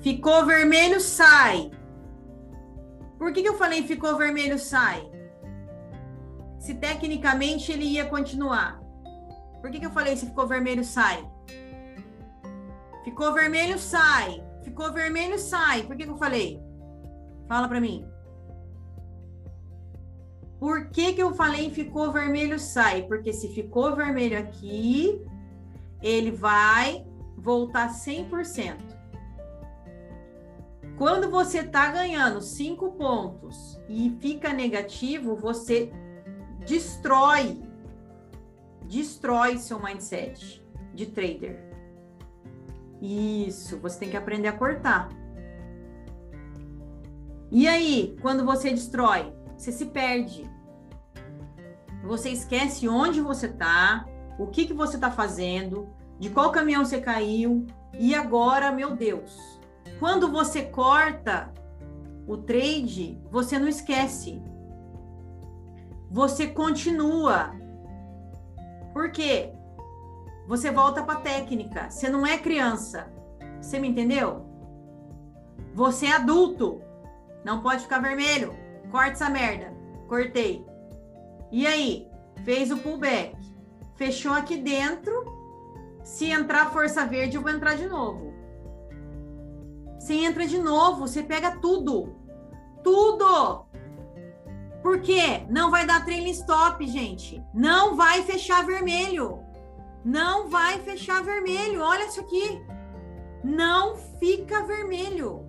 Ficou 0.00 0.46
vermelho, 0.46 1.00
sai. 1.00 1.70
Por 3.18 3.32
que 3.32 3.42
que 3.42 3.48
eu 3.48 3.58
falei 3.58 3.82
ficou 3.82 4.16
vermelho, 4.16 4.58
sai? 4.58 5.10
se 6.58 6.74
tecnicamente 6.74 7.72
ele 7.72 7.84
ia 7.84 8.04
continuar. 8.04 8.80
Por 9.60 9.70
que, 9.70 9.80
que 9.80 9.86
eu 9.86 9.90
falei 9.90 10.16
se 10.16 10.26
ficou 10.26 10.46
vermelho, 10.46 10.84
sai? 10.84 11.26
Ficou 13.04 13.32
vermelho, 13.32 13.78
sai. 13.78 14.44
Ficou 14.62 14.92
vermelho, 14.92 15.38
sai. 15.38 15.84
Por 15.84 15.96
que, 15.96 16.04
que 16.04 16.10
eu 16.10 16.18
falei? 16.18 16.60
Fala 17.48 17.68
para 17.68 17.80
mim. 17.80 18.06
Por 20.60 20.90
que, 20.90 21.12
que 21.12 21.22
eu 21.22 21.34
falei 21.34 21.70
ficou 21.70 22.12
vermelho, 22.12 22.58
sai? 22.58 23.04
Porque 23.04 23.32
se 23.32 23.48
ficou 23.48 23.94
vermelho 23.94 24.38
aqui, 24.38 25.24
ele 26.02 26.32
vai 26.32 27.06
voltar 27.36 27.88
100%. 27.88 28.76
Quando 30.98 31.30
você 31.30 31.60
está 31.60 31.92
ganhando 31.92 32.40
5 32.40 32.90
pontos 32.92 33.80
e 33.88 34.10
fica 34.20 34.52
negativo, 34.52 35.36
você 35.36 35.92
destrói, 36.66 37.62
destrói 38.82 39.58
seu 39.58 39.80
mindset 39.80 40.60
de 40.92 41.06
trader. 41.06 41.64
Isso, 43.00 43.78
você 43.78 44.00
tem 44.00 44.10
que 44.10 44.16
aprender 44.16 44.48
a 44.48 44.52
cortar. 44.52 45.08
E 47.48 47.68
aí, 47.68 48.16
quando 48.20 48.44
você 48.44 48.70
destrói, 48.70 49.32
você 49.56 49.70
se 49.70 49.86
perde. 49.86 50.50
Você 52.02 52.30
esquece 52.30 52.88
onde 52.88 53.20
você 53.20 53.46
está, 53.46 54.04
o 54.36 54.48
que, 54.48 54.66
que 54.66 54.74
você 54.74 54.96
está 54.96 55.12
fazendo, 55.12 55.88
de 56.18 56.28
qual 56.28 56.50
caminhão 56.50 56.84
você 56.84 57.00
caiu, 57.00 57.64
e 57.96 58.16
agora, 58.16 58.72
meu 58.72 58.96
Deus, 58.96 59.57
quando 59.98 60.30
você 60.30 60.62
corta 60.62 61.52
o 62.26 62.36
trade, 62.36 63.20
você 63.30 63.58
não 63.58 63.68
esquece. 63.68 64.40
Você 66.10 66.46
continua. 66.46 67.52
Por 68.92 69.10
quê? 69.10 69.52
Você 70.46 70.70
volta 70.70 71.02
para 71.02 71.20
técnica. 71.20 71.90
Você 71.90 72.08
não 72.08 72.26
é 72.26 72.38
criança. 72.38 73.12
Você 73.60 73.78
me 73.78 73.88
entendeu? 73.88 74.46
Você 75.74 76.06
é 76.06 76.12
adulto. 76.12 76.80
Não 77.44 77.60
pode 77.60 77.82
ficar 77.82 78.00
vermelho. 78.00 78.54
Corta 78.90 79.12
essa 79.12 79.30
merda. 79.30 79.72
Cortei. 80.06 80.64
E 81.50 81.66
aí? 81.66 82.08
Fez 82.44 82.70
o 82.70 82.78
pullback. 82.78 83.36
Fechou 83.96 84.32
aqui 84.32 84.56
dentro. 84.56 85.36
Se 86.02 86.30
entrar 86.30 86.70
força 86.70 87.04
verde, 87.04 87.36
eu 87.36 87.42
vou 87.42 87.50
entrar 87.50 87.74
de 87.74 87.86
novo. 87.86 88.32
Você 90.08 90.14
entra 90.14 90.46
de 90.46 90.56
novo, 90.56 91.00
você 91.00 91.22
pega 91.22 91.58
tudo. 91.58 92.16
Tudo! 92.82 93.66
Por 94.82 95.02
quê? 95.02 95.44
Não 95.50 95.70
vai 95.70 95.84
dar 95.84 96.02
trailing 96.02 96.30
stop, 96.30 96.86
gente. 96.86 97.44
Não 97.52 97.94
vai 97.94 98.22
fechar 98.22 98.64
vermelho. 98.64 99.40
Não 100.02 100.48
vai 100.48 100.78
fechar 100.78 101.22
vermelho. 101.22 101.82
Olha 101.82 102.06
isso 102.06 102.22
aqui. 102.22 102.58
Não 103.44 103.96
fica 104.18 104.62
vermelho. 104.62 105.44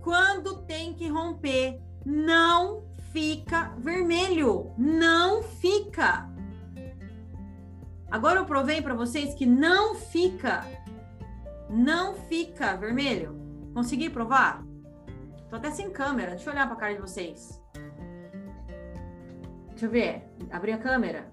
Quando 0.00 0.62
tem 0.62 0.94
que 0.94 1.06
romper, 1.06 1.82
não 2.06 2.84
fica 3.12 3.74
vermelho. 3.76 4.72
Não 4.78 5.42
fica. 5.42 6.30
Agora 8.10 8.38
eu 8.38 8.46
provei 8.46 8.80
para 8.80 8.94
vocês 8.94 9.34
que 9.34 9.44
não 9.44 9.96
fica. 9.96 10.64
Não 11.72 12.14
fica 12.14 12.76
vermelho. 12.76 13.34
Consegui 13.72 14.10
provar? 14.10 14.62
Tô 15.48 15.56
até 15.56 15.70
sem 15.70 15.90
câmera. 15.90 16.32
Deixa 16.32 16.50
eu 16.50 16.52
olhar 16.52 16.66
para 16.66 16.76
a 16.76 16.78
cara 16.78 16.94
de 16.94 17.00
vocês. 17.00 17.58
Deixa 19.70 19.86
eu 19.86 19.90
ver. 19.90 20.22
Abrir 20.50 20.72
a 20.72 20.78
câmera. 20.78 21.32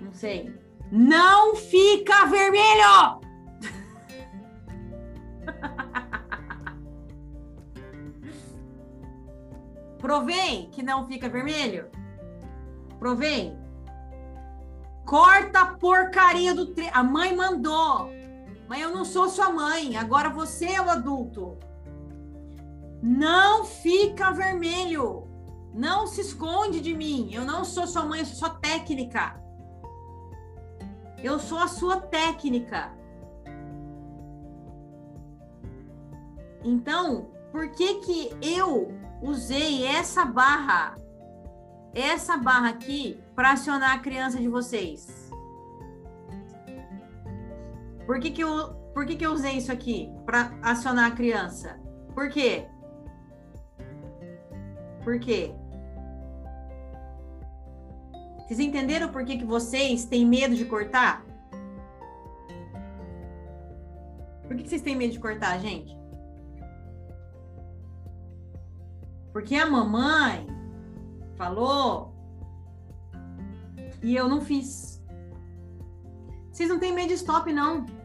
Não 0.00 0.12
sei. 0.12 0.52
Não 0.90 1.54
fica 1.54 2.26
vermelho! 2.26 3.20
Provei 9.98 10.68
que 10.72 10.82
não 10.82 11.06
fica 11.06 11.28
vermelho? 11.28 11.88
Provei? 12.98 13.56
Corta 15.06 15.60
a 15.60 15.74
porcaria 15.74 16.52
do 16.54 16.74
tre... 16.74 16.90
A 16.92 17.04
mãe 17.04 17.36
mandou. 17.36 18.19
Mas 18.70 18.82
eu 18.82 18.94
não 18.94 19.04
sou 19.04 19.28
sua 19.28 19.50
mãe. 19.50 19.96
Agora 19.96 20.30
você 20.30 20.66
é 20.66 20.80
o 20.80 20.88
adulto. 20.88 21.58
Não 23.02 23.64
fica 23.64 24.30
vermelho. 24.30 25.26
Não 25.74 26.06
se 26.06 26.20
esconde 26.20 26.80
de 26.80 26.94
mim. 26.94 27.30
Eu 27.32 27.44
não 27.44 27.64
sou 27.64 27.84
sua 27.84 28.04
mãe, 28.04 28.20
eu 28.20 28.26
sou 28.26 28.36
sua 28.36 28.50
técnica. 28.50 29.42
Eu 31.20 31.40
sou 31.40 31.58
a 31.58 31.66
sua 31.66 32.00
técnica. 32.00 32.92
Então, 36.62 37.32
por 37.50 37.72
que 37.72 37.94
que 37.94 38.30
eu 38.40 38.94
usei 39.20 39.84
essa 39.84 40.24
barra, 40.24 40.94
essa 41.92 42.36
barra 42.36 42.68
aqui, 42.68 43.20
para 43.34 43.50
acionar 43.50 43.96
a 43.96 43.98
criança 43.98 44.38
de 44.38 44.46
vocês? 44.46 45.19
Por 48.10 48.18
que 48.18 48.32
que 48.32 48.42
eu, 48.42 48.74
por 48.92 49.06
que 49.06 49.14
que 49.14 49.24
eu 49.24 49.30
usei 49.30 49.52
isso 49.52 49.70
aqui 49.70 50.12
para 50.26 50.52
acionar 50.62 51.12
a 51.12 51.14
criança? 51.14 51.78
Por 52.12 52.28
quê? 52.28 52.66
Por 55.04 55.20
quê? 55.20 55.54
Vocês 58.38 58.58
entenderam 58.58 59.12
por 59.12 59.24
que, 59.24 59.38
que 59.38 59.44
vocês 59.44 60.06
têm 60.06 60.26
medo 60.26 60.56
de 60.56 60.64
cortar? 60.64 61.24
Por 64.42 64.56
que, 64.56 64.64
que 64.64 64.68
vocês 64.68 64.82
têm 64.82 64.96
medo 64.96 65.12
de 65.12 65.20
cortar, 65.20 65.56
gente? 65.60 65.96
Porque 69.32 69.54
a 69.54 69.70
mamãe 69.70 70.48
falou 71.36 72.12
e 74.02 74.16
eu 74.16 74.28
não 74.28 74.40
fiz. 74.40 75.00
Vocês 76.50 76.68
não 76.68 76.80
têm 76.80 76.92
medo 76.92 77.06
de 77.06 77.14
stop, 77.14 77.52
não. 77.52 77.99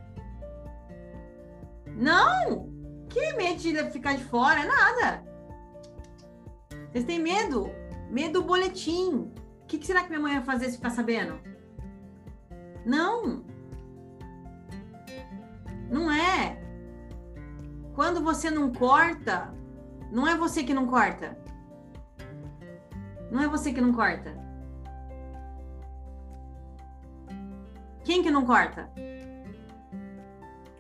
Não! 1.96 2.70
Que 3.10 3.34
medo 3.34 3.60
de 3.60 3.92
ficar 3.92 4.16
de 4.16 4.24
fora? 4.26 4.66
Nada. 4.66 5.24
Vocês 6.92 7.06
têm 7.06 7.20
medo? 7.20 7.70
Medo 8.10 8.42
do 8.42 8.48
boletim. 8.48 9.32
O 9.62 9.66
que, 9.68 9.78
que, 9.78 9.88
será 9.88 10.04
que 10.04 10.10
minha 10.10 10.20
mãe 10.20 10.36
vai 10.36 10.44
fazer 10.44 10.70
se 10.70 10.78
ficar 10.78 10.90
sabendo? 10.90 11.40
Não. 12.86 13.44
Não 15.90 16.12
é. 16.12 16.62
Quando 17.94 18.22
você 18.22 18.52
não 18.52 18.72
corta, 18.72 19.54
não 20.12 20.28
é 20.28 20.36
você 20.36 20.64
que 20.64 20.74
não 20.74 20.88
corta. 20.88 21.38
Não 23.32 23.42
é 23.42 23.48
você 23.48 23.72
que 23.74 23.82
não 23.82 23.94
corta. 23.94 24.36
Quem 28.04 28.22
que 28.22 28.30
não 28.30 28.46
corta? 28.46 28.90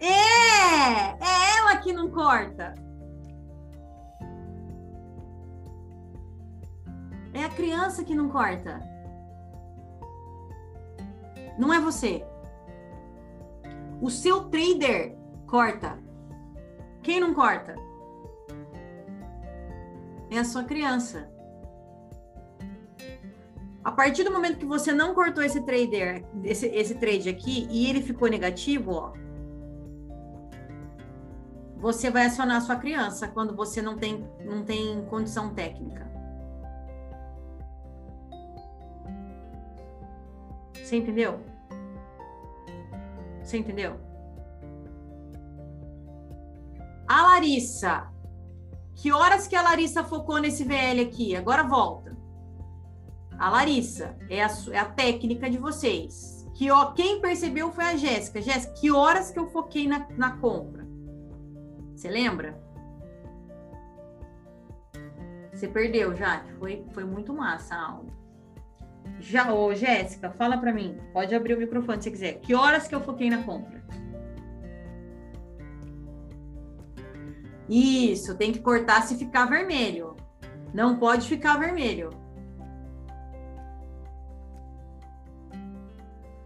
É! 0.05 1.15
É 1.19 1.57
ela 1.57 1.77
que 1.77 1.91
não 1.91 2.09
corta. 2.11 2.75
É 7.33 7.43
a 7.43 7.49
criança 7.49 8.03
que 8.03 8.13
não 8.13 8.29
corta. 8.29 8.79
Não 11.57 11.73
é 11.73 11.79
você. 11.79 12.23
O 14.01 14.09
seu 14.09 14.45
trader 14.49 15.17
corta. 15.47 15.97
Quem 17.01 17.19
não 17.19 17.33
corta? 17.33 17.75
É 20.29 20.37
a 20.37 20.45
sua 20.45 20.63
criança. 20.63 21.29
A 23.83 23.91
partir 23.91 24.23
do 24.23 24.31
momento 24.31 24.57
que 24.57 24.65
você 24.65 24.91
não 24.91 25.13
cortou 25.13 25.43
esse 25.43 25.61
trader, 25.61 26.25
esse, 26.43 26.67
esse 26.67 26.95
trade 26.95 27.29
aqui, 27.29 27.67
e 27.69 27.87
ele 27.87 28.01
ficou 28.01 28.27
negativo, 28.27 28.91
ó, 28.93 29.13
você 31.77 32.09
vai 32.09 32.25
acionar 32.25 32.57
a 32.57 32.61
sua 32.61 32.75
criança 32.77 33.27
quando 33.27 33.55
você 33.55 33.81
não 33.81 33.97
tem, 33.97 34.27
não 34.43 34.63
tem 34.63 35.05
condição 35.05 35.53
técnica. 35.53 36.05
Você 40.73 40.97
entendeu? 40.97 41.39
Você 43.43 43.57
entendeu? 43.57 43.99
A 47.07 47.21
Larissa. 47.23 48.07
Que 48.95 49.11
horas 49.11 49.47
que 49.47 49.55
a 49.55 49.61
Larissa 49.61 50.03
focou 50.03 50.39
nesse 50.39 50.63
VL 50.63 51.01
aqui? 51.01 51.35
Agora 51.35 51.63
volta. 51.63 52.15
A 53.37 53.49
Larissa 53.49 54.17
é 54.29 54.43
a, 54.43 54.47
é 54.71 54.79
a 54.79 54.85
técnica 54.85 55.49
de 55.49 55.57
vocês. 55.57 56.47
Que 56.53 56.71
ó, 56.71 56.91
quem 56.93 57.19
percebeu 57.19 57.71
foi 57.71 57.83
a 57.83 57.97
Jéssica. 57.97 58.41
Jéssica, 58.41 58.73
que 58.73 58.91
horas 58.91 59.29
que 59.29 59.37
eu 59.37 59.47
foquei 59.47 59.87
na, 59.87 60.07
na 60.11 60.37
compra? 60.37 60.84
Você 61.95 62.09
lembra? 62.09 62.61
Você 65.51 65.67
perdeu, 65.67 66.13
já. 66.13 66.43
Foi, 66.59 66.85
foi 66.91 67.05
muito 67.05 67.33
massa 67.33 67.75
a 67.75 67.91
aula. 67.91 68.13
Já, 69.19 69.53
ô 69.53 69.73
Jéssica, 69.73 70.29
fala 70.31 70.57
para 70.57 70.73
mim. 70.73 70.97
Pode 71.13 71.33
abrir 71.33 71.55
o 71.55 71.59
microfone 71.59 72.01
se 72.01 72.11
quiser. 72.11 72.39
Que 72.41 72.53
horas 72.53 72.87
que 72.87 72.93
eu 72.93 73.01
foquei 73.01 73.29
na 73.29 73.43
compra? 73.43 73.83
Isso, 77.69 78.35
tem 78.37 78.51
que 78.51 78.59
cortar 78.59 79.01
se 79.03 79.15
ficar 79.15 79.45
vermelho. 79.45 80.15
Não 80.73 80.97
pode 80.97 81.27
ficar 81.27 81.57
vermelho. 81.57 82.09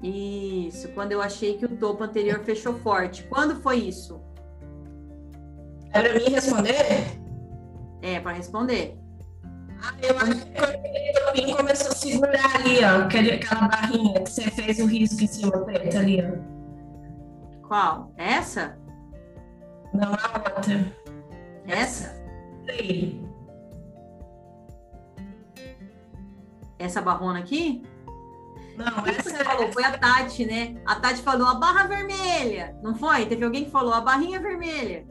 Isso, 0.02 0.88
quando 0.94 1.12
eu 1.12 1.22
achei 1.22 1.58
que 1.58 1.66
o 1.66 1.76
topo 1.76 2.04
anterior 2.04 2.40
fechou 2.40 2.76
forte. 2.76 3.24
Quando 3.24 3.62
foi 3.62 3.78
isso? 3.78 4.22
É 5.92 6.02
para 6.02 6.14
mim 6.14 6.30
responder? 6.30 7.20
É, 8.02 8.20
para 8.20 8.34
responder. 8.34 8.98
Ah, 9.82 9.94
eu 10.02 10.18
acho 10.18 10.46
que 10.46 11.20
alguém 11.28 11.56
começou 11.56 11.92
a 11.92 11.96
segurar 11.96 12.56
ali, 12.56 12.80
ó, 12.84 13.06
aquela 13.06 13.68
barrinha 13.68 14.22
que 14.22 14.30
você 14.30 14.52
fez 14.52 14.80
o 14.80 14.86
risco 14.86 15.24
em 15.24 15.28
cima 15.28 15.58
preta 15.60 16.00
ali, 16.00 16.22
ó. 16.22 17.68
Qual? 17.68 18.12
Essa? 18.18 18.78
Não, 19.94 20.14
a 20.14 20.56
outra. 20.56 20.94
Essa? 21.68 22.16
Aí. 22.68 23.24
Essa 26.78 27.02
barrona 27.02 27.40
aqui? 27.40 27.82
Não, 28.78 29.06
essa 29.06 29.30
Você 29.30 29.44
falou, 29.44 29.72
foi 29.72 29.84
a 29.84 29.98
Tati, 29.98 30.46
né? 30.46 30.82
A 30.86 30.96
Tati 30.96 31.22
falou 31.22 31.48
a 31.48 31.56
barra 31.56 31.88
vermelha, 31.88 32.78
não 32.82 32.96
foi? 32.96 33.26
Teve 33.26 33.44
alguém 33.44 33.66
que 33.66 33.72
falou 33.72 33.94
a 33.94 34.02
barrinha 34.02 34.40
vermelha. 34.40 35.06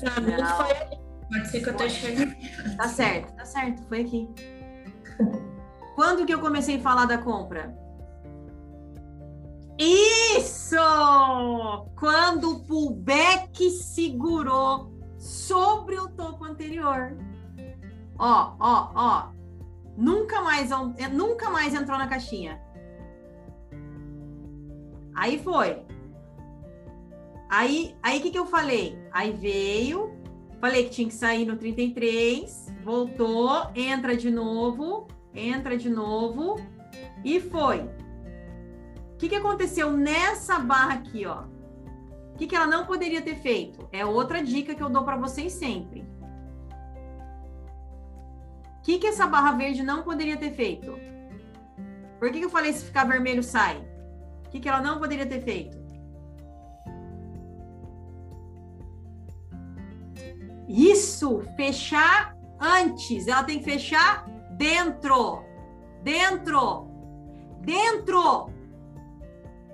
Pra 0.00 0.20
mim 0.20 0.32
foi 0.32 0.70
ali. 0.76 1.04
Pode 1.28 1.48
ser 1.48 1.60
que 1.62 1.68
eu 1.68 1.76
tô 1.76 1.84
enxergando. 1.84 2.34
Tá 2.76 2.88
certo, 2.88 3.32
tá 3.34 3.44
certo, 3.44 3.82
foi 3.88 4.00
aqui. 4.00 4.28
Quando 5.94 6.26
que 6.26 6.34
eu 6.34 6.40
comecei 6.40 6.76
a 6.76 6.80
falar 6.80 7.06
da 7.06 7.18
compra? 7.18 7.74
Isso! 9.78 10.76
Quando 11.98 12.50
o 12.50 12.64
pullback 12.64 13.70
segurou 13.70 14.92
sobre 15.18 15.98
o 15.98 16.08
topo 16.08 16.44
anterior. 16.44 17.16
Ó, 18.18 18.54
ó, 18.58 18.90
ó. 18.94 19.28
Nunca 19.96 20.42
mais, 20.42 20.70
é, 20.98 21.08
nunca 21.08 21.50
mais 21.50 21.74
entrou 21.74 21.98
na 21.98 22.08
caixinha. 22.08 22.60
Aí 25.14 25.38
foi. 25.38 25.84
Aí, 27.48 27.96
aí 28.02 28.18
o 28.18 28.22
que, 28.22 28.30
que 28.30 28.38
eu 28.38 28.46
falei? 28.46 28.98
Aí 29.14 29.30
veio, 29.30 30.12
falei 30.60 30.82
que 30.84 30.90
tinha 30.90 31.06
que 31.06 31.14
sair 31.14 31.46
no 31.46 31.56
33, 31.56 32.66
voltou, 32.82 33.70
entra 33.72 34.16
de 34.16 34.28
novo, 34.28 35.06
entra 35.32 35.76
de 35.76 35.88
novo 35.88 36.56
e 37.24 37.38
foi. 37.38 37.82
O 37.82 39.16
que, 39.16 39.28
que 39.28 39.36
aconteceu 39.36 39.92
nessa 39.92 40.58
barra 40.58 40.94
aqui, 40.94 41.24
ó? 41.26 41.44
O 42.32 42.36
que, 42.36 42.48
que 42.48 42.56
ela 42.56 42.66
não 42.66 42.86
poderia 42.86 43.22
ter 43.22 43.36
feito? 43.36 43.88
É 43.92 44.04
outra 44.04 44.42
dica 44.42 44.74
que 44.74 44.82
eu 44.82 44.90
dou 44.90 45.04
para 45.04 45.16
vocês 45.16 45.52
sempre. 45.52 46.04
O 48.78 48.82
que, 48.82 48.98
que 48.98 49.06
essa 49.06 49.28
barra 49.28 49.52
verde 49.52 49.84
não 49.84 50.02
poderia 50.02 50.36
ter 50.36 50.50
feito? 50.50 50.92
Por 52.18 52.32
que, 52.32 52.40
que 52.40 52.46
eu 52.46 52.50
falei 52.50 52.72
se 52.72 52.84
ficar 52.84 53.04
vermelho 53.04 53.44
sai? 53.44 53.76
O 54.46 54.50
que, 54.50 54.58
que 54.58 54.68
ela 54.68 54.80
não 54.80 54.98
poderia 54.98 55.24
ter 55.24 55.40
feito? 55.40 55.83
Isso, 60.68 61.42
fechar 61.56 62.36
antes. 62.60 63.26
Ela 63.26 63.44
tem 63.44 63.58
que 63.58 63.64
fechar 63.64 64.26
dentro. 64.52 65.42
Dentro. 66.02 66.86
Dentro. 67.60 68.50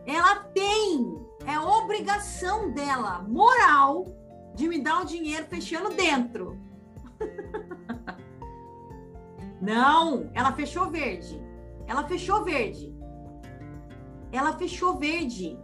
Ela 0.06 0.36
tem. 0.54 1.18
É 1.46 1.58
obrigação 1.58 2.70
dela, 2.70 3.22
moral, 3.22 4.04
de 4.54 4.68
me 4.68 4.82
dar 4.82 5.02
o 5.02 5.06
dinheiro 5.06 5.46
fechando 5.46 5.94
dentro. 5.94 6.58
Não, 9.60 10.30
ela 10.34 10.52
fechou 10.52 10.90
verde. 10.90 11.40
Ela 11.86 12.04
fechou 12.04 12.44
verde. 12.44 12.94
Ela 14.32 14.56
fechou 14.56 14.96
verde. 14.96 15.58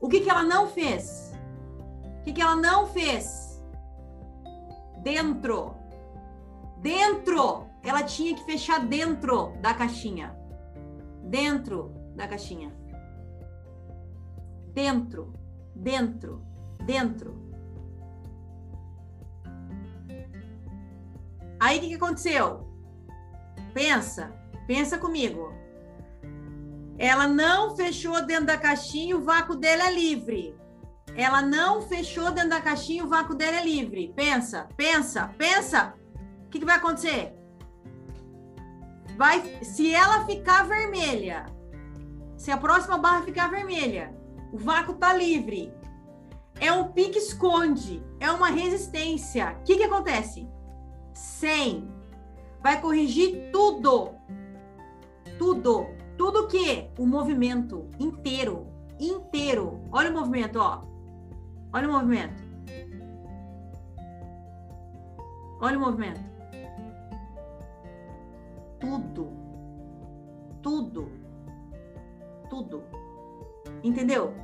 O 0.00 0.08
que, 0.08 0.20
que 0.20 0.30
ela 0.30 0.42
não 0.42 0.66
fez? 0.66 1.32
O 2.20 2.22
que, 2.24 2.32
que 2.32 2.40
ela 2.40 2.56
não 2.56 2.86
fez? 2.86 3.41
Dentro. 5.02 5.74
Dentro. 6.78 7.66
Ela 7.82 8.02
tinha 8.04 8.34
que 8.34 8.44
fechar 8.44 8.86
dentro 8.86 9.52
da 9.60 9.74
caixinha. 9.74 10.36
Dentro 11.24 11.92
da 12.14 12.28
caixinha. 12.28 12.72
Dentro. 14.72 15.32
Dentro. 15.74 16.42
Dentro. 16.84 17.42
Aí 21.58 21.78
o 21.78 21.80
que, 21.80 21.88
que 21.88 21.94
aconteceu? 21.94 22.68
Pensa. 23.72 24.32
Pensa 24.66 24.98
comigo. 24.98 25.52
Ela 26.98 27.26
não 27.26 27.74
fechou 27.74 28.24
dentro 28.24 28.46
da 28.46 28.56
caixinha, 28.56 29.16
o 29.16 29.22
vácuo 29.24 29.56
dela 29.56 29.88
é 29.88 29.92
livre. 29.92 30.54
Ela 31.14 31.42
não 31.42 31.82
fechou 31.82 32.30
dentro 32.30 32.50
da 32.50 32.60
caixinha, 32.60 33.04
o 33.04 33.08
vácuo 33.08 33.34
dela 33.34 33.58
é 33.58 33.64
livre. 33.64 34.12
Pensa, 34.14 34.68
pensa, 34.76 35.32
pensa. 35.36 35.94
O 36.46 36.48
que, 36.48 36.58
que 36.58 36.64
vai 36.64 36.76
acontecer? 36.76 37.34
Vai, 39.16 39.62
se 39.62 39.94
ela 39.94 40.24
ficar 40.24 40.66
vermelha, 40.66 41.46
se 42.36 42.50
a 42.50 42.56
próxima 42.56 42.96
barra 42.98 43.22
ficar 43.22 43.50
vermelha, 43.50 44.14
o 44.52 44.58
vácuo 44.58 44.94
tá 44.94 45.12
livre. 45.12 45.72
É 46.58 46.72
um 46.72 46.92
pique 46.92 47.18
esconde, 47.18 48.02
é 48.20 48.30
uma 48.30 48.48
resistência. 48.48 49.56
O 49.60 49.64
que, 49.64 49.76
que 49.76 49.84
acontece? 49.84 50.48
100. 51.14 51.88
Vai 52.60 52.80
corrigir 52.80 53.50
tudo. 53.52 54.14
Tudo. 55.38 55.86
Tudo 56.16 56.46
que? 56.48 56.88
O 56.98 57.06
movimento 57.06 57.88
inteiro. 57.98 58.66
Inteiro. 58.98 59.82
Olha 59.90 60.10
o 60.10 60.14
movimento, 60.14 60.58
ó. 60.58 60.91
Olha 61.72 61.88
o 61.88 61.92
movimento. 61.92 62.42
Olha 65.60 65.78
o 65.78 65.80
movimento. 65.80 66.20
Tudo. 68.78 69.28
Tudo. 70.62 71.08
Tudo. 72.50 72.84
Entendeu? 73.82 74.34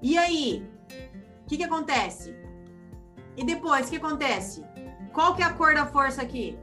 E 0.00 0.16
aí? 0.16 0.70
O 1.42 1.46
que, 1.46 1.56
que 1.56 1.64
acontece? 1.64 2.34
E 3.36 3.44
depois, 3.44 3.86
o 3.86 3.90
que 3.90 3.96
acontece? 3.96 4.64
Qual 5.12 5.34
que 5.34 5.42
é 5.42 5.46
a 5.46 5.54
cor 5.54 5.74
da 5.74 5.86
força 5.86 6.22
aqui? 6.22 6.58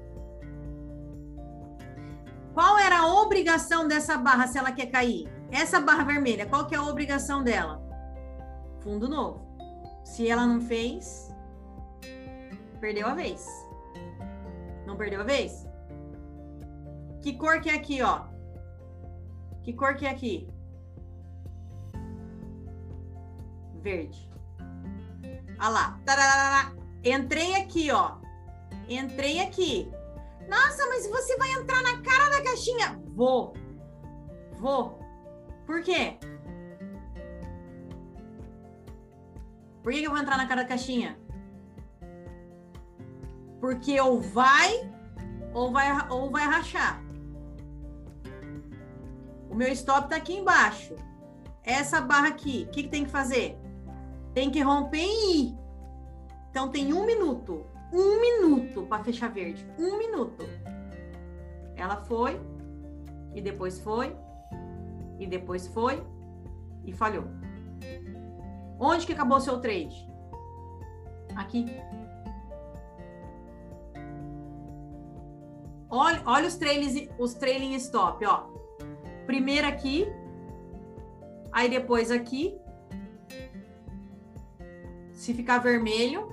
Qual 2.53 2.77
era 2.77 2.99
a 2.99 3.21
obrigação 3.21 3.87
dessa 3.87 4.15
barra 4.17 4.47
se 4.47 4.57
ela 4.57 4.71
quer 4.71 4.85
cair? 4.85 5.32
Essa 5.53 5.79
barra 5.79 6.03
vermelha, 6.03 6.47
qual 6.47 6.65
que 6.65 6.73
é 6.73 6.79
a 6.79 6.83
obrigação 6.83 7.43
dela? 7.43 7.79
Fundo 8.79 9.07
novo. 9.07 9.45
Se 10.03 10.27
ela 10.27 10.47
não 10.47 10.59
fez, 10.59 11.31
perdeu 12.81 13.05
a 13.07 13.13
vez. 13.13 13.47
Não 14.87 14.97
perdeu 14.97 15.21
a 15.21 15.23
vez? 15.23 15.67
Que 17.21 17.33
cor 17.37 17.61
que 17.61 17.69
é 17.69 17.75
aqui, 17.75 18.01
ó? 18.01 18.23
Que 19.61 19.73
cor 19.73 19.95
que 19.95 20.07
é 20.07 20.09
aqui? 20.09 20.49
Verde. 23.75 24.27
Olha 25.59 25.69
lá. 25.69 25.99
Entrei 27.03 27.55
aqui, 27.57 27.91
ó. 27.91 28.17
Entrei 28.89 29.39
aqui. 29.39 29.87
Nossa, 30.49 30.87
mas 30.87 31.07
você 31.07 31.37
vai 31.37 31.51
entrar 31.51 31.83
na 31.83 32.01
cara 32.01 32.29
da 32.29 32.43
caixinha? 32.43 32.99
Vou. 33.09 33.53
Vou. 34.57 35.02
Por 35.65 35.81
quê? 35.81 36.17
Por 39.81 39.91
que, 39.91 39.99
que 39.99 40.07
eu 40.07 40.11
vou 40.11 40.19
entrar 40.19 40.37
na 40.37 40.47
cara 40.47 40.63
da 40.63 40.67
caixinha? 40.67 41.17
Porque 43.59 43.99
ou 43.99 44.19
vai 44.19 44.91
ou 45.53 45.71
vai 45.71 46.09
ou 46.09 46.29
vai 46.29 46.45
rachar. 46.45 47.01
O 49.49 49.55
meu 49.55 49.67
stop 49.69 50.09
tá 50.09 50.15
aqui 50.15 50.33
embaixo. 50.33 50.95
Essa 51.63 52.01
barra 52.01 52.29
aqui, 52.29 52.65
o 52.67 52.71
que, 52.71 52.83
que 52.83 52.89
tem 52.89 53.05
que 53.05 53.11
fazer? 53.11 53.57
Tem 54.33 54.49
que 54.49 54.61
romper 54.61 55.05
e 55.05 55.41
ir. 55.41 55.57
Então 56.49 56.69
tem 56.69 56.93
um 56.93 57.05
minuto. 57.05 57.65
Um 57.91 58.19
minuto 58.19 58.83
para 58.83 59.03
fechar 59.03 59.29
verde. 59.29 59.65
Um 59.77 59.97
minuto. 59.97 60.43
Ela 61.75 61.97
foi, 61.97 62.39
e 63.33 63.41
depois 63.41 63.79
foi, 63.79 64.15
e 65.23 65.27
depois 65.27 65.67
foi, 65.67 66.03
e 66.85 66.91
falhou. 66.91 67.25
Onde 68.79 69.05
que 69.05 69.13
acabou 69.13 69.39
seu 69.39 69.59
trade? 69.59 69.95
Aqui. 71.35 71.65
Olha, 75.89 76.21
olha 76.25 76.47
os 76.47 76.55
trailings, 76.55 77.09
os 77.17 77.33
trailing 77.33 77.73
stop, 77.75 78.25
ó. 78.25 78.47
Primeiro 79.25 79.67
aqui, 79.67 80.05
aí 81.51 81.69
depois 81.69 82.11
aqui. 82.11 82.57
Se 85.11 85.33
ficar 85.33 85.59
vermelho, 85.59 86.27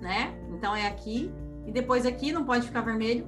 né? 0.00 0.32
Então 0.50 0.76
é 0.76 0.86
aqui 0.86 1.32
e 1.66 1.72
depois 1.72 2.06
aqui 2.06 2.30
não 2.30 2.44
pode 2.44 2.66
ficar 2.66 2.82
vermelho. 2.82 3.26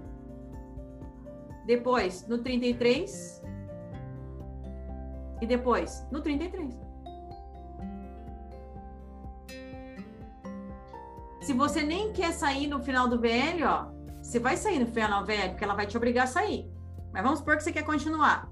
Depois 1.65 2.25
no 2.29 2.39
33 2.39 3.36
e 5.41 5.47
depois 5.47 6.07
no 6.11 6.21
33. 6.21 6.75
Se 11.41 11.53
você 11.53 11.83
nem 11.83 12.13
quer 12.13 12.33
sair 12.33 12.67
no 12.67 12.83
final 12.83 13.09
do 13.09 13.21
VL, 13.21 13.63
ó, 13.65 13.87
você 14.21 14.41
vai 14.41 14.57
sair 14.57 14.81
no 14.81 14.87
final 14.87 15.21
do 15.21 15.27
VL, 15.27 15.51
porque 15.51 15.63
ela 15.63 15.75
vai 15.75 15.87
te 15.87 15.97
obrigar 15.97 16.25
a 16.25 16.27
sair. 16.27 16.69
Mas 17.13 17.23
vamos 17.23 17.39
supor 17.39 17.57
que 17.57 17.63
você 17.63 17.73
quer 17.73 17.85
continuar. 17.85 18.51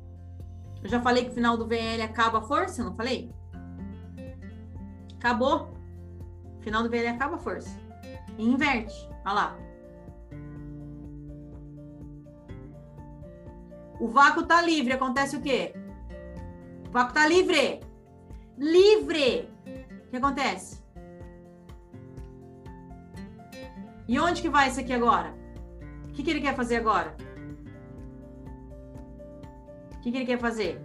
Eu 0.83 0.89
já 0.89 1.01
falei 1.01 1.25
que 1.25 1.31
o 1.31 1.35
final 1.35 1.57
do 1.57 1.67
VL 1.67 2.03
acaba 2.05 2.39
a 2.39 2.43
força, 2.43 2.85
não 2.85 2.95
falei? 2.95 3.35
Acabou. 5.17 5.75
Final 6.61 6.83
do 6.83 6.89
VL 6.89 7.09
acaba 7.09 7.35
a 7.35 7.39
força. 7.39 7.77
E 8.39 8.45
inverte. 8.45 8.95
Olha 9.25 9.33
lá. 9.33 9.57
O 13.99 14.09
vácuo 14.09 14.43
está 14.43 14.63
livre. 14.63 14.93
Acontece 14.93 15.37
o 15.37 15.41
quê? 15.41 15.75
O 16.95 16.97
vácuo 16.97 17.09
está 17.09 17.27
livre. 17.27 17.81
Livre. 18.57 19.51
O 20.07 20.11
que 20.11 20.17
acontece? 20.17 20.81
E 24.07 24.17
onde 24.21 24.41
que 24.41 24.49
vai 24.49 24.69
isso 24.69 24.79
aqui 24.79 24.93
agora? 24.93 25.35
O 26.05 26.13
que, 26.13 26.23
que 26.23 26.31
ele 26.31 26.41
quer 26.41 26.55
fazer 26.55 26.77
agora? 26.77 27.17
O 29.97 30.01
que, 30.03 30.13
que 30.13 30.19
ele 30.19 30.25
quer 30.25 30.39
fazer? 30.39 30.81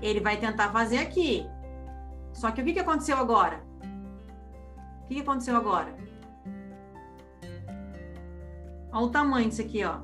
Ele 0.00 0.20
vai 0.20 0.36
tentar 0.36 0.70
fazer 0.70 0.98
aqui. 0.98 1.48
Só 2.32 2.52
que 2.52 2.62
o 2.62 2.64
que, 2.64 2.72
que 2.72 2.78
aconteceu 2.78 3.16
agora? 3.16 3.60
O 5.02 5.06
que, 5.08 5.16
que 5.16 5.20
aconteceu 5.22 5.56
agora? 5.56 5.96
Olha 8.92 9.06
o 9.06 9.10
tamanho 9.10 9.48
disso 9.48 9.62
aqui, 9.62 9.82
ó. 9.84 9.98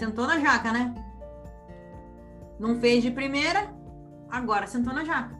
Sentou 0.00 0.26
na 0.26 0.40
jaca, 0.40 0.72
né? 0.72 0.94
Não 2.58 2.80
fez 2.80 3.02
de 3.02 3.10
primeira, 3.10 3.70
agora 4.30 4.66
sentou 4.66 4.94
na 4.94 5.04
jaca. 5.04 5.38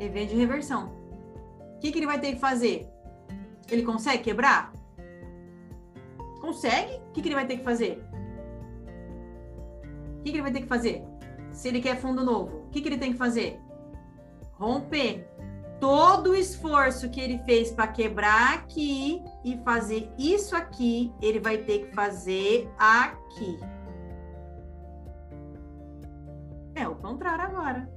EV 0.00 0.24
de 0.24 0.34
reversão. 0.34 0.90
O 1.76 1.78
que, 1.78 1.92
que 1.92 1.98
ele 1.98 2.06
vai 2.06 2.18
ter 2.18 2.32
que 2.32 2.40
fazer? 2.40 2.88
Ele 3.70 3.82
consegue 3.82 4.22
quebrar? 4.22 4.72
Consegue? 6.40 6.94
O 6.94 7.12
que, 7.12 7.20
que 7.20 7.28
ele 7.28 7.34
vai 7.34 7.46
ter 7.46 7.58
que 7.58 7.64
fazer? 7.64 8.02
O 10.14 10.22
que, 10.22 10.30
que 10.30 10.36
ele 10.36 10.42
vai 10.42 10.52
ter 10.52 10.62
que 10.62 10.68
fazer? 10.68 11.04
Se 11.52 11.68
ele 11.68 11.82
quer 11.82 11.98
fundo 11.98 12.24
novo, 12.24 12.64
o 12.64 12.70
que, 12.70 12.80
que 12.80 12.88
ele 12.88 12.96
tem 12.96 13.12
que 13.12 13.18
fazer? 13.18 13.60
Romper 14.52 15.28
todo 15.78 16.30
o 16.30 16.34
esforço 16.34 17.10
que 17.10 17.20
ele 17.20 17.38
fez 17.40 17.70
para 17.70 17.88
quebrar 17.88 18.54
aqui 18.54 19.22
e 19.44 19.56
fazer 19.64 20.12
isso 20.18 20.56
aqui, 20.56 21.12
ele 21.22 21.40
vai 21.40 21.58
ter 21.58 21.86
que 21.86 21.94
fazer 21.94 22.70
aqui. 22.78 23.58
É 26.74 26.86
o 26.86 26.94
contrário 26.94 27.44
agora. 27.44 27.92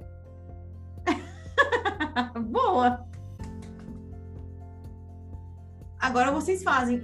Boa! 2.50 3.06
Agora 6.00 6.32
vocês 6.32 6.62
fazem. 6.62 7.00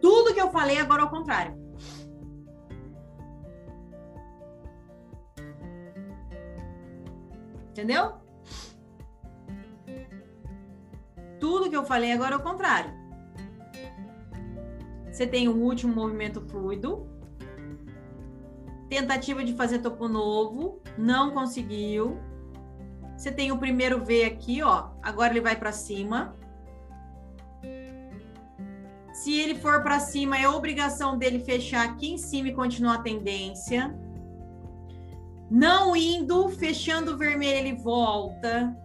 Tudo 0.00 0.34
que 0.34 0.40
eu 0.40 0.50
falei 0.50 0.78
agora 0.78 1.02
é 1.02 1.04
o 1.04 1.10
contrário. 1.10 1.62
Entendeu? 7.70 8.21
Tudo 11.42 11.68
que 11.68 11.76
eu 11.76 11.84
falei 11.84 12.12
agora 12.12 12.36
é 12.36 12.38
o 12.38 12.40
contrário. 12.40 12.92
Você 15.10 15.26
tem 15.26 15.48
o 15.48 15.56
último 15.56 15.92
movimento 15.92 16.40
fluido. 16.40 17.04
Tentativa 18.88 19.42
de 19.42 19.52
fazer 19.54 19.80
topo 19.80 20.06
novo, 20.06 20.80
não 20.96 21.32
conseguiu. 21.32 22.16
Você 23.16 23.32
tem 23.32 23.50
o 23.50 23.58
primeiro 23.58 24.04
V 24.04 24.24
aqui, 24.24 24.62
ó. 24.62 24.90
Agora 25.02 25.32
ele 25.32 25.40
vai 25.40 25.56
para 25.56 25.72
cima. 25.72 26.32
Se 29.12 29.36
ele 29.36 29.56
for 29.56 29.82
para 29.82 29.98
cima, 29.98 30.38
é 30.38 30.48
obrigação 30.48 31.18
dele 31.18 31.40
fechar 31.40 31.84
aqui 31.84 32.12
em 32.12 32.18
cima 32.18 32.50
e 32.50 32.54
continuar 32.54 32.94
a 32.94 33.02
tendência. 33.02 33.92
Não 35.50 35.96
indo, 35.96 36.48
fechando 36.50 37.14
o 37.14 37.18
vermelho, 37.18 37.66
ele 37.66 37.74
volta. 37.74 38.80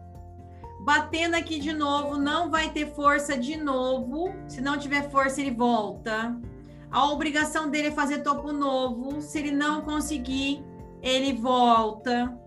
Batendo 0.87 1.35
aqui 1.35 1.59
de 1.59 1.73
novo, 1.73 2.17
não 2.17 2.49
vai 2.49 2.69
ter 2.69 2.95
força 2.95 3.37
de 3.37 3.57
novo. 3.57 4.33
Se 4.47 4.61
não 4.61 4.77
tiver 4.77 5.09
força, 5.11 5.41
ele 5.41 5.51
volta. 5.51 6.39
A 6.89 7.11
obrigação 7.11 7.69
dele 7.69 7.89
é 7.89 7.91
fazer 7.91 8.19
topo 8.19 8.53
novo. 8.53 9.21
Se 9.21 9.37
ele 9.37 9.51
não 9.51 9.81
conseguir, 9.81 10.63
ele 11.01 11.33
volta. 11.33 12.39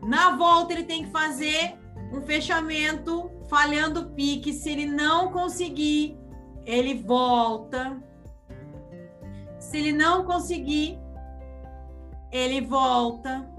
Na 0.00 0.36
volta, 0.36 0.74
ele 0.74 0.84
tem 0.84 1.02
que 1.02 1.10
fazer 1.10 1.76
um 2.12 2.22
fechamento 2.22 3.32
falhando 3.48 4.02
o 4.02 4.10
pique. 4.10 4.52
Se 4.52 4.70
ele 4.70 4.86
não 4.86 5.32
conseguir, 5.32 6.16
ele 6.64 7.02
volta. 7.02 8.00
Se 9.58 9.76
ele 9.76 9.90
não 9.90 10.24
conseguir, 10.24 11.00
ele 12.30 12.60
volta. 12.60 13.57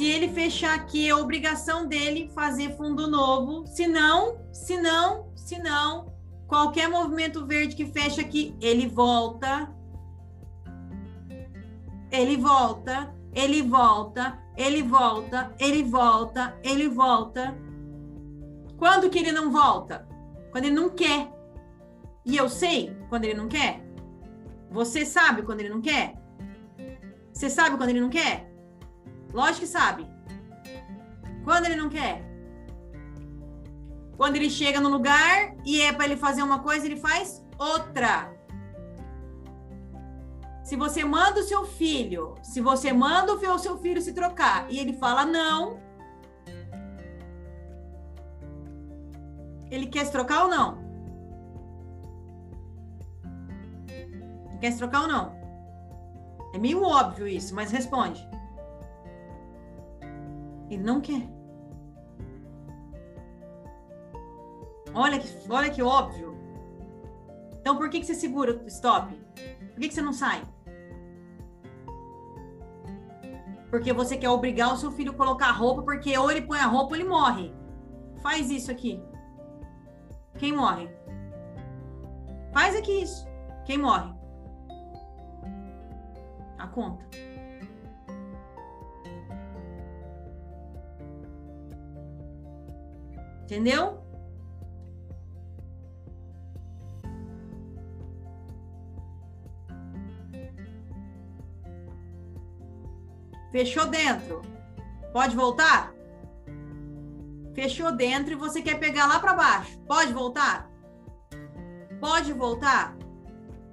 Se 0.00 0.06
ele 0.06 0.28
fechar 0.28 0.74
aqui, 0.74 1.06
é 1.06 1.14
obrigação 1.14 1.86
dele 1.86 2.30
fazer 2.34 2.74
fundo 2.74 3.06
novo. 3.06 3.66
Se 3.66 3.86
não, 3.86 4.38
se 4.50 4.80
não, 4.80 5.30
se 5.36 5.58
não, 5.58 6.10
qualquer 6.46 6.88
movimento 6.88 7.46
verde 7.46 7.76
que 7.76 7.84
fecha 7.84 8.22
aqui, 8.22 8.56
ele 8.62 8.88
volta. 8.88 9.70
Ele 12.10 12.38
volta, 12.38 13.14
ele 13.34 13.60
volta, 13.60 14.38
ele 14.56 14.82
volta, 14.82 15.54
ele 15.58 15.82
volta, 15.82 16.58
ele 16.62 16.88
volta. 16.88 17.54
Quando 18.78 19.10
que 19.10 19.18
ele 19.18 19.32
não 19.32 19.52
volta? 19.52 20.08
Quando 20.50 20.64
ele 20.64 20.76
não 20.76 20.88
quer. 20.88 21.30
E 22.24 22.38
eu 22.38 22.48
sei 22.48 22.96
quando 23.10 23.26
ele 23.26 23.34
não 23.34 23.48
quer? 23.48 23.84
Você 24.70 25.04
sabe 25.04 25.42
quando 25.42 25.60
ele 25.60 25.68
não 25.68 25.82
quer? 25.82 26.14
Você 27.34 27.50
sabe 27.50 27.76
quando 27.76 27.90
ele 27.90 28.00
não 28.00 28.08
quer? 28.08 28.49
Lógico 29.32 29.60
que 29.60 29.66
sabe. 29.66 30.06
Quando 31.44 31.66
ele 31.66 31.76
não 31.76 31.88
quer? 31.88 32.22
Quando 34.16 34.36
ele 34.36 34.50
chega 34.50 34.80
no 34.80 34.88
lugar 34.88 35.54
e 35.64 35.80
é 35.80 35.92
para 35.92 36.04
ele 36.04 36.16
fazer 36.16 36.42
uma 36.42 36.58
coisa, 36.58 36.84
ele 36.84 36.96
faz 36.96 37.44
outra. 37.58 38.32
Se 40.62 40.76
você 40.76 41.04
manda 41.04 41.40
o 41.40 41.42
seu 41.42 41.64
filho, 41.64 42.34
se 42.42 42.60
você 42.60 42.92
manda 42.92 43.32
o 43.32 43.58
seu 43.58 43.78
filho 43.78 44.00
se 44.00 44.12
trocar 44.12 44.70
e 44.70 44.78
ele 44.78 44.92
fala 44.92 45.24
não, 45.24 45.80
ele 49.70 49.86
quer 49.86 50.04
se 50.04 50.12
trocar 50.12 50.44
ou 50.44 50.48
não? 50.48 50.78
Quer 54.60 54.70
se 54.72 54.78
trocar 54.78 55.02
ou 55.02 55.08
não? 55.08 55.34
É 56.54 56.58
meio 56.58 56.82
óbvio 56.82 57.26
isso, 57.26 57.52
mas 57.54 57.72
responde. 57.72 58.29
Ele 60.70 60.82
não 60.82 61.00
quer. 61.00 61.28
Olha 64.94 65.18
que, 65.18 65.28
olha 65.50 65.70
que 65.70 65.82
óbvio. 65.82 66.36
Então 67.60 67.76
por 67.76 67.90
que, 67.90 68.00
que 68.00 68.06
você 68.06 68.14
segura 68.14 68.56
o 68.56 68.66
stop? 68.66 69.14
Por 69.14 69.80
que, 69.80 69.88
que 69.88 69.94
você 69.94 70.02
não 70.02 70.12
sai? 70.12 70.42
Porque 73.68 73.92
você 73.92 74.16
quer 74.16 74.30
obrigar 74.30 74.72
o 74.72 74.76
seu 74.76 74.90
filho 74.90 75.12
a 75.12 75.14
colocar 75.14 75.48
a 75.48 75.52
roupa, 75.52 75.82
porque 75.82 76.16
ou 76.16 76.30
ele 76.30 76.42
põe 76.42 76.58
a 76.58 76.66
roupa 76.66 76.94
ou 76.94 76.96
ele 76.96 77.08
morre. 77.08 77.52
Faz 78.22 78.50
isso 78.50 78.70
aqui. 78.70 79.02
Quem 80.38 80.52
morre? 80.52 80.88
Faz 82.52 82.74
aqui 82.74 83.02
isso. 83.02 83.28
Quem 83.64 83.78
morre? 83.78 84.20
a 86.60 86.66
conta. 86.68 87.04
Entendeu? 93.50 93.98
Fechou 103.50 103.88
dentro. 103.88 104.40
Pode 105.12 105.34
voltar? 105.34 105.92
Fechou 107.52 107.90
dentro 107.90 108.34
e 108.34 108.36
você 108.36 108.62
quer 108.62 108.78
pegar 108.78 109.06
lá 109.08 109.18
para 109.18 109.34
baixo. 109.34 109.80
Pode 109.80 110.12
voltar? 110.12 110.70
Pode 111.98 112.32
voltar? 112.32 112.96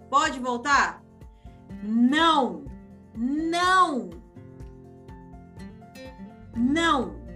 Pode 0.09 0.39
voltar? 0.39 1.03
Não. 1.83 2.65
Não! 3.15 4.09
Não! 6.55 7.26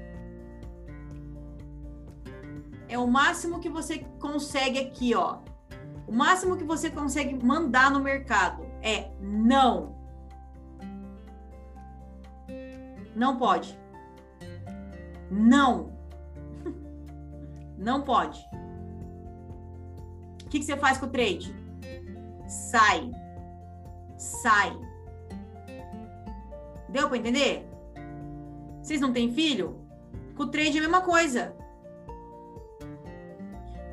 É 2.91 2.99
o 2.99 3.07
máximo 3.07 3.61
que 3.61 3.69
você 3.69 3.99
consegue 4.19 4.77
aqui, 4.77 5.15
ó. 5.15 5.39
O 6.05 6.11
máximo 6.11 6.57
que 6.57 6.63
você 6.65 6.89
consegue 6.89 7.33
mandar 7.41 7.89
no 7.89 8.01
mercado 8.01 8.65
é 8.81 9.09
não. 9.21 9.95
Não 13.15 13.37
pode. 13.37 13.79
Não. 15.31 15.93
Não 17.77 18.01
pode. 18.01 18.45
O 20.43 20.49
que, 20.49 20.59
que 20.59 20.65
você 20.65 20.75
faz 20.75 20.97
com 20.97 21.05
o 21.05 21.09
trade? 21.09 21.55
Sai. 22.45 23.09
Sai. 24.17 24.77
Deu 26.89 27.07
para 27.07 27.17
entender? 27.17 27.65
Vocês 28.81 28.99
não 28.99 29.13
têm 29.13 29.33
filho? 29.33 29.79
Com 30.35 30.43
o 30.43 30.47
trade 30.47 30.75
é 30.75 30.79
a 30.79 30.83
mesma 30.83 31.01
coisa. 31.01 31.55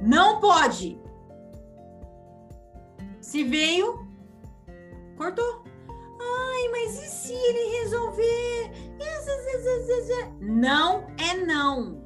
Não 0.01 0.41
pode. 0.41 1.01
Se 3.20 3.45
veio, 3.45 4.07
cortou. 5.16 5.65
Ai, 6.20 6.69
mas 6.70 7.03
e 7.03 7.09
se 7.09 7.33
ele 7.33 7.81
resolver? 7.81 8.73
Não 10.41 11.07
é 11.19 11.37
não. 11.37 12.03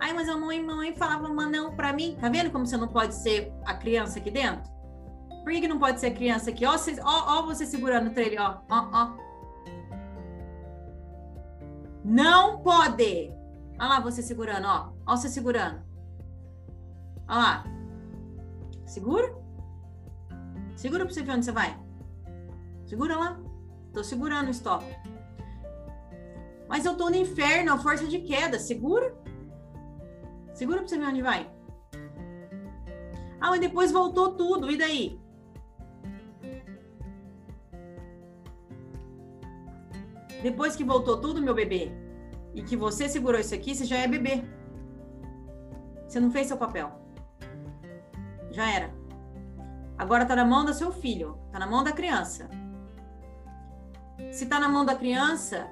Ai, 0.00 0.12
mas 0.12 0.28
a 0.28 0.36
mãe, 0.36 0.62
mãe 0.62 0.94
falava 0.94 1.26
uma 1.26 1.46
não 1.46 1.74
para 1.74 1.92
mim. 1.92 2.16
Tá 2.20 2.28
vendo 2.28 2.50
como 2.50 2.66
você 2.66 2.76
não 2.76 2.88
pode 2.88 3.14
ser 3.14 3.52
a 3.64 3.74
criança 3.74 4.18
aqui 4.18 4.30
dentro? 4.30 4.70
Por 5.42 5.52
que, 5.52 5.62
que 5.62 5.68
não 5.68 5.78
pode 5.78 5.98
ser 5.98 6.10
criança 6.12 6.50
aqui? 6.50 6.64
Ó, 6.66 6.72
você, 6.72 7.00
ó, 7.00 7.38
ó 7.38 7.42
você 7.42 7.64
segurando 7.64 8.08
o 8.08 8.14
trailer, 8.14 8.40
ó, 8.40 8.60
ó, 8.70 8.88
ó. 8.92 9.16
Não 12.04 12.60
pode. 12.60 13.32
Olha 13.78 13.88
lá 13.88 14.00
você 14.00 14.22
segurando, 14.22 14.66
ó. 14.66 14.92
Ó 15.06 15.16
você 15.16 15.28
segurando. 15.28 15.87
Olha 17.28 17.38
lá. 17.38 17.64
Segura. 18.86 19.36
Segura 20.76 21.04
pra 21.04 21.14
você 21.14 21.22
ver 21.22 21.32
onde 21.32 21.44
você 21.44 21.52
vai. 21.52 21.78
Segura 22.86 23.16
lá. 23.16 23.40
Tô 23.92 24.02
segurando 24.02 24.48
o 24.48 24.50
stop. 24.50 24.84
Mas 26.68 26.84
eu 26.84 26.96
tô 26.96 27.08
no 27.10 27.16
inferno, 27.16 27.72
a 27.72 27.78
força 27.78 28.06
de 28.06 28.20
queda. 28.20 28.58
Segura. 28.58 29.14
Segura 30.54 30.78
pra 30.78 30.88
você 30.88 30.98
ver 30.98 31.06
onde 31.06 31.22
vai. 31.22 31.50
Ah, 33.40 33.50
mas 33.50 33.60
depois 33.60 33.92
voltou 33.92 34.34
tudo. 34.34 34.70
E 34.70 34.76
daí? 34.76 35.20
Depois 40.42 40.76
que 40.76 40.84
voltou 40.84 41.20
tudo, 41.20 41.42
meu 41.42 41.54
bebê, 41.54 41.90
e 42.54 42.62
que 42.62 42.76
você 42.76 43.08
segurou 43.08 43.40
isso 43.40 43.54
aqui, 43.54 43.74
você 43.74 43.84
já 43.84 43.96
é 43.96 44.06
bebê. 44.06 44.44
Você 46.06 46.20
não 46.20 46.30
fez 46.30 46.46
seu 46.46 46.56
papel. 46.56 46.97
Já 48.58 48.68
era. 48.68 48.92
Agora 49.96 50.26
tá 50.26 50.34
na 50.34 50.44
mão 50.44 50.64
do 50.64 50.74
seu 50.74 50.90
filho, 50.90 51.38
tá 51.52 51.60
na 51.60 51.66
mão 51.68 51.84
da 51.84 51.92
criança. 51.92 52.50
Se 54.32 54.46
tá 54.46 54.58
na 54.58 54.68
mão 54.68 54.84
da 54.84 54.96
criança, 54.96 55.68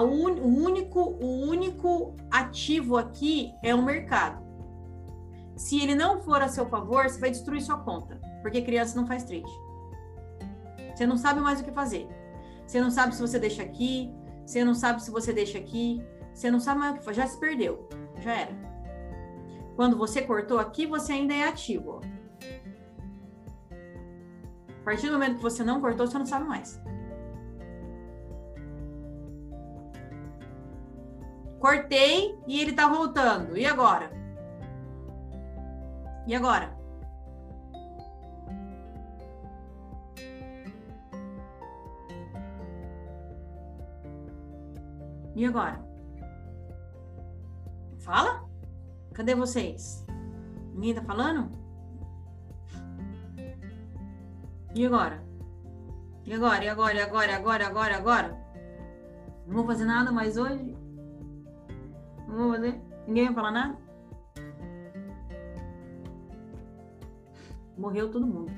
un, 0.00 0.34
o, 0.40 0.64
único, 0.64 1.00
o 1.00 1.40
único 1.48 2.14
ativo 2.30 2.96
aqui 2.96 3.52
é 3.64 3.74
o 3.74 3.82
mercado. 3.82 4.40
Se 5.56 5.80
ele 5.82 5.96
não 5.96 6.22
for 6.22 6.40
a 6.40 6.46
seu 6.46 6.66
favor, 6.66 7.02
você 7.02 7.18
vai 7.18 7.32
destruir 7.32 7.62
sua 7.62 7.78
conta, 7.78 8.20
porque 8.42 8.62
criança 8.62 8.94
não 8.94 9.04
faz 9.04 9.24
trade. 9.24 9.50
Você 10.94 11.04
não 11.04 11.16
sabe 11.16 11.40
mais 11.40 11.60
o 11.60 11.64
que 11.64 11.72
fazer. 11.72 12.08
Você 12.64 12.80
não 12.80 12.92
sabe 12.92 13.12
se 13.12 13.20
você 13.20 13.40
deixa 13.40 13.64
aqui, 13.64 14.14
você 14.46 14.64
não 14.64 14.72
sabe 14.72 15.02
se 15.02 15.10
você 15.10 15.32
deixa 15.32 15.58
aqui, 15.58 16.00
você 16.32 16.48
não 16.48 16.60
sabe 16.60 16.78
mais 16.78 16.94
o 16.94 16.98
que 16.98 17.04
fazer, 17.04 17.22
já 17.22 17.26
se 17.26 17.40
perdeu, 17.40 17.88
já 18.20 18.34
era. 18.34 18.67
Quando 19.78 19.96
você 19.96 20.22
cortou 20.22 20.58
aqui, 20.58 20.86
você 20.86 21.12
ainda 21.12 21.32
é 21.32 21.44
ativo. 21.44 22.00
A 24.80 24.84
partir 24.84 25.06
do 25.06 25.12
momento 25.12 25.36
que 25.36 25.42
você 25.42 25.62
não 25.62 25.80
cortou, 25.80 26.04
você 26.04 26.18
não 26.18 26.26
sabe 26.26 26.48
mais. 26.48 26.82
Cortei 31.60 32.36
e 32.48 32.60
ele 32.60 32.72
tá 32.72 32.88
voltando. 32.88 33.56
E 33.56 33.64
agora? 33.64 34.10
E 36.26 36.34
agora? 36.34 36.76
E 45.36 45.44
agora? 45.44 45.80
Fala? 48.00 48.47
Cadê 49.18 49.34
vocês? 49.34 50.06
Ninguém 50.72 50.94
tá 50.94 51.02
falando? 51.02 51.50
E 54.72 54.86
agora? 54.86 55.20
E 56.24 56.32
agora? 56.32 56.64
E 56.64 56.68
agora? 56.68 56.94
E 56.94 57.00
agora? 57.00 57.32
E 57.32 57.34
agora? 57.34 57.66
Agora? 57.66 57.96
Agora? 57.96 58.38
Não 59.44 59.56
vou 59.56 59.66
fazer 59.66 59.86
nada 59.86 60.12
mais 60.12 60.36
hoje? 60.36 60.72
Não 62.28 62.36
vou 62.36 62.52
fazer? 62.52 62.80
Ninguém 63.08 63.24
vai 63.24 63.34
falar 63.34 63.50
nada? 63.50 63.78
Morreu 67.76 68.12
todo 68.12 68.24
mundo. 68.24 68.52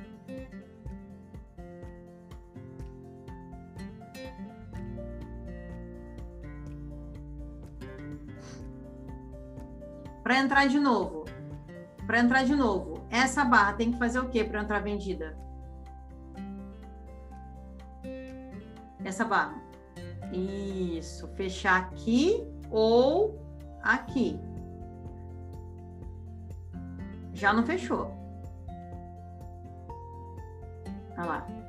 Para 10.30 10.38
entrar 10.38 10.68
de 10.68 10.78
novo, 10.78 11.24
para 12.06 12.20
entrar 12.20 12.44
de 12.44 12.54
novo, 12.54 13.02
essa 13.10 13.44
barra 13.44 13.72
tem 13.72 13.90
que 13.90 13.98
fazer 13.98 14.20
o 14.20 14.28
que 14.28 14.44
para 14.44 14.62
entrar 14.62 14.78
vendida? 14.78 15.36
Essa 19.04 19.24
barra. 19.24 19.60
Isso, 20.32 21.26
fechar 21.34 21.80
aqui 21.80 22.46
ou 22.70 23.44
aqui. 23.82 24.38
Já 27.32 27.52
não 27.52 27.64
fechou. 27.64 28.16
Olha 31.18 31.26
lá. 31.26 31.59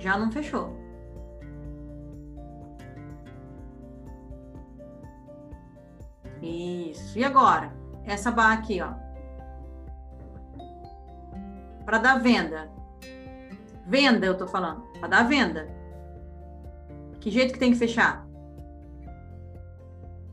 Já 0.00 0.18
não 0.18 0.32
fechou. 0.32 0.76
Isso. 6.42 7.18
E 7.18 7.24
agora? 7.24 7.72
Essa 8.04 8.30
barra 8.30 8.54
aqui, 8.54 8.80
ó. 8.80 8.94
Para 11.84 11.98
dar 11.98 12.18
venda. 12.18 12.70
Venda, 13.86 14.26
eu 14.26 14.36
tô 14.36 14.46
falando. 14.46 14.82
Para 14.98 15.08
dar 15.08 15.28
venda. 15.28 15.68
Que 17.20 17.30
jeito 17.30 17.52
que 17.52 17.58
tem 17.58 17.72
que 17.72 17.78
fechar? 17.78 18.26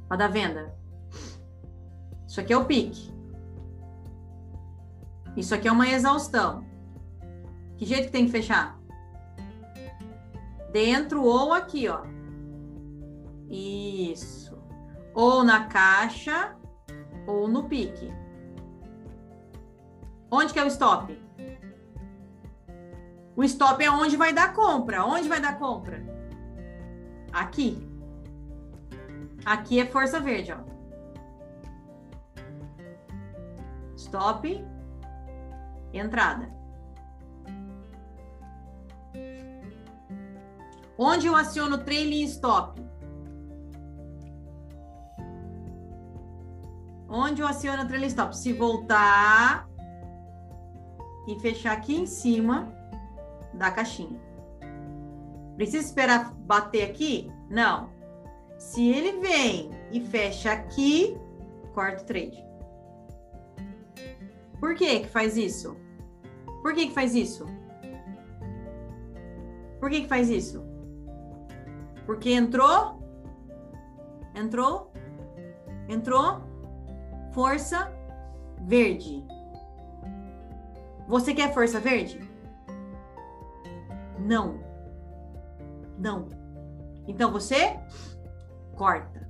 Para 0.07 0.17
dar 0.17 0.27
venda. 0.29 0.73
Isso 2.25 2.39
aqui 2.39 2.53
é 2.53 2.57
o 2.57 2.65
pique. 2.65 3.13
Isso 5.35 5.53
aqui 5.53 5.67
é 5.67 5.71
uma 5.71 5.89
exaustão. 5.89 6.65
Que 7.75 7.85
jeito 7.85 8.05
que 8.05 8.11
tem 8.11 8.25
que 8.25 8.31
fechar? 8.31 8.76
Dentro 10.77 11.23
ou 11.23 11.55
aqui, 11.55 11.89
ó. 11.89 12.03
Isso. 13.49 14.55
Ou 15.11 15.43
na 15.43 15.65
caixa 15.65 16.55
ou 17.25 17.47
no 17.47 17.63
pique. 17.67 18.13
Onde 20.29 20.53
que 20.53 20.59
é 20.59 20.63
o 20.63 20.67
stop? 20.67 21.19
O 23.35 23.43
stop 23.43 23.83
é 23.83 23.89
onde 23.89 24.15
vai 24.15 24.31
dar 24.31 24.53
compra. 24.53 25.03
Onde 25.03 25.27
vai 25.27 25.41
dar 25.41 25.57
compra? 25.57 25.99
Aqui. 27.33 27.89
Aqui 29.43 29.79
é 29.79 29.85
força 29.87 30.19
verde, 30.19 30.53
ó. 30.53 30.59
Stop. 33.95 34.63
Entrada. 35.91 36.56
Onde 40.97 41.27
eu 41.27 41.35
aciono 41.35 41.77
trailing 41.77 42.23
stop? 42.23 42.81
Onde 47.07 47.41
eu 47.41 47.47
aciono 47.47 47.87
trailing 47.87 48.07
stop? 48.07 48.35
Se 48.35 48.51
voltar 48.51 49.69
e 51.27 51.39
fechar 51.39 51.73
aqui 51.73 51.95
em 51.95 52.07
cima 52.07 52.73
da 53.53 53.69
caixinha. 53.69 54.19
Precisa 55.55 55.85
esperar 55.85 56.33
bater 56.33 56.89
aqui? 56.89 57.31
Não. 57.49 57.89
Se 58.57 58.89
ele 58.89 59.19
vem 59.19 59.69
e 59.91 60.01
fecha 60.01 60.51
aqui, 60.51 61.15
corta 61.73 62.01
o 62.01 62.05
trade. 62.05 62.43
Por 64.59 64.73
que 64.73 65.01
que 65.01 65.07
faz 65.07 65.37
isso? 65.37 65.77
Por 66.63 66.73
que 66.73 66.87
que 66.87 66.93
faz 66.93 67.13
isso? 67.13 67.45
Por 69.79 69.89
que 69.91 70.01
que 70.01 70.07
faz 70.07 70.29
isso? 70.29 70.66
Porque 72.07 72.31
entrou, 72.31 73.03
entrou, 74.33 74.93
entrou, 75.89 76.41
força 77.33 77.91
verde. 78.61 79.27
Você 81.05 81.33
quer 81.33 81.53
força 81.53 81.81
verde? 81.81 82.17
Não. 84.17 84.63
Não. 85.99 86.29
Então 87.05 87.29
você 87.29 87.77
corta. 88.77 89.29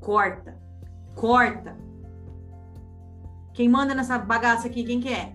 Corta. 0.00 0.56
Corta. 1.16 1.76
Quem 3.52 3.68
manda 3.68 3.96
nessa 3.96 4.16
bagaça 4.16 4.68
aqui, 4.68 4.84
quem 4.84 5.00
que 5.00 5.12
é? 5.12 5.34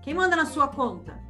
Quem 0.00 0.14
manda 0.14 0.34
na 0.34 0.46
sua 0.46 0.66
conta? 0.66 1.25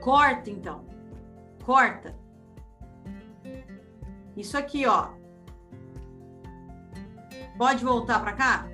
Corta, 0.00 0.50
então. 0.50 0.84
Corta. 1.64 2.16
Isso 4.36 4.56
aqui, 4.56 4.86
ó. 4.86 5.10
Pode 7.58 7.84
voltar 7.84 8.20
para 8.20 8.32
cá? 8.32 8.68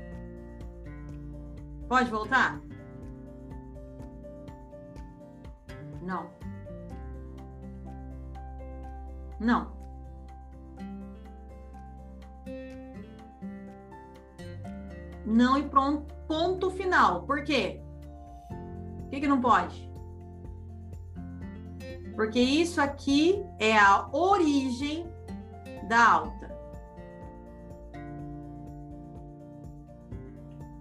Pode 1.88 2.10
voltar? 2.10 2.60
Não. 6.02 6.30
Não. 9.40 9.76
Não 15.26 15.58
e 15.58 15.68
pronto, 15.68 16.14
ponto 16.28 16.70
final. 16.70 17.22
Por 17.24 17.42
quê? 17.42 17.82
Por 18.48 19.10
que, 19.10 19.20
que 19.20 19.26
não 19.26 19.40
pode? 19.40 19.85
Porque 22.16 22.40
isso 22.40 22.80
aqui 22.80 23.44
é 23.58 23.78
a 23.78 24.08
origem 24.10 25.06
da 25.86 26.12
alta. 26.12 26.56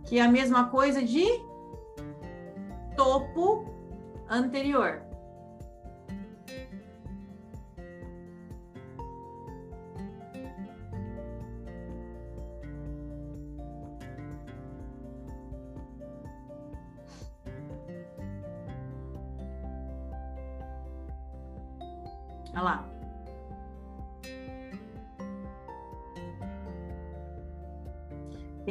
Que 0.05 0.17
é 0.17 0.21
a 0.21 0.31
mesma 0.31 0.69
coisa 0.69 1.03
de 1.03 1.25
topo 2.95 3.65
anterior. 4.29 5.04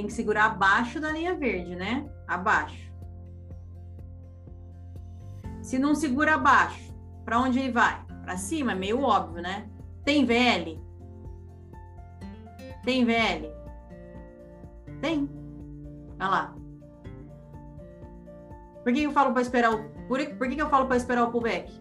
Tem 0.04 0.08
que 0.08 0.16
segurar 0.16 0.44
abaixo 0.44 1.00
da 1.00 1.10
linha 1.10 1.34
verde, 1.34 1.74
né? 1.74 2.06
Abaixo. 2.28 2.92
Se 5.62 5.78
não 5.78 5.94
segura 5.94 6.34
abaixo, 6.34 6.94
para 7.24 7.40
onde 7.40 7.58
ele 7.58 7.72
vai? 7.72 8.04
Para 8.22 8.36
cima, 8.36 8.72
é 8.72 8.74
meio 8.74 9.00
óbvio, 9.00 9.40
né? 9.40 9.66
Tem 10.04 10.26
VL? 10.26 10.78
Tem 12.84 13.02
VL? 13.02 13.50
Tem. 15.00 15.26
Olha 16.20 16.28
lá. 16.28 16.54
Por 18.82 18.92
que 18.92 19.04
eu 19.04 19.10
falo 19.10 19.32
para 19.32 19.40
esperar 19.40 19.72
o 19.72 19.84
por, 20.06 20.22
por 20.36 20.48
que, 20.50 20.60
eu 20.60 20.68
falo 20.68 20.86
para 20.86 20.98
esperar 20.98 21.24
o 21.24 21.30
pullback? 21.30 21.72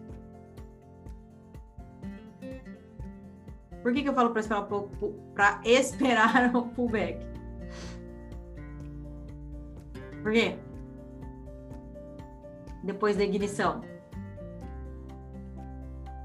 Por 3.82 3.92
que, 3.92 4.02
que 4.02 4.08
eu 4.08 4.14
falo 4.14 4.30
para 4.30 4.40
esperar, 4.40 5.60
esperar 5.62 6.56
o 6.56 6.68
pullback? 6.72 7.33
Por 10.24 10.32
quê? 10.32 10.56
Depois 12.82 13.14
da 13.14 13.24
ignição. 13.24 13.82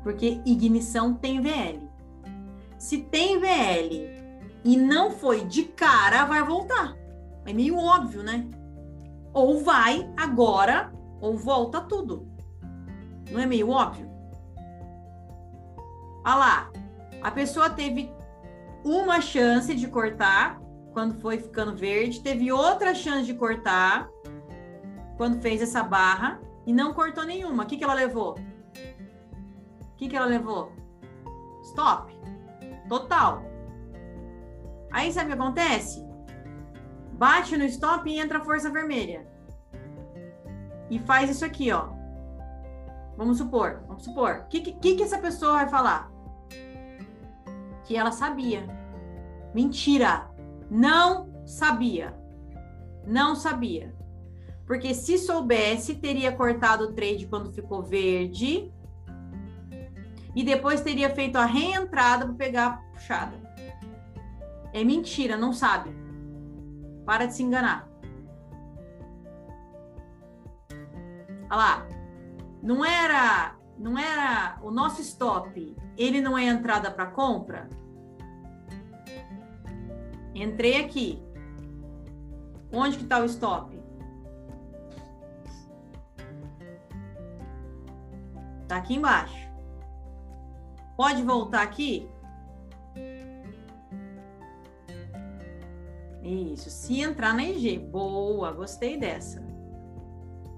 Porque 0.02 0.42
ignição 0.46 1.14
tem 1.14 1.42
VL. 1.42 1.86
Se 2.78 3.00
tem 3.00 3.38
VL 3.38 4.10
e 4.64 4.78
não 4.78 5.12
foi 5.12 5.44
de 5.44 5.66
cara, 5.66 6.24
vai 6.24 6.42
voltar. 6.42 6.96
É 7.46 7.52
meio 7.52 7.78
óbvio, 7.78 8.24
né? 8.24 8.48
Ou 9.34 9.62
vai 9.62 10.10
agora, 10.16 10.94
ou 11.20 11.36
volta 11.36 11.82
tudo. 11.82 12.26
Não 13.30 13.42
é 13.42 13.46
meio 13.46 13.70
óbvio? 13.70 14.10
Olha 16.26 16.36
lá, 16.36 16.72
a 17.22 17.32
pessoa 17.32 17.70
teve 17.70 18.10
uma 18.86 19.20
chance 19.20 19.76
de 19.76 19.88
cortar 19.90 20.59
quando 20.94 21.20
foi 21.20 21.38
ficando 21.38 21.76
verde, 21.76 22.22
teve 22.22 22.52
outra 22.52 22.94
chance 22.94 23.26
de 23.26 23.34
cortar 23.34 24.10
quando 25.18 25.42
fez 25.42 25.62
essa 25.62 25.84
barra 25.84 26.40
e 26.66 26.74
não 26.74 26.94
cortou 26.94 27.26
nenhuma. 27.26 27.64
O 27.64 27.66
que, 27.66 27.78
que 27.78 27.84
ela 27.84 27.94
levou? 27.94 28.34
O 28.34 29.96
que, 29.98 30.08
que 30.08 30.16
ela 30.16 30.26
levou? 30.26 30.72
Stop. 31.64 32.18
Total. 32.88 33.44
Aí 34.92 35.12
sabe 35.12 35.26
o 35.26 35.36
que 35.36 35.42
acontece? 35.42 36.06
Bate 37.14 37.58
no 37.58 37.66
stop 37.66 38.10
e 38.10 38.18
entra 38.18 38.40
a 38.40 38.44
força 38.44 38.72
vermelha. 38.72 39.28
E 40.90 41.00
faz 41.00 41.30
isso 41.30 41.46
aqui, 41.46 41.72
ó. 41.72 41.90
Vamos 43.18 43.38
supor, 43.38 43.84
vamos 43.88 44.04
supor. 44.04 44.44
O 44.46 44.48
que, 44.48 44.62
que, 44.62 44.96
que 44.96 45.04
essa 45.04 45.20
pessoa 45.20 45.54
vai 45.54 45.70
falar? 45.70 46.10
que 47.90 47.98
ela 47.98 48.12
sabia. 48.12 48.64
Mentira! 49.52 50.29
Não 50.70 51.30
sabia. 51.46 52.14
Não 53.06 53.36
sabia. 53.36 53.96
Porque 54.66 54.94
se 54.94 55.18
soubesse, 55.18 55.96
teria 55.96 56.32
cortado 56.32 56.86
o 56.86 56.94
trade 56.94 57.28
quando 57.28 57.52
ficou 57.52 57.82
verde. 57.82 58.72
E 60.36 60.44
depois 60.44 60.82
teria 60.82 61.10
feito 61.10 61.38
a 61.38 61.46
reentrada 61.46 62.26
para 62.26 62.36
pegar 62.36 62.68
a 62.68 62.78
puxada. 62.94 63.36
É 64.72 64.84
mentira, 64.84 65.36
não 65.36 65.52
sabe. 65.52 65.90
Para 67.06 67.26
de 67.26 67.34
se 67.34 67.42
enganar. 67.42 67.90
Olha 71.50 71.56
lá. 71.56 71.88
Não 72.62 72.84
era, 72.84 73.56
não 73.78 73.98
era 73.98 74.60
o 74.62 74.70
nosso 74.70 75.02
stop, 75.02 75.76
ele 75.98 76.20
não 76.20 76.38
é 76.38 76.44
entrada 76.44 76.92
para 76.92 77.06
compra? 77.06 77.70
Entrei 80.42 80.80
aqui. 80.80 81.22
Onde 82.72 82.96
que 82.96 83.04
está 83.04 83.20
o 83.20 83.26
stop? 83.26 83.78
Está 88.62 88.78
aqui 88.78 88.96
embaixo. 88.96 89.50
Pode 90.96 91.24
voltar 91.24 91.62
aqui? 91.62 92.10
Isso, 96.24 96.70
se 96.70 97.02
entrar 97.02 97.34
na 97.34 97.44
IG. 97.44 97.78
Boa, 97.78 98.54
gostei 98.54 98.98
dessa. 98.98 99.44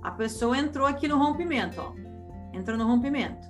A 0.04 0.12
pessoa 0.12 0.58
entrou 0.58 0.86
aqui 0.86 1.08
no 1.08 1.18
rompimento, 1.18 1.82
ó. 1.82 1.94
Entrou 2.54 2.78
no 2.78 2.86
rompimento. 2.86 3.48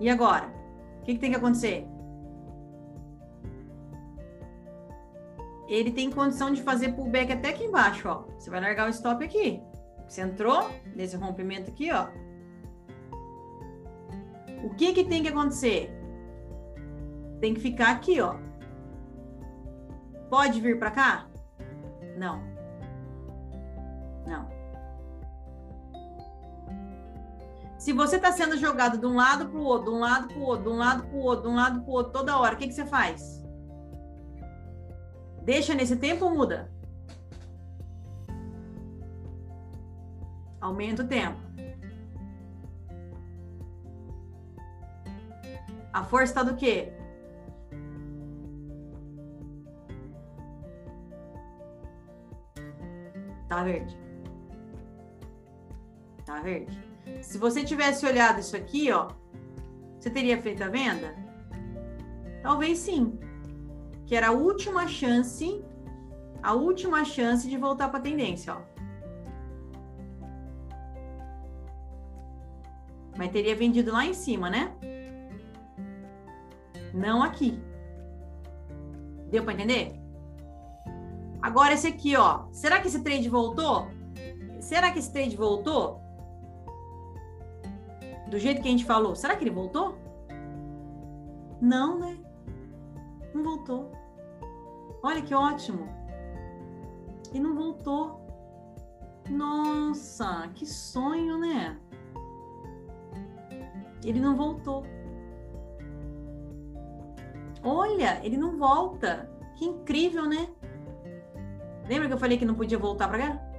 E 0.00 0.10
agora? 0.10 0.46
O 1.00 1.04
que, 1.04 1.14
que 1.14 1.20
tem 1.20 1.30
que 1.30 1.36
acontecer? 1.36 1.91
Ele 5.68 5.90
tem 5.90 6.10
condição 6.10 6.52
de 6.52 6.62
fazer 6.62 6.92
pullback 6.92 7.32
até 7.32 7.50
aqui 7.50 7.64
embaixo, 7.64 8.08
ó. 8.08 8.24
Você 8.38 8.50
vai 8.50 8.60
largar 8.60 8.86
o 8.86 8.90
stop 8.90 9.24
aqui. 9.24 9.62
Você 10.06 10.20
entrou 10.20 10.70
nesse 10.94 11.16
rompimento 11.16 11.70
aqui, 11.70 11.90
ó. 11.92 12.08
O 14.64 14.70
que 14.74 14.92
que 14.92 15.04
tem 15.04 15.22
que 15.22 15.28
acontecer? 15.28 15.90
Tem 17.40 17.54
que 17.54 17.60
ficar 17.60 17.90
aqui, 17.90 18.20
ó. 18.20 18.36
Pode 20.28 20.60
vir 20.60 20.78
para 20.78 20.90
cá? 20.90 21.26
Não. 22.16 22.42
Não. 24.26 24.48
Se 27.78 27.92
você 27.92 28.16
está 28.16 28.30
sendo 28.30 28.56
jogado 28.56 28.98
de 28.98 29.06
um 29.06 29.16
lado 29.16 29.48
para 29.48 29.58
o 29.58 29.64
outro, 29.64 29.90
de 29.90 29.96
um 29.96 30.00
lado 30.00 30.28
para 30.28 30.38
o 30.38 30.42
outro, 30.42 30.64
de 30.64 30.70
um 30.70 30.78
lado 30.78 31.02
para 31.04 31.16
o 31.16 31.20
outro, 31.20 31.42
de 31.42 31.48
um 31.48 31.54
lado 31.56 31.80
para 31.80 31.90
o 31.90 31.92
outro, 31.92 32.12
toda 32.12 32.38
hora, 32.38 32.54
o 32.54 32.58
que, 32.58 32.68
que 32.68 32.74
você 32.74 32.86
faz? 32.86 33.41
Deixa 35.44 35.74
nesse 35.74 35.96
tempo 35.96 36.24
ou 36.24 36.34
muda? 36.34 36.70
Aumenta 40.60 41.02
o 41.02 41.08
tempo. 41.08 41.40
A 45.92 46.04
força 46.04 46.32
está 46.32 46.42
do 46.42 46.56
quê? 46.56 46.92
Tá 53.48 53.62
verde. 53.64 53.98
Tá 56.24 56.40
verde. 56.40 56.78
Se 57.20 57.36
você 57.36 57.64
tivesse 57.64 58.06
olhado 58.06 58.40
isso 58.40 58.56
aqui, 58.56 58.90
ó, 58.92 59.10
você 59.98 60.08
teria 60.08 60.40
feito 60.40 60.62
a 60.62 60.68
venda? 60.68 61.14
Talvez 62.42 62.78
sim. 62.78 63.18
Que 64.12 64.16
era 64.16 64.28
a 64.28 64.32
última 64.32 64.86
chance, 64.86 65.64
a 66.42 66.52
última 66.52 67.02
chance 67.02 67.48
de 67.48 67.56
voltar 67.56 67.88
para 67.88 67.98
a 67.98 68.02
tendência, 68.02 68.54
ó. 68.54 68.60
Mas 73.16 73.32
teria 73.32 73.56
vendido 73.56 73.90
lá 73.90 74.04
em 74.04 74.12
cima, 74.12 74.50
né? 74.50 74.70
Não 76.92 77.22
aqui. 77.22 77.58
Deu 79.30 79.44
para 79.44 79.54
entender? 79.54 79.98
Agora 81.40 81.72
esse 81.72 81.86
aqui, 81.86 82.14
ó. 82.14 82.44
Será 82.52 82.82
que 82.82 82.88
esse 82.88 83.02
trade 83.02 83.30
voltou? 83.30 83.88
Será 84.60 84.92
que 84.92 84.98
esse 84.98 85.10
trade 85.10 85.34
voltou? 85.34 86.02
Do 88.28 88.38
jeito 88.38 88.60
que 88.60 88.68
a 88.68 88.72
gente 88.72 88.84
falou, 88.84 89.16
será 89.16 89.36
que 89.36 89.44
ele 89.44 89.50
voltou? 89.50 89.96
Não, 91.62 91.98
né? 91.98 92.18
Não 93.32 93.42
voltou. 93.42 94.01
Olha 95.02 95.22
que 95.22 95.34
ótimo. 95.34 95.88
E 97.32 97.40
não 97.40 97.54
voltou. 97.54 98.20
Nossa, 99.28 100.48
que 100.54 100.66
sonho, 100.66 101.38
né? 101.38 101.78
Ele 104.04 104.20
não 104.20 104.36
voltou. 104.36 104.84
Olha, 107.62 108.24
ele 108.24 108.36
não 108.36 108.56
volta. 108.58 109.30
Que 109.56 109.64
incrível, 109.64 110.26
né? 110.28 110.48
Lembra 111.88 112.08
que 112.08 112.14
eu 112.14 112.18
falei 112.18 112.38
que 112.38 112.44
não 112.44 112.54
podia 112.54 112.78
voltar 112.78 113.08
para 113.08 113.18
cá? 113.18 113.52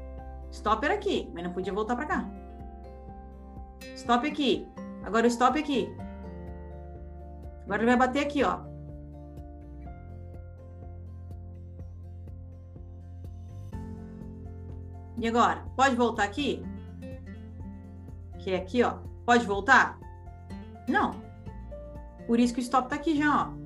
Stop 0.51 0.85
era 0.85 0.93
aqui, 0.93 1.29
mas 1.33 1.43
não 1.43 1.51
podia 1.51 1.73
voltar 1.73 1.95
para 1.95 2.05
cá. 2.05 2.29
Stop 3.95 4.27
aqui. 4.27 4.67
Agora 5.03 5.25
o 5.25 5.29
stop 5.29 5.59
aqui. 5.59 5.93
Agora 7.63 7.81
ele 7.81 7.91
vai 7.91 8.07
bater 8.07 8.25
aqui, 8.25 8.43
ó. 8.43 8.72
E 15.17 15.27
agora? 15.27 15.63
Pode 15.75 15.95
voltar 15.95 16.23
aqui? 16.23 16.63
Que 18.39 18.51
é 18.51 18.57
aqui, 18.57 18.83
ó. 18.83 18.97
Pode 19.25 19.45
voltar? 19.45 19.99
Não. 20.87 21.11
Por 22.27 22.39
isso 22.39 22.53
que 22.53 22.59
o 22.59 22.61
stop 22.61 22.89
tá 22.89 22.95
aqui 22.95 23.17
já, 23.17 23.47
ó. 23.47 23.63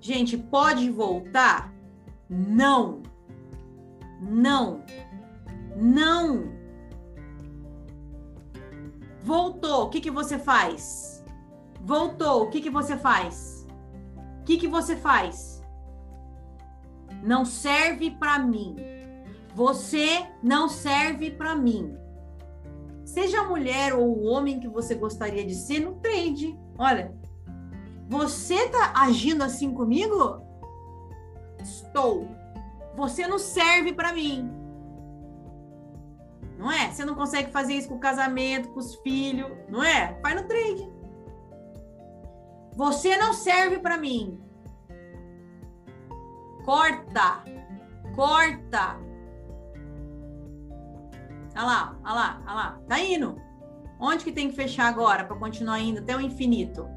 Gente, 0.00 0.36
pode 0.36 0.90
voltar? 0.90 1.72
Não. 2.28 3.02
Não. 4.20 4.84
Não. 5.74 6.52
Voltou, 9.22 9.84
o 9.84 9.88
que, 9.88 10.02
que 10.02 10.10
você 10.10 10.38
faz? 10.38 11.24
Voltou, 11.80 12.42
o 12.42 12.50
que, 12.50 12.60
que 12.60 12.68
você 12.68 12.96
faz? 12.98 13.53
O 14.44 14.46
que, 14.46 14.58
que 14.58 14.68
você 14.68 14.94
faz? 14.94 15.64
Não 17.22 17.46
serve 17.46 18.10
para 18.10 18.38
mim. 18.38 18.76
Você 19.54 20.26
não 20.42 20.68
serve 20.68 21.30
para 21.30 21.56
mim. 21.56 21.96
Seja 23.06 23.40
a 23.40 23.48
mulher 23.48 23.94
ou 23.94 24.06
o 24.06 24.24
homem 24.24 24.60
que 24.60 24.68
você 24.68 24.94
gostaria 24.94 25.46
de 25.46 25.54
ser 25.54 25.80
no 25.80 25.94
trade. 25.94 26.60
Olha, 26.76 27.16
você 28.06 28.68
tá 28.68 28.92
agindo 28.94 29.42
assim 29.42 29.72
comigo? 29.72 30.42
Estou. 31.62 32.28
Você 32.96 33.26
não 33.26 33.38
serve 33.38 33.94
para 33.94 34.12
mim. 34.12 34.52
Não 36.58 36.70
é? 36.70 36.90
Você 36.90 37.02
não 37.02 37.14
consegue 37.14 37.50
fazer 37.50 37.72
isso 37.72 37.88
com 37.88 37.94
o 37.94 37.98
casamento, 37.98 38.68
com 38.68 38.78
os 38.78 38.94
filhos, 38.96 39.50
não 39.70 39.82
é? 39.82 40.20
Vai 40.22 40.34
no 40.34 40.46
trade. 40.46 40.93
Você 42.76 43.16
não 43.16 43.32
serve 43.32 43.78
para 43.78 43.96
mim. 43.96 44.40
Corta. 46.64 47.44
Corta. 48.14 48.98
Olha 51.56 51.64
lá, 51.64 51.98
olha 52.04 52.14
lá, 52.14 52.42
olha 52.44 52.54
lá. 52.54 52.80
Tá 52.88 52.98
indo. 52.98 53.40
Onde 54.00 54.24
que 54.24 54.32
tem 54.32 54.48
que 54.48 54.56
fechar 54.56 54.88
agora 54.88 55.24
para 55.24 55.36
continuar 55.36 55.78
indo 55.80 56.00
até 56.00 56.16
o 56.16 56.20
infinito? 56.20 56.88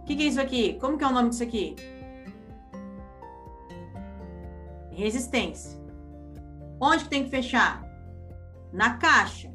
O 0.00 0.04
que, 0.04 0.14
que 0.14 0.22
é 0.22 0.26
isso 0.26 0.40
aqui? 0.40 0.78
Como 0.78 0.98
que 0.98 1.04
é 1.04 1.06
o 1.06 1.12
nome 1.12 1.30
disso 1.30 1.42
aqui? 1.42 1.74
Resistência. 4.90 5.80
Onde 6.80 7.04
que 7.04 7.10
tem 7.10 7.24
que 7.24 7.30
fechar? 7.30 7.82
Na 8.72 8.98
caixa. 8.98 9.52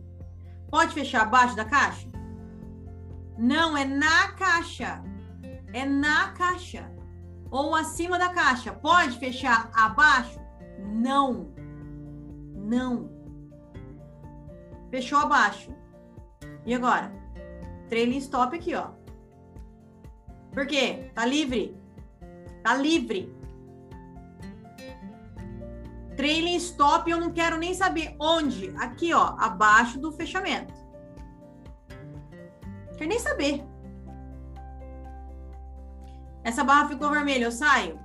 Pode 0.69 0.93
fechar 0.93 1.21
abaixo 1.21 1.55
da 1.55 1.65
caixa? 1.65 2.10
Não, 3.37 3.77
é 3.77 3.85
na 3.85 4.31
caixa. 4.33 5.03
É 5.73 5.85
na 5.85 6.29
caixa. 6.33 6.91
Ou 7.49 7.75
acima 7.75 8.17
da 8.17 8.29
caixa. 8.29 8.71
Pode 8.71 9.17
fechar 9.17 9.69
abaixo? 9.73 10.39
Não. 10.79 11.53
Não. 12.55 13.09
Fechou 14.89 15.19
abaixo. 15.19 15.73
E 16.65 16.73
agora? 16.73 17.11
Trailing 17.89 18.17
stop 18.17 18.55
aqui, 18.55 18.75
ó. 18.75 18.91
Por 20.53 20.65
quê? 20.67 21.11
Tá 21.13 21.25
livre. 21.25 21.77
Tá 22.63 22.75
livre. 22.75 23.33
Trailing 26.15 26.57
stop, 26.57 27.09
eu 27.09 27.19
não 27.19 27.31
quero 27.31 27.57
nem 27.57 27.73
saber 27.73 28.15
onde. 28.19 28.73
Aqui, 28.77 29.13
ó, 29.13 29.35
abaixo 29.39 29.99
do 29.99 30.11
fechamento. 30.11 30.73
Quer 33.01 33.07
nem 33.07 33.17
saber. 33.17 33.65
Essa 36.43 36.63
barra 36.63 36.87
ficou 36.87 37.09
vermelha, 37.09 37.45
eu 37.45 37.51
saio? 37.51 37.99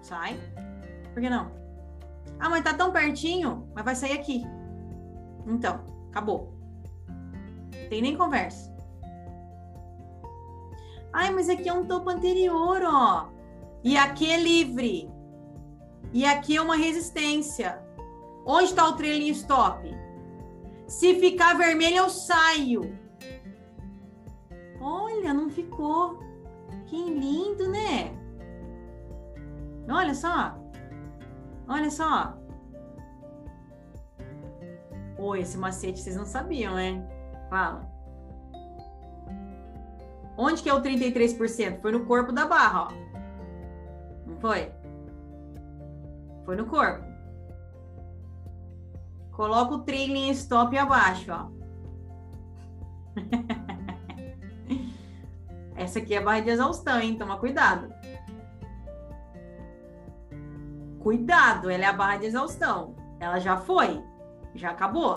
Sai. 0.00 0.40
Por 1.12 1.20
que 1.20 1.28
não? 1.28 1.52
Ah, 2.40 2.48
mas 2.48 2.64
tá 2.64 2.72
tão 2.72 2.90
pertinho, 2.90 3.68
mas 3.74 3.84
vai 3.84 3.94
sair 3.94 4.14
aqui. 4.14 4.42
Então, 5.46 5.84
acabou. 6.08 6.54
Não 7.06 7.88
tem 7.90 8.00
nem 8.00 8.16
conversa. 8.16 8.74
Ai, 11.12 11.30
mas 11.30 11.50
aqui 11.50 11.68
é 11.68 11.74
um 11.74 11.84
topo 11.84 12.08
anterior, 12.08 12.80
ó. 12.86 13.28
E 13.84 13.98
aqui 13.98 14.32
é 14.32 14.40
livre. 14.40 15.10
E 16.10 16.24
aqui 16.24 16.56
é 16.56 16.62
uma 16.62 16.76
resistência. 16.76 17.82
Onde 18.46 18.64
está 18.64 18.88
o 18.88 18.96
trailing 18.96 19.28
stop? 19.32 20.01
Se 20.92 21.14
ficar 21.14 21.56
vermelho, 21.56 21.96
eu 21.96 22.10
saio. 22.10 22.82
Olha, 24.78 25.32
não 25.32 25.48
ficou. 25.48 26.18
Que 26.84 26.96
lindo, 26.96 27.66
né? 27.70 28.14
Olha 29.88 30.14
só. 30.14 30.54
Olha 31.66 31.90
só. 31.90 32.36
Oi, 35.18 35.40
esse 35.40 35.56
macete 35.56 35.98
vocês 35.98 36.14
não 36.14 36.26
sabiam, 36.26 36.78
hein? 36.78 37.02
Fala. 37.48 37.90
Onde 40.36 40.62
que 40.62 40.68
é 40.68 40.74
o 40.74 40.82
33%? 40.82 41.80
Foi 41.80 41.90
no 41.90 42.04
corpo 42.04 42.32
da 42.32 42.46
barra, 42.46 42.88
ó. 42.88 42.92
Não 44.26 44.38
foi? 44.38 44.70
Foi 46.44 46.54
no 46.54 46.66
corpo. 46.66 47.11
Coloca 49.32 49.74
o 49.74 49.80
trailing 49.80 50.30
stop 50.30 50.76
abaixo, 50.76 51.32
ó. 51.32 51.48
Essa 55.74 55.98
aqui 55.98 56.14
é 56.14 56.18
a 56.18 56.22
barra 56.22 56.40
de 56.40 56.50
exaustão, 56.50 57.00
hein? 57.00 57.18
Toma 57.18 57.38
cuidado. 57.38 57.92
Cuidado, 61.00 61.70
ela 61.70 61.84
é 61.84 61.86
a 61.86 61.92
barra 61.92 62.18
de 62.18 62.26
exaustão. 62.26 62.94
Ela 63.18 63.40
já 63.40 63.56
foi. 63.56 64.00
Já 64.54 64.70
acabou. 64.70 65.16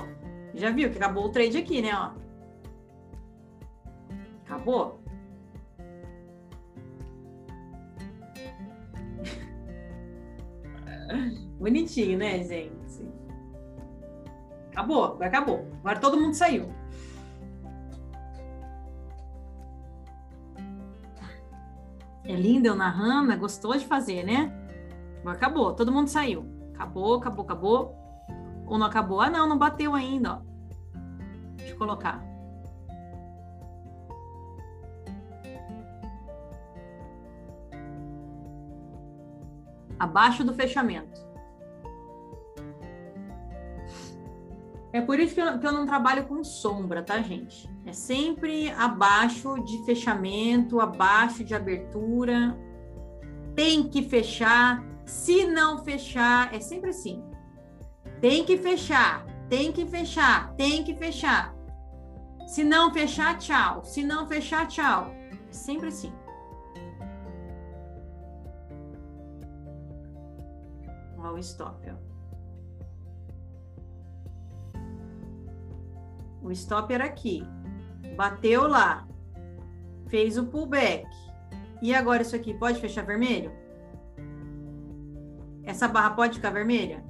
Já 0.54 0.72
viu 0.72 0.90
que 0.90 0.98
acabou 0.98 1.26
o 1.26 1.32
trade 1.32 1.58
aqui, 1.58 1.82
né? 1.82 1.92
Ó. 1.94 2.12
Acabou. 4.46 5.02
Bonitinho, 11.60 12.18
né, 12.18 12.42
gente? 12.44 12.85
Acabou, 14.76 15.18
acabou. 15.22 15.66
Agora 15.80 16.00
todo 16.02 16.20
mundo 16.20 16.34
saiu. 16.34 16.70
É 22.26 22.36
linda 22.36 22.68
eu 22.68 22.76
narrando, 22.76 23.38
gostou 23.38 23.78
de 23.78 23.86
fazer, 23.86 24.24
né? 24.26 24.52
Acabou, 25.26 25.74
todo 25.74 25.94
mundo 25.94 26.10
saiu. 26.10 26.46
Acabou, 26.74 27.16
acabou, 27.16 27.46
acabou. 27.46 27.96
Ou 28.68 28.78
não 28.78 28.88
acabou? 28.88 29.22
Ah, 29.22 29.30
não, 29.30 29.48
não 29.48 29.58
bateu 29.58 29.96
ainda, 29.96 30.34
ó. 30.34 30.42
Deixa 31.56 31.74
eu 31.74 31.78
colocar. 31.78 32.22
Abaixo 39.98 40.44
do 40.44 40.54
fechamento. 40.54 41.25
É 44.96 45.02
por 45.02 45.20
isso 45.20 45.36
que 45.36 45.42
eu, 45.42 45.60
que 45.60 45.68
eu, 45.68 45.74
não 45.74 45.86
trabalho 45.86 46.26
com 46.26 46.42
sombra, 46.42 47.04
tá, 47.04 47.22
gente? 47.22 47.70
É 47.86 47.92
sempre 47.92 48.72
abaixo 48.72 49.62
de 49.62 49.86
fechamento, 49.86 50.80
abaixo 50.80 51.44
de 51.44 51.54
abertura. 51.54 52.58
Tem 53.54 53.90
que 53.90 54.08
fechar. 54.08 54.82
Se 55.06 55.46
não 55.48 55.84
fechar, 55.84 56.56
é 56.56 56.62
sempre 56.62 56.92
assim. 56.92 57.22
Tem 58.22 58.46
que 58.46 58.56
fechar, 58.58 59.26
tem 59.50 59.70
que 59.74 59.86
fechar, 59.86 60.56
tem 60.56 60.82
que 60.82 60.96
fechar. 60.96 61.54
Se 62.48 62.64
não 62.64 62.94
fechar, 62.94 63.38
tchau. 63.38 63.84
Se 63.84 64.02
não 64.02 64.26
fechar, 64.30 64.66
tchau. 64.66 65.12
É 65.50 65.52
sempre 65.52 65.90
assim. 65.90 66.14
Olha 71.18 71.34
o 71.34 71.40
stop, 71.40 71.86
ó. 71.92 72.15
O 76.46 76.52
stop 76.52 76.94
era 76.94 77.06
aqui. 77.06 77.44
Bateu 78.16 78.68
lá. 78.68 79.08
Fez 80.08 80.38
o 80.38 80.46
pullback. 80.46 81.08
E 81.82 81.94
agora 81.94 82.22
isso 82.22 82.36
aqui 82.36 82.54
pode 82.54 82.80
fechar 82.80 83.04
vermelho? 83.04 83.52
Essa 85.64 85.88
barra 85.88 86.12
pode 86.12 86.36
ficar 86.36 86.52
vermelha? 86.52 87.04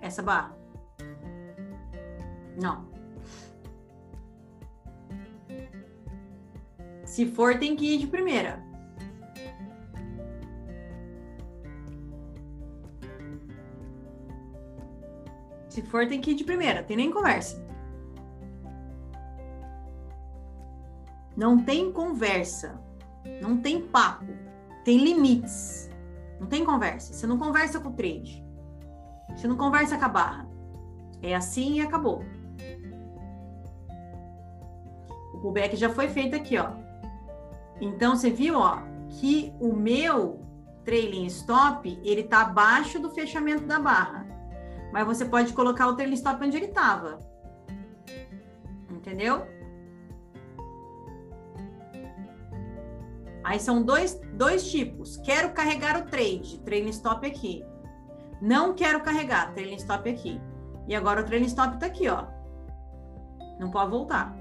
Essa 0.00 0.24
barra? 0.24 0.56
Não. 2.60 2.90
Se 7.04 7.26
for, 7.26 7.56
tem 7.60 7.76
que 7.76 7.94
ir 7.94 7.98
de 7.98 8.08
primeira. 8.08 8.60
Se 15.68 15.80
for, 15.82 16.08
tem 16.08 16.20
que 16.20 16.32
ir 16.32 16.34
de 16.34 16.42
primeira. 16.42 16.82
Tem 16.82 16.96
nem 16.96 17.10
conversa. 17.10 17.61
Não 21.36 21.62
tem 21.62 21.92
conversa, 21.92 22.80
não 23.40 23.56
tem 23.58 23.80
papo, 23.80 24.26
tem 24.84 24.98
limites. 24.98 25.90
Não 26.42 26.48
tem 26.48 26.64
conversa. 26.64 27.12
Você 27.12 27.24
não 27.24 27.38
conversa 27.38 27.78
com 27.78 27.90
o 27.90 27.92
trade. 27.92 28.44
Você 29.28 29.46
não 29.46 29.56
conversa 29.56 29.96
com 29.96 30.04
a 30.04 30.08
barra. 30.08 30.48
É 31.22 31.36
assim 31.36 31.74
e 31.74 31.80
acabou. 31.80 32.24
O 35.32 35.38
pullback 35.38 35.76
já 35.76 35.88
foi 35.88 36.08
feito 36.08 36.34
aqui, 36.34 36.58
ó. 36.58 36.72
Então 37.80 38.16
você 38.16 38.28
viu, 38.28 38.58
ó, 38.58 38.82
que 39.08 39.54
o 39.60 39.72
meu 39.72 40.40
trailing 40.84 41.26
stop, 41.26 41.96
ele 42.02 42.24
tá 42.24 42.42
abaixo 42.42 42.98
do 42.98 43.10
fechamento 43.10 43.64
da 43.64 43.78
barra. 43.78 44.26
Mas 44.92 45.06
você 45.06 45.24
pode 45.24 45.52
colocar 45.52 45.86
o 45.86 45.94
trailing 45.94 46.14
stop 46.14 46.44
onde 46.44 46.56
ele 46.56 46.68
tava. 46.68 47.20
Entendeu? 48.90 49.46
Aí 53.44 53.58
são 53.58 53.82
dois, 53.82 54.20
dois 54.34 54.70
tipos. 54.70 55.16
Quero 55.18 55.52
carregar 55.52 56.00
o 56.00 56.06
trade, 56.06 56.60
trailing 56.60 56.90
stop 56.90 57.26
aqui. 57.26 57.64
Não 58.40 58.74
quero 58.74 59.02
carregar, 59.02 59.52
trailing 59.52 59.76
stop 59.76 60.08
aqui. 60.08 60.40
E 60.86 60.94
agora 60.94 61.20
o 61.20 61.24
trailing 61.24 61.46
stop 61.46 61.78
tá 61.78 61.86
aqui, 61.86 62.08
ó. 62.08 62.26
Não 63.58 63.70
pode 63.70 63.90
voltar. 63.90 64.34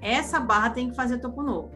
Essa 0.00 0.38
barra 0.38 0.70
tem 0.70 0.90
que 0.90 0.96
fazer 0.96 1.18
topo 1.18 1.42
novo. 1.42 1.70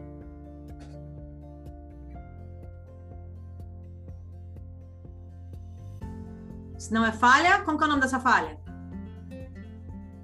Se 6.77 6.93
não 6.93 7.03
é 7.03 7.11
falha, 7.11 7.61
como 7.63 7.77
que 7.77 7.83
é 7.83 7.87
o 7.87 7.89
nome 7.89 8.01
dessa 8.01 8.19
falha? 8.19 8.57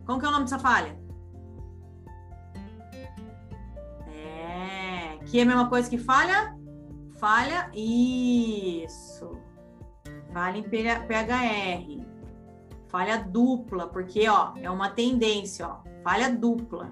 Como 0.05 0.19
que 0.19 0.25
é 0.25 0.29
o 0.29 0.31
nome 0.31 0.45
dessa 0.45 0.59
falha? 0.59 1.04
Aqui 5.25 5.39
é 5.39 5.41
a 5.41 5.45
mesma 5.45 5.67
coisa 5.67 5.89
que 5.89 5.97
falha? 5.97 6.55
Falha, 7.17 7.71
isso. 7.73 9.41
Falha 10.31 10.59
em 10.59 10.63
PHR. 10.63 12.05
Falha 12.87 13.17
dupla, 13.17 13.87
porque, 13.87 14.29
ó, 14.29 14.53
é 14.55 14.69
uma 14.69 14.91
tendência, 14.91 15.67
ó. 15.67 15.79
Falha 16.03 16.29
dupla. 16.29 16.91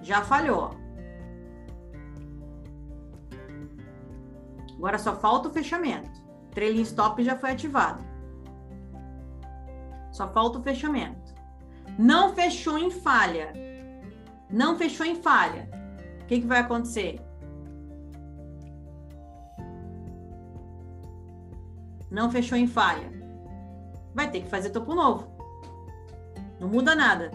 Já 0.00 0.22
falhou. 0.22 0.70
Agora 4.74 4.96
só 4.96 5.14
falta 5.14 5.48
o 5.48 5.52
fechamento. 5.52 6.18
Trailing 6.52 6.80
stop 6.80 7.22
já 7.22 7.36
foi 7.36 7.50
ativado. 7.50 8.02
Só 10.10 10.26
falta 10.28 10.58
o 10.58 10.62
fechamento. 10.62 11.34
Não 11.98 12.34
fechou 12.34 12.78
em 12.78 12.90
falha. 12.90 13.52
Não 14.50 14.78
fechou 14.78 15.04
em 15.04 15.14
falha 15.14 15.77
que, 16.28 16.42
que 16.42 16.46
vai 16.46 16.60
acontecer? 16.60 17.18
Não 22.10 22.30
fechou 22.30 22.56
em 22.56 22.66
falha. 22.66 23.10
Vai 24.14 24.30
ter 24.30 24.42
que 24.42 24.48
fazer 24.48 24.70
topo 24.70 24.94
novo. 24.94 25.26
Não 26.60 26.68
muda 26.68 26.94
nada. 26.94 27.30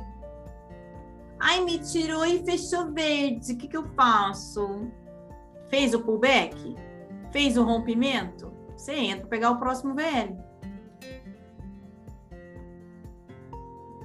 Ai, 1.39 1.61
me 1.61 1.79
tirou 1.79 2.25
e 2.25 2.43
fechou 2.45 2.93
verde. 2.93 3.53
O 3.53 3.57
que, 3.57 3.67
que 3.67 3.77
eu 3.77 3.85
faço? 3.89 4.91
Fez 5.69 5.93
o 5.93 6.01
pullback? 6.01 6.75
Fez 7.31 7.57
o 7.57 7.63
rompimento? 7.63 8.53
Você 8.77 8.93
entra 8.93 9.21
para 9.21 9.29
pegar 9.29 9.51
o 9.51 9.59
próximo 9.59 9.95
VL. 9.95 10.37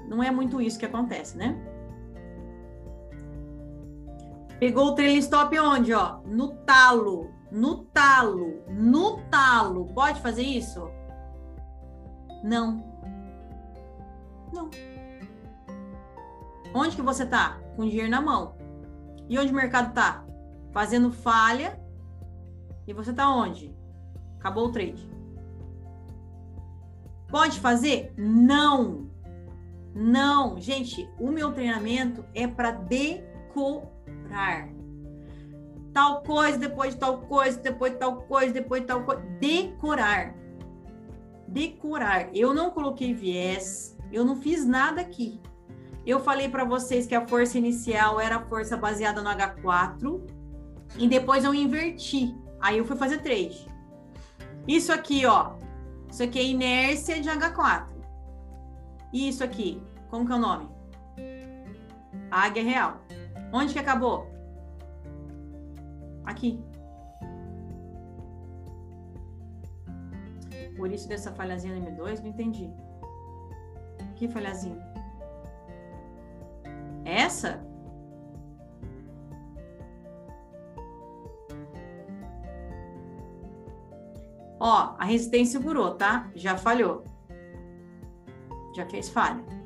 Não 0.09 0.23
é 0.23 0.31
muito 0.31 0.61
isso 0.63 0.79
que 0.79 0.87
acontece, 0.87 1.37
né? 1.37 1.68
Pegou 4.59 4.89
o 4.89 4.95
trailing 4.95 5.19
stop 5.19 5.57
onde, 5.59 5.93
ó? 5.93 6.19
No 6.27 6.57
talo, 6.65 7.31
no 7.51 7.85
talo, 7.85 8.65
no 8.69 9.19
talo. 9.31 9.87
Pode 9.95 10.21
fazer 10.21 10.43
isso? 10.43 10.91
Não. 12.43 12.83
Não. 14.53 14.69
Onde 16.75 16.97
que 16.97 17.03
você 17.03 17.25
tá? 17.25 17.61
Com 17.77 17.87
dinheiro 17.87 18.11
na 18.11 18.21
mão. 18.21 18.57
E 19.29 19.39
onde 19.39 19.53
o 19.53 19.55
mercado 19.55 19.95
tá? 19.95 20.25
Fazendo 20.73 21.13
falha. 21.13 21.81
E 22.85 22.93
você 22.93 23.13
tá 23.13 23.31
onde? 23.31 23.73
Acabou 24.41 24.67
o 24.67 24.73
trade. 24.73 25.09
Pode 27.29 27.61
fazer? 27.61 28.13
Não. 28.17 29.09
Não. 29.95 30.59
Gente, 30.59 31.09
o 31.21 31.31
meu 31.31 31.53
treinamento 31.53 32.25
é 32.35 32.49
para 32.49 32.73
decorar 32.73 33.98
decorar. 34.29 34.69
Tal 35.93 36.23
coisa, 36.23 36.59
depois 36.59 36.95
de 36.95 37.01
tal 37.01 37.19
coisa, 37.19 37.59
depois 37.61 37.93
de 37.93 37.99
tal 37.99 38.17
coisa, 38.23 38.53
depois 38.53 38.83
de 38.83 38.87
tal 38.87 39.03
coisa. 39.03 39.23
Decorar. 39.41 40.35
Decorar. 41.49 42.29
Eu 42.35 42.55
não 42.55 42.71
coloquei 42.71 43.15
viés, 43.15 43.97
eu 44.13 44.25
não 44.25 44.37
fiz 44.37 44.67
nada 44.67 45.01
aqui. 45.01 45.41
Eu 46.07 46.21
falei 46.21 46.49
para 46.49 46.65
vocês 46.65 47.07
que 47.07 47.15
a 47.15 47.27
força 47.27 47.59
inicial 47.59 48.21
era 48.21 48.37
a 48.37 48.47
força 48.47 48.77
baseada 48.77 49.23
no 49.23 49.29
H4 49.29 50.23
e 50.97 51.09
depois 51.09 51.45
eu 51.45 51.55
inverti. 51.55 52.35
Aí 52.61 52.79
eu 52.79 52.85
fui 52.85 52.97
fazer 52.97 53.19
trade. 53.19 53.69
Isso 54.67 54.93
aqui, 54.93 55.27
ó. 55.27 55.53
Isso 56.11 56.23
aqui 56.23 56.39
é 56.39 56.45
inércia 56.45 57.21
de 57.21 57.29
H4. 57.29 57.89
E 59.13 59.29
isso 59.29 59.43
aqui, 59.43 59.83
como 60.11 60.27
que 60.27 60.33
é 60.33 60.35
o 60.35 60.39
nome? 60.39 60.69
Águia 62.31 62.63
real. 62.63 63.08
Onde 63.53 63.73
que 63.73 63.79
acabou? 63.79 64.27
Aqui. 66.25 66.63
Por 70.77 70.93
isso 70.93 71.09
dessa 71.09 71.33
falhazinha 71.33 71.75
no 71.75 71.87
M2, 71.87 72.21
não 72.21 72.29
entendi. 72.29 72.71
Que 74.15 74.29
falhazinha? 74.29 74.79
Essa? 77.05 77.61
Ó, 84.61 84.95
a 84.99 85.05
resistência 85.05 85.59
segurou, 85.59 85.95
tá? 85.95 86.31
Já 86.35 86.57
falhou. 86.57 87.05
Já 88.75 88.85
fez 88.87 89.09
falha. 89.09 89.58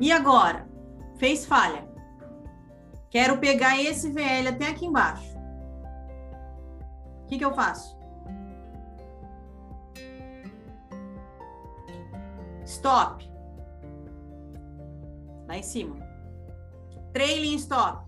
E 0.00 0.12
agora? 0.12 0.68
Fez 1.16 1.44
falha. 1.44 1.88
Quero 3.10 3.38
pegar 3.38 3.80
esse 3.80 4.10
VL 4.10 4.48
até 4.48 4.68
aqui 4.68 4.86
embaixo. 4.86 5.36
O 7.22 7.26
que, 7.26 7.38
que 7.38 7.44
eu 7.44 7.52
faço? 7.52 7.98
Stop. 12.64 13.26
Lá 15.46 15.56
em 15.56 15.62
cima. 15.62 15.96
Trailing 17.12 17.56
stop. 17.56 18.06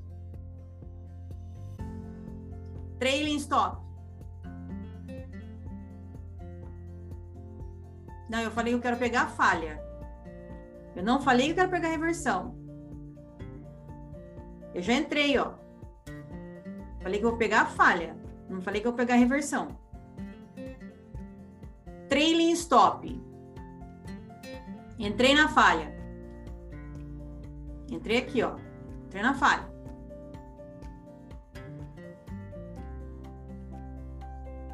Trailing 2.98 3.36
stop. 3.36 3.82
Não, 8.28 8.40
eu 8.40 8.50
falei 8.50 8.72
que 8.72 8.76
eu 8.78 8.82
quero 8.82 8.96
pegar 8.96 9.22
a 9.22 9.26
falha. 9.26 9.89
Eu 10.94 11.02
não 11.02 11.20
falei 11.20 11.46
que 11.46 11.52
eu 11.52 11.56
quero 11.56 11.70
pegar 11.70 11.88
reversão. 11.88 12.54
Eu 14.74 14.82
já 14.82 14.94
entrei, 14.94 15.38
ó. 15.38 15.54
Falei 17.02 17.18
que 17.18 17.24
eu 17.24 17.30
vou 17.30 17.38
pegar 17.38 17.62
a 17.62 17.66
falha. 17.66 18.16
Não 18.48 18.60
falei 18.60 18.80
que 18.80 18.86
eu 18.86 18.92
vou 18.92 18.98
pegar 18.98 19.14
a 19.14 19.18
reversão. 19.18 19.76
Trailing 22.08 22.52
stop. 22.52 23.20
Entrei 24.98 25.34
na 25.34 25.48
falha. 25.48 25.94
Entrei 27.90 28.18
aqui, 28.18 28.42
ó. 28.42 28.56
Entrei 29.06 29.22
na 29.22 29.34
falha. 29.34 29.68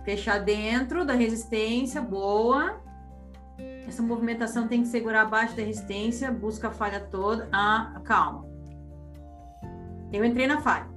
Fechar 0.04 0.38
dentro 0.38 1.04
da 1.04 1.14
resistência, 1.14 2.00
boa. 2.00 2.80
Essa 3.86 4.02
movimentação 4.02 4.68
tem 4.68 4.82
que 4.82 4.88
segurar 4.88 5.22
abaixo 5.22 5.56
da 5.56 5.62
resistência, 5.62 6.30
busca 6.30 6.68
a 6.68 6.70
falha 6.70 7.00
toda. 7.00 7.48
Ah, 7.52 8.00
calma. 8.04 8.44
Eu 10.12 10.24
entrei 10.24 10.46
na 10.46 10.60
falha. 10.60 10.88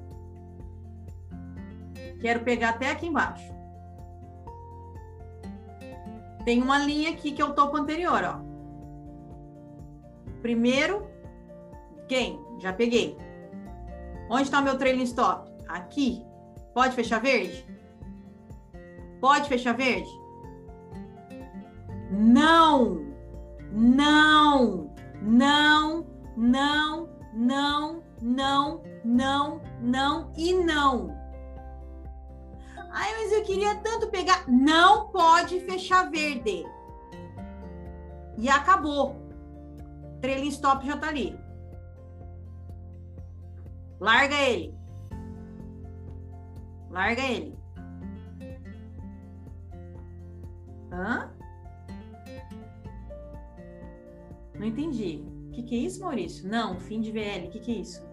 Quero 2.20 2.42
pegar 2.42 2.70
até 2.70 2.92
aqui 2.92 3.08
embaixo. 3.08 3.54
Tem 6.44 6.62
uma 6.62 6.80
linha 6.80 7.12
aqui 7.12 7.32
que 7.32 7.42
é 7.42 7.46
o 7.46 7.54
topo 7.54 7.78
anterior, 7.78 8.24
ó. 8.24 8.42
Primeiro, 10.42 11.08
quem? 12.08 12.40
Já 12.60 12.74
peguei. 12.74 13.18
Onde 14.30 14.44
está 14.44 14.60
o 14.60 14.64
meu 14.64 14.78
trailing 14.78 15.04
stop? 15.04 15.50
Aqui. 15.68 16.26
Pode 16.74 16.96
fechar 16.96 17.20
verde? 17.20 17.66
Pode 19.20 19.48
fechar 19.48 19.74
verde? 19.74 20.10
Não! 22.20 23.00
Não! 23.72 24.94
Não! 25.22 26.06
Não! 26.36 27.08
Não! 27.32 28.04
Não! 28.22 28.84
Não! 29.06 29.62
Não 29.82 30.34
e 30.38 30.54
não! 30.54 31.18
Ai, 32.92 33.10
mas 33.18 33.32
eu 33.32 33.44
queria 33.44 33.74
tanto 33.76 34.10
pegar. 34.10 34.44
Não 34.50 35.08
pode 35.12 35.62
fechar 35.62 36.12
verde. 36.12 36.66
E 38.38 38.50
acabou. 38.50 39.16
Trailing 40.20 40.50
stop 40.50 40.86
já 40.86 40.98
tá 40.98 41.08
ali. 41.08 41.40
Larga 44.02 44.36
ele. 44.36 44.76
Larga 46.90 47.22
ele. 47.22 47.58
Hã? 50.92 51.39
Não 54.60 54.66
entendi. 54.68 55.24
O 55.48 55.52
que, 55.52 55.64
que 55.64 55.76
é 55.76 55.78
isso, 55.80 56.02
Maurício? 56.02 56.48
Não, 56.48 56.78
fim 56.78 57.00
de 57.00 57.12
VL. 57.12 57.48
O 57.48 57.50
que, 57.50 57.60
que 57.60 57.72
é 57.72 57.76
isso? 57.76 58.06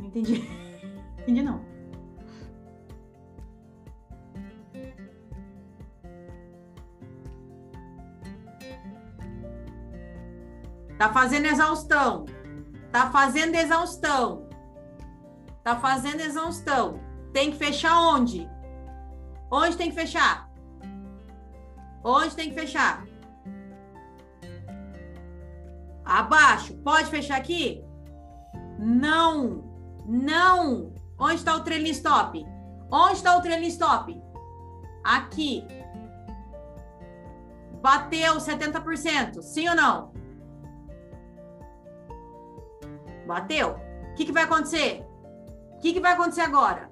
Não 0.00 0.06
entendi. 0.06 0.42
entendi, 1.20 1.42
não. 1.42 1.62
Tá 10.98 11.12
fazendo 11.12 11.44
exaustão. 11.44 12.24
Tá 12.90 13.10
fazendo 13.10 13.54
exaustão. 13.54 14.48
Tá 15.62 15.76
fazendo 15.76 16.20
exaustão. 16.20 17.00
Tem 17.34 17.50
que 17.50 17.58
fechar 17.58 18.00
onde? 18.00 18.48
Onde 19.50 19.76
tem 19.76 19.90
que 19.90 19.94
fechar? 19.94 20.50
Onde 22.02 22.34
tem 22.34 22.48
que 22.48 22.54
fechar? 22.54 23.04
Abaixo. 26.04 26.74
Pode 26.78 27.06
fechar 27.06 27.36
aqui? 27.36 27.84
Não. 28.78 29.64
Não. 30.06 30.92
Onde 31.18 31.36
está 31.36 31.56
o 31.56 31.60
trailing 31.60 31.90
stop? 31.90 32.44
Onde 32.90 33.14
está 33.14 33.36
o 33.36 33.40
trailing 33.40 33.68
stop? 33.68 34.20
Aqui. 35.02 35.66
Bateu 37.80 38.36
70%. 38.36 39.42
Sim 39.42 39.68
ou 39.68 39.76
não? 39.76 40.12
Bateu. 43.26 43.76
O 44.10 44.14
que, 44.14 44.26
que 44.26 44.32
vai 44.32 44.44
acontecer? 44.44 45.04
O 45.72 45.78
que, 45.78 45.92
que 45.92 46.00
vai 46.00 46.12
acontecer 46.12 46.42
agora? 46.42 46.90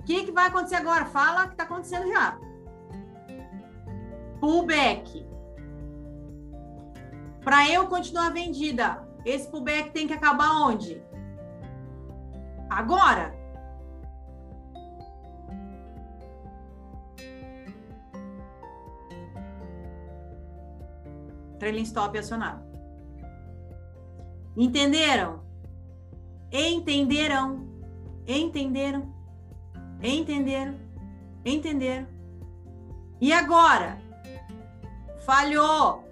O 0.00 0.02
que, 0.04 0.24
que 0.24 0.32
vai 0.32 0.48
acontecer 0.48 0.76
agora? 0.76 1.06
Fala 1.06 1.44
o 1.44 1.46
que 1.46 1.54
está 1.54 1.64
acontecendo 1.64 2.08
já. 2.08 2.38
Pullback. 4.40 5.26
Para 7.44 7.70
eu 7.70 7.86
continuar 7.88 8.30
vendida, 8.30 9.06
esse 9.22 9.46
pullback 9.48 9.90
tem 9.90 10.06
que 10.06 10.14
acabar 10.14 10.62
onde? 10.62 11.02
Agora. 12.70 13.34
Trailing 21.58 21.82
stop 21.82 22.18
acionado. 22.18 22.64
Entenderam? 24.56 25.42
Entenderam? 26.50 27.68
Entenderam? 28.26 29.14
Entenderam? 30.02 30.78
Entenderam? 31.44 32.06
E 33.20 33.32
agora? 33.32 33.98
Falhou. 35.26 36.03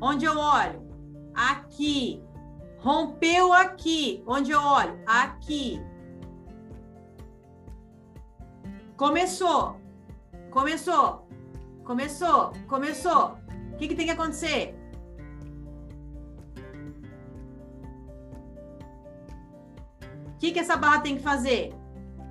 Onde 0.00 0.24
eu 0.24 0.38
olho? 0.38 0.80
Aqui. 1.34 2.22
Rompeu 2.78 3.52
aqui. 3.52 4.22
Onde 4.26 4.50
eu 4.50 4.60
olho? 4.60 4.98
Aqui. 5.06 5.80
Começou. 8.96 9.80
Começou. 10.50 11.28
Começou. 11.84 12.52
Começou. 12.66 13.38
O 13.72 13.76
que, 13.76 13.88
que 13.88 13.94
tem 13.94 14.06
que 14.06 14.12
acontecer? 14.12 14.80
que, 20.40 20.52
que 20.52 20.58
essa 20.58 20.76
barra 20.76 21.00
tem 21.00 21.16
que 21.16 21.22
fazer? 21.22 21.74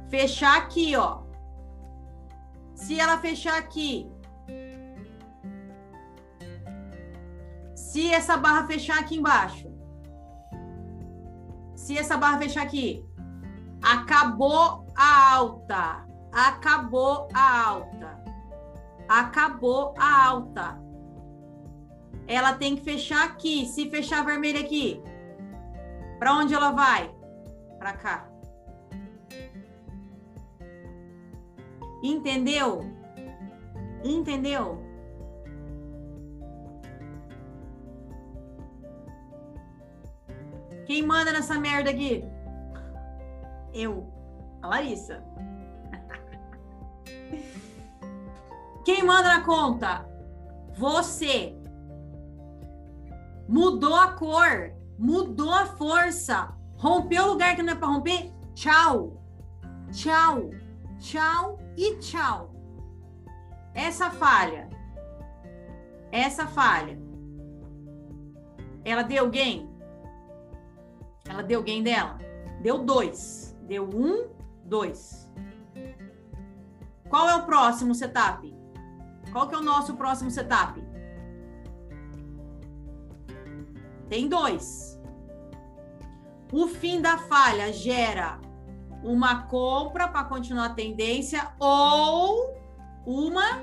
Fechar 0.09 0.57
aqui, 0.57 0.95
ó. 0.95 1.21
Se 2.73 2.99
ela 2.99 3.19
fechar 3.19 3.57
aqui, 3.59 4.11
se 7.89 8.11
essa 8.11 8.37
barra 8.37 8.67
fechar 8.67 8.99
aqui 8.99 9.17
embaixo, 9.17 9.67
se 11.75 11.97
essa 11.97 12.17
barra 12.17 12.37
fechar 12.39 12.63
aqui, 12.63 13.05
acabou 13.81 14.85
a 14.95 15.33
alta, 15.35 16.05
acabou 16.31 17.27
a 17.33 17.67
alta, 17.67 18.23
acabou 19.07 19.93
a 19.97 20.25
alta. 20.27 20.79
Ela 22.27 22.53
tem 22.53 22.75
que 22.75 22.83
fechar 22.83 23.23
aqui. 23.25 23.65
Se 23.65 23.89
fechar 23.89 24.23
vermelho 24.23 24.59
aqui, 24.59 25.01
para 26.19 26.35
onde 26.35 26.53
ela 26.53 26.71
vai? 26.71 27.11
para 27.79 27.93
cá. 27.93 28.29
Entendeu? 32.03 32.81
Entendeu? 34.03 34.88
Quem 40.89 41.03
manda 41.03 41.31
nessa 41.31 41.59
merda 41.59 41.91
aqui? 41.91 42.25
Eu, 43.71 44.11
a 44.59 44.69
Larissa. 44.69 45.23
Quem 48.83 49.03
manda 49.03 49.37
na 49.37 49.43
conta? 49.43 50.03
Você. 50.75 51.55
Mudou 53.47 53.93
a 53.93 54.13
cor, 54.13 54.73
mudou 54.97 55.53
a 55.53 55.67
força, 55.67 56.55
Rompeu 56.75 57.25
o 57.25 57.31
lugar 57.33 57.55
que 57.55 57.61
não 57.61 57.73
é 57.73 57.75
para 57.75 57.87
romper? 57.87 58.33
Tchau. 58.55 59.21
Tchau. 59.91 60.49
Tchau 60.97 61.59
e 61.77 61.97
tchau. 61.97 62.51
Essa 63.75 64.09
falha. 64.09 64.67
Essa 66.11 66.47
falha. 66.47 66.99
Ela 68.83 69.03
deu 69.03 69.25
alguém? 69.25 69.68
Ela 71.29 71.43
deu 71.43 71.63
gain 71.63 71.83
dela? 71.83 72.17
Deu 72.61 72.79
dois. 72.79 73.55
Deu 73.61 73.87
um, 73.87 74.27
dois. 74.65 75.31
Qual 77.07 77.29
é 77.29 77.35
o 77.35 77.45
próximo 77.45 77.95
setup? 77.95 78.53
Qual 79.31 79.47
que 79.47 79.55
é 79.55 79.57
o 79.57 79.63
nosso 79.63 79.95
próximo 79.95 80.29
setup? 80.31 80.83
Tem 84.09 84.27
dois. 84.27 84.99
O 86.51 86.67
fim 86.67 86.99
da 86.99 87.17
falha 87.17 87.71
gera 87.71 88.39
uma 89.03 89.43
compra 89.43 90.07
para 90.07 90.23
continuar 90.23 90.65
a 90.65 90.73
tendência 90.73 91.53
ou 91.59 92.57
uma 93.05 93.61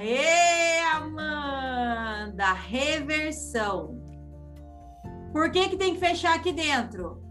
e 0.00 0.78
Amanda, 0.94 2.52
reversão. 2.52 3.97
Por 5.32 5.50
que 5.50 5.68
que 5.68 5.76
tem 5.76 5.94
que 5.94 6.00
fechar 6.00 6.34
aqui 6.34 6.52
dentro? 6.52 7.22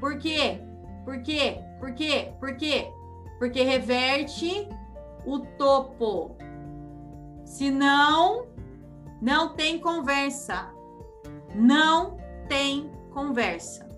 Por 0.00 0.18
quê? 0.18 0.60
Por 1.04 1.22
quê? 1.22 1.60
Por 1.78 1.94
quê? 1.94 2.32
Por 2.38 2.56
quê? 2.56 2.90
Porque 3.38 3.62
reverte 3.62 4.68
o 5.26 5.40
topo. 5.40 6.36
Senão, 7.44 8.46
não 9.20 9.54
tem 9.54 9.78
conversa. 9.78 10.72
Não 11.54 12.16
tem 12.48 12.90
conversa. 13.12 13.88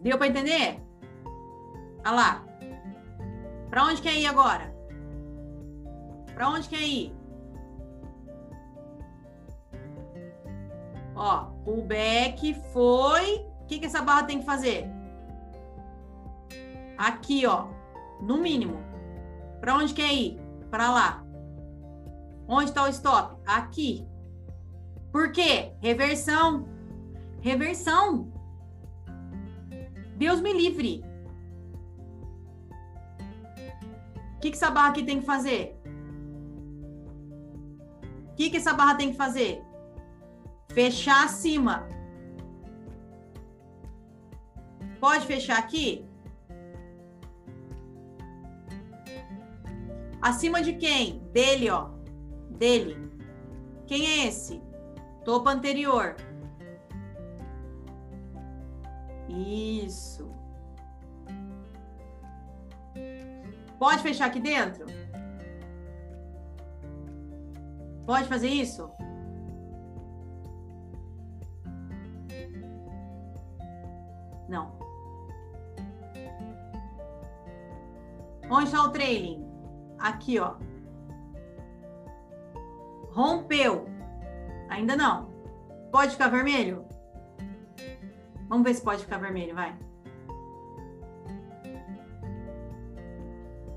Deu 0.00 0.16
para 0.18 0.28
entender? 0.28 0.80
Olha 2.04 2.10
lá. 2.10 2.44
Para 3.68 3.84
onde 3.84 4.02
quer 4.02 4.14
ir 4.14 4.26
agora? 4.26 4.74
Para 6.34 6.48
onde 6.48 6.68
quer 6.68 6.82
ir? 6.82 7.19
Ó, 11.14 11.44
pullback 11.64 12.54
foi. 12.72 13.46
O 13.62 13.66
que, 13.66 13.78
que 13.78 13.86
essa 13.86 14.02
barra 14.02 14.24
tem 14.24 14.40
que 14.40 14.44
fazer? 14.44 14.90
Aqui, 16.96 17.46
ó. 17.46 17.68
No 18.20 18.38
mínimo. 18.38 18.78
Para 19.60 19.76
onde 19.76 19.94
quer 19.94 20.12
ir? 20.12 20.40
Para 20.70 20.90
lá. 20.90 21.24
Onde 22.48 22.70
está 22.70 22.84
o 22.84 22.88
stop? 22.88 23.36
Aqui. 23.46 24.06
Por 25.12 25.32
quê? 25.32 25.72
Reversão. 25.80 26.68
Reversão. 27.40 28.32
Deus 30.16 30.40
me 30.40 30.52
livre. 30.52 31.04
O 34.36 34.40
que, 34.40 34.50
que 34.50 34.56
essa 34.56 34.70
barra 34.70 34.88
aqui 34.90 35.02
tem 35.04 35.20
que 35.20 35.26
fazer? 35.26 35.78
O 38.32 38.34
que, 38.34 38.50
que 38.50 38.56
essa 38.56 38.72
barra 38.72 38.94
tem 38.94 39.10
que 39.10 39.16
fazer? 39.16 39.62
Fechar 40.72 41.24
acima. 41.24 41.88
Pode 45.00 45.26
fechar 45.26 45.58
aqui? 45.58 46.06
Acima 50.20 50.62
de 50.62 50.74
quem? 50.74 51.18
Dele, 51.32 51.70
ó. 51.70 51.88
Dele. 52.50 53.10
Quem 53.86 54.06
é 54.06 54.26
esse? 54.26 54.62
Topo 55.24 55.48
anterior. 55.48 56.14
Isso. 59.28 60.30
Pode 63.78 64.02
fechar 64.02 64.26
aqui 64.26 64.40
dentro? 64.40 64.86
Pode 68.04 68.28
fazer 68.28 68.48
isso? 68.48 68.90
Não. 74.50 74.72
Onde 78.50 78.64
está 78.64 78.82
o 78.82 78.90
trailing? 78.90 79.48
Aqui, 79.96 80.40
ó. 80.40 80.56
Rompeu. 83.12 83.86
Ainda 84.68 84.96
não. 84.96 85.30
Pode 85.92 86.12
ficar 86.12 86.28
vermelho? 86.28 86.84
Vamos 88.48 88.64
ver 88.64 88.74
se 88.74 88.82
pode 88.82 89.04
ficar 89.04 89.18
vermelho, 89.18 89.54
vai. 89.54 89.78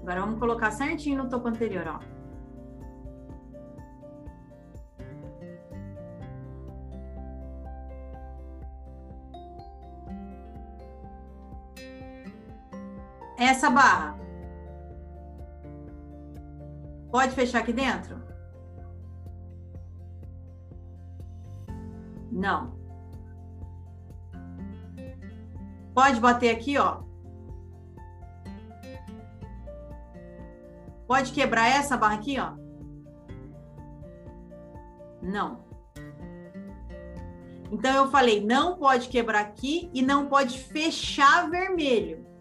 Agora 0.02 0.22
vamos 0.22 0.40
colocar 0.40 0.72
certinho 0.72 1.24
no 1.24 1.30
topo 1.30 1.48
anterior, 1.48 1.88
ó. 1.88 2.13
Essa 13.44 13.70
barra. 13.70 14.18
Pode 17.12 17.36
fechar 17.36 17.60
aqui 17.60 17.74
dentro? 17.74 18.24
Não. 22.32 22.74
Pode 25.94 26.22
bater 26.22 26.56
aqui, 26.56 26.78
ó. 26.78 27.04
Pode 31.06 31.34
quebrar 31.34 31.68
essa 31.68 31.98
barra 31.98 32.16
aqui, 32.16 32.38
ó? 32.40 32.54
Não. 35.22 35.60
Então 37.70 37.94
eu 37.94 38.10
falei, 38.10 38.44
não 38.44 38.78
pode 38.78 39.10
quebrar 39.10 39.42
aqui 39.42 39.92
e 39.94 40.02
não 40.02 40.28
pode 40.28 40.58
fechar 40.60 41.50
vermelho. 41.50 42.33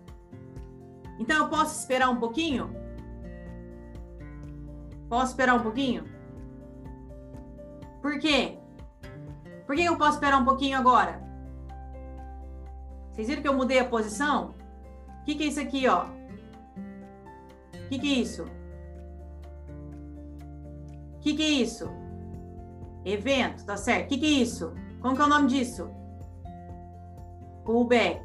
Então 1.22 1.44
eu 1.44 1.48
posso 1.48 1.78
esperar 1.78 2.10
um 2.10 2.16
pouquinho? 2.16 2.74
Posso 5.08 5.30
esperar 5.30 5.54
um 5.54 5.62
pouquinho? 5.62 6.04
Por 8.00 8.18
quê? 8.18 8.58
Por 9.64 9.76
que 9.76 9.84
eu 9.84 9.96
posso 9.96 10.14
esperar 10.14 10.42
um 10.42 10.44
pouquinho 10.44 10.76
agora? 10.76 11.22
Vocês 13.12 13.28
viram 13.28 13.40
que 13.40 13.46
eu 13.46 13.54
mudei 13.54 13.78
a 13.78 13.84
posição? 13.84 14.56
O 15.20 15.24
que, 15.24 15.36
que 15.36 15.44
é 15.44 15.46
isso 15.46 15.60
aqui, 15.60 15.86
ó? 15.86 16.06
O 16.06 17.88
que, 17.88 18.00
que 18.00 18.12
é 18.12 18.18
isso? 18.18 18.42
O 21.14 21.20
que, 21.20 21.34
que 21.34 21.42
é 21.44 21.50
isso? 21.50 21.88
Evento, 23.04 23.64
tá 23.64 23.76
certo? 23.76 24.06
O 24.06 24.08
que, 24.08 24.18
que 24.18 24.26
é 24.26 24.42
isso? 24.42 24.74
Como 25.00 25.14
que 25.14 25.22
é 25.22 25.24
o 25.24 25.28
nome 25.28 25.46
disso? 25.46 25.88
Pullback. 27.64 28.24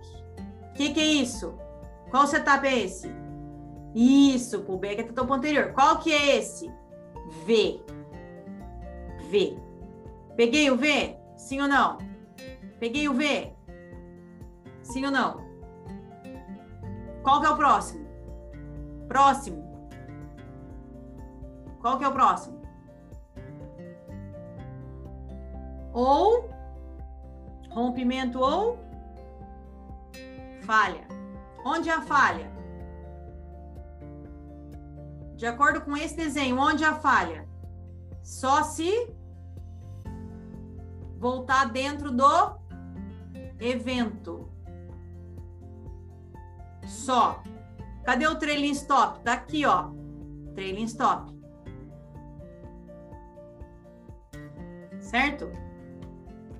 O 0.71 0.73
que, 0.73 0.95
que 0.95 0.99
é 0.99 1.05
isso? 1.05 1.66
Qual 2.09 2.25
setup 2.27 2.65
é 2.65 2.79
esse? 2.79 3.11
Isso, 3.95 4.61
pullback 4.61 5.01
é 5.01 5.03
o 5.03 5.13
topo 5.13 5.33
anterior. 5.33 5.73
Qual 5.73 5.99
que 5.99 6.11
é 6.11 6.37
esse? 6.37 6.71
V. 7.45 7.81
V. 9.29 9.57
Peguei 10.35 10.69
o 10.69 10.77
V? 10.77 11.17
Sim 11.35 11.61
ou 11.61 11.67
não? 11.67 11.97
Peguei 12.79 13.09
o 13.09 13.13
V? 13.13 13.53
Sim 14.83 15.05
ou 15.05 15.11
não? 15.11 15.45
Qual 17.23 17.41
que 17.41 17.47
é 17.47 17.49
o 17.49 17.57
próximo? 17.57 18.07
Próximo. 19.07 19.67
Qual 21.81 21.97
que 21.97 22.03
é 22.03 22.07
o 22.07 22.13
próximo? 22.13 22.61
Ou 25.93 26.49
rompimento 27.71 28.39
ou 28.39 28.77
falha. 30.61 31.06
Onde 31.69 31.89
é 31.89 31.93
a 31.93 32.01
falha? 32.01 32.49
De 35.35 35.45
acordo 35.45 35.81
com 35.81 35.97
esse 35.97 36.15
desenho, 36.15 36.57
onde 36.57 36.85
é 36.85 36.87
a 36.87 36.95
falha? 36.95 37.45
Só 38.23 38.63
se 38.63 38.89
voltar 41.17 41.65
dentro 41.65 42.09
do 42.09 42.57
evento. 43.59 44.49
Só. 46.85 47.43
Cadê 48.05 48.25
o 48.27 48.39
trailing 48.39 48.71
stop? 48.71 49.19
Tá 49.19 49.33
aqui, 49.33 49.65
ó. 49.65 49.89
Trailing 50.55 50.85
stop. 50.85 51.37
Certo? 55.01 55.51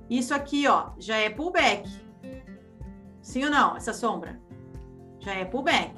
Isso 0.10 0.34
aqui, 0.36 0.68
ó, 0.68 0.92
já 0.98 1.16
é 1.16 1.30
pullback. 1.30 1.90
Sim 3.22 3.46
ou 3.46 3.50
não? 3.50 3.78
Essa 3.78 3.94
sombra? 3.94 4.46
Já 5.20 5.34
é 5.34 5.46
pullback. 5.46 5.96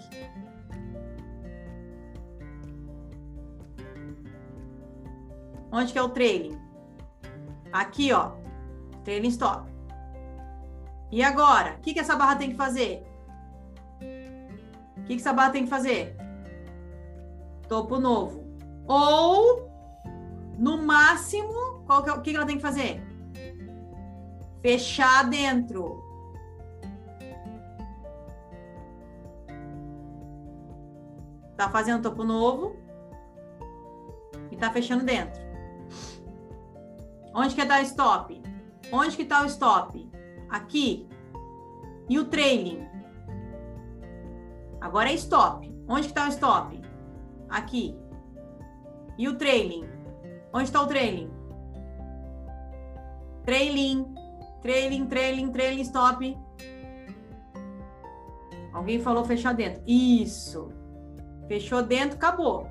Onde 5.72 5.94
que 5.94 6.00
é 6.00 6.02
o 6.02 6.10
trailing? 6.10 6.60
Aqui, 7.72 8.12
ó. 8.12 8.32
Trailing 9.04 9.30
stop. 9.30 9.70
E 11.12 11.24
agora? 11.24 11.76
O 11.76 11.82
que, 11.82 11.94
que 11.94 12.00
essa 12.00 12.16
barra 12.16 12.36
tem 12.36 12.50
que 12.50 12.56
fazer? 12.56 13.04
O 14.98 15.04
que, 15.04 15.16
que 15.16 15.22
essa 15.22 15.34
barra 15.34 15.52
tem 15.52 15.64
que 15.64 15.70
fazer? 15.70 16.16
Topo 17.68 18.00
novo. 18.00 18.44
Ou, 18.88 19.70
no 20.58 20.82
máximo, 20.82 21.84
qual 21.86 22.04
que, 22.04 22.10
é, 22.10 22.14
o 22.14 22.22
que, 22.22 22.32
que 22.32 22.36
ela 22.36 22.46
tem 22.46 22.56
que 22.58 22.62
fazer? 22.62 23.02
Fechar 24.62 25.30
dentro. 25.30 26.04
Tá 31.60 31.70
fazendo 31.70 32.02
topo 32.02 32.24
novo 32.24 32.78
e 34.50 34.56
tá 34.56 34.72
fechando 34.72 35.04
dentro. 35.04 35.42
Onde 37.36 37.54
que 37.54 37.66
tá 37.66 37.80
o 37.80 37.82
stop? 37.82 38.42
Onde 38.90 39.18
que 39.18 39.26
tá 39.26 39.44
o 39.44 39.46
stop? 39.46 40.10
Aqui. 40.50 41.06
E 42.08 42.18
o 42.18 42.24
trailing? 42.24 42.88
Agora 44.80 45.10
é 45.10 45.14
stop. 45.16 45.70
Onde 45.86 46.08
que 46.08 46.14
tá 46.14 46.28
o 46.28 46.30
stop? 46.30 46.82
Aqui. 47.50 47.94
E 49.18 49.28
o 49.28 49.36
trailing? 49.36 49.84
Onde 50.54 50.64
está 50.64 50.82
o 50.82 50.88
trailing? 50.88 51.30
Trailing, 53.44 54.16
trailing, 54.62 55.08
trailing, 55.08 55.52
trailing, 55.52 55.82
stop. 55.82 56.38
Alguém 58.72 59.02
falou 59.02 59.26
fechar 59.26 59.54
dentro. 59.54 59.84
Isso. 59.86 60.79
Fechou 61.50 61.82
dentro, 61.82 62.16
acabou. 62.16 62.70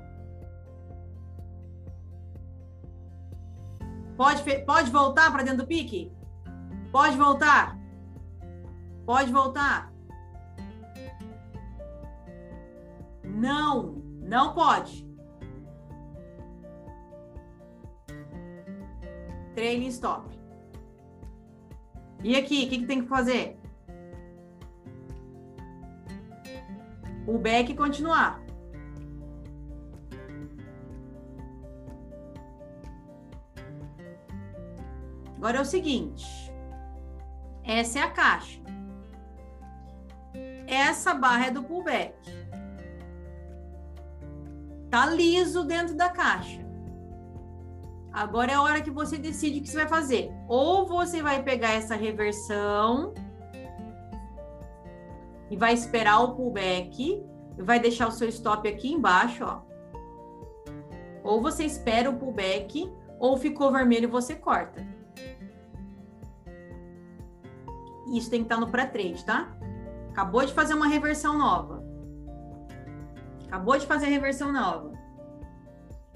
Pode, 4.15 4.41
pode 4.65 4.89
voltar 4.89 5.29
para 5.33 5.43
dentro 5.43 5.59
do 5.59 5.67
pique? 5.67 6.13
Pode 6.89 7.17
voltar. 7.17 7.77
Pode 9.05 9.33
voltar. 9.33 9.91
Não, 13.21 14.01
não 14.21 14.53
pode. 14.53 15.05
Trailing 19.55 19.87
stop. 19.87 20.39
E 22.23 22.37
aqui, 22.37 22.65
o 22.65 22.69
que, 22.69 22.79
que 22.79 22.85
tem 22.85 23.01
que 23.01 23.09
fazer? 23.09 23.59
O 27.27 27.37
back 27.37 27.75
continuar. 27.75 28.38
Agora 35.39 35.59
é 35.59 35.61
o 35.61 35.65
seguinte. 35.65 36.53
Essa 37.63 37.99
é 37.99 38.01
a 38.01 38.11
caixa. 38.11 38.59
Essa 40.67 41.13
barra 41.13 41.45
é 41.45 41.51
do 41.51 41.63
pullback. 41.63 42.13
Tá 44.89 45.05
liso 45.05 45.63
dentro 45.63 45.95
da 45.95 46.09
caixa. 46.09 46.59
Agora 48.11 48.51
é 48.51 48.55
a 48.55 48.61
hora 48.61 48.81
que 48.81 48.91
você 48.91 49.17
decide 49.17 49.59
o 49.59 49.61
que 49.61 49.69
você 49.69 49.77
vai 49.77 49.87
fazer. 49.87 50.29
Ou 50.49 50.85
você 50.85 51.21
vai 51.21 51.41
pegar 51.41 51.71
essa 51.71 51.95
reversão 51.95 53.13
e 55.49 55.55
vai 55.55 55.73
esperar 55.73 56.19
o 56.19 56.35
pullback, 56.35 57.23
vai 57.57 57.79
deixar 57.79 58.09
o 58.09 58.11
seu 58.11 58.27
stop 58.27 58.67
aqui 58.67 58.91
embaixo, 58.91 59.45
ó. 59.45 59.61
Ou 61.23 61.41
você 61.41 61.63
espera 61.63 62.09
o 62.09 62.17
pullback, 62.17 62.91
ou 63.17 63.37
ficou 63.37 63.71
vermelho 63.71 64.09
você 64.09 64.35
corta. 64.35 64.98
Isso 68.11 68.29
tem 68.29 68.39
que 68.39 68.45
estar 68.45 68.57
no 68.57 68.69
pré-trade, 68.69 69.23
tá? 69.23 69.55
Acabou 70.11 70.45
de 70.45 70.53
fazer 70.53 70.73
uma 70.73 70.87
reversão 70.87 71.37
nova. 71.37 71.83
Acabou 73.47 73.77
de 73.77 73.85
fazer 73.85 74.07
a 74.07 74.09
reversão 74.09 74.51
nova. 74.51 74.91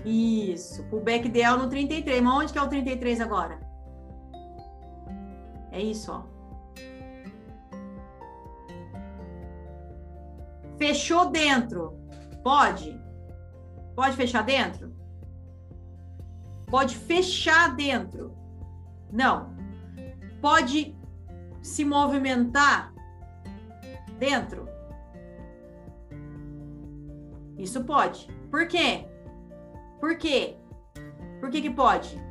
Isso, 0.05 0.83
pullback 0.85 1.27
ideal 1.27 1.57
no 1.57 1.69
33. 1.69 2.21
Mas 2.21 2.33
onde 2.33 2.53
que 2.53 2.59
é 2.59 2.61
o 2.61 2.67
33 2.67 3.21
agora? 3.21 3.59
É 5.71 5.81
isso, 5.81 6.11
ó. 6.11 6.23
Fechou 10.77 11.29
dentro. 11.29 11.97
Pode? 12.43 12.99
Pode 13.95 14.15
fechar 14.15 14.43
dentro? 14.43 14.93
Pode 16.67 16.97
fechar 16.97 17.75
dentro. 17.75 18.35
Não. 19.11 19.53
Pode 20.41 20.95
se 21.63 21.83
movimentar 21.85 22.93
dentro? 24.19 24.67
Isso 27.57 27.83
pode. 27.85 28.27
Por 28.51 28.67
quê? 28.67 29.07
Por 29.99 30.17
quê? 30.17 30.57
Por 31.39 31.49
que, 31.49 31.61
que 31.61 31.69
pode? 31.69 32.21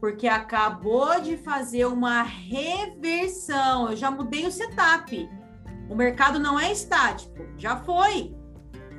Porque 0.00 0.26
acabou 0.26 1.20
de 1.20 1.36
fazer 1.36 1.86
uma 1.86 2.22
reversão. 2.22 3.90
Eu 3.90 3.96
já 3.96 4.10
mudei 4.10 4.46
o 4.46 4.52
setup. 4.52 5.28
O 5.88 5.94
mercado 5.94 6.38
não 6.38 6.58
é 6.58 6.72
estático. 6.72 7.36
Já 7.56 7.76
foi. 7.76 8.36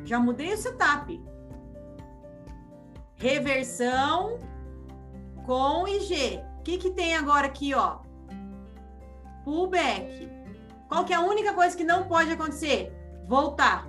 Já 0.04 0.20
mudei 0.20 0.54
o 0.54 0.58
setup. 0.58 1.22
Reversão 3.16 4.40
com 5.46 5.88
IG. 5.88 6.42
O 6.60 6.64
que, 6.64 6.78
que 6.78 6.92
tem 6.92 7.16
agora 7.16 7.48
aqui, 7.48 7.74
ó? 7.74 8.09
Pullback. 9.50 10.30
Qual 10.88 11.04
que 11.06 11.12
é 11.12 11.16
a 11.16 11.22
única 11.22 11.54
coisa 11.56 11.76
que 11.76 11.84
não 11.84 12.08
pode 12.08 12.32
acontecer? 12.32 12.94
Voltar. 13.26 13.88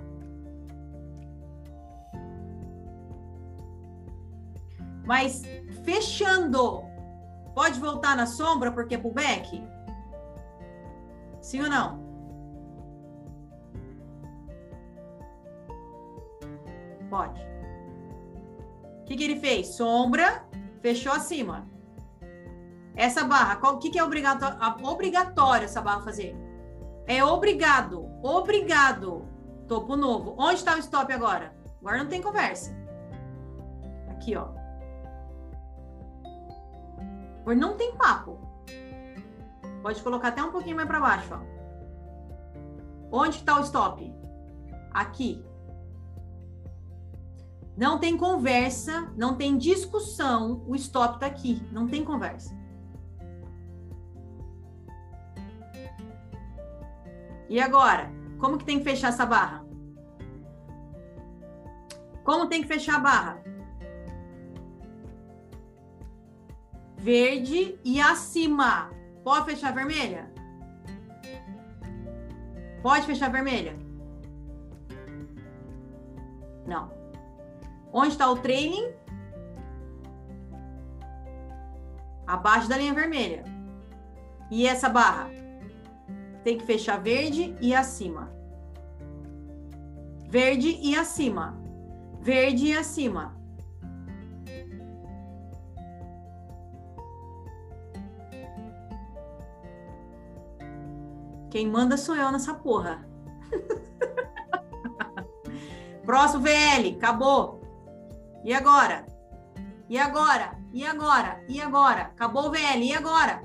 Mas 5.05 5.43
fechando, 5.83 6.83
pode 7.53 7.79
voltar 7.79 8.17
na 8.17 8.25
sombra 8.25 8.71
porque 8.71 8.95
é 8.95 8.97
pullback? 8.97 9.63
Sim 11.41 11.61
ou 11.61 11.69
não? 11.69 11.99
Pode. 17.07 17.39
O 19.01 19.05
que, 19.05 19.15
que 19.15 19.23
ele 19.23 19.35
fez? 19.35 19.67
Sombra, 19.67 20.43
fechou 20.81 21.11
acima. 21.11 21.70
Essa 22.95 23.23
barra, 23.23 23.57
o 23.69 23.77
que, 23.77 23.89
que 23.89 23.99
é 23.99 24.03
obrigatório, 24.03 24.57
obrigatório 24.83 25.65
essa 25.65 25.81
barra 25.81 26.01
fazer? 26.01 26.35
É 27.07 27.23
obrigado, 27.23 28.09
obrigado. 28.21 29.25
Topo 29.67 29.95
novo. 29.95 30.35
Onde 30.37 30.55
está 30.55 30.75
o 30.75 30.79
stop 30.79 31.11
agora? 31.13 31.55
Agora 31.79 31.97
não 31.97 32.07
tem 32.07 32.21
conversa. 32.21 32.75
Aqui, 34.09 34.35
ó. 34.35 34.49
Por 37.43 37.55
não 37.55 37.75
tem 37.75 37.95
papo. 37.95 38.39
Pode 39.81 40.01
colocar 40.03 40.27
até 40.27 40.43
um 40.43 40.51
pouquinho 40.51 40.75
mais 40.75 40.87
para 40.87 40.99
baixo, 40.99 41.33
ó. 41.33 41.51
Onde 43.11 43.37
está 43.37 43.59
o 43.59 43.63
stop? 43.63 44.13
Aqui. 44.93 45.43
Não 47.75 47.97
tem 47.97 48.15
conversa, 48.15 49.11
não 49.17 49.35
tem 49.35 49.57
discussão, 49.57 50.63
o 50.67 50.75
stop 50.75 51.15
está 51.15 51.25
aqui, 51.25 51.65
não 51.71 51.87
tem 51.87 52.03
conversa. 52.03 52.55
E 57.51 57.59
agora, 57.59 58.09
como 58.39 58.57
que 58.57 58.65
tem 58.65 58.79
que 58.79 58.85
fechar 58.85 59.09
essa 59.09 59.25
barra? 59.25 59.63
Como 62.23 62.47
tem 62.47 62.61
que 62.61 62.67
fechar 62.67 62.95
a 62.95 62.99
barra? 62.99 63.41
verde 67.01 67.79
e 67.83 67.99
acima. 67.99 68.91
Pode 69.23 69.45
fechar 69.45 69.73
vermelha? 69.73 70.31
Pode 72.83 73.05
fechar 73.07 73.31
vermelha? 73.31 73.75
Não. 76.65 76.91
Onde 77.91 78.09
está 78.09 78.29
o 78.29 78.37
training? 78.37 78.93
Abaixo 82.27 82.69
da 82.69 82.77
linha 82.77 82.93
vermelha. 82.93 83.43
E 84.51 84.67
essa 84.67 84.87
barra? 84.87 85.29
Tem 86.43 86.57
que 86.57 86.65
fechar 86.65 87.01
verde 87.01 87.55
e 87.61 87.75
acima. 87.75 88.31
Verde 90.27 90.77
e 90.81 90.95
acima. 90.95 91.57
Verde 92.19 92.67
e 92.67 92.77
acima. 92.77 93.39
Quem 101.49 101.67
manda 101.67 101.97
sou 101.97 102.15
eu 102.15 102.31
nessa 102.31 102.53
porra. 102.53 103.05
Próximo 106.05 106.43
VL, 106.43 106.95
acabou. 106.97 107.61
E 108.43 108.53
agora? 108.53 109.05
E 109.89 109.99
agora? 109.99 110.57
E 110.71 110.85
agora? 110.85 111.43
E 111.49 111.61
agora? 111.61 112.01
Acabou 112.03 112.47
o 112.47 112.51
VL, 112.51 112.81
e 112.81 112.93
agora? 112.93 113.43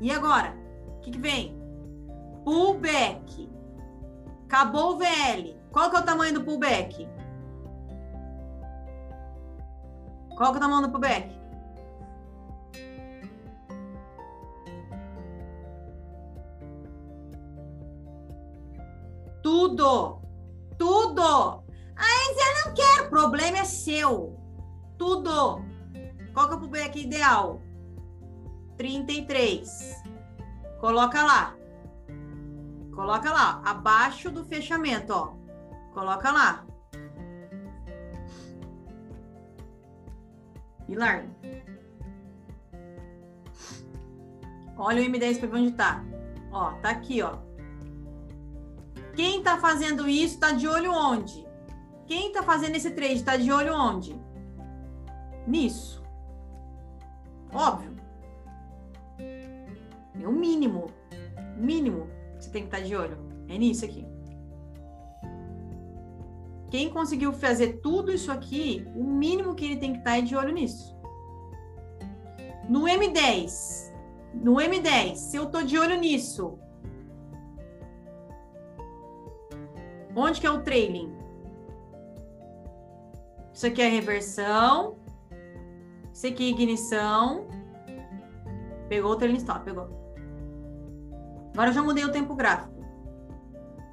E 0.00 0.10
agora? 0.10 0.63
que, 1.04 1.10
que 1.10 1.18
vem? 1.18 1.54
Pullback. 2.44 3.50
Acabou 4.46 4.94
o 4.94 4.98
VL. 4.98 5.56
Qual 5.70 5.90
que 5.90 5.96
é 5.96 6.00
o 6.00 6.04
tamanho 6.04 6.34
do 6.34 6.44
pullback? 6.44 7.08
Qual 10.36 10.50
que 10.50 10.56
é 10.56 10.58
o 10.58 10.60
tamanho 10.60 10.82
do 10.82 10.90
pullback? 10.90 11.34
Tudo. 19.42 20.22
Tudo. 20.78 21.64
Aí 21.96 22.36
eu 22.36 22.64
não 22.64 22.74
quero. 22.74 23.06
O 23.06 23.10
problema 23.10 23.58
é 23.58 23.64
seu. 23.64 24.38
Tudo. 24.96 25.62
Qual 26.32 26.48
que 26.48 26.54
é 26.54 26.56
o 26.56 26.60
pullback 26.60 26.98
ideal? 26.98 27.60
33. 28.76 30.03
Coloca 30.84 31.22
lá. 31.22 31.56
Coloca 32.94 33.32
lá, 33.32 33.62
abaixo 33.64 34.30
do 34.30 34.44
fechamento, 34.44 35.14
ó. 35.14 35.32
Coloca 35.94 36.30
lá. 36.30 36.66
E. 40.86 40.94
Olha 44.76 45.00
o 45.00 45.04
M10 45.06 45.40
para 45.40 45.58
onde 45.58 45.72
tá. 45.72 46.04
Ó, 46.52 46.72
tá 46.72 46.90
aqui, 46.90 47.22
ó. 47.22 47.38
Quem 49.16 49.42
tá 49.42 49.56
fazendo 49.56 50.06
isso 50.06 50.38
tá 50.38 50.52
de 50.52 50.68
olho 50.68 50.92
onde? 50.92 51.48
Quem 52.06 52.30
tá 52.30 52.42
fazendo 52.42 52.76
esse 52.76 52.90
trade 52.90 53.24
tá 53.24 53.38
de 53.38 53.50
olho 53.50 53.74
onde? 53.74 54.20
Nisso. 55.46 56.04
Óbvio. 57.54 57.93
É 60.20 60.28
o 60.28 60.32
mínimo. 60.32 60.86
Mínimo 61.56 62.08
que 62.36 62.44
você 62.44 62.50
tem 62.50 62.62
que 62.62 62.68
estar 62.68 62.78
tá 62.78 62.84
de 62.84 62.94
olho. 62.96 63.18
É 63.48 63.58
nisso 63.58 63.84
aqui. 63.84 64.06
Quem 66.70 66.90
conseguiu 66.90 67.32
fazer 67.32 67.80
tudo 67.80 68.10
isso 68.10 68.32
aqui, 68.32 68.84
o 68.96 69.04
mínimo 69.04 69.54
que 69.54 69.64
ele 69.64 69.76
tem 69.76 69.92
que 69.92 69.98
estar 69.98 70.10
tá 70.12 70.18
é 70.18 70.22
de 70.22 70.34
olho 70.34 70.52
nisso. 70.52 70.96
No 72.68 72.82
M10, 72.82 73.92
no 74.34 74.54
M10, 74.54 75.14
se 75.14 75.36
eu 75.36 75.46
tô 75.46 75.62
de 75.62 75.78
olho 75.78 75.96
nisso, 75.98 76.58
onde 80.16 80.40
que 80.40 80.46
é 80.46 80.50
o 80.50 80.62
trailing? 80.62 81.14
Isso 83.52 83.66
aqui 83.66 83.80
é 83.80 83.88
reversão, 83.88 84.96
isso 86.12 86.26
aqui 86.26 86.44
é 86.44 86.48
ignição, 86.48 87.46
pegou 88.88 89.12
o 89.12 89.16
trailing 89.16 89.36
stop, 89.36 89.64
pegou. 89.64 90.03
Agora 91.54 91.70
eu 91.70 91.72
já 91.72 91.82
mudei 91.82 92.04
o 92.04 92.10
tempo 92.10 92.34
gráfico. 92.34 92.74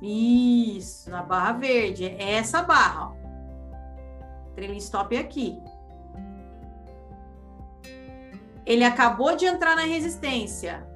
Isso, 0.01 1.11
na 1.11 1.21
barra 1.21 1.53
verde, 1.53 2.05
é 2.05 2.33
essa 2.33 2.63
barra, 2.63 3.09
ó. 3.09 3.21
Trailing 4.55 4.77
stop 4.77 5.15
é 5.15 5.19
aqui. 5.19 5.61
Ele 8.65 8.83
acabou 8.83 9.35
de 9.35 9.45
entrar 9.45 9.75
na 9.75 9.83
resistência. 9.83 10.87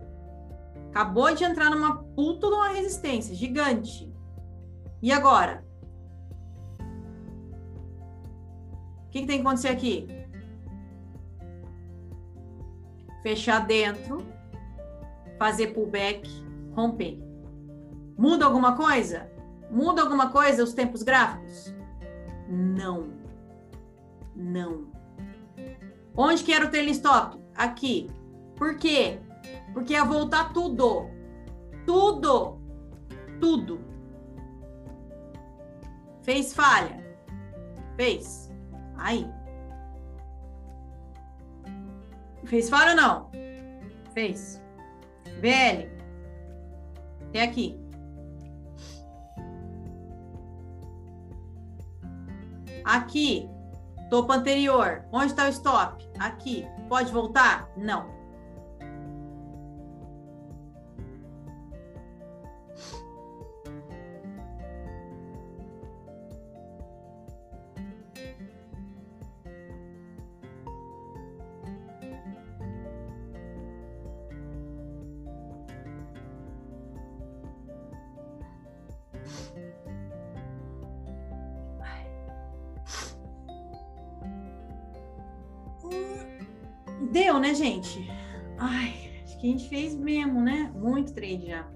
Acabou 0.90 1.36
de 1.36 1.44
entrar 1.44 1.70
numa 1.70 2.04
puta 2.16 2.48
de 2.48 2.54
uma 2.54 2.70
resistência 2.70 3.36
gigante. 3.36 4.12
E 5.04 5.12
agora? 5.12 5.64
O 9.06 9.10
que, 9.12 9.22
que 9.22 9.28
tem 9.28 9.38
que 9.38 9.48
acontecer 9.48 9.68
aqui? 9.68 10.08
Fechar 13.22 13.60
dentro, 13.68 14.26
fazer 15.38 15.68
pullback, 15.68 16.45
romper. 16.76 17.20
Muda 18.18 18.46
alguma 18.46 18.76
coisa? 18.76 19.32
Muda 19.72 20.02
alguma 20.02 20.30
coisa 20.30 20.64
os 20.64 20.74
tempos 20.74 21.04
gráficos? 21.04 21.74
Não. 22.48 23.10
Não. 24.36 24.88
Onde 26.16 26.44
que 26.44 26.54
era 26.54 26.66
o 26.66 26.70
trailing 26.70 26.92
stop? 26.92 27.46
aqui. 27.56 28.10
Por 28.56 28.78
quê? 28.78 29.20
Porque 29.74 29.94
ia 29.94 30.04
voltar 30.04 30.54
tudo. 30.54 31.10
Tudo. 31.86 32.60
Tudo. 33.40 33.80
Fez 36.24 36.54
falha? 36.54 37.04
Fez. 37.96 38.52
Aí. 38.98 39.28
Fez 42.46 42.70
falha 42.70 42.92
ou 42.92 42.98
não? 42.98 43.32
Fez. 44.14 44.62
VL. 45.42 45.95
Até 47.36 47.44
aqui. 47.44 47.78
Aqui. 52.86 53.49
Topo 54.10 54.32
anterior. 54.32 55.03
Onde 55.12 55.26
está 55.26 55.45
o 55.45 55.49
stop? 55.49 56.10
Aqui. 56.18 56.66
Pode 56.88 57.12
voltar? 57.12 57.70
Não. 57.76 58.15
Gente? 87.66 88.08
Ai, 88.58 89.22
acho 89.24 89.40
que 89.40 89.48
a 89.48 89.52
gente 89.52 89.68
fez 89.70 89.96
mesmo, 89.96 90.42
né? 90.42 90.72
Muito 90.76 91.14
trade 91.14 91.48
já. 91.48 91.68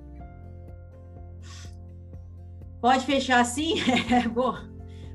Pode 2.79 3.05
fechar 3.05 3.41
assim? 3.41 3.75
É, 4.13 4.27
boa. 4.27 4.69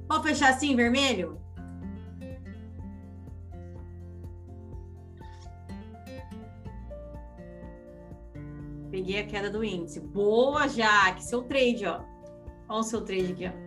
Pode 0.08 0.28
fechar 0.28 0.50
assim, 0.50 0.76
vermelho? 0.76 1.40
Peguei 8.90 9.20
a 9.20 9.26
queda 9.26 9.50
do 9.50 9.64
índice. 9.64 10.00
Boa, 10.00 10.68
Jaque. 10.68 11.24
Seu 11.24 11.42
trade, 11.42 11.86
ó. 11.86 12.00
Olha 12.68 12.80
o 12.80 12.82
seu 12.82 13.04
trade 13.04 13.32
aqui, 13.32 13.46
ó. 13.46 13.64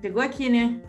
Pegou 0.00 0.22
aqui, 0.22 0.50
né? 0.50 0.82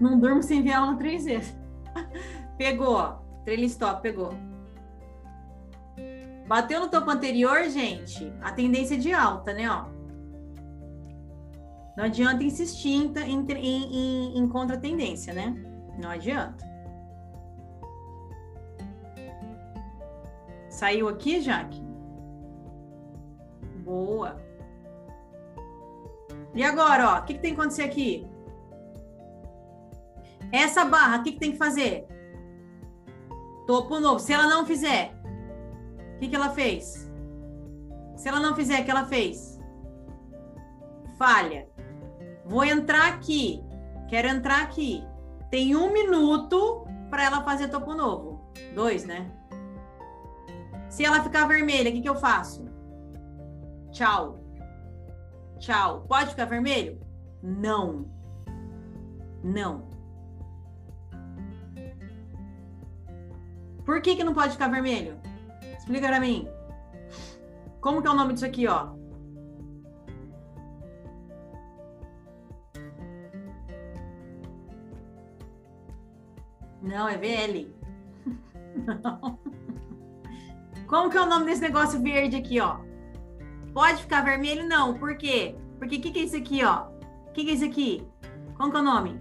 Não 0.00 0.18
durmo 0.18 0.42
sem 0.42 0.62
ver 0.62 0.70
ela 0.70 0.94
três 0.96 1.24
vezes. 1.24 1.56
pegou, 2.58 3.18
trailing 3.44 3.66
stop, 3.66 4.02
pegou. 4.02 4.34
Bateu 6.46 6.80
no 6.80 6.88
topo 6.88 7.10
anterior, 7.10 7.64
gente, 7.64 8.32
a 8.40 8.52
tendência 8.52 8.94
é 8.94 8.98
de 8.98 9.12
alta, 9.12 9.52
né, 9.52 9.68
ó. 9.68 9.86
Não 11.96 12.04
adianta 12.04 12.44
insistir 12.44 12.90
em, 12.90 13.12
em, 13.16 13.56
em, 13.56 14.38
em 14.38 14.48
contra-tendência, 14.48 15.32
né? 15.32 15.56
Não 15.98 16.10
adianta. 16.10 16.64
Saiu 20.68 21.08
aqui, 21.08 21.40
Jaque? 21.40 21.82
Boa. 23.82 24.36
E 26.54 26.62
agora, 26.62 27.14
ó, 27.14 27.18
o 27.18 27.24
que, 27.24 27.34
que 27.34 27.40
tem 27.40 27.54
que 27.54 27.60
acontecer 27.60 27.82
aqui? 27.82 28.28
Essa 30.56 30.86
barra, 30.86 31.18
o 31.18 31.22
que, 31.22 31.32
que 31.32 31.38
tem 31.38 31.52
que 31.52 31.58
fazer? 31.58 32.06
Topo 33.66 34.00
novo. 34.00 34.18
Se 34.18 34.32
ela 34.32 34.46
não 34.46 34.64
fizer, 34.64 35.14
o 36.14 36.18
que, 36.18 36.28
que 36.28 36.34
ela 36.34 36.48
fez? 36.48 37.12
Se 38.16 38.26
ela 38.26 38.40
não 38.40 38.56
fizer, 38.56 38.80
o 38.80 38.84
que 38.86 38.90
ela 38.90 39.04
fez? 39.04 39.60
Falha. 41.18 41.68
Vou 42.46 42.64
entrar 42.64 43.08
aqui. 43.08 43.62
Quero 44.08 44.28
entrar 44.28 44.62
aqui. 44.62 45.04
Tem 45.50 45.76
um 45.76 45.92
minuto 45.92 46.86
para 47.10 47.24
ela 47.24 47.42
fazer 47.42 47.68
topo 47.68 47.92
novo. 47.92 48.40
Dois, 48.74 49.04
né? 49.04 49.30
Se 50.88 51.04
ela 51.04 51.22
ficar 51.22 51.46
vermelha, 51.46 51.90
o 51.90 51.92
que, 51.92 52.00
que 52.00 52.08
eu 52.08 52.16
faço? 52.16 52.66
Tchau. 53.90 54.38
Tchau. 55.58 56.06
Pode 56.08 56.30
ficar 56.30 56.46
vermelho? 56.46 56.98
Não. 57.42 58.06
Não. 59.44 59.95
Por 63.86 64.02
que, 64.02 64.16
que 64.16 64.24
não 64.24 64.34
pode 64.34 64.52
ficar 64.52 64.68
vermelho? 64.68 65.16
Explica 65.78 66.08
para 66.08 66.18
mim. 66.18 66.48
Como 67.80 68.02
que 68.02 68.08
é 68.08 68.10
o 68.10 68.14
nome 68.14 68.32
disso 68.32 68.44
aqui, 68.44 68.66
ó? 68.66 68.88
Não, 76.82 77.08
é 77.08 77.16
VL. 77.16 77.72
Não. 78.84 79.38
Como 80.86 81.10
que 81.10 81.16
é 81.16 81.20
o 81.20 81.26
nome 81.26 81.46
desse 81.46 81.62
negócio 81.62 82.00
verde 82.00 82.36
aqui, 82.36 82.60
ó? 82.60 82.78
Pode 83.72 84.02
ficar 84.02 84.22
vermelho? 84.22 84.68
Não. 84.68 84.94
Por 84.94 85.16
quê? 85.16 85.56
Porque 85.78 85.96
o 85.96 86.00
que, 86.00 86.10
que 86.10 86.18
é 86.20 86.22
isso 86.22 86.36
aqui, 86.36 86.64
ó? 86.64 86.88
O 87.28 87.32
que, 87.32 87.44
que 87.44 87.50
é 87.50 87.54
isso 87.54 87.64
aqui? 87.64 88.06
Qual 88.56 88.70
que 88.70 88.76
é 88.76 88.80
o 88.80 88.84
nome? 88.84 89.20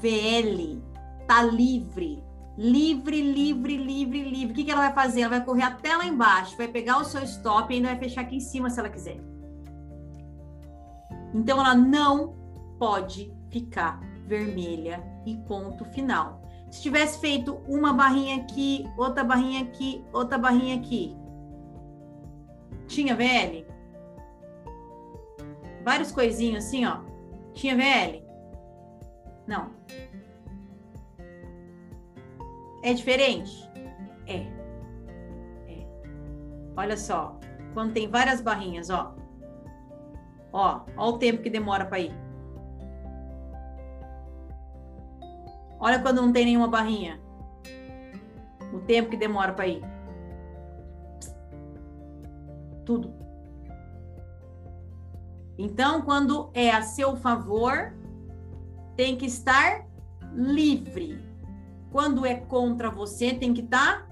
VL. 0.00 0.82
Tá 1.26 1.42
livre. 1.42 2.22
Livre, 2.56 3.20
livre, 3.20 3.76
livre, 3.76 4.22
livre. 4.22 4.52
O 4.52 4.54
que, 4.54 4.64
que 4.64 4.70
ela 4.70 4.82
vai 4.82 4.92
fazer? 4.92 5.22
Ela 5.22 5.38
vai 5.38 5.44
correr 5.44 5.62
até 5.62 5.96
lá 5.96 6.06
embaixo, 6.06 6.56
vai 6.56 6.68
pegar 6.68 6.98
o 6.98 7.04
seu 7.04 7.22
stop 7.22 7.72
e 7.72 7.76
ainda 7.76 7.88
vai 7.88 7.98
fechar 7.98 8.22
aqui 8.22 8.36
em 8.36 8.40
cima 8.40 8.68
se 8.68 8.78
ela 8.78 8.90
quiser. 8.90 9.20
Então 11.34 11.58
ela 11.58 11.74
não 11.74 12.34
pode 12.78 13.32
ficar 13.50 14.00
vermelha 14.26 15.02
e 15.24 15.36
ponto 15.36 15.84
final. 15.86 16.42
Se 16.70 16.82
tivesse 16.82 17.20
feito 17.20 17.56
uma 17.66 17.92
barrinha 17.92 18.36
aqui, 18.36 18.86
outra 18.96 19.24
barrinha 19.24 19.62
aqui, 19.62 20.04
outra 20.12 20.38
barrinha 20.38 20.76
aqui, 20.76 21.16
tinha 22.86 23.14
VL? 23.14 23.66
Vários 25.84 26.12
coisinhos 26.12 26.64
assim, 26.64 26.84
ó. 26.84 26.98
Tinha 27.54 27.76
VL? 27.76 28.22
Não. 29.46 29.70
É 32.82 32.92
diferente? 32.92 33.70
É. 34.26 34.38
É. 35.70 35.86
Olha 36.76 36.96
só. 36.96 37.38
Quando 37.74 37.92
tem 37.92 38.08
várias 38.08 38.40
barrinhas, 38.40 38.90
ó. 38.90 39.14
Ó, 40.52 40.80
ó 40.96 41.08
o 41.10 41.18
tempo 41.18 41.42
que 41.42 41.48
demora 41.48 41.86
para 41.86 42.00
ir. 42.00 42.12
Olha 45.78 45.98
quando 46.00 46.22
não 46.22 46.32
tem 46.32 46.44
nenhuma 46.44 46.68
barrinha. 46.68 47.20
O 48.72 48.80
tempo 48.80 49.10
que 49.10 49.16
demora 49.16 49.52
para 49.52 49.66
ir. 49.66 49.82
Tudo. 52.84 53.12
Então, 55.58 56.02
quando 56.02 56.50
é 56.54 56.70
a 56.70 56.82
seu 56.82 57.16
favor, 57.16 57.94
tem 58.96 59.16
que 59.16 59.26
estar 59.26 59.86
livre. 60.32 61.31
Quando 61.92 62.24
é 62.24 62.34
contra 62.34 62.90
você, 62.90 63.34
tem 63.34 63.52
que 63.52 63.60
estar 63.60 64.08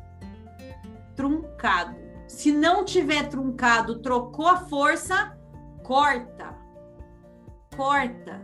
truncado. 1.17 1.97
Se 2.29 2.53
não 2.53 2.85
tiver 2.85 3.29
truncado, 3.29 4.01
trocou 4.01 4.47
a 4.47 4.59
força, 4.59 5.37
corta. 5.83 6.55
Corta. 7.75 8.41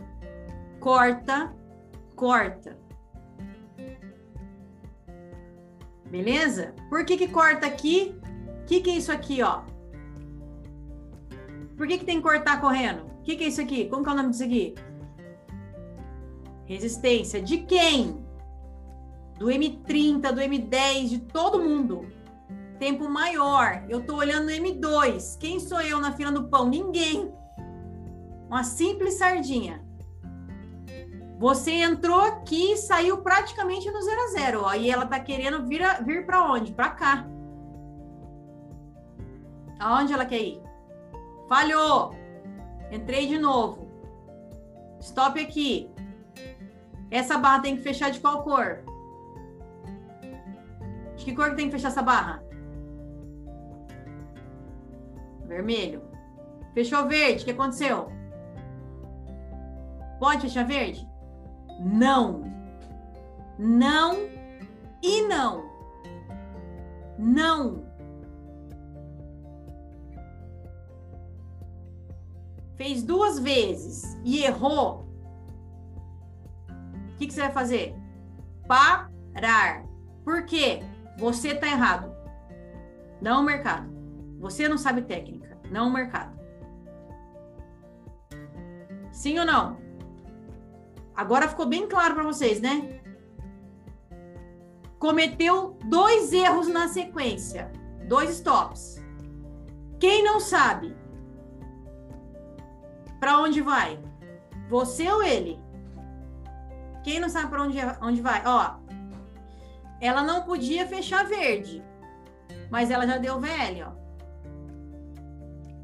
Corta. 0.81 1.55
Corta. 2.17 2.79
Beleza? 6.11 6.75
Por 6.89 7.05
que 7.05 7.19
que 7.19 7.29
corta 7.29 7.67
aqui? 7.67 8.19
O 8.63 8.65
que 8.65 8.81
que 8.81 8.91
é 8.91 8.95
isso 8.95 9.13
aqui, 9.13 9.43
ó? 9.43 9.63
Por 11.77 11.87
que 11.87 11.99
que 11.99 12.07
tem 12.07 12.17
que 12.17 12.23
cortar 12.23 12.61
correndo? 12.61 13.05
O 13.05 13.23
que 13.23 13.37
que 13.37 13.45
é 13.45 13.49
isso 13.49 13.61
aqui? 13.61 13.89
Como 13.89 14.03
que 14.03 14.09
é 14.09 14.13
o 14.13 14.17
nome 14.17 14.31
disso 14.31 14.45
aqui? 14.45 14.75
Resistência. 16.65 17.43
De 17.43 17.59
quem? 17.59 18.26
Do 19.39 19.47
M30, 19.47 20.33
do 20.33 20.41
M10, 20.41 21.09
de 21.09 21.19
todo 21.21 21.63
mundo. 21.63 22.07
Tempo 22.79 23.09
maior. 23.09 23.85
Eu 23.89 24.05
tô 24.05 24.17
olhando 24.17 24.47
no 24.47 24.51
M2. 24.51 25.39
Quem 25.39 25.61
sou 25.61 25.81
eu 25.81 26.01
na 26.01 26.13
fila 26.13 26.33
do 26.33 26.49
pão? 26.49 26.69
Ninguém. 26.69 27.33
Uma 28.49 28.65
simples 28.65 29.15
sardinha. 29.15 29.85
Você 31.39 31.73
entrou 31.73 32.21
aqui 32.21 32.73
e 32.73 32.77
saiu 32.77 33.19
praticamente 33.19 33.91
no 33.91 34.01
zero 34.01 34.21
a 34.23 34.29
zero, 34.29 34.75
e 34.75 34.91
ela 34.91 35.05
tá 35.05 35.21
querendo 35.21 35.67
vir, 35.67 35.83
vir 36.03 36.25
para 36.25 36.51
onde? 36.51 36.73
Para 36.73 36.91
cá. 36.91 37.27
Aonde 39.79 40.15
ela 40.15 40.25
quer 40.25 40.41
ir? 40.41 40.63
Falhou. 41.47 42.15
Entrei 42.91 43.27
de 43.27 43.39
novo. 43.39 43.87
Stop 45.01 45.39
aqui. 45.39 45.91
Essa 47.11 47.37
barra 47.37 47.61
tem 47.61 47.77
que 47.77 47.83
fechar 47.83 48.11
de 48.11 48.19
qual 48.19 48.43
cor? 48.43 48.83
Que 51.27 51.35
cor 51.35 51.51
que 51.51 51.57
tem 51.57 51.67
que 51.67 51.73
fechar 51.73 51.89
essa 51.89 52.03
barra? 52.03 52.41
Vermelho. 55.45 56.01
Fechou 56.73 57.09
verde. 57.09 57.43
O 57.43 57.47
que 57.47 57.51
aconteceu? 57.51 58.13
Pode 60.21 60.43
fechar 60.43 60.65
verde? 60.65 61.05
Não. 61.81 62.45
Não 63.59 64.19
e 65.03 65.23
não. 65.23 65.69
Não. 67.19 67.85
Fez 72.77 73.03
duas 73.03 73.41
vezes 73.41 74.17
e 74.25 74.45
errou. 74.45 75.09
O 76.69 77.17
que, 77.17 77.27
que 77.27 77.35
você 77.35 77.41
vai 77.41 77.51
fazer? 77.51 77.97
Parar. 78.69 79.85
Por 80.25 80.47
quê? 80.47 80.85
Você 81.19 81.49
está 81.49 81.67
errado. 81.67 82.15
Não 83.21 83.41
o 83.41 83.45
mercado. 83.45 83.91
Você 84.39 84.69
não 84.69 84.77
sabe 84.77 85.03
técnica. 85.03 85.59
Não 85.71 85.89
o 85.89 85.93
mercado. 85.93 86.37
Sim 89.11 89.39
ou 89.39 89.47
não? 89.47 89.79
Agora 91.15 91.49
ficou 91.49 91.67
bem 91.67 91.89
claro 91.89 92.15
para 92.15 92.23
vocês, 92.23 92.61
né? 92.61 93.01
Cometeu 94.99 95.79
dois 95.85 96.33
erros 96.33 96.69
na 96.69 96.89
sequência, 96.89 97.73
dois 98.07 98.31
stops. 98.31 99.03
Quem 99.99 100.23
não 100.23 100.39
sabe 100.39 100.95
para 103.19 103.39
onde 103.39 103.63
vai? 103.63 103.99
Você 104.69 105.11
ou 105.11 105.23
ele? 105.23 105.59
Quem 107.03 107.21
não 107.21 107.29
sabe 107.29 107.49
para 107.49 107.63
onde, 107.63 107.79
onde 108.03 108.21
vai? 108.21 108.43
Ó, 108.45 108.75
ela 110.01 110.23
não 110.23 110.43
podia 110.43 110.87
fechar 110.87 111.25
verde, 111.25 111.83
mas 112.71 112.91
ela 112.91 113.07
já 113.07 113.19
deu 113.19 113.41
velho, 113.41 113.89
ó. 113.89 114.07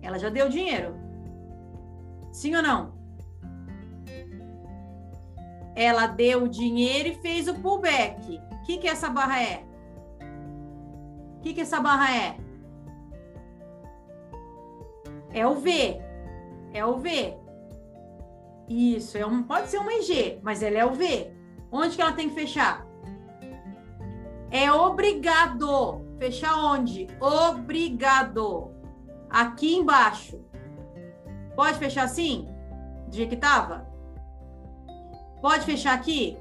Ela 0.02 0.18
já 0.18 0.28
deu 0.28 0.48
dinheiro. 0.48 0.96
Sim 2.32 2.56
ou 2.56 2.62
não? 2.62 2.94
Ela 5.74 6.06
deu 6.06 6.44
o 6.44 6.48
dinheiro 6.48 7.08
e 7.08 7.14
fez 7.14 7.48
o 7.48 7.54
pullback. 7.54 8.40
O 8.50 8.62
que, 8.62 8.78
que 8.78 8.88
essa 8.88 9.08
barra 9.08 9.42
é? 9.42 9.64
O 11.36 11.40
que, 11.40 11.54
que 11.54 11.60
essa 11.60 11.80
barra 11.80 12.14
é? 12.14 12.36
É 15.32 15.46
o 15.46 15.54
V. 15.54 16.00
É 16.74 16.84
o 16.84 16.98
V. 16.98 17.36
Isso, 18.68 19.18
é 19.18 19.26
um, 19.26 19.42
pode 19.42 19.68
ser 19.68 19.78
uma 19.78 19.92
IG, 19.92 20.40
mas 20.42 20.62
ela 20.62 20.78
é 20.78 20.84
o 20.84 20.92
V. 20.92 21.32
Onde 21.70 21.96
que 21.96 22.02
ela 22.02 22.12
tem 22.12 22.28
que 22.28 22.34
fechar? 22.34 22.86
É 24.52 24.70
obrigado. 24.70 26.04
Fechar 26.18 26.54
onde? 26.58 27.08
Obrigado. 27.18 28.70
Aqui 29.30 29.76
embaixo. 29.76 30.44
Pode 31.56 31.78
fechar 31.78 32.04
assim? 32.04 32.46
Do 33.08 33.16
jeito 33.16 33.30
que 33.30 33.36
tava? 33.36 33.88
Pode 35.40 35.64
fechar 35.64 35.94
aqui? 35.94 36.38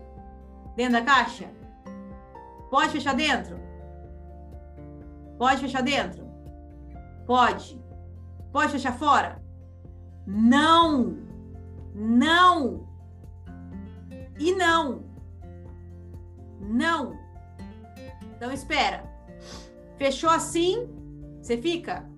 Dentro 0.76 0.94
da 0.94 1.02
caixa? 1.02 1.50
Pode 2.70 2.90
fechar 2.90 3.16
dentro? 3.16 3.58
Pode 5.38 5.62
fechar 5.62 5.82
dentro? 5.82 6.30
Pode. 7.26 7.82
Pode 8.52 8.74
fechar 8.74 8.94
fora? 8.98 9.42
Não. 10.28 11.18
Não. 11.96 12.86
E 14.38 14.52
não. 14.54 15.06
Não. 16.60 17.20
Então 18.41 18.51
espera. 18.51 19.03
Fechou 19.99 20.31
assim? 20.31 20.89
Você 21.39 21.61
fica? 21.61 22.09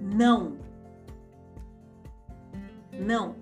Não. 0.00 0.56
Não. 2.92 3.34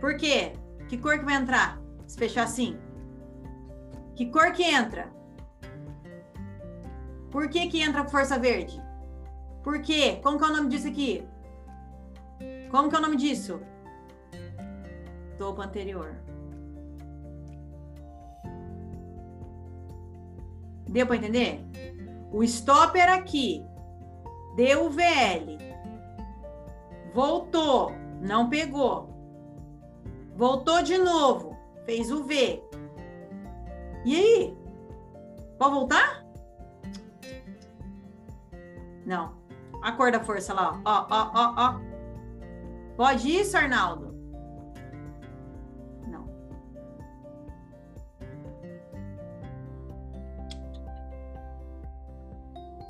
Por 0.00 0.16
quê? 0.16 0.52
Que 0.88 0.98
cor 0.98 1.16
que 1.16 1.24
vai 1.24 1.36
entrar? 1.36 1.80
Se 2.08 2.18
fechar 2.18 2.42
assim. 2.42 2.76
Que 4.16 4.26
cor 4.26 4.50
que 4.50 4.64
entra? 4.64 5.08
Por 7.30 7.48
que 7.48 7.68
que 7.68 7.80
entra 7.80 8.08
força 8.08 8.40
verde? 8.40 8.82
Por 9.62 9.80
quê? 9.82 10.18
Como 10.20 10.36
que 10.36 10.44
é 10.44 10.48
o 10.48 10.56
nome 10.56 10.68
disso 10.68 10.88
aqui? 10.88 11.24
Como 12.70 12.88
que 12.88 12.96
é 12.96 12.98
o 12.98 13.02
nome 13.02 13.16
disso? 13.16 13.60
Topo 15.38 15.62
anterior. 15.62 16.16
Deu 20.88 21.06
para 21.06 21.16
entender? 21.16 21.64
O 22.32 22.42
stop 22.42 22.98
era 22.98 23.14
aqui 23.14 23.64
deu 24.56 24.86
o 24.86 24.90
VL, 24.90 25.58
voltou, 27.12 27.92
não 28.22 28.48
pegou, 28.48 29.10
voltou 30.34 30.82
de 30.82 30.96
novo, 30.96 31.56
fez 31.84 32.10
o 32.10 32.24
V. 32.24 32.64
E 34.06 34.16
aí? 34.16 34.56
Pode 35.58 35.74
voltar? 35.74 36.24
Não. 39.04 39.36
A 39.82 40.24
força 40.24 40.54
lá, 40.54 40.80
ó, 40.84 41.06
ó, 41.10 41.30
ó, 41.34 41.54
ó. 41.56 41.85
Pode 42.96 43.30
isso, 43.30 43.56
Arnaldo? 43.56 44.14
Não. 46.08 46.26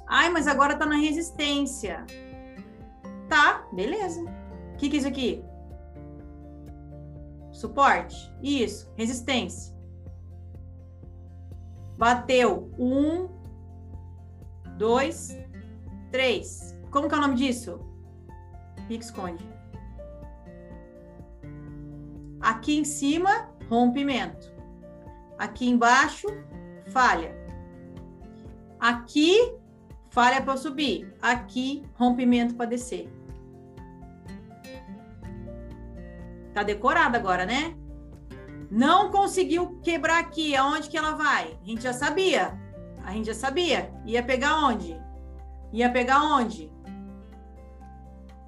Ai, 0.07 0.31
mas 0.31 0.47
agora 0.47 0.77
tá 0.77 0.87
na 0.87 0.97
resistência. 0.97 2.07
Tá, 3.29 3.67
beleza. 3.73 4.23
O 4.23 4.77
que, 4.77 4.89
que 4.89 4.97
é 4.97 4.99
isso 5.01 5.09
aqui? 5.09 5.45
Suporte. 7.51 8.33
Isso, 8.41 8.93
resistência. 8.97 9.75
Bateu. 11.99 12.71
Um, 12.79 13.29
dois, 14.77 15.37
três. 16.13 16.77
Como 16.93 17.09
que 17.09 17.15
é 17.15 17.19
o 17.19 17.21
nome 17.21 17.35
disso? 17.35 17.81
Pique 18.87 19.05
esconde. 19.05 19.56
Aqui 22.47 22.79
em 22.79 22.85
cima, 22.85 23.51
rompimento. 23.69 24.55
Aqui 25.37 25.69
embaixo, 25.69 26.29
falha. 26.93 27.35
Aqui, 28.79 29.53
falha 30.11 30.41
para 30.41 30.57
subir. 30.57 31.13
Aqui, 31.21 31.83
rompimento 31.95 32.55
para 32.55 32.67
descer. 32.67 33.13
Tá 36.55 36.63
decorado 36.63 37.17
agora, 37.17 37.45
né? 37.45 37.77
Não 38.71 39.11
conseguiu 39.11 39.81
quebrar 39.81 40.21
aqui. 40.21 40.55
Aonde 40.55 40.89
que 40.89 40.97
ela 40.97 41.17
vai? 41.17 41.59
A 41.61 41.67
gente 41.67 41.83
já 41.83 41.93
sabia. 41.93 42.57
A 43.03 43.11
gente 43.11 43.27
já 43.27 43.35
sabia. 43.35 43.93
Ia 44.05 44.23
pegar 44.23 44.65
onde? 44.65 44.97
Ia 45.73 45.91
pegar 45.91 46.23
onde? 46.23 46.71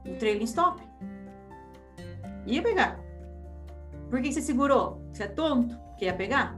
O 0.07 0.15
trailing 0.21 0.45
stop. 0.45 0.81
Ia 2.47 2.63
pegar. 2.63 3.08
Por 4.11 4.23
que 4.23 4.33
você 4.33 4.41
segurou? 4.41 5.03
Você 5.13 5.25
é 5.25 5.29
tonto? 5.29 5.77
Que 5.97 6.07
ia 6.07 6.15
pegar? 6.15 6.57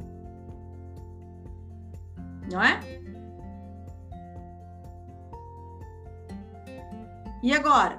Não 2.51 2.62
é? 2.62 2.81
E 7.43 7.52
agora? 7.52 7.98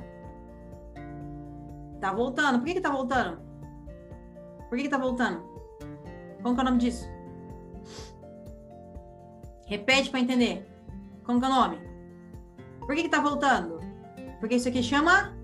Tá 2.00 2.14
voltando. 2.14 2.60
Por 2.60 2.66
que 2.66 2.74
que 2.76 2.82
tá 2.82 2.92
voltando? 2.92 3.40
Por 4.70 4.78
que 4.78 4.84
que 4.84 4.90
tá 4.90 4.98
voltando? 4.98 5.44
Como 6.42 6.56
que 6.56 6.62
é 6.62 6.64
o 6.64 6.66
nome 6.66 6.78
disso? 6.78 7.08
Repete 9.68 10.10
para 10.10 10.20
entender. 10.20 10.68
Como 11.24 11.40
que 11.40 11.46
é 11.46 11.50
o 11.50 11.54
nome? 11.54 11.78
Por 12.80 12.96
que 12.96 13.04
que 13.04 13.10
tá 13.10 13.22
voltando? 13.22 13.80
Porque 14.40 14.56
isso 14.56 14.68
aqui 14.68 14.82
chama 14.82 15.38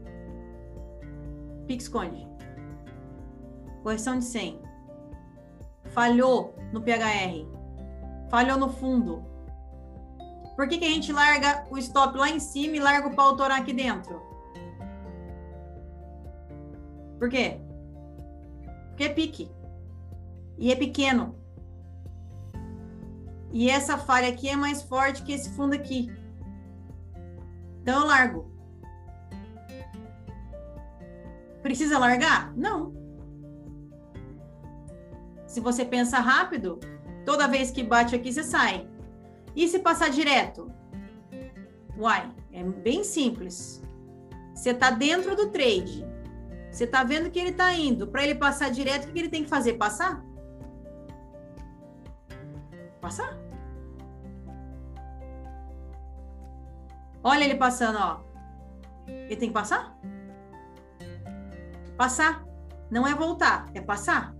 pique 1.68 1.84
esconde. 1.84 2.27
Correção 3.88 4.20
de 4.20 4.26
100. 4.26 4.60
Falhou 5.94 6.54
no 6.74 6.82
PHR. 6.82 7.48
Falhou 8.30 8.58
no 8.58 8.68
fundo. 8.68 9.24
Por 10.58 10.68
que, 10.68 10.78
que 10.78 10.84
a 10.84 10.90
gente 10.90 11.14
larga 11.14 11.66
o 11.72 11.78
stop 11.78 12.18
lá 12.18 12.30
em 12.30 12.38
cima 12.38 12.76
e 12.76 12.82
larga 12.82 13.08
o 13.08 13.16
pau 13.16 13.38
torar 13.38 13.62
aqui 13.62 13.72
dentro? 13.72 14.22
Por 17.18 17.30
quê? 17.30 17.62
Porque 18.90 19.06
é 19.06 19.10
pique. 19.10 19.50
E 20.58 20.70
é 20.70 20.76
pequeno. 20.76 21.38
E 23.54 23.70
essa 23.70 23.98
falha 23.98 24.28
aqui 24.28 24.50
é 24.50 24.58
mais 24.58 24.82
forte 24.82 25.24
que 25.24 25.32
esse 25.32 25.50
fundo 25.52 25.74
aqui. 25.74 26.12
Então 27.82 28.02
eu 28.02 28.06
largo. 28.06 28.52
Precisa 31.62 31.98
largar? 31.98 32.54
Não. 32.54 32.97
Se 35.58 35.62
você 35.62 35.84
pensa 35.84 36.20
rápido, 36.20 36.80
toda 37.26 37.48
vez 37.48 37.72
que 37.72 37.82
bate 37.82 38.16
aqui, 38.16 38.32
você 38.32 38.44
sai. 38.44 38.88
E 39.56 39.68
se 39.68 39.80
passar 39.80 40.12
direto? 40.12 40.72
Uai, 41.98 42.32
é 42.54 42.64
bem 42.64 43.04
simples. 43.04 43.82
Você 44.54 44.70
está 44.70 44.92
dentro 44.92 45.36
do 45.36 45.50
trade. 45.50 46.06
Você 46.72 46.84
está 46.84 47.04
vendo 47.04 47.32
que 47.32 47.40
ele 47.40 47.50
está 47.50 47.74
indo. 47.74 48.06
Para 48.06 48.24
ele 48.24 48.36
passar 48.36 48.70
direto, 48.70 49.10
o 49.10 49.12
que 49.12 49.18
ele 49.18 49.30
tem 49.30 49.44
que 49.46 49.50
fazer? 49.50 49.74
Passar? 49.80 50.24
Passar? 53.02 53.36
Olha 57.24 57.46
ele 57.46 57.56
passando, 57.56 57.98
ó. 57.98 58.20
Ele 59.08 59.38
tem 59.38 59.50
que 59.50 59.56
passar? 59.56 59.98
Passar. 61.98 62.46
Não 62.92 63.08
é 63.08 63.16
voltar, 63.16 63.66
é 63.74 63.82
passar. 63.82 64.37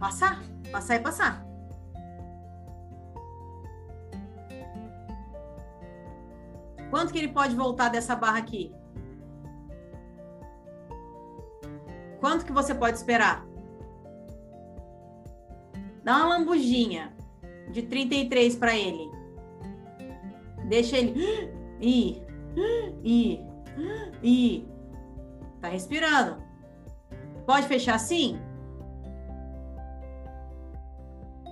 Passar. 0.00 0.42
Passar 0.72 0.96
e 0.96 1.00
passar. 1.00 1.46
Quanto 6.88 7.12
que 7.12 7.18
ele 7.18 7.28
pode 7.28 7.54
voltar 7.54 7.90
dessa 7.90 8.16
barra 8.16 8.38
aqui? 8.38 8.74
Quanto 12.18 12.44
que 12.44 12.52
você 12.52 12.74
pode 12.74 12.96
esperar? 12.96 13.46
Dá 16.02 16.16
uma 16.16 16.38
lambujinha 16.38 17.14
de 17.70 17.82
33 17.82 18.56
para 18.56 18.74
ele. 18.74 19.10
Deixa 20.66 20.96
ele 20.96 21.14
ir, 21.80 22.22
ir, 23.04 23.40
ir. 24.22 24.68
Tá 25.60 25.68
respirando. 25.68 26.42
Pode 27.46 27.66
fechar 27.66 27.96
assim? 27.96 28.40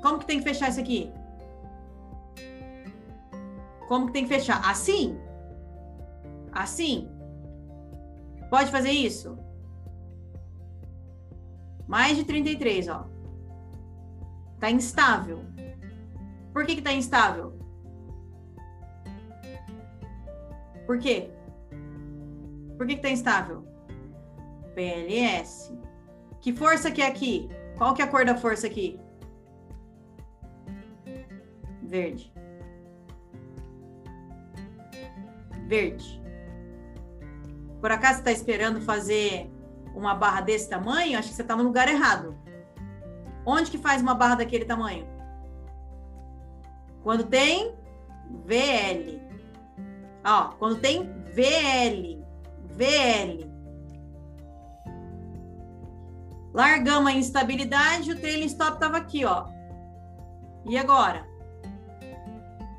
Como 0.02 0.18
que 0.18 0.26
tem 0.26 0.38
que 0.38 0.44
fechar 0.44 0.68
isso 0.68 0.80
aqui? 0.80 1.12
Como 3.88 4.06
que 4.06 4.12
tem 4.12 4.24
que 4.24 4.34
fechar? 4.34 4.60
Assim? 4.68 5.18
Assim? 6.52 7.08
Pode 8.50 8.70
fazer 8.70 8.90
isso? 8.90 9.38
Mais 11.86 12.16
de 12.16 12.24
33, 12.24 12.88
ó. 12.88 13.06
Tá 14.60 14.70
instável. 14.70 15.44
Por 16.52 16.66
que 16.66 16.76
que 16.76 16.82
tá 16.82 16.92
instável? 16.92 17.58
Por 20.86 20.98
quê? 20.98 21.30
Por 22.76 22.86
que 22.86 22.96
que 22.96 23.02
tá 23.02 23.10
instável? 23.10 23.64
PLS. 24.74 25.72
Que 26.40 26.52
força 26.52 26.90
que 26.90 27.02
é 27.02 27.06
aqui? 27.06 27.48
Qual 27.76 27.94
que 27.94 28.02
é 28.02 28.04
a 28.04 28.08
cor 28.08 28.24
da 28.24 28.36
força 28.36 28.66
aqui? 28.66 28.98
Verde. 31.88 32.30
Verde. 35.66 36.22
Por 37.80 37.90
acaso 37.90 38.18
está 38.18 38.30
esperando 38.30 38.80
fazer 38.80 39.50
uma 39.94 40.14
barra 40.14 40.42
desse 40.42 40.68
tamanho, 40.68 41.18
acho 41.18 41.28
que 41.30 41.34
você 41.34 41.42
está 41.42 41.56
no 41.56 41.62
lugar 41.62 41.88
errado. 41.88 42.36
Onde 43.44 43.70
que 43.70 43.78
faz 43.78 44.02
uma 44.02 44.14
barra 44.14 44.36
daquele 44.36 44.64
tamanho? 44.64 45.06
Quando 47.02 47.24
tem 47.24 47.74
VL. 48.44 49.22
Ó, 50.24 50.48
quando 50.58 50.80
tem 50.80 51.10
VL. 51.32 52.22
VL. 52.76 53.48
Largamos 56.52 57.12
a 57.12 57.14
instabilidade, 57.14 58.10
o 58.10 58.18
trailing 58.18 58.46
stop 58.46 58.74
estava 58.74 58.96
aqui, 58.96 59.24
ó. 59.24 59.46
E 60.66 60.76
agora? 60.76 61.27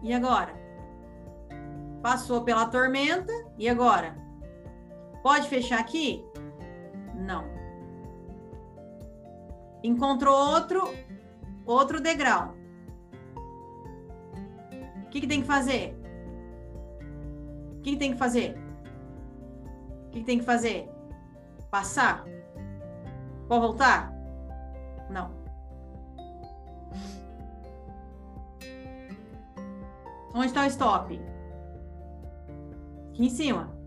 E 0.01 0.13
agora? 0.13 0.53
Passou 2.01 2.43
pela 2.43 2.65
tormenta, 2.67 3.34
e 3.57 3.67
agora? 3.67 4.15
Pode 5.21 5.49
fechar 5.49 5.80
aqui? 5.80 6.26
Não. 7.13 7.43
Encontrou 9.84 10.34
outro, 10.34 10.81
outro 11.65 11.99
degrau. 11.99 12.55
O 15.05 15.09
que, 15.09 15.21
que 15.21 15.27
tem 15.27 15.41
que 15.41 15.47
fazer? 15.47 15.97
O 17.77 17.81
que, 17.81 17.91
que 17.91 17.97
tem 17.97 18.11
que 18.11 18.17
fazer? 18.17 18.57
O 20.05 20.09
que, 20.11 20.19
que 20.19 20.26
tem 20.26 20.39
que 20.39 20.45
fazer? 20.45 20.89
Passar? 21.69 22.23
Pode 23.47 23.61
voltar? 23.61 24.19
Onde 30.34 30.47
está 30.47 30.64
o 30.64 30.68
stop? 30.68 31.19
Aqui 33.10 33.26
em 33.26 33.30
cima. 33.30 33.80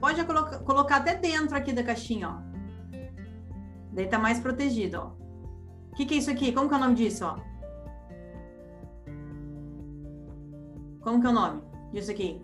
Pode 0.00 0.24
colocar, 0.24 0.58
colocar 0.60 0.96
até 0.96 1.14
dentro 1.14 1.56
aqui 1.56 1.72
da 1.72 1.82
caixinha, 1.82 2.28
ó. 2.28 2.50
Daí 3.92 4.06
tá 4.06 4.18
mais 4.18 4.40
protegido, 4.40 4.98
ó. 4.98 5.20
O 5.92 5.94
que, 5.96 6.06
que 6.06 6.14
é 6.14 6.18
isso 6.18 6.30
aqui? 6.30 6.52
Como 6.52 6.68
que 6.68 6.74
é 6.74 6.78
o 6.78 6.80
nome 6.80 6.94
disso, 6.94 7.24
ó? 7.24 7.38
Como 11.00 11.20
que 11.20 11.26
é 11.26 11.30
o 11.30 11.32
nome 11.32 11.62
disso 11.92 12.10
aqui? 12.10 12.42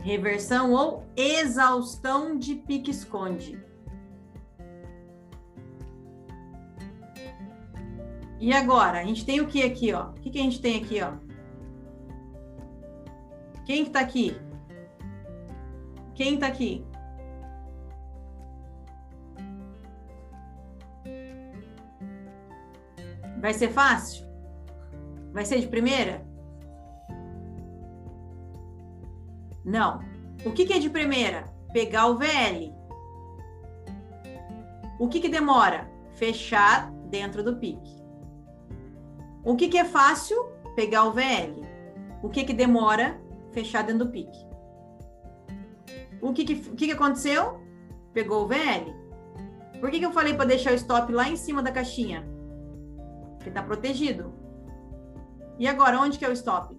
Reversão 0.00 0.72
ou 0.72 1.04
exaustão 1.16 2.38
de 2.38 2.54
pique-esconde. 2.54 3.67
E 8.40 8.52
agora? 8.52 9.00
A 9.00 9.04
gente 9.04 9.24
tem 9.24 9.40
o 9.40 9.48
que 9.48 9.62
aqui, 9.62 9.92
ó? 9.92 10.10
O 10.10 10.12
que, 10.14 10.30
que 10.30 10.38
a 10.38 10.42
gente 10.42 10.60
tem 10.60 10.82
aqui, 10.82 11.00
ó? 11.02 11.12
Quem 13.64 13.84
que 13.84 13.90
tá 13.90 14.00
aqui? 14.00 14.36
Quem 16.14 16.38
tá 16.38 16.46
aqui? 16.46 16.84
Vai 23.40 23.54
ser 23.54 23.68
fácil? 23.68 24.26
Vai 25.32 25.44
ser 25.44 25.60
de 25.60 25.68
primeira? 25.68 26.26
Não. 29.64 30.00
O 30.44 30.52
que, 30.52 30.64
que 30.64 30.72
é 30.72 30.78
de 30.78 30.88
primeira? 30.88 31.44
Pegar 31.72 32.06
o 32.06 32.16
VL. 32.16 32.72
O 34.98 35.08
que, 35.08 35.20
que 35.20 35.28
demora? 35.28 35.90
Fechar 36.14 36.90
dentro 37.10 37.44
do 37.44 37.56
pique. 37.56 37.97
O 39.48 39.56
que, 39.56 39.66
que 39.66 39.78
é 39.78 39.84
fácil? 39.86 40.44
Pegar 40.76 41.04
o 41.04 41.12
VL. 41.12 41.66
O 42.22 42.28
que, 42.28 42.44
que 42.44 42.52
demora? 42.52 43.18
Fechar 43.50 43.80
dentro 43.82 44.04
do 44.04 44.12
pique. 44.12 44.46
O 46.20 46.34
que, 46.34 46.44
que, 46.44 46.70
o 46.70 46.76
que, 46.76 46.86
que 46.88 46.92
aconteceu? 46.92 47.58
Pegou 48.12 48.44
o 48.44 48.46
VL. 48.46 48.94
Por 49.80 49.90
que, 49.90 50.00
que 50.00 50.04
eu 50.04 50.12
falei 50.12 50.34
para 50.34 50.44
deixar 50.44 50.72
o 50.72 50.74
stop 50.74 51.10
lá 51.10 51.30
em 51.30 51.36
cima 51.36 51.62
da 51.62 51.72
caixinha? 51.72 52.28
Porque 53.36 53.48
está 53.48 53.62
protegido. 53.62 54.34
E 55.58 55.66
agora, 55.66 55.98
onde 55.98 56.18
que 56.18 56.26
é 56.26 56.28
o 56.28 56.32
stop? 56.32 56.78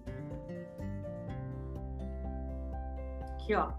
Aqui, 3.33 3.55
ó. 3.55 3.71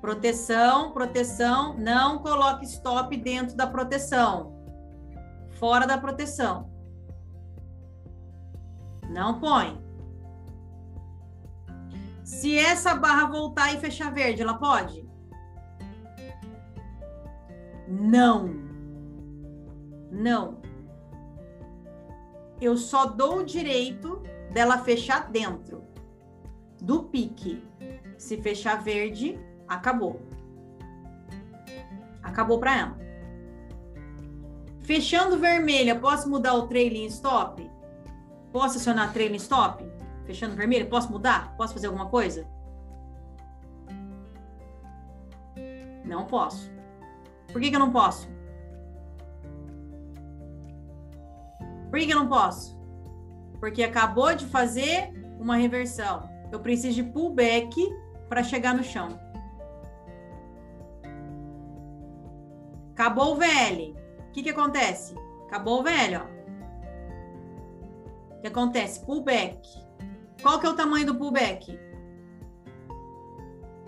Proteção, 0.00 0.92
proteção. 0.92 1.76
Não 1.76 2.20
coloque 2.20 2.64
stop 2.64 3.14
dentro 3.18 3.54
da 3.54 3.66
proteção. 3.66 4.55
Fora 5.58 5.86
da 5.86 5.98
proteção. 5.98 6.70
Não 9.08 9.40
põe. 9.40 9.80
Se 12.24 12.58
essa 12.58 12.94
barra 12.94 13.26
voltar 13.26 13.72
e 13.72 13.78
fechar 13.78 14.12
verde, 14.12 14.42
ela 14.42 14.58
pode? 14.58 15.08
Não. 17.88 18.48
Não. 20.10 20.60
Eu 22.60 22.76
só 22.76 23.06
dou 23.06 23.38
o 23.38 23.44
direito 23.44 24.22
dela 24.52 24.78
fechar 24.78 25.30
dentro 25.30 25.84
do 26.80 27.04
pique. 27.04 27.62
Se 28.18 28.40
fechar 28.40 28.82
verde, 28.82 29.38
acabou. 29.68 30.20
Acabou 32.22 32.58
para 32.58 32.76
ela. 32.76 33.05
Fechando 34.86 35.36
vermelha, 35.36 35.98
posso 35.98 36.30
mudar 36.30 36.54
o 36.54 36.68
trailing 36.68 37.06
stop? 37.06 37.68
Posso 38.52 38.78
acionar 38.78 39.12
trailing 39.12 39.34
stop? 39.34 39.84
Fechando 40.24 40.54
vermelho, 40.54 40.88
posso 40.88 41.10
mudar? 41.10 41.56
Posso 41.56 41.74
fazer 41.74 41.88
alguma 41.88 42.08
coisa? 42.08 42.46
Não 46.04 46.24
posso. 46.24 46.70
Por 47.52 47.60
que, 47.60 47.68
que 47.68 47.74
eu 47.74 47.80
não 47.80 47.90
posso? 47.90 48.28
Por 51.90 51.98
que, 51.98 52.06
que 52.06 52.12
eu 52.12 52.20
não 52.20 52.28
posso? 52.28 52.78
Porque 53.58 53.82
acabou 53.82 54.36
de 54.36 54.46
fazer 54.46 55.12
uma 55.40 55.56
reversão. 55.56 56.30
Eu 56.52 56.60
preciso 56.60 56.94
de 56.94 57.02
pullback 57.02 57.74
para 58.28 58.44
chegar 58.44 58.72
no 58.72 58.84
chão. 58.84 59.08
Acabou 62.92 63.32
o 63.32 63.36
VL. 63.36 64.05
Que, 64.36 64.42
que 64.42 64.50
acontece? 64.50 65.14
Acabou 65.46 65.80
o 65.80 65.82
VL, 65.82 66.18
ó. 66.20 66.26
O 68.36 68.40
que 68.42 68.48
acontece? 68.48 69.02
Pullback. 69.06 69.66
Qual 70.42 70.60
que 70.60 70.66
é 70.66 70.68
o 70.68 70.76
tamanho 70.76 71.06
do 71.06 71.14
pullback? 71.14 71.80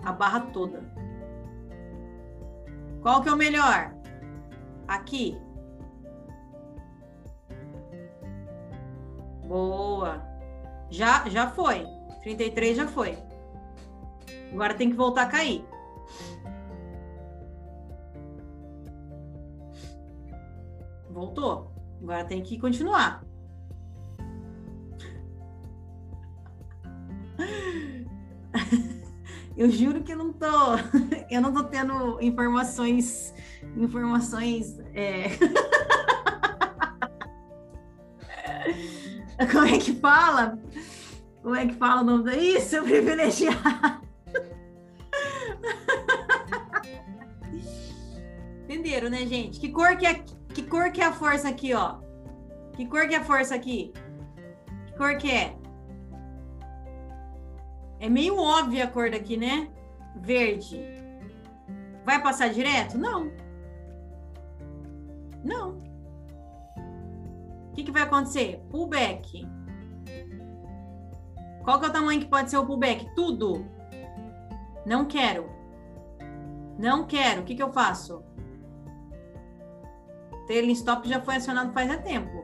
A 0.03 0.11
barra 0.11 0.47
toda. 0.47 0.91
Qual 3.03 3.21
que 3.21 3.29
é 3.29 3.31
o 3.31 3.37
melhor? 3.37 3.93
Aqui. 4.87 5.39
Boa. 9.45 10.19
Já, 10.89 11.29
já 11.29 11.51
foi. 11.51 11.85
33 12.23 12.75
já 12.75 12.87
foi. 12.87 13.15
Agora 14.51 14.73
tem 14.73 14.89
que 14.89 14.97
voltar 14.97 15.27
a 15.27 15.29
cair. 15.29 15.63
Voltou. 21.19 21.69
Agora 22.01 22.23
tem 22.23 22.41
que 22.41 22.57
continuar. 22.57 23.21
Eu 29.57 29.69
juro 29.69 30.01
que 30.01 30.13
eu 30.13 30.17
não 30.17 30.31
tô, 30.31 30.47
eu 31.29 31.41
não 31.41 31.51
tô 31.51 31.65
tendo 31.65 32.17
informações, 32.21 33.33
informações. 33.75 34.79
É... 34.93 35.25
Como 39.51 39.65
é 39.65 39.77
que 39.77 39.93
fala? 39.95 40.57
Como 41.43 41.55
é 41.55 41.67
que 41.67 41.73
fala 41.73 41.99
o 41.99 42.05
nome 42.05 42.23
daí? 42.23 42.61
Seu 42.61 42.83
privilegiado. 42.83 43.99
Entenderam, 48.63 49.09
né, 49.09 49.25
gente? 49.25 49.59
Que 49.59 49.67
cor 49.67 49.97
que 49.97 50.05
é, 50.05 50.23
que 50.53 50.63
cor 50.63 50.91
que 50.91 51.01
é 51.01 51.05
a 51.05 51.13
força 51.13 51.49
aqui, 51.49 51.73
ó? 51.73 51.97
Que 52.73 52.85
cor 52.85 53.07
que 53.07 53.15
é 53.15 53.17
a 53.17 53.23
força 53.23 53.55
aqui? 53.55 53.93
Que 54.87 54.97
cor 54.97 55.17
que 55.17 55.31
é? 55.31 55.55
É 57.99 58.09
meio 58.09 58.37
óbvia 58.37 58.85
a 58.85 58.87
cor 58.87 59.11
daqui, 59.11 59.37
né? 59.37 59.69
Verde. 60.15 60.81
Vai 62.05 62.21
passar 62.21 62.49
direto? 62.49 62.97
Não. 62.97 63.31
Não 65.43 65.89
que, 67.79 67.85
que 67.85 67.91
vai 67.91 68.03
acontecer? 68.03 68.61
Pullback. 68.69 69.47
Qual 71.63 71.79
que 71.79 71.85
é 71.85 71.89
o 71.89 71.93
tamanho 71.93 72.19
que 72.19 72.27
pode 72.27 72.49
ser 72.49 72.57
o 72.57 72.65
pullback? 72.65 73.13
Tudo. 73.15 73.65
Não 74.85 75.05
quero. 75.05 75.49
Não 76.77 77.05
quero. 77.05 77.41
O 77.41 77.43
que, 77.43 77.55
que 77.55 77.63
eu 77.63 77.71
faço? 77.71 78.23
Trailing 80.49 80.71
stop 80.71 81.07
já 81.07 81.21
foi 81.21 81.35
acionado 81.35 81.71
faz 81.73 81.95
tempo. 82.01 82.43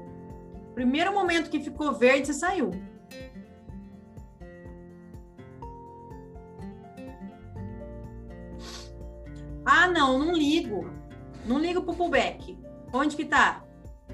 Primeiro 0.75 1.11
momento 1.11 1.49
que 1.49 1.59
ficou 1.59 1.91
verde, 1.91 2.27
você 2.27 2.33
saiu. 2.35 2.69
Ah, 9.65 9.87
não, 9.87 10.19
não 10.19 10.33
ligo. 10.33 10.87
Não 11.47 11.57
ligo 11.57 11.81
pro 11.81 11.95
pullback. 11.95 12.55
Onde 12.93 13.15
que 13.15 13.25
tá? 13.25 13.63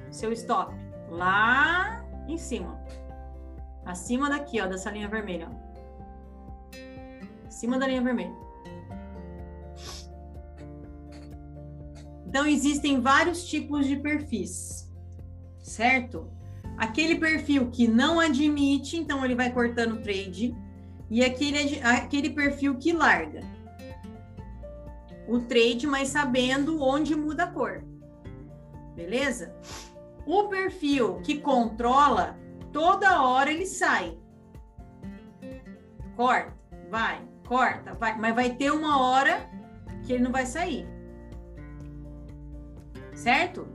Seu 0.10 0.32
stop 0.32 0.74
lá 1.10 2.02
em 2.30 2.38
cima. 2.38 2.82
Acima 3.86 4.30
daqui, 4.30 4.62
ó, 4.62 4.68
dessa 4.68 4.90
linha 4.90 5.10
vermelha. 5.10 5.50
Ó. 5.52 5.62
Acima 7.46 7.78
da 7.78 7.88
linha 7.88 8.02
vermelha. 8.02 8.34
Então, 12.32 12.48
existem 12.48 13.02
vários 13.02 13.44
tipos 13.44 13.86
de 13.86 13.98
perfis, 13.98 14.90
certo? 15.62 16.32
Aquele 16.78 17.16
perfil 17.16 17.70
que 17.70 17.90
não 17.90 18.22
admite, 18.22 18.96
então 18.96 19.26
ele 19.26 19.36
vai 19.36 19.52
cortando 19.52 19.96
o 19.96 20.02
trade, 20.02 20.56
e 21.10 21.26
aquele, 21.26 21.82
aquele 21.82 22.30
perfil 22.30 22.78
que 22.78 22.94
larga 22.94 23.42
o 25.28 25.40
trade, 25.40 25.86
mas 25.86 26.08
sabendo 26.08 26.82
onde 26.82 27.18
muda 27.18 27.44
a 27.44 27.48
cor. 27.48 27.84
Beleza? 28.96 29.54
O 30.26 30.46
perfil 30.46 31.20
que 31.26 31.38
controla, 31.38 32.40
toda 32.72 33.22
hora 33.22 33.52
ele 33.52 33.66
sai. 33.66 34.18
Corta, 36.16 36.54
vai, 36.90 37.22
corta, 37.46 37.94
vai, 37.94 38.18
mas 38.18 38.34
vai 38.34 38.52
ter 38.52 38.72
uma 38.72 39.02
hora 39.02 39.50
que 40.06 40.14
ele 40.14 40.24
não 40.24 40.32
vai 40.32 40.46
sair. 40.46 40.88
Certo? 43.22 43.68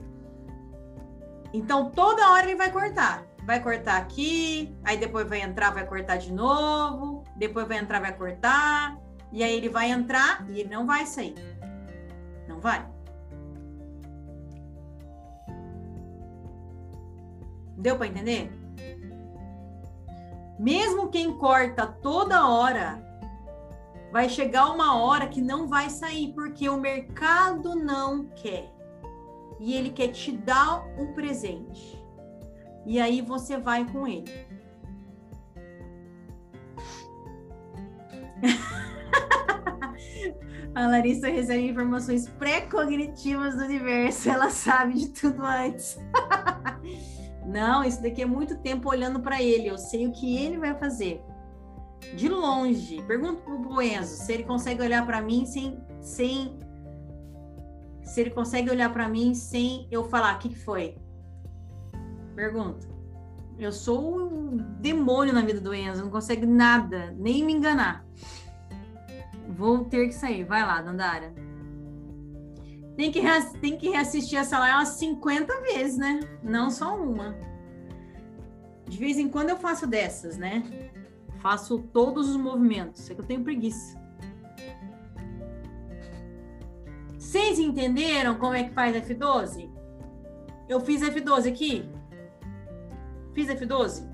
Então 1.53 1.89
toda 1.89 2.31
hora 2.31 2.43
ele 2.43 2.57
vai 2.57 2.69
cortar. 2.69 3.25
Vai 3.45 3.63
cortar 3.63 3.95
aqui, 3.95 4.77
aí 4.83 4.97
depois 4.97 5.25
vai 5.25 5.39
entrar, 5.41 5.71
vai 5.71 5.87
cortar 5.87 6.17
de 6.17 6.33
novo, 6.33 7.23
depois 7.37 7.65
vai 7.65 7.77
entrar, 7.77 8.01
vai 8.01 8.13
cortar, 8.13 8.99
e 9.31 9.41
aí 9.41 9.55
ele 9.55 9.69
vai 9.69 9.89
entrar 9.89 10.45
e 10.49 10.59
ele 10.59 10.69
não 10.69 10.85
vai 10.85 11.05
sair. 11.05 11.35
Não 12.45 12.59
vai. 12.59 12.85
Deu 17.77 17.95
para 17.95 18.07
entender? 18.07 18.51
Mesmo 20.59 21.07
quem 21.07 21.37
corta 21.37 21.87
toda 21.87 22.49
hora, 22.49 23.01
vai 24.11 24.27
chegar 24.27 24.71
uma 24.71 24.97
hora 24.97 25.29
que 25.29 25.39
não 25.39 25.69
vai 25.69 25.89
sair, 25.89 26.33
porque 26.33 26.67
o 26.67 26.77
mercado 26.77 27.75
não 27.75 28.25
quer. 28.35 28.76
E 29.59 29.73
ele 29.73 29.89
quer 29.89 30.09
te 30.09 30.31
dar 30.31 30.85
um 30.97 31.13
presente. 31.13 31.97
E 32.85 32.99
aí 32.99 33.21
você 33.21 33.57
vai 33.57 33.85
com 33.85 34.07
ele. 34.07 34.31
A 40.77 40.85
Larissa 40.85 41.27
recebe 41.27 41.67
informações 41.67 42.29
pré-cognitivas 42.29 43.55
do 43.55 43.63
universo, 43.63 44.29
ela 44.29 44.51
sabe 44.51 44.93
de 44.93 45.09
tudo 45.09 45.43
antes. 45.43 45.97
Não, 47.47 47.83
isso 47.83 47.99
daqui 48.01 48.21
é 48.21 48.25
muito 48.27 48.57
tempo 48.59 48.87
olhando 48.87 49.19
para 49.19 49.41
ele, 49.41 49.67
eu 49.67 49.77
sei 49.77 50.05
o 50.05 50.11
que 50.11 50.37
ele 50.37 50.59
vai 50.59 50.77
fazer. 50.77 51.19
De 52.15 52.29
longe. 52.29 53.01
Pergunto 53.07 53.41
pro 53.41 53.81
Enzo 53.81 54.23
se 54.23 54.31
ele 54.31 54.43
consegue 54.43 54.81
olhar 54.81 55.03
para 55.03 55.19
mim 55.19 55.47
sem 55.47 55.79
sem 55.99 56.59
se 58.07 58.21
ele 58.21 58.29
consegue 58.29 58.69
olhar 58.69 58.91
para 58.91 59.07
mim 59.07 59.33
sem 59.33 59.87
eu 59.91 60.05
falar 60.05 60.35
o 60.35 60.39
que, 60.39 60.49
que 60.49 60.59
foi. 60.59 60.97
Pergunta. 62.35 62.87
Eu 63.59 63.71
sou 63.71 64.29
um 64.29 64.57
demônio 64.79 65.33
na 65.33 65.41
vida 65.41 65.59
do 65.59 65.73
Enzo, 65.73 66.03
não 66.03 66.11
consegue 66.11 66.45
nada, 66.45 67.13
nem 67.17 67.43
me 67.43 67.53
enganar. 67.53 68.05
Vou 69.49 69.85
ter 69.85 70.07
que 70.07 70.13
sair. 70.13 70.43
Vai 70.43 70.61
lá, 70.61 70.81
Dandara. 70.81 71.33
Tem 72.95 73.11
que, 73.11 73.21
tem 73.59 73.77
que 73.77 73.89
reassistir 73.89 74.39
essa 74.39 74.57
live 74.59 74.77
umas 74.77 74.89
50 74.89 75.61
vezes, 75.61 75.97
né? 75.97 76.19
Não 76.43 76.69
só 76.69 76.95
uma. 76.95 77.35
De 78.87 78.97
vez 78.97 79.17
em 79.17 79.27
quando 79.27 79.49
eu 79.49 79.57
faço 79.57 79.85
dessas, 79.85 80.37
né? 80.37 80.63
Faço 81.39 81.79
todos 81.79 82.29
os 82.29 82.37
movimentos. 82.37 83.09
É 83.09 83.15
que 83.15 83.21
eu 83.21 83.25
tenho 83.25 83.43
preguiça. 83.43 83.99
Vocês 87.27 87.59
entenderam 87.59 88.35
como 88.35 88.53
é 88.53 88.63
que 88.63 88.73
faz 88.73 88.95
F12? 88.95 89.69
Eu 90.69 90.79
fiz 90.79 91.01
F12 91.01 91.49
aqui. 91.49 91.83
Fiz 93.33 93.49
F12? 93.49 94.09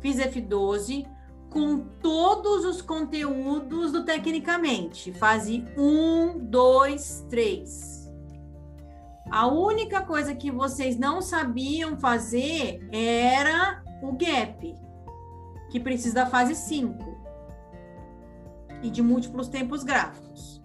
Fiz 0.00 0.16
F12 0.16 1.08
com 1.48 1.78
todos 2.02 2.64
os 2.64 2.82
conteúdos 2.82 3.92
do 3.92 4.04
Tecnicamente. 4.04 5.12
Fase 5.12 5.64
1, 5.78 6.40
2, 6.40 7.26
3. 7.30 8.12
A 9.30 9.46
única 9.46 10.02
coisa 10.02 10.34
que 10.34 10.50
vocês 10.50 10.98
não 10.98 11.22
sabiam 11.22 11.96
fazer 11.96 12.84
era 12.90 13.80
o 14.02 14.10
gap, 14.10 14.76
que 15.70 15.78
precisa 15.78 16.16
da 16.16 16.26
fase 16.26 16.56
5 16.56 16.98
e 18.82 18.90
de 18.90 19.00
múltiplos 19.00 19.46
tempos 19.46 19.84
gráficos. 19.84 20.61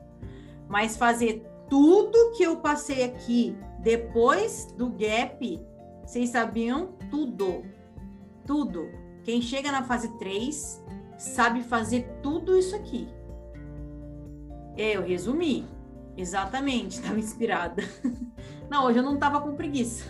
Mas 0.68 0.98
fazer 0.98 1.46
tudo 1.70 2.32
que 2.36 2.44
eu 2.44 2.58
passei 2.58 3.04
aqui 3.04 3.58
depois 3.80 4.68
do 4.78 4.90
gap, 4.90 5.66
vocês 6.04 6.30
sabiam 6.30 6.94
tudo. 7.10 7.64
Tudo. 8.46 8.88
Quem 9.24 9.42
chega 9.42 9.72
na 9.72 9.84
fase 9.84 10.18
3 10.18 10.84
sabe 11.18 11.64
fazer 11.64 12.20
tudo 12.22 12.58
isso 12.58 12.76
aqui. 12.76 13.08
É, 14.78 14.96
eu 14.96 15.04
resumi. 15.04 15.68
Exatamente, 16.16 16.96
estava 16.96 17.20
inspirada. 17.20 17.84
Não, 18.70 18.86
hoje 18.86 19.00
eu 19.00 19.04
não 19.04 19.14
estava 19.14 19.40
com 19.40 19.56
preguiça. 19.56 20.04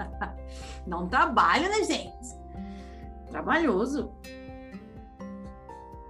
Não 0.86 1.08
trabalho, 1.08 1.68
né, 1.68 1.82
gente? 1.82 2.34
Trabalhoso. 3.28 4.12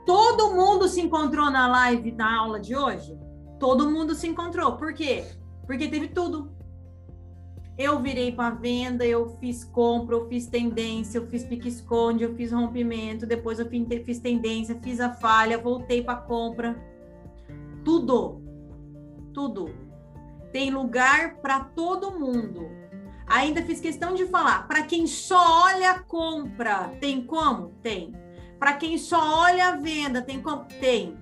Todo 0.05 0.55
mundo 0.55 0.87
se 0.87 1.01
encontrou 1.01 1.51
na 1.51 1.67
live, 1.67 2.13
na 2.13 2.39
aula 2.39 2.61
de 2.61 2.77
hoje? 2.77 3.19
Todo 3.59 3.91
mundo 3.91 4.15
se 4.15 4.27
encontrou. 4.27 4.77
Por 4.77 4.93
quê? 4.93 5.25
Porque 5.67 5.89
teve 5.89 6.09
tudo. 6.09 6.55
Eu 7.79 8.01
virei 8.01 8.33
para 8.33 8.55
venda, 8.55 9.05
eu 9.05 9.37
fiz 9.39 9.63
compra, 9.63 10.15
eu 10.15 10.27
fiz 10.29 10.47
tendência, 10.47 11.19
eu 11.19 11.27
fiz 11.27 11.45
pique-esconde, 11.45 12.25
eu 12.25 12.35
fiz 12.35 12.51
rompimento, 12.51 13.27
depois 13.27 13.59
eu 13.59 13.69
fiz 13.69 14.19
tendência, 14.19 14.81
fiz 14.83 14.99
a 14.99 15.13
falha, 15.13 15.59
voltei 15.59 16.03
para 16.03 16.17
compra. 16.17 16.75
Tudo. 17.85 18.41
Tudo. 19.35 19.69
Tem 20.53 20.71
lugar 20.71 21.37
para 21.37 21.61
todo 21.61 22.19
mundo. 22.19 22.67
Ainda 23.27 23.61
fiz 23.63 23.81
questão 23.81 24.15
de 24.15 24.25
falar, 24.27 24.67
para 24.69 24.85
quem 24.85 25.07
só 25.07 25.65
olha 25.65 25.91
a 25.91 25.99
compra, 25.99 26.89
tem 27.01 27.27
como? 27.27 27.75
Tem. 27.83 28.15
Para 28.59 28.75
quem 28.75 28.97
só 28.97 29.43
olha 29.43 29.69
a 29.69 29.77
venda, 29.77 30.23
tem 30.23 30.41
como? 30.41 30.65
Tem. 30.81 31.19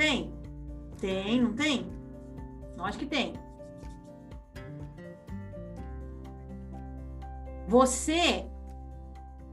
Tem? 0.00 0.32
Tem, 0.98 1.42
não 1.42 1.52
tem? 1.52 1.92
Acho 2.78 2.98
que 2.98 3.04
tem. 3.04 3.34
Você 7.68 8.46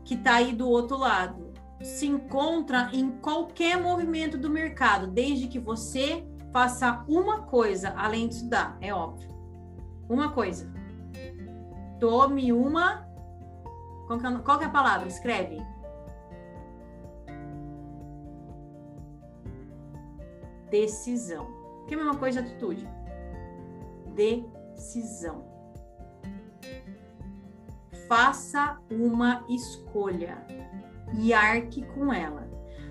que 0.06 0.14
está 0.14 0.36
aí 0.36 0.54
do 0.54 0.70
outro 0.70 0.96
lado 0.96 1.52
se 1.82 2.08
encontra 2.08 2.90
em 2.94 3.12
qualquer 3.20 3.78
movimento 3.78 4.38
do 4.38 4.50
mercado, 4.50 5.08
desde 5.08 5.50
que 5.50 5.60
você 5.60 6.26
faça 6.54 7.04
uma 7.10 7.42
coisa 7.42 7.94
além 7.98 8.30
de 8.30 8.36
estudar, 8.36 8.78
é 8.80 8.94
óbvio. 8.94 9.30
Uma 10.08 10.32
coisa. 10.32 10.72
Tome 12.00 12.54
uma. 12.54 13.06
Qual 14.08 14.18
é, 14.18 14.40
qual 14.40 14.58
que 14.58 14.64
é 14.64 14.68
a 14.68 14.72
palavra? 14.72 15.10
Escreve. 15.10 15.58
Decisão. 20.70 21.48
Que 21.88 21.94
é 21.94 21.98
a 21.98 22.04
mesma 22.04 22.18
coisa 22.18 22.42
de 22.42 22.50
atitude. 22.50 22.88
Decisão 24.14 25.58
faça 28.08 28.80
uma 28.90 29.44
escolha 29.50 30.38
e 31.14 31.34
arque 31.34 31.84
com 31.94 32.12
ela. 32.12 32.48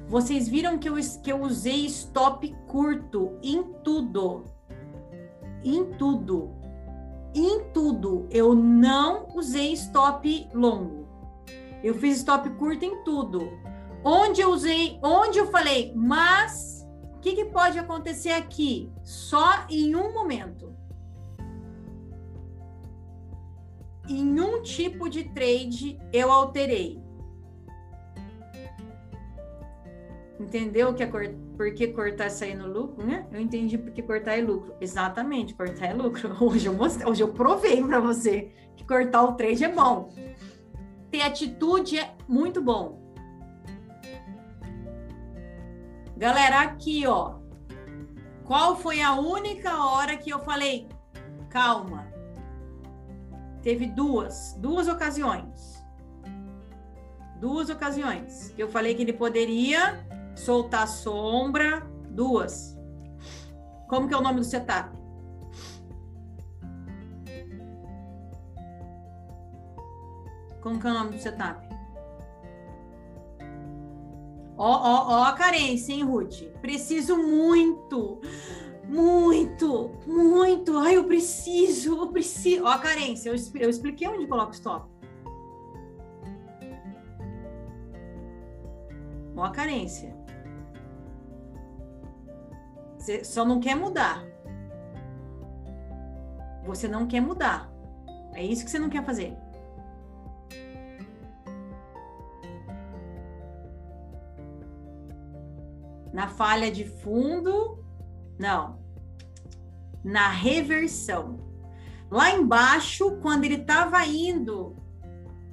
Vocês 0.09 0.49
viram 0.49 0.79
que 0.79 0.89
eu, 0.89 0.95
que 1.23 1.33
eu 1.33 1.43
usei 1.43 1.87
stop 1.87 2.55
curto 2.67 3.37
em 3.43 3.63
tudo. 3.83 4.45
Em 5.65 5.85
tudo. 5.93 6.53
Em 7.35 7.65
tudo. 7.73 8.27
Eu 8.31 8.55
não 8.55 9.27
usei 9.35 9.73
stop 9.73 10.49
longo. 10.55 11.07
Eu 11.83 11.95
fiz 11.95 12.19
stop 12.19 12.49
curto 12.51 12.85
em 12.85 13.03
tudo. 13.03 13.51
Onde 14.05 14.41
eu 14.41 14.51
usei, 14.51 14.99
onde 15.03 15.39
eu 15.39 15.47
falei, 15.49 15.93
mas 15.97 16.76
que, 17.27 17.35
que 17.35 17.45
pode 17.47 17.79
acontecer 17.79 18.31
aqui? 18.31 18.91
Só 19.03 19.67
em 19.69 19.97
um 19.97 20.13
momento. 20.13 20.75
em 24.09 24.41
um 24.41 24.63
tipo 24.63 25.09
de 25.09 25.25
trade 25.25 25.99
eu 26.13 26.31
alterei. 26.31 27.03
Entendeu 30.39 30.95
que 30.95 31.03
é 31.03 31.07
cor... 31.07 31.29
por 31.57 31.75
que 31.75 31.89
cortar 31.89 32.31
sair 32.31 32.55
no 32.55 32.69
lucro, 32.69 33.05
né? 33.05 33.27
Eu 33.33 33.41
entendi 33.41 33.77
por 33.77 33.91
que 33.91 34.03
cortar 34.03 34.39
é 34.39 34.43
lucro. 34.43 34.75
Exatamente, 34.81 35.55
cortar 35.55 35.87
é 35.87 35.95
lucro. 35.95 36.37
Hoje 36.45 36.67
eu 36.67 36.75
mostrei, 36.75 37.11
hoje 37.11 37.23
eu 37.23 37.33
provei 37.33 37.83
para 37.83 37.99
você 37.99 38.53
que 38.77 38.87
cortar 38.87 39.25
o 39.25 39.33
trade 39.33 39.65
é 39.65 39.69
bom. 39.69 40.11
Ter 41.11 41.23
atitude 41.23 41.99
é 41.99 42.15
muito 42.29 42.63
bom. 42.63 43.06
Galera, 46.17 46.61
aqui, 46.63 47.07
ó. 47.07 47.35
Qual 48.45 48.77
foi 48.77 49.03
a 49.03 49.13
única 49.13 49.85
hora 49.85 50.17
que 50.17 50.31
eu 50.31 50.39
falei, 50.39 50.89
calma, 51.51 52.07
teve 53.61 53.87
duas, 53.87 54.55
duas 54.59 54.89
ocasiões. 54.89 55.85
Duas 57.41 57.69
ocasiões. 57.69 58.55
Eu 58.57 58.69
falei 58.69 58.95
que 58.95 59.03
ele 59.03 59.13
poderia 59.13 60.07
soltar 60.35 60.89
sombra, 60.89 61.81
duas. 62.09 62.79
Como 63.89 64.09
que 64.09 64.15
é 64.15 64.17
o 64.17 64.23
nome 64.23 64.39
do 64.39 64.45
setup? 64.45 64.97
Como 70.63 70.81
que 70.81 70.87
é 70.87 70.91
o 70.91 70.95
nome 70.95 71.11
do 71.11 71.19
setup? 71.19 71.66
Ó, 74.57 74.67
ó, 74.67 75.21
ó 75.21 75.25
a 75.25 75.33
carência, 75.33 75.93
hein, 75.93 76.05
Ruth? 76.05 76.43
Preciso 76.61 77.17
muito 77.17 78.21
muito, 78.89 79.91
muito. 80.07 80.79
Ai, 80.79 80.97
eu 80.97 81.05
preciso, 81.05 81.97
eu 81.97 82.09
preciso. 82.09 82.65
Ó, 82.65 82.69
a 82.69 82.79
carência, 82.79 83.31
eu, 83.31 83.37
eu 83.61 83.69
expliquei 83.69 84.07
onde 84.09 84.27
coloca 84.27 84.51
o 84.51 84.55
stop. 84.55 84.89
Ó, 89.37 89.43
a 89.43 89.51
carência. 89.51 90.15
Você 92.97 93.25
só 93.25 93.45
não 93.45 93.61
quer 93.61 93.75
mudar. 93.75 94.25
Você 96.65 96.89
não 96.89 97.07
quer 97.07 97.21
mudar. 97.21 97.71
É 98.35 98.43
isso 98.45 98.65
que 98.65 98.71
você 98.71 98.79
não 98.79 98.89
quer 98.89 99.05
fazer. 99.05 99.37
Na 106.17 106.29
falha 106.29 106.71
de 106.71 106.87
fundo, 106.87 107.85
não. 108.39 108.81
Na 110.03 110.31
reversão. 110.31 111.39
Lá 112.11 112.31
embaixo, 112.31 113.19
quando 113.21 113.45
ele 113.45 113.57
estava 113.57 114.03
indo, 114.07 114.75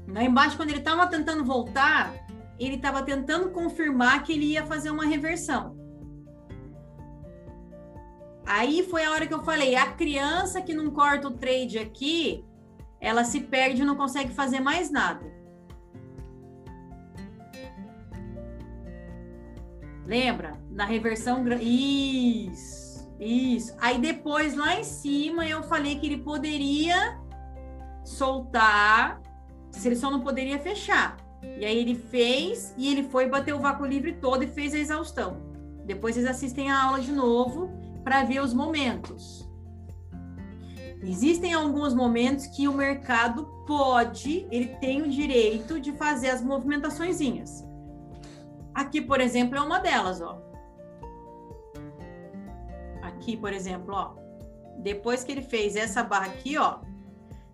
lá 0.08 0.24
embaixo, 0.24 0.56
quando 0.56 0.70
ele 0.70 0.80
estava 0.80 1.06
tentando 1.08 1.44
voltar, 1.44 2.14
ele 2.58 2.76
estava 2.76 3.04
tentando 3.04 3.50
confirmar 3.50 4.24
que 4.24 4.32
ele 4.32 4.46
ia 4.46 4.66
fazer 4.66 4.90
uma 4.90 5.06
reversão. 5.06 5.76
Aí 8.46 8.88
foi 8.90 9.04
a 9.04 9.12
hora 9.12 9.28
que 9.28 9.34
eu 9.34 9.44
falei: 9.44 9.76
a 9.76 9.92
criança 9.92 10.62
que 10.62 10.74
não 10.74 10.92
corta 10.92 11.28
o 11.28 11.38
trade 11.38 11.78
aqui, 11.78 12.46
ela 13.02 13.26
se 13.26 13.42
perde 13.42 13.82
e 13.82 13.86
não 13.86 13.98
consegue 13.98 14.32
fazer 14.32 14.62
mais 14.62 14.90
nada. 14.90 15.30
Lembra? 20.06 20.54
Na 20.70 20.86
reversão. 20.86 21.46
Isso, 21.60 23.10
isso. 23.20 23.74
Aí 23.80 24.00
depois, 24.00 24.56
lá 24.56 24.80
em 24.80 24.84
cima, 24.84 25.46
eu 25.46 25.64
falei 25.64 25.98
que 25.98 26.06
ele 26.06 26.18
poderia 26.18 27.20
soltar, 28.04 29.22
se 29.72 29.88
ele 29.88 29.96
só 29.96 30.12
não 30.12 30.22
poderia 30.22 30.60
fechar. 30.60 31.18
E 31.58 31.66
aí 31.66 31.78
ele 31.78 31.96
fez 31.96 32.74
e 32.78 32.92
ele 32.92 33.04
foi 33.04 33.28
bater 33.28 33.54
o 33.54 33.60
vácuo 33.60 33.86
livre 33.86 34.14
todo 34.14 34.44
e 34.44 34.48
fez 34.48 34.74
a 34.74 34.80
exaustão. 34.80 35.38
Depois 35.86 36.16
vocês 36.16 36.28
assistem 36.28 36.72
a 36.72 36.84
aula 36.84 37.02
de 37.02 37.12
novo 37.12 37.70
para 38.04 38.24
ver 38.24 38.42
os 38.42 38.54
momentos. 38.54 39.50
Existem 41.02 41.54
alguns 41.54 41.94
momentos 41.94 42.48
que 42.48 42.68
o 42.68 42.74
mercado 42.74 43.46
pode, 43.68 44.48
ele 44.50 44.68
tem 44.80 45.02
o 45.02 45.10
direito 45.10 45.80
de 45.80 45.92
fazer 45.92 46.30
as 46.30 46.42
movimentaçõezinhas. 46.42 47.64
Aqui, 48.74 49.02
por 49.02 49.22
exemplo, 49.22 49.58
é 49.58 49.62
uma 49.62 49.80
delas, 49.80 50.22
ó. 50.22 50.42
Aqui, 53.02 53.38
por 53.38 53.54
exemplo, 53.54 53.94
ó. 53.94 54.16
Depois 54.80 55.24
que 55.24 55.32
ele 55.32 55.42
fez 55.42 55.76
essa 55.76 56.04
barra 56.04 56.28
aqui, 56.28 56.58
ó. 56.58 56.80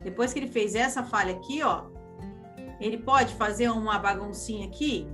Depois 0.01 0.31
que 0.31 0.39
ele 0.39 0.47
fez 0.47 0.75
essa 0.75 1.03
falha 1.03 1.33
aqui, 1.33 1.61
ó. 1.61 1.85
Ele 2.79 2.97
pode 2.97 3.33
fazer 3.35 3.69
uma 3.69 3.99
baguncinha 3.99 4.65
aqui? 4.65 5.07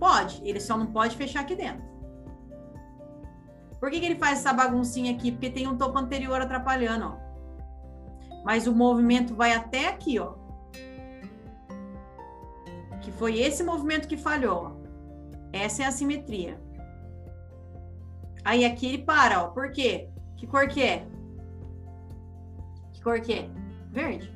Pode. 0.00 0.40
Ele 0.44 0.60
só 0.60 0.76
não 0.76 0.86
pode 0.86 1.16
fechar 1.16 1.40
aqui 1.40 1.54
dentro. 1.54 1.84
Por 3.78 3.90
que, 3.90 4.00
que 4.00 4.06
ele 4.06 4.16
faz 4.16 4.40
essa 4.40 4.52
baguncinha 4.52 5.12
aqui? 5.12 5.30
Porque 5.30 5.50
tem 5.50 5.68
um 5.68 5.76
topo 5.76 5.98
anterior 5.98 6.40
atrapalhando, 6.40 7.06
ó. 7.06 7.26
Mas 8.44 8.66
o 8.66 8.74
movimento 8.74 9.34
vai 9.34 9.52
até 9.52 9.88
aqui, 9.88 10.18
ó. 10.18 10.34
Que 13.00 13.12
foi 13.12 13.38
esse 13.38 13.62
movimento 13.62 14.08
que 14.08 14.16
falhou, 14.16 14.72
ó. 14.72 14.85
Essa 15.56 15.84
é 15.84 15.86
a 15.86 15.90
simetria. 15.90 16.60
Aí 18.44 18.64
aqui 18.64 18.86
ele 18.86 18.98
para, 18.98 19.42
ó. 19.42 19.48
Por 19.48 19.72
quê? 19.72 20.08
Que 20.36 20.46
cor 20.46 20.68
que 20.68 20.82
é? 20.82 21.06
Que 22.92 23.02
cor 23.02 23.20
que 23.20 23.32
é? 23.32 23.50
Verde. 23.90 24.32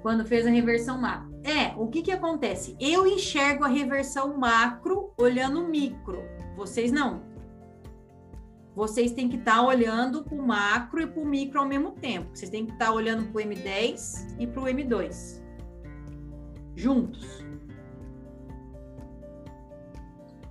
Quando 0.00 0.24
fez 0.24 0.46
a 0.46 0.50
reversão 0.50 0.98
macro. 0.98 1.32
É, 1.44 1.74
o 1.76 1.88
que 1.88 2.02
que 2.02 2.12
acontece? 2.12 2.76
Eu 2.80 3.06
enxergo 3.06 3.64
a 3.64 3.68
reversão 3.68 4.38
macro 4.38 5.12
olhando 5.18 5.66
micro. 5.66 6.22
Vocês 6.56 6.90
não. 6.92 7.22
Vocês 8.74 9.12
têm 9.12 9.28
que 9.28 9.36
estar 9.36 9.56
tá 9.56 9.62
olhando 9.62 10.24
para 10.24 10.34
o 10.34 10.46
macro 10.46 11.02
e 11.02 11.06
para 11.06 11.20
o 11.20 11.26
micro 11.26 11.60
ao 11.60 11.66
mesmo 11.66 11.90
tempo. 11.90 12.30
Vocês 12.34 12.50
têm 12.50 12.64
que 12.64 12.72
estar 12.72 12.86
tá 12.86 12.92
olhando 12.92 13.30
para 13.30 13.42
o 13.42 13.44
M10 13.44 14.36
e 14.38 14.46
para 14.46 14.62
o 14.62 14.64
M2 14.64 15.41
juntos. 16.74 17.42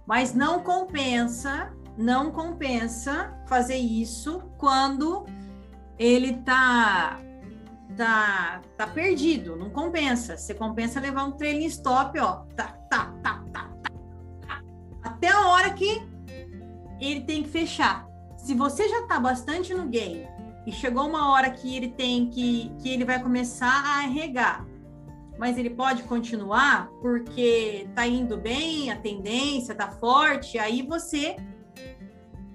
Mas 0.05 0.33
não 0.33 0.61
compensa, 0.61 1.71
não 1.97 2.31
compensa 2.31 3.33
fazer 3.47 3.77
isso 3.77 4.41
quando 4.57 5.25
ele 5.97 6.33
tá 6.37 7.19
tá 7.95 8.61
tá 8.77 8.87
perdido, 8.87 9.55
não 9.55 9.69
compensa. 9.69 10.37
Você 10.37 10.53
compensa 10.53 10.99
levar 10.99 11.25
um 11.25 11.31
trailing 11.31 11.65
stop, 11.65 12.17
ó, 12.19 12.43
tá, 12.55 12.67
tá, 12.89 13.13
tá, 13.21 13.43
tá, 13.53 13.69
tá, 13.83 14.61
até 15.03 15.29
a 15.29 15.47
hora 15.47 15.69
que 15.71 16.01
ele 16.99 17.21
tem 17.21 17.43
que 17.43 17.49
fechar. 17.49 18.07
Se 18.37 18.55
você 18.55 18.87
já 18.89 19.07
tá 19.07 19.19
bastante 19.19 19.73
no 19.73 19.87
game 19.87 20.27
e 20.65 20.71
chegou 20.71 21.07
uma 21.07 21.31
hora 21.31 21.49
que 21.51 21.75
ele 21.75 21.89
tem 21.89 22.27
que 22.29 22.71
que 22.81 22.89
ele 22.89 23.05
vai 23.05 23.21
começar 23.21 23.67
a 23.67 24.01
regar 24.01 24.65
mas 25.41 25.57
ele 25.57 25.71
pode 25.71 26.03
continuar 26.03 26.87
porque 27.01 27.89
tá 27.95 28.05
indo 28.05 28.37
bem, 28.37 28.91
a 28.91 28.95
tendência 28.95 29.73
tá 29.73 29.89
forte, 29.89 30.59
aí 30.59 30.83
você 30.83 31.35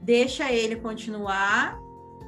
deixa 0.00 0.52
ele 0.52 0.76
continuar, 0.76 1.76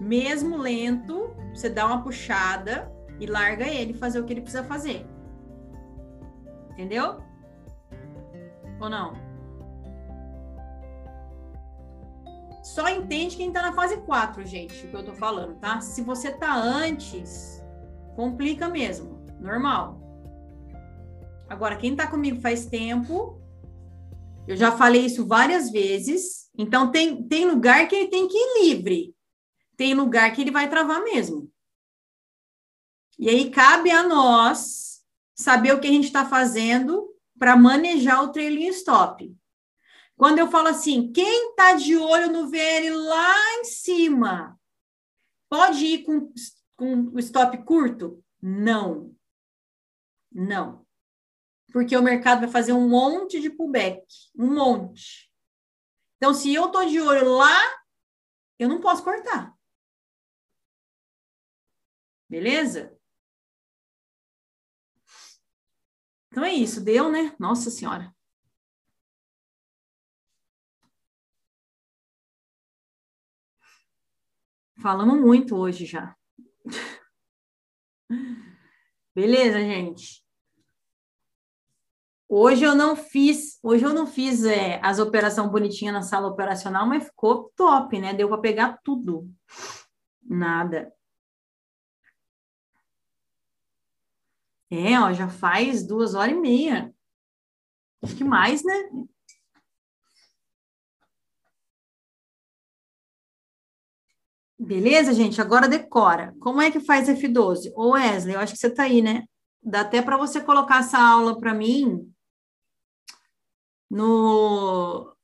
mesmo 0.00 0.56
lento, 0.56 1.32
você 1.54 1.70
dá 1.70 1.86
uma 1.86 2.02
puxada 2.02 2.92
e 3.20 3.26
larga 3.26 3.68
ele 3.68 3.94
fazer 3.94 4.18
o 4.18 4.24
que 4.24 4.32
ele 4.32 4.40
precisa 4.40 4.64
fazer. 4.64 5.06
Entendeu? 6.72 7.20
Ou 8.80 8.90
não? 8.90 9.12
Só 12.64 12.88
entende 12.88 13.36
quem 13.36 13.52
tá 13.52 13.62
na 13.62 13.72
fase 13.72 13.98
4, 13.98 14.44
gente, 14.44 14.86
o 14.86 14.90
que 14.90 14.96
eu 14.96 15.04
tô 15.04 15.14
falando, 15.14 15.54
tá? 15.60 15.80
Se 15.80 16.02
você 16.02 16.32
tá 16.32 16.52
antes, 16.52 17.64
complica 18.16 18.68
mesmo, 18.68 19.24
normal. 19.38 20.07
Agora, 21.48 21.78
quem 21.78 21.92
está 21.92 22.06
comigo 22.06 22.40
faz 22.42 22.66
tempo, 22.66 23.40
eu 24.46 24.54
já 24.54 24.70
falei 24.70 25.06
isso 25.06 25.26
várias 25.26 25.70
vezes. 25.70 26.50
Então, 26.56 26.90
tem, 26.90 27.26
tem 27.26 27.46
lugar 27.46 27.88
que 27.88 27.96
ele 27.96 28.08
tem 28.08 28.28
que 28.28 28.36
ir 28.36 28.64
livre, 28.64 29.16
tem 29.76 29.94
lugar 29.94 30.30
que 30.32 30.42
ele 30.42 30.50
vai 30.50 30.68
travar 30.68 31.02
mesmo. 31.02 31.50
E 33.18 33.30
aí 33.30 33.50
cabe 33.50 33.90
a 33.90 34.06
nós 34.06 35.02
saber 35.34 35.72
o 35.72 35.80
que 35.80 35.88
a 35.88 35.90
gente 35.90 36.04
está 36.04 36.26
fazendo 36.26 37.08
para 37.38 37.56
manejar 37.56 38.22
o 38.22 38.30
trailing 38.30 38.68
stop. 38.68 39.34
Quando 40.16 40.38
eu 40.38 40.48
falo 40.50 40.68
assim, 40.68 41.10
quem 41.12 41.50
está 41.50 41.74
de 41.74 41.96
olho 41.96 42.30
no 42.30 42.48
VL 42.48 42.94
lá 42.94 43.54
em 43.60 43.64
cima, 43.64 44.58
pode 45.48 45.84
ir 45.86 46.02
com, 46.04 46.32
com 46.76 47.10
o 47.14 47.18
stop 47.20 47.56
curto? 47.64 48.22
Não. 48.42 49.14
Não 50.30 50.87
porque 51.72 51.96
o 51.96 52.02
mercado 52.02 52.40
vai 52.40 52.48
fazer 52.48 52.72
um 52.72 52.88
monte 52.88 53.40
de 53.40 53.50
pullback, 53.50 54.06
um 54.36 54.54
monte. 54.54 55.30
Então, 56.16 56.34
se 56.34 56.52
eu 56.52 56.68
tô 56.70 56.84
de 56.84 57.00
olho 57.00 57.36
lá, 57.36 57.58
eu 58.58 58.68
não 58.68 58.80
posso 58.80 59.04
cortar. 59.04 59.54
Beleza? 62.28 62.96
Então 66.30 66.44
é 66.44 66.52
isso, 66.52 66.82
deu, 66.84 67.10
né? 67.10 67.34
Nossa 67.38 67.70
Senhora. 67.70 68.14
Falamos 74.80 75.20
muito 75.20 75.56
hoje 75.56 75.84
já. 75.84 76.16
Beleza, 79.14 79.58
gente? 79.58 80.27
Hoje 82.30 82.62
eu 82.62 82.74
não 82.74 82.94
fiz, 82.94 83.58
hoje 83.62 83.84
eu 83.84 83.94
não 83.94 84.06
fiz 84.06 84.44
é, 84.44 84.78
as 84.82 84.98
operações 84.98 85.50
bonitinhas 85.50 85.94
na 85.94 86.02
sala 86.02 86.28
operacional, 86.28 86.86
mas 86.86 87.04
ficou 87.04 87.50
top, 87.56 87.98
né? 87.98 88.12
Deu 88.12 88.28
para 88.28 88.38
pegar 88.38 88.78
tudo. 88.84 89.26
Nada. 90.22 90.92
É, 94.70 95.00
ó, 95.00 95.12
já 95.14 95.28
faz 95.30 95.86
duas 95.86 96.14
horas 96.14 96.34
e 96.34 96.38
meia. 96.38 96.94
Acho 98.02 98.14
que 98.16 98.24
mais, 98.24 98.62
né? 98.62 98.74
Beleza, 104.58 105.14
gente? 105.14 105.40
Agora 105.40 105.66
decora. 105.66 106.34
Como 106.40 106.60
é 106.60 106.70
que 106.70 106.80
faz 106.80 107.08
F12? 107.08 107.72
Ô, 107.74 107.92
Wesley, 107.92 108.34
eu 108.34 108.40
acho 108.40 108.52
que 108.52 108.58
você 108.58 108.68
tá 108.68 108.82
aí, 108.82 109.00
né? 109.00 109.24
Dá 109.62 109.80
até 109.80 110.02
para 110.02 110.18
você 110.18 110.42
colocar 110.42 110.80
essa 110.80 110.98
aula 110.98 111.38
para 111.38 111.54
mim 111.54 112.12
no, 113.90 115.14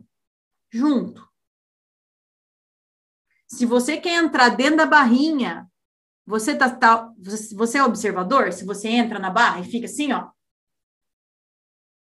junto. 0.72 1.30
Se 3.48 3.66
você 3.66 4.00
quer 4.00 4.24
entrar 4.24 4.50
dentro 4.50 4.78
da 4.78 4.86
barrinha, 4.86 5.70
você 6.26 6.58
tá, 6.58 6.74
tá 6.74 7.14
você 7.54 7.78
é 7.78 7.84
observador? 7.84 8.54
Se 8.54 8.66
você 8.66 8.88
entra 8.88 9.20
na 9.20 9.30
barra 9.30 9.60
e 9.60 9.70
fica 9.70 9.86
assim, 9.86 10.14
ó. 10.14 10.32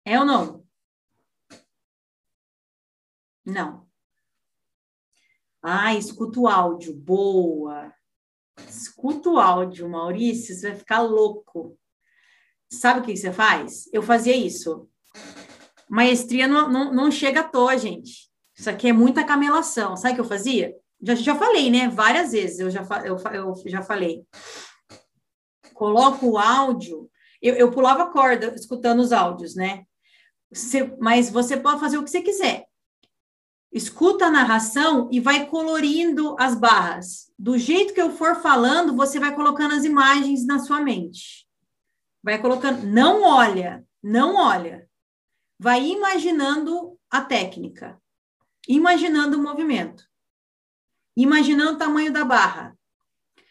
É 0.04 0.18
ou 0.20 0.24
não? 0.24 0.64
Não. 3.44 3.88
Ah, 5.62 5.94
escuta 5.94 6.38
o 6.38 6.46
áudio. 6.46 6.94
Boa. 6.94 7.92
Escuta 8.68 9.30
o 9.30 9.38
áudio, 9.38 9.88
Maurício, 9.88 10.54
você 10.54 10.68
vai 10.68 10.78
ficar 10.78 11.00
louco. 11.00 11.78
Sabe 12.70 13.00
o 13.00 13.02
que 13.02 13.16
você 13.16 13.32
faz? 13.32 13.88
Eu 13.92 14.02
fazia 14.02 14.36
isso. 14.36 14.88
Maestria 15.88 16.48
não, 16.48 16.68
não, 16.68 16.92
não 16.92 17.10
chega 17.10 17.40
à 17.40 17.44
toa, 17.44 17.76
gente. 17.78 18.28
Isso 18.56 18.70
aqui 18.70 18.88
é 18.88 18.92
muita 18.92 19.24
camelação. 19.24 19.96
Sabe 19.96 20.12
o 20.12 20.14
que 20.16 20.20
eu 20.20 20.28
fazia? 20.28 20.74
Já, 21.02 21.14
já 21.14 21.34
falei, 21.34 21.70
né? 21.70 21.88
Várias 21.88 22.32
vezes 22.32 22.58
eu 22.60 22.70
já, 22.70 22.86
eu, 23.04 23.16
eu 23.34 23.54
já 23.66 23.82
falei. 23.82 24.24
Coloco 25.74 26.26
o 26.26 26.38
áudio. 26.38 27.10
Eu, 27.42 27.54
eu 27.56 27.70
pulava 27.70 28.10
corda 28.10 28.54
escutando 28.54 29.00
os 29.00 29.12
áudios, 29.12 29.54
né? 29.54 29.84
Você, 30.52 30.96
mas 31.00 31.30
você 31.30 31.56
pode 31.56 31.80
fazer 31.80 31.98
o 31.98 32.04
que 32.04 32.10
você 32.10 32.22
quiser. 32.22 32.66
Escuta 33.72 34.26
a 34.26 34.30
narração 34.30 35.08
e 35.10 35.18
vai 35.18 35.46
colorindo 35.46 36.36
as 36.38 36.54
barras. 36.54 37.30
Do 37.36 37.58
jeito 37.58 37.92
que 37.92 38.00
eu 38.00 38.16
for 38.16 38.36
falando, 38.36 38.94
você 38.94 39.18
vai 39.18 39.34
colocando 39.34 39.74
as 39.74 39.84
imagens 39.84 40.46
na 40.46 40.60
sua 40.60 40.80
mente. 40.80 41.43
Vai 42.24 42.40
colocando. 42.40 42.84
Não 42.84 43.22
olha, 43.22 43.86
não 44.02 44.34
olha 44.34 44.88
vai 45.58 45.86
imaginando 45.86 46.98
a 47.10 47.20
técnica, 47.20 48.00
imaginando 48.68 49.38
o 49.38 49.42
movimento, 49.42 50.04
imaginando 51.16 51.72
o 51.72 51.78
tamanho 51.78 52.12
da 52.12 52.24
barra. 52.24 52.76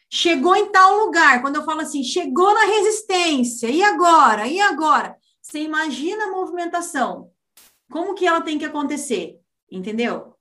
Chegou 0.10 0.56
em 0.56 0.72
tal 0.72 1.06
lugar, 1.06 1.42
quando 1.42 1.56
eu 1.56 1.66
falo 1.66 1.82
assim, 1.82 2.04
chegou 2.04 2.54
na 2.54 2.66
resistência, 2.66 3.68
e 3.68 3.82
agora? 3.82 4.48
E 4.48 4.60
agora? 4.60 5.18
Você 5.42 5.60
imagina 5.60 6.26
a 6.26 6.32
movimentação. 6.32 7.32
Como 7.90 8.14
que 8.14 8.28
ela 8.28 8.42
tem 8.42 8.60
que 8.60 8.66
acontecer? 8.66 9.40
Entendeu? 9.72 10.33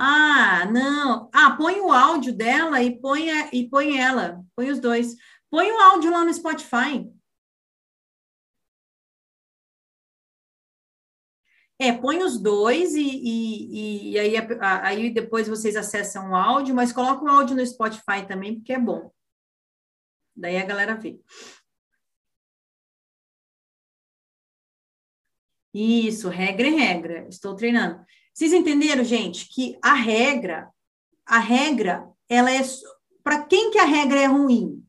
Ah, 0.00 0.64
não. 0.66 1.28
Ah, 1.34 1.56
põe 1.56 1.80
o 1.80 1.90
áudio 1.90 2.32
dela 2.32 2.80
e 2.80 3.00
põe, 3.00 3.28
e 3.52 3.68
põe 3.68 3.98
ela. 3.98 4.44
Põe 4.54 4.70
os 4.70 4.78
dois. 4.78 5.16
Põe 5.50 5.72
o 5.72 5.80
áudio 5.80 6.12
lá 6.12 6.24
no 6.24 6.32
Spotify. 6.32 7.10
É, 11.80 11.92
põe 11.92 12.22
os 12.22 12.40
dois 12.40 12.94
e, 12.94 13.02
e, 13.02 14.10
e 14.12 14.18
aí, 14.18 14.34
aí 14.82 15.10
depois 15.10 15.48
vocês 15.48 15.74
acessam 15.76 16.30
o 16.30 16.34
áudio, 16.36 16.74
mas 16.74 16.92
coloca 16.92 17.24
o 17.24 17.28
áudio 17.28 17.56
no 17.56 17.66
Spotify 17.66 18.26
também, 18.26 18.54
porque 18.56 18.72
é 18.72 18.78
bom. 18.78 19.12
Daí 20.36 20.56
a 20.58 20.64
galera 20.64 20.94
vê. 20.94 21.20
Isso, 25.74 26.28
regra 26.28 26.66
é 26.68 26.70
regra. 26.70 27.28
Estou 27.28 27.54
treinando. 27.56 28.04
Vocês 28.38 28.52
entenderam, 28.52 29.02
gente, 29.02 29.48
que 29.48 29.76
a 29.82 29.94
regra, 29.94 30.72
a 31.26 31.40
regra, 31.40 32.08
ela 32.28 32.48
é 32.52 32.60
para 33.20 33.42
quem 33.44 33.72
que 33.72 33.78
a 33.80 33.84
regra 33.84 34.20
é 34.20 34.26
ruim? 34.26 34.88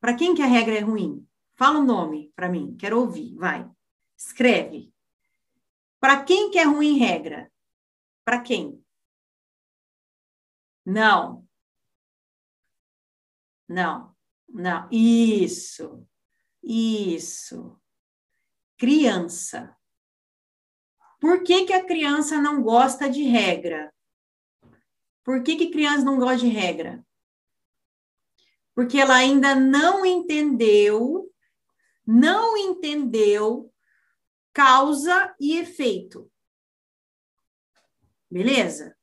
Para 0.00 0.16
quem 0.16 0.34
que 0.34 0.42
a 0.42 0.46
regra 0.46 0.74
é 0.74 0.80
ruim? 0.80 1.24
Fala 1.54 1.78
o 1.78 1.82
um 1.82 1.84
nome 1.84 2.32
para 2.34 2.48
mim, 2.48 2.76
quero 2.76 2.98
ouvir, 2.98 3.36
vai. 3.36 3.70
Escreve. 4.16 4.92
Para 6.00 6.24
quem 6.24 6.50
que 6.50 6.58
é 6.58 6.64
ruim 6.64 6.98
regra? 6.98 7.48
Para 8.24 8.40
quem? 8.40 8.84
Não. 10.84 11.46
Não. 13.68 14.12
Não. 14.48 14.88
Isso. 14.90 16.04
Isso. 16.64 17.80
Criança. 18.76 19.77
Por 21.20 21.42
que, 21.42 21.64
que 21.64 21.72
a 21.72 21.84
criança 21.84 22.40
não 22.40 22.62
gosta 22.62 23.08
de 23.08 23.22
regra? 23.22 23.92
Por 25.24 25.42
que, 25.42 25.56
que 25.56 25.70
criança 25.70 26.04
não 26.04 26.18
gosta 26.18 26.38
de 26.38 26.48
regra? 26.48 27.04
porque 28.78 28.96
ela 28.96 29.16
ainda 29.16 29.56
não 29.56 30.06
entendeu, 30.06 31.28
não 32.06 32.56
entendeu 32.56 33.72
causa 34.52 35.34
e 35.40 35.58
efeito. 35.58 36.30
Beleza? 38.30 38.96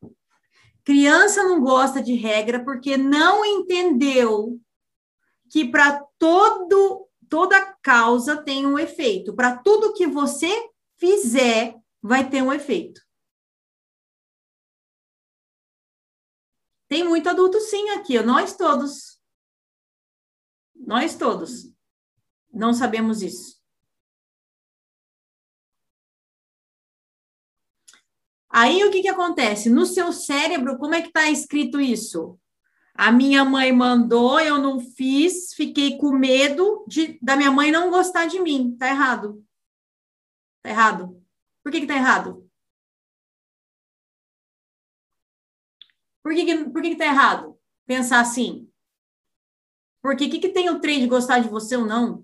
Criança 0.81 1.43
não 1.43 1.59
gosta 1.59 2.01
de 2.01 2.15
regra 2.15 2.63
porque 2.63 2.95
não 2.95 3.43
entendeu 3.43 4.57
que 5.51 5.69
para 5.69 6.01
todo 6.17 7.09
toda 7.27 7.75
causa 7.81 8.41
tem 8.41 8.65
um 8.65 8.79
efeito. 8.79 9.35
Para 9.35 9.57
tudo 9.57 9.91
que 9.91 10.07
você 10.07 10.69
fizer, 10.95 11.75
vai 12.05 12.29
ter 12.29 12.43
um 12.43 12.53
efeito. 12.53 13.01
Tem 16.87 17.03
muito 17.03 17.27
adulto 17.27 17.59
sim 17.59 17.89
aqui, 17.89 18.21
nós 18.21 18.55
todos. 18.55 19.19
Nós 20.75 21.17
todos 21.17 21.73
não 22.53 22.73
sabemos 22.73 23.23
isso. 23.23 23.59
Aí 28.49 28.85
o 28.85 28.91
que, 28.91 29.01
que 29.01 29.07
acontece? 29.07 29.69
No 29.69 29.85
seu 29.85 30.13
cérebro, 30.13 30.77
como 30.77 30.93
é 30.93 31.01
que 31.01 31.07
está 31.07 31.29
escrito 31.31 31.81
isso? 31.81 32.39
A 32.93 33.11
minha 33.11 33.43
mãe 33.43 33.73
mandou, 33.73 34.39
eu 34.39 34.59
não 34.59 34.79
fiz, 34.79 35.53
fiquei 35.55 35.97
com 35.97 36.11
medo 36.11 36.85
de, 36.87 37.19
da 37.19 37.35
minha 37.35 37.51
mãe 37.51 37.71
não 37.71 37.89
gostar 37.89 38.27
de 38.27 38.39
mim. 38.39 38.77
Tá 38.77 38.89
errado. 38.89 39.43
Tá 40.61 40.69
errado. 40.69 41.24
Por 41.65 41.71
que, 41.71 41.81
que 41.81 41.87
tá 41.87 41.95
errado? 41.95 42.47
Por 46.21 46.35
que, 46.35 46.45
que, 46.45 46.69
por 46.69 46.79
que, 46.79 46.89
que 46.91 46.95
tá 46.95 47.05
errado? 47.05 47.59
Pensar 47.87 48.19
assim. 48.19 48.71
Porque 49.99 50.25
o 50.25 50.29
que, 50.29 50.37
que 50.37 50.49
tem 50.49 50.69
o 50.69 50.79
trade 50.79 51.07
gostar 51.07 51.39
de 51.39 51.49
você 51.49 51.75
ou 51.75 51.83
não? 51.83 52.23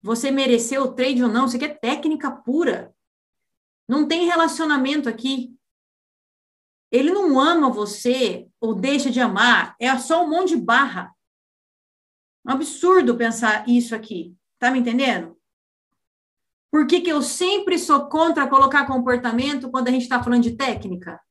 Você 0.00 0.30
mereceu 0.30 0.84
o 0.84 0.94
trade 0.94 1.24
ou 1.24 1.28
não? 1.28 1.46
Isso 1.46 1.56
aqui 1.56 1.64
é 1.64 1.74
técnica 1.74 2.30
pura. 2.30 2.94
Não 3.88 4.06
tem 4.06 4.26
relacionamento 4.26 5.08
aqui. 5.08 5.58
Ele 6.92 7.10
não 7.10 7.40
ama 7.40 7.68
você 7.68 8.48
ou 8.60 8.76
deixa 8.76 9.10
de 9.10 9.20
amar. 9.20 9.74
É 9.80 9.98
só 9.98 10.24
um 10.24 10.30
monte 10.30 10.50
de 10.50 10.62
barra. 10.62 11.12
Um 12.46 12.52
absurdo 12.52 13.16
pensar 13.16 13.68
isso 13.68 13.92
aqui. 13.92 14.36
Tá 14.60 14.70
me 14.70 14.78
entendendo? 14.78 15.36
Por 16.74 16.88
que, 16.88 17.00
que 17.00 17.12
eu 17.12 17.22
sempre 17.22 17.78
sou 17.78 18.08
contra 18.08 18.48
colocar 18.48 18.84
comportamento 18.84 19.70
quando 19.70 19.86
a 19.86 19.90
gente 19.92 20.02
está 20.02 20.20
falando 20.20 20.42
de 20.42 20.56
técnica? 20.56 21.22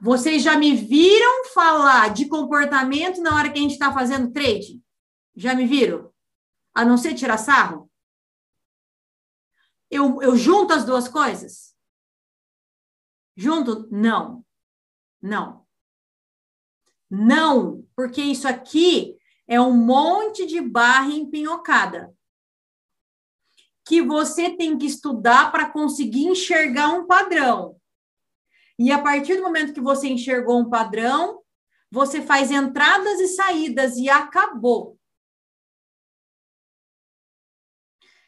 Vocês 0.00 0.42
já 0.42 0.56
me 0.56 0.74
viram 0.74 1.44
falar 1.52 2.08
de 2.14 2.26
comportamento 2.26 3.20
na 3.20 3.36
hora 3.36 3.52
que 3.52 3.58
a 3.58 3.60
gente 3.60 3.72
está 3.72 3.92
fazendo 3.92 4.32
trade? 4.32 4.82
Já 5.36 5.54
me 5.54 5.66
viram? 5.66 6.10
A 6.74 6.86
não 6.86 6.96
ser 6.96 7.12
tirar 7.12 7.36
sarro? 7.36 7.92
Eu, 9.90 10.22
eu 10.22 10.34
junto 10.38 10.72
as 10.72 10.86
duas 10.86 11.06
coisas? 11.06 11.76
Junto? 13.36 13.86
Não. 13.90 14.42
Não. 15.20 15.66
Não, 17.10 17.86
porque 17.94 18.22
isso 18.22 18.48
aqui 18.48 19.18
é 19.46 19.60
um 19.60 19.76
monte 19.76 20.46
de 20.46 20.62
barra 20.62 21.10
empinhocada 21.10 22.10
que 23.84 24.00
você 24.00 24.56
tem 24.56 24.78
que 24.78 24.86
estudar 24.86 25.50
para 25.50 25.70
conseguir 25.70 26.26
enxergar 26.26 26.88
um 26.90 27.06
padrão. 27.06 27.80
E 28.78 28.90
a 28.90 29.00
partir 29.00 29.36
do 29.36 29.42
momento 29.42 29.72
que 29.72 29.80
você 29.80 30.08
enxergou 30.08 30.60
um 30.60 30.70
padrão, 30.70 31.42
você 31.90 32.22
faz 32.22 32.50
entradas 32.50 33.20
e 33.20 33.28
saídas 33.28 33.96
e 33.96 34.08
acabou. 34.08 34.98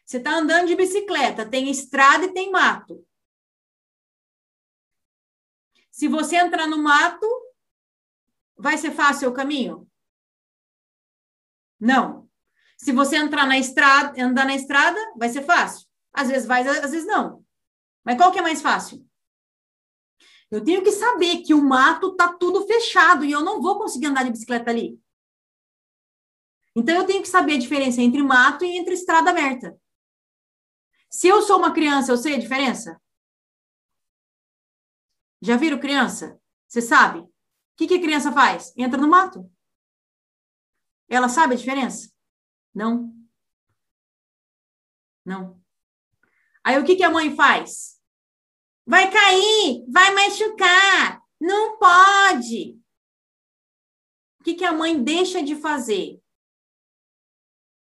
Você 0.04 0.18
está 0.18 0.32
andando 0.32 0.68
de 0.68 0.76
bicicleta, 0.76 1.48
tem 1.48 1.70
estrada 1.70 2.26
e 2.26 2.32
tem 2.32 2.50
mato. 2.50 3.06
Se 5.90 6.08
você 6.08 6.36
entrar 6.36 6.66
no 6.66 6.76
mato, 6.76 7.26
vai 8.56 8.76
ser 8.76 8.90
fácil 8.90 9.30
o 9.30 9.34
caminho? 9.34 9.88
Não. 11.80 12.23
Se 12.84 12.92
você 12.92 13.16
entrar 13.16 13.46
na 13.46 13.58
estrada, 13.58 14.22
andar 14.22 14.44
na 14.44 14.54
estrada, 14.54 15.00
vai 15.16 15.30
ser 15.30 15.42
fácil. 15.42 15.88
Às 16.12 16.28
vezes 16.28 16.46
vai, 16.46 16.68
às 16.68 16.90
vezes 16.90 17.06
não. 17.06 17.42
Mas 18.04 18.18
qual 18.18 18.30
que 18.30 18.38
é 18.38 18.42
mais 18.42 18.60
fácil? 18.60 19.08
Eu 20.50 20.62
tenho 20.62 20.82
que 20.84 20.92
saber 20.92 21.38
que 21.38 21.54
o 21.54 21.64
mato 21.64 22.14
tá 22.14 22.34
tudo 22.34 22.66
fechado 22.66 23.24
e 23.24 23.32
eu 23.32 23.40
não 23.40 23.62
vou 23.62 23.78
conseguir 23.78 24.08
andar 24.08 24.24
de 24.24 24.32
bicicleta 24.32 24.70
ali. 24.70 25.00
Então 26.76 26.94
eu 26.94 27.06
tenho 27.06 27.22
que 27.22 27.28
saber 27.28 27.54
a 27.54 27.58
diferença 27.58 28.02
entre 28.02 28.22
mato 28.22 28.66
e 28.66 28.76
entre 28.76 28.92
estrada 28.92 29.30
aberta. 29.30 29.74
Se 31.08 31.26
eu 31.26 31.40
sou 31.40 31.56
uma 31.56 31.72
criança, 31.72 32.12
eu 32.12 32.18
sei 32.18 32.34
a 32.34 32.38
diferença? 32.38 33.00
Já 35.40 35.56
viram 35.56 35.80
criança? 35.80 36.38
Você 36.68 36.82
sabe? 36.82 37.20
O 37.20 37.30
que, 37.78 37.86
que 37.86 37.94
a 37.94 38.02
criança 38.02 38.30
faz? 38.30 38.74
Entra 38.76 39.00
no 39.00 39.08
mato. 39.08 39.50
Ela 41.08 41.30
sabe 41.30 41.54
a 41.54 41.56
diferença? 41.56 42.13
Não. 42.74 43.14
Não. 45.24 45.62
Aí 46.62 46.78
o 46.78 46.84
que, 46.84 46.96
que 46.96 47.02
a 47.02 47.10
mãe 47.10 47.34
faz? 47.34 48.00
Vai 48.86 49.10
cair, 49.10 49.84
vai 49.88 50.14
machucar, 50.14 51.22
não 51.40 51.78
pode. 51.78 52.78
O 54.40 54.44
que, 54.44 54.54
que 54.54 54.64
a 54.64 54.72
mãe 54.72 55.02
deixa 55.02 55.42
de 55.42 55.56
fazer? 55.56 56.22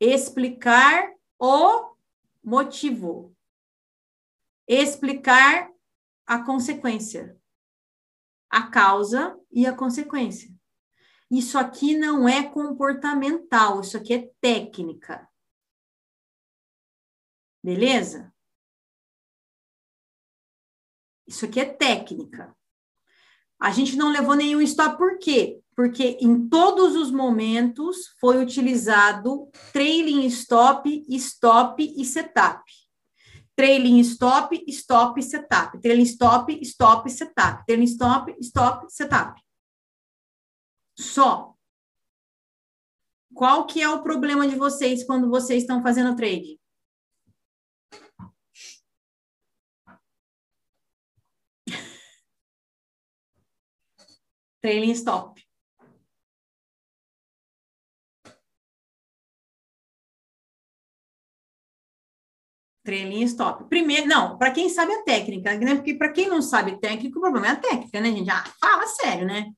Explicar 0.00 1.12
o 1.38 1.94
motivo. 2.42 3.36
Explicar 4.66 5.70
a 6.26 6.42
consequência. 6.42 7.38
A 8.48 8.70
causa 8.70 9.38
e 9.50 9.66
a 9.66 9.74
consequência. 9.74 10.57
Isso 11.30 11.58
aqui 11.58 11.96
não 11.96 12.26
é 12.28 12.42
comportamental, 12.48 13.80
isso 13.80 13.96
aqui 13.96 14.14
é 14.14 14.30
técnica. 14.40 15.28
Beleza? 17.62 18.32
Isso 21.26 21.44
aqui 21.44 21.60
é 21.60 21.66
técnica. 21.66 22.56
A 23.60 23.70
gente 23.70 23.96
não 23.96 24.10
levou 24.10 24.34
nenhum 24.34 24.62
stop, 24.62 24.96
por 24.96 25.18
quê? 25.18 25.60
Porque 25.76 26.16
em 26.20 26.48
todos 26.48 26.96
os 26.96 27.10
momentos 27.10 28.08
foi 28.18 28.42
utilizado 28.42 29.50
trailing 29.72 30.24
stop, 30.26 31.04
stop 31.08 31.94
e 31.96 32.04
setup. 32.04 32.62
Trailing 33.54 33.98
stop, 34.00 34.64
stop, 34.68 35.20
setup. 35.22 35.80
Trailing 35.80 36.04
stop, 36.04 36.58
stop, 36.62 37.10
setup. 37.10 37.66
Trailing 37.66 37.86
stop, 37.86 38.34
stop, 38.40 38.86
setup. 38.88 39.47
Só. 40.98 41.54
Qual 43.32 43.66
que 43.66 43.80
é 43.80 43.88
o 43.88 44.02
problema 44.02 44.48
de 44.48 44.56
vocês 44.56 45.04
quando 45.04 45.30
vocês 45.30 45.62
estão 45.62 45.80
fazendo 45.82 46.16
trade? 46.16 46.58
Trailing 54.60 54.90
stop. 54.92 55.40
Trailing 62.84 63.22
stop. 63.24 63.68
Primeiro, 63.68 64.06
não, 64.08 64.36
para 64.38 64.50
quem 64.50 64.68
sabe 64.68 64.92
a 64.94 65.02
técnica, 65.04 65.56
né? 65.58 65.76
Porque 65.76 65.94
para 65.94 66.12
quem 66.12 66.28
não 66.28 66.42
sabe 66.42 66.80
técnica, 66.80 67.18
o 67.18 67.20
problema 67.20 67.46
é 67.48 67.50
a 67.50 67.56
técnica, 67.56 68.00
né, 68.00 68.10
gente? 68.10 68.30
Ah, 68.30 68.44
fala 68.60 68.86
sério, 68.88 69.26
né? 69.26 69.52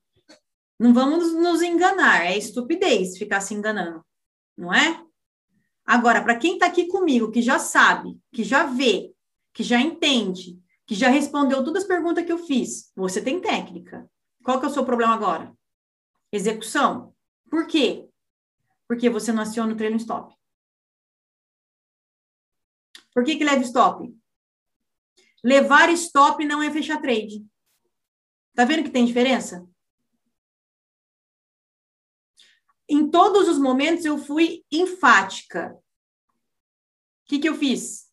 Não 0.81 0.95
vamos 0.95 1.31
nos 1.35 1.61
enganar, 1.61 2.25
é 2.25 2.35
estupidez 2.35 3.15
ficar 3.15 3.39
se 3.39 3.53
enganando, 3.53 4.03
não 4.57 4.73
é? 4.73 5.05
Agora, 5.85 6.23
para 6.23 6.35
quem 6.35 6.53
está 6.53 6.65
aqui 6.65 6.87
comigo, 6.87 7.29
que 7.29 7.39
já 7.39 7.59
sabe, 7.59 8.19
que 8.33 8.43
já 8.43 8.65
vê, 8.65 9.13
que 9.53 9.61
já 9.61 9.79
entende, 9.79 10.59
que 10.87 10.95
já 10.95 11.07
respondeu 11.07 11.63
todas 11.63 11.83
as 11.83 11.87
perguntas 11.87 12.25
que 12.25 12.31
eu 12.31 12.39
fiz, 12.39 12.91
você 12.95 13.21
tem 13.21 13.39
técnica. 13.39 14.09
Qual 14.43 14.59
que 14.59 14.65
é 14.65 14.69
o 14.69 14.73
seu 14.73 14.83
problema 14.83 15.13
agora? 15.13 15.55
Execução. 16.31 17.13
Por 17.47 17.67
quê? 17.67 18.09
Porque 18.87 19.07
você 19.07 19.31
não 19.31 19.43
aciona 19.43 19.73
o 19.73 19.77
treino 19.77 19.97
stop. 19.97 20.35
Por 23.13 23.23
que, 23.23 23.35
que 23.35 23.43
leva 23.43 23.61
stop? 23.61 24.11
Levar 25.43 25.91
stop 25.91 26.43
não 26.43 26.59
é 26.59 26.71
fechar 26.71 26.99
trade. 26.99 27.45
Tá 28.55 28.65
vendo 28.65 28.83
que 28.83 28.89
tem 28.89 29.05
diferença? 29.05 29.69
Em 32.91 33.09
todos 33.09 33.47
os 33.47 33.57
momentos 33.57 34.03
eu 34.03 34.17
fui 34.17 34.65
enfática. 34.69 35.73
O 35.73 37.29
que, 37.29 37.39
que 37.39 37.47
eu 37.47 37.55
fiz? 37.55 38.11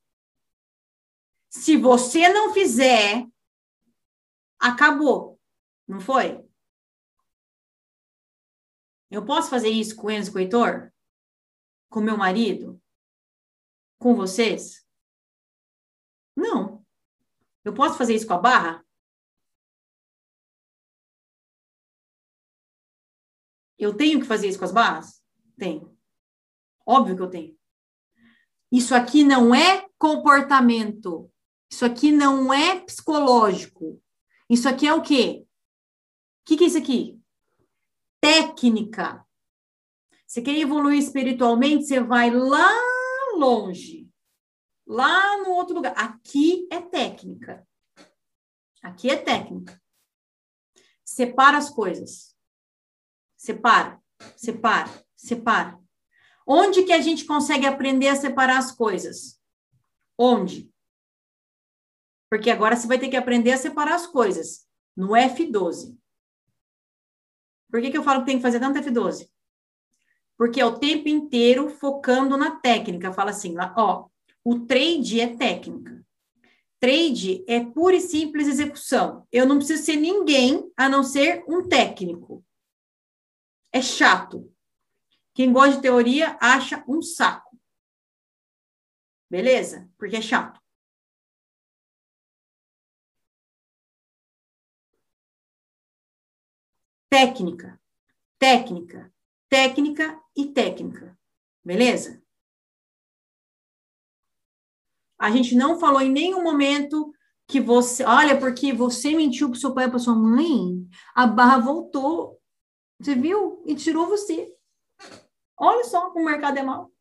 Se 1.51 1.77
você 1.77 2.29
não 2.29 2.55
fizer, 2.55 3.27
acabou. 4.57 5.41
Não 5.89 6.01
foi? 6.01 6.49
Eu 9.11 9.25
posso 9.25 9.51
fazer 9.51 9.71
isso 9.71 9.97
com 9.97 10.07
o 10.07 10.11
Enzo 10.13 10.39
Heitor? 10.39 10.93
Com 11.91 12.01
meu 12.01 12.17
marido? 12.17 12.81
Com 13.99 14.15
vocês? 14.15 14.87
Não. 16.37 16.87
Eu 17.65 17.75
posso 17.75 17.99
fazer 17.99 18.15
isso 18.15 18.29
com 18.29 18.35
a 18.35 18.39
Barra? 18.39 18.87
Eu 23.79 23.95
tenho 23.95 24.21
que 24.21 24.27
fazer 24.27 24.49
isso 24.49 24.59
com 24.59 24.65
as 24.65 24.73
barras? 24.73 25.23
Tenho. 25.57 25.97
Óbvio 26.85 27.17
que 27.17 27.23
eu 27.23 27.31
tenho. 27.31 27.59
Isso 28.73 28.95
aqui 28.95 29.23
não 29.23 29.55
é 29.55 29.89
comportamento. 29.99 31.31
Isso 31.71 31.85
aqui 31.85 32.11
não 32.11 32.53
é 32.53 32.81
psicológico. 32.81 34.03
Isso 34.49 34.69
aqui 34.69 34.87
é 34.87 34.95
o 34.95 35.03
quê? 35.03 35.45
O 35.45 36.45
que, 36.47 36.57
que 36.57 36.65
é 36.65 36.67
isso 36.67 36.79
aqui? 36.79 37.21
Técnica. 38.21 39.25
Você 40.27 40.43
quer 40.43 40.57
evoluir 40.59 40.99
espiritualmente, 40.99 41.85
você 41.85 42.01
vai 42.01 42.31
lá 42.31 42.71
longe. 43.37 44.11
Lá 44.87 45.39
no 45.39 45.51
outro 45.51 45.75
lugar. 45.75 45.93
Aqui 45.97 46.67
é 46.71 46.81
técnica. 46.81 47.67
Aqui 48.83 49.11
é 49.11 49.17
técnica. 49.17 49.81
Separa 51.05 51.59
as 51.59 51.71
coisas. 51.71 52.38
Separa, 53.39 54.03
separa, 54.37 54.91
separa. 55.15 55.79
Onde 56.45 56.83
que 56.83 56.93
a 56.93 57.01
gente 57.01 57.25
consegue 57.25 57.67
aprender 57.67 58.09
a 58.09 58.17
separar 58.17 58.59
as 58.59 58.73
coisas? 58.73 59.41
Onde? 60.19 60.69
Porque 62.29 62.51
agora 62.51 62.75
você 62.75 62.89
vai 62.89 62.99
ter 62.99 63.09
que 63.09 63.17
aprender 63.17 63.53
a 63.53 63.57
separar 63.57 63.95
as 63.95 64.09
coisas 64.09 64.67
no 64.97 65.11
F12. 65.11 65.97
Por 67.71 67.81
que, 67.81 67.93
que 67.93 67.97
eu 67.97 68.03
falo 68.03 68.21
que 68.21 68.27
tem 68.27 68.37
que 68.39 68.43
fazer 68.43 68.59
tanto 68.59 68.81
F12? 68.81 69.31
Porque 70.37 70.61
é 70.61 70.67
o 70.67 70.79
tempo 70.79 71.09
inteiro 71.09 71.69
focando 71.71 72.37
na 72.37 72.57
técnica. 72.57 73.13
Fala 73.13 73.31
assim, 73.31 73.55
ó, 73.77 74.09
o 74.45 74.67
trade 74.67 75.21
é 75.21 75.37
técnica. 75.37 76.05
Trade 76.81 77.45
é 77.47 77.65
pura 77.65 77.95
e 77.95 78.01
simples 78.01 78.49
execução. 78.49 79.27
Eu 79.31 79.47
não 79.47 79.59
preciso 79.59 79.85
ser 79.85 79.97
ninguém 79.97 80.73
a 80.77 80.89
não 80.89 81.05
ser 81.05 81.45
um 81.47 81.69
técnico 81.69 82.45
é 83.73 83.83
chato. 83.83 84.53
Quem 85.35 85.53
gosta 85.53 85.77
de 85.77 85.83
teoria 85.83 86.37
acha 86.41 86.85
um 86.89 87.01
saco. 87.01 87.57
Beleza? 89.31 89.89
Porque 89.99 90.17
é 90.17 90.23
chato. 90.23 90.61
Técnica, 97.11 97.81
técnica, 98.39 99.13
técnica 99.49 100.23
e 100.37 100.53
técnica. 100.53 101.19
Beleza? 101.65 102.23
A 105.19 105.31
gente 105.31 105.55
não 105.55 105.81
falou 105.81 106.01
em 106.01 106.11
nenhum 106.11 106.43
momento 106.43 107.13
que 107.47 107.61
você, 107.61 108.05
olha, 108.05 108.39
porque 108.39 108.73
você 108.73 109.15
mentiu 109.17 109.51
para 109.51 109.59
seu 109.59 109.75
pai 109.75 109.87
e 109.87 109.91
para 109.91 109.99
sua 109.99 110.15
mãe, 110.15 110.87
a 111.15 111.27
barra 111.27 111.59
voltou. 111.59 112.38
Você 112.99 113.15
viu? 113.15 113.63
E 113.67 113.75
tirou 113.75 114.07
você. 114.07 114.57
Olha 115.57 115.85
só 115.85 116.11
como 116.11 116.23
o 116.23 116.25
mercado 116.25 116.59
é 116.59 116.63
mal. 116.63 116.93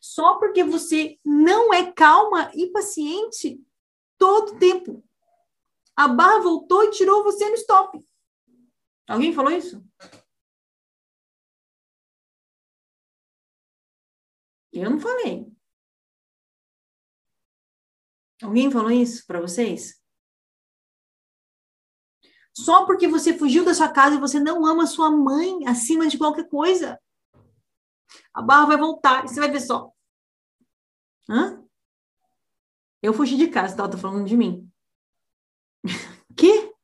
Só 0.00 0.38
porque 0.38 0.64
você 0.64 1.18
não 1.24 1.72
é 1.72 1.92
calma 1.92 2.50
e 2.54 2.70
paciente 2.70 3.60
todo 4.16 4.58
tempo. 4.58 5.04
A 5.96 6.08
barra 6.08 6.40
voltou 6.40 6.84
e 6.84 6.90
tirou 6.90 7.24
você 7.24 7.48
no 7.48 7.54
stop. 7.54 7.98
Alguém 9.08 9.32
falou 9.32 9.50
isso? 9.50 9.84
Eu 14.72 14.90
não 14.90 15.00
falei. 15.00 15.50
Alguém 18.42 18.70
falou 18.70 18.90
isso 18.90 19.26
para 19.26 19.40
vocês? 19.40 20.00
Só 22.64 22.84
porque 22.84 23.06
você 23.06 23.38
fugiu 23.38 23.64
da 23.64 23.72
sua 23.72 23.88
casa 23.88 24.16
e 24.16 24.20
você 24.20 24.40
não 24.40 24.66
ama 24.66 24.84
sua 24.84 25.12
mãe 25.12 25.64
acima 25.64 26.08
de 26.08 26.18
qualquer 26.18 26.48
coisa. 26.48 27.00
A 28.34 28.42
barra 28.42 28.66
vai 28.66 28.76
voltar 28.76 29.24
e 29.24 29.28
você 29.28 29.38
vai 29.38 29.48
ver 29.48 29.60
só. 29.60 29.92
Hã? 31.30 31.64
Eu 33.00 33.14
fugi 33.14 33.36
de 33.36 33.46
casa, 33.46 33.76
tá? 33.76 33.88
Tô 33.88 33.96
falando 33.96 34.26
de 34.26 34.36
mim. 34.36 34.68
que? 36.36 36.74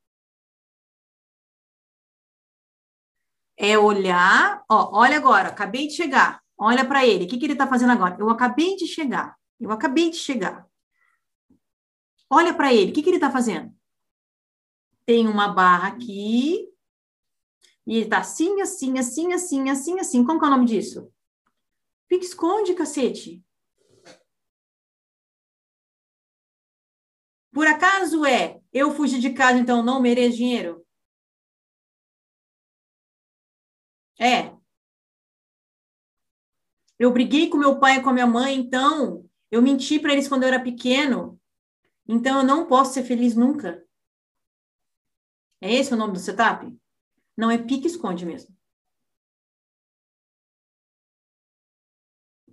É 3.57 3.77
olhar, 3.77 4.65
ó, 4.70 4.97
olha 5.01 5.17
agora, 5.17 5.49
acabei 5.49 5.89
de 5.89 5.94
chegar. 5.94 6.41
Olha 6.57 6.86
para 6.86 7.05
ele. 7.05 7.25
O 7.25 7.28
que, 7.28 7.36
que 7.36 7.47
ele 7.47 7.57
tá 7.57 7.67
fazendo 7.67 7.91
agora? 7.91 8.17
Eu 8.20 8.31
acabei 8.31 8.77
de 8.77 8.86
chegar. 8.86 9.36
Eu 9.59 9.73
acabei 9.73 10.09
de 10.09 10.19
chegar. 10.19 10.69
Olha 12.31 12.55
para 12.55 12.73
ele, 12.73 12.93
o 12.93 12.94
que, 12.94 13.03
que 13.03 13.11
ele 13.11 13.17
está 13.17 13.31
fazendo? 13.31 13.75
Tem 15.07 15.28
uma 15.28 15.49
barra 15.49 15.89
aqui, 15.89 16.66
e 17.86 17.97
ele 17.97 18.05
está 18.05 18.18
assim, 18.18 18.60
assim, 18.62 18.99
assim, 18.99 19.33
assim, 19.33 19.68
assim, 19.70 20.00
assim. 20.00 20.24
Como 20.24 20.39
que 20.39 20.44
é 20.47 20.49
o 20.49 20.50
nome 20.50 20.66
disso? 20.66 21.10
Fica 22.08 22.24
esconde, 22.24 22.74
cacete. 22.74 23.42
Por 27.52 27.66
acaso 27.66 28.24
é 28.24 28.60
eu 28.73 28.92
fugi 28.92 29.20
de 29.20 29.31
casa, 29.31 29.58
então 29.58 29.83
não 29.83 30.00
mereço 30.00 30.36
dinheiro? 30.39 30.84
É. 34.18 34.52
Eu 36.99 37.12
briguei 37.12 37.49
com 37.49 37.57
meu 37.58 37.78
pai 37.78 37.99
e 37.99 38.02
com 38.02 38.10
a 38.10 38.12
minha 38.12 38.26
mãe, 38.26 38.57
então 38.57 39.24
eu 39.50 39.60
menti 39.62 39.99
para 39.99 40.12
eles 40.12 40.28
quando 40.28 40.42
eu 40.44 40.49
era 40.49 40.60
pequeno, 40.60 41.39
então, 42.08 42.39
eu 42.41 42.44
não 42.44 42.66
posso 42.66 42.94
ser 42.94 43.05
feliz 43.05 43.34
nunca. 43.36 43.84
É 45.65 45.73
esse 45.73 45.94
o 45.94 45.97
nome 45.97 46.12
do 46.12 46.18
setup? 46.18 46.78
Não 47.34 47.51
é 47.51 47.57
pique 47.57 47.86
esconde 47.86 48.26
mesmo. 48.26 48.55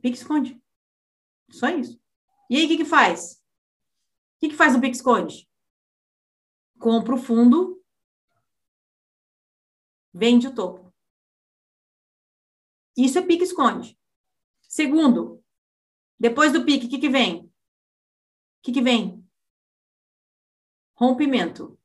Pique 0.02 0.16
esconde. 0.16 0.64
Só 1.50 1.68
isso. 1.68 2.02
E 2.50 2.56
aí, 2.56 2.64
o 2.64 2.68
que 2.70 2.78
que 2.78 2.86
faz? 2.86 3.34
O 3.34 4.40
que 4.40 4.50
que 4.52 4.56
faz 4.56 4.74
o 4.78 4.80
pique 4.80 4.96
esconde? 4.96 5.46
Compra 6.80 7.16
o 7.16 7.18
fundo, 7.18 7.84
vende 10.14 10.48
o 10.48 10.56
topo. 10.56 10.94
Isso 12.96 13.20
é 13.20 13.22
pique 13.22 13.44
esconde. 13.44 14.00
Segundo, 14.62 15.44
depois 16.18 16.54
do 16.54 16.64
pique, 16.64 16.86
o 16.86 16.90
que 16.90 16.98
que 16.98 17.10
vem? 17.10 17.42
O 17.42 17.52
que 18.64 18.72
que 18.72 18.82
vem? 18.82 19.22
rompimento. 21.02 21.81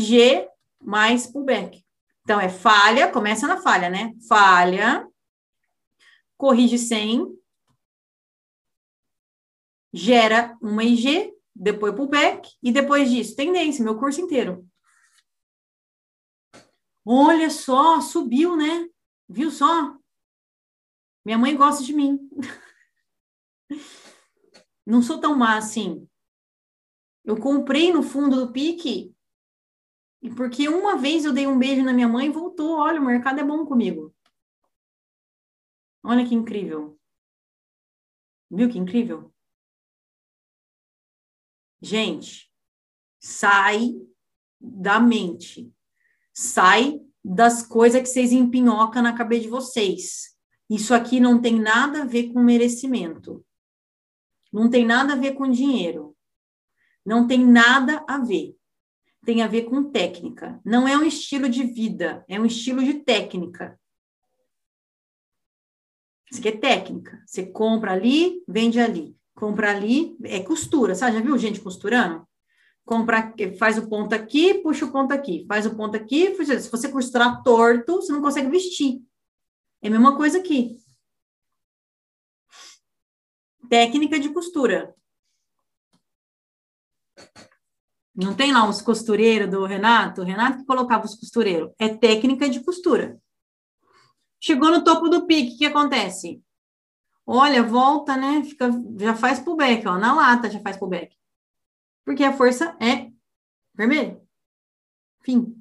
G 0.00 0.48
mais 0.80 1.26
pullback. 1.26 1.84
Então, 2.22 2.40
é 2.40 2.48
falha, 2.48 3.10
começa 3.10 3.46
na 3.46 3.60
falha, 3.60 3.90
né? 3.90 4.14
Falha, 4.28 5.08
corrige 6.36 6.78
100, 6.78 7.26
gera 9.92 10.56
uma 10.60 10.82
IG, 10.82 11.32
depois 11.54 11.94
pullback, 11.94 12.50
e 12.62 12.72
depois 12.72 13.10
disso, 13.10 13.36
tendência, 13.36 13.84
meu 13.84 13.98
curso 13.98 14.20
inteiro. 14.20 14.66
Olha 17.04 17.50
só, 17.50 18.00
subiu, 18.00 18.56
né? 18.56 18.88
Viu 19.28 19.50
só? 19.50 19.96
Minha 21.24 21.38
mãe 21.38 21.56
gosta 21.56 21.84
de 21.84 21.92
mim. 21.92 22.18
Não 24.86 25.02
sou 25.02 25.20
tão 25.20 25.36
má 25.36 25.56
assim. 25.56 26.08
Eu 27.24 27.36
comprei 27.38 27.92
no 27.92 28.02
fundo 28.02 28.44
do 28.46 28.52
pique 28.52 29.11
e 30.22 30.30
porque 30.30 30.68
uma 30.68 30.96
vez 30.96 31.24
eu 31.24 31.32
dei 31.32 31.48
um 31.48 31.58
beijo 31.58 31.82
na 31.82 31.92
minha 31.92 32.08
mãe 32.08 32.26
e 32.26 32.32
voltou. 32.32 32.78
Olha, 32.78 33.00
o 33.00 33.04
mercado 33.04 33.40
é 33.40 33.44
bom 33.44 33.66
comigo. 33.66 34.14
Olha 36.04 36.26
que 36.26 36.34
incrível. 36.34 36.98
Viu 38.48 38.70
que 38.70 38.78
incrível? 38.78 39.34
Gente, 41.80 42.52
sai 43.18 43.94
da 44.60 45.00
mente. 45.00 45.74
Sai 46.32 47.00
das 47.24 47.66
coisas 47.66 48.00
que 48.00 48.08
vocês 48.08 48.30
empinhocam 48.30 49.02
na 49.02 49.16
cabeça 49.16 49.42
de 49.42 49.48
vocês. 49.48 50.36
Isso 50.70 50.94
aqui 50.94 51.18
não 51.18 51.40
tem 51.40 51.58
nada 51.58 52.02
a 52.02 52.06
ver 52.06 52.32
com 52.32 52.40
merecimento. 52.40 53.44
Não 54.52 54.70
tem 54.70 54.86
nada 54.86 55.14
a 55.14 55.16
ver 55.16 55.34
com 55.34 55.50
dinheiro. 55.50 56.16
Não 57.04 57.26
tem 57.26 57.44
nada 57.44 58.04
a 58.06 58.18
ver. 58.18 58.56
Tem 59.24 59.42
a 59.42 59.46
ver 59.46 59.62
com 59.62 59.90
técnica. 59.90 60.60
Não 60.64 60.86
é 60.86 60.96
um 60.96 61.04
estilo 61.04 61.48
de 61.48 61.64
vida, 61.64 62.24
é 62.28 62.40
um 62.40 62.44
estilo 62.44 62.82
de 62.82 62.94
técnica. 62.94 63.78
Isso 66.30 66.40
aqui 66.40 66.48
é 66.48 66.56
técnica. 66.56 67.22
Você 67.26 67.46
compra 67.46 67.92
ali, 67.92 68.42
vende 68.48 68.80
ali. 68.80 69.16
Compra 69.34 69.70
ali, 69.70 70.16
é 70.24 70.40
costura, 70.40 70.94
sabe? 70.94 71.16
Já 71.16 71.20
viu 71.20 71.38
gente 71.38 71.60
costurando? 71.60 72.26
Compra, 72.84 73.32
faz 73.58 73.78
o 73.78 73.88
ponto 73.88 74.14
aqui, 74.14 74.54
puxa 74.54 74.86
o 74.86 74.92
ponto 74.92 75.12
aqui. 75.12 75.44
Faz 75.46 75.66
o 75.66 75.76
ponto 75.76 75.96
aqui, 75.96 76.34
se 76.44 76.70
você 76.70 76.88
costurar 76.88 77.42
torto, 77.42 77.96
você 77.96 78.12
não 78.12 78.22
consegue 78.22 78.50
vestir. 78.50 79.02
É 79.80 79.88
a 79.88 79.90
mesma 79.90 80.16
coisa 80.16 80.38
aqui. 80.38 80.76
Técnica 83.68 84.18
de 84.18 84.30
costura. 84.30 84.94
Não 88.14 88.34
tem 88.34 88.52
lá 88.52 88.68
uns 88.68 88.82
costureiros 88.82 89.50
do 89.50 89.64
Renato? 89.64 90.20
O 90.20 90.24
Renato 90.24 90.58
que 90.58 90.66
colocava 90.66 91.04
os 91.04 91.14
costureiros. 91.14 91.72
É 91.78 91.88
técnica 91.88 92.48
de 92.48 92.60
costura. 92.60 93.18
Chegou 94.38 94.70
no 94.70 94.84
topo 94.84 95.08
do 95.08 95.26
pique, 95.26 95.54
o 95.54 95.58
que 95.58 95.66
acontece? 95.66 96.42
Olha, 97.24 97.62
volta, 97.62 98.16
né? 98.16 98.42
Fica, 98.44 98.70
já 98.98 99.14
faz 99.14 99.38
pullback, 99.38 99.86
ó. 99.86 99.96
Na 99.96 100.12
lata 100.14 100.50
já 100.50 100.60
faz 100.60 100.76
pullback. 100.76 101.16
Porque 102.04 102.24
a 102.24 102.36
força 102.36 102.76
é 102.80 103.10
vermelha. 103.74 104.20
Fim. 105.22 105.56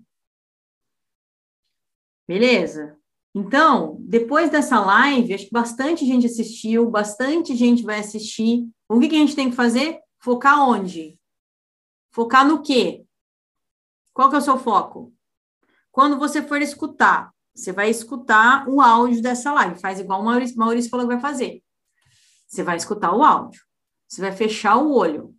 Beleza? 2.27 2.97
Então, 3.33 3.97
depois 4.01 4.49
dessa 4.49 4.80
live, 4.80 5.33
acho 5.33 5.45
que 5.45 5.51
bastante 5.51 6.05
gente 6.05 6.25
assistiu, 6.25 6.89
bastante 6.89 7.55
gente 7.55 7.83
vai 7.83 7.99
assistir. 7.99 8.67
O 8.89 8.99
que, 8.99 9.07
que 9.07 9.15
a 9.15 9.19
gente 9.19 9.35
tem 9.35 9.49
que 9.49 9.55
fazer? 9.55 9.99
Focar 10.19 10.67
onde? 10.67 11.17
Focar 12.11 12.45
no 12.45 12.61
quê? 12.61 13.06
Qual 14.14 14.30
que 14.30 14.35
é 14.35 14.40
o 14.40 14.41
seu 14.41 14.57
foco? 14.57 15.14
Quando 15.91 16.19
você 16.19 16.41
for 16.41 16.61
escutar, 16.61 17.33
você 17.53 17.72
vai 17.72 17.90
escutar 17.90 18.67
o 18.67 18.81
áudio 18.81 19.22
dessa 19.22 19.51
live. 19.53 19.80
Faz 19.80 19.99
igual 19.99 20.22
o 20.22 20.25
Maurício, 20.25 20.57
Maurício 20.57 20.90
falou 20.90 21.07
que 21.07 21.14
vai 21.14 21.22
fazer. 21.22 21.64
Você 22.48 22.64
vai 22.64 22.77
escutar 22.77 23.14
o 23.15 23.23
áudio. 23.23 23.61
Você 24.07 24.22
vai 24.22 24.31
fechar 24.31 24.77
o 24.77 24.93
olho. 24.93 25.35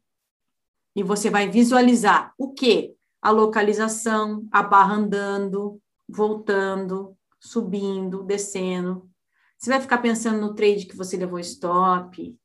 E 0.96 1.02
você 1.02 1.30
vai 1.30 1.48
visualizar 1.48 2.34
o 2.38 2.52
quê? 2.52 2.94
A 3.20 3.30
localização, 3.30 4.46
a 4.50 4.62
barra 4.62 4.94
andando, 4.94 5.80
voltando, 6.08 7.16
subindo, 7.40 8.22
descendo. 8.22 9.10
Você 9.58 9.70
vai 9.70 9.80
ficar 9.80 9.98
pensando 9.98 10.40
no 10.40 10.54
trade 10.54 10.86
que 10.86 10.96
você 10.96 11.16
levou 11.16 11.38
stop, 11.38 12.36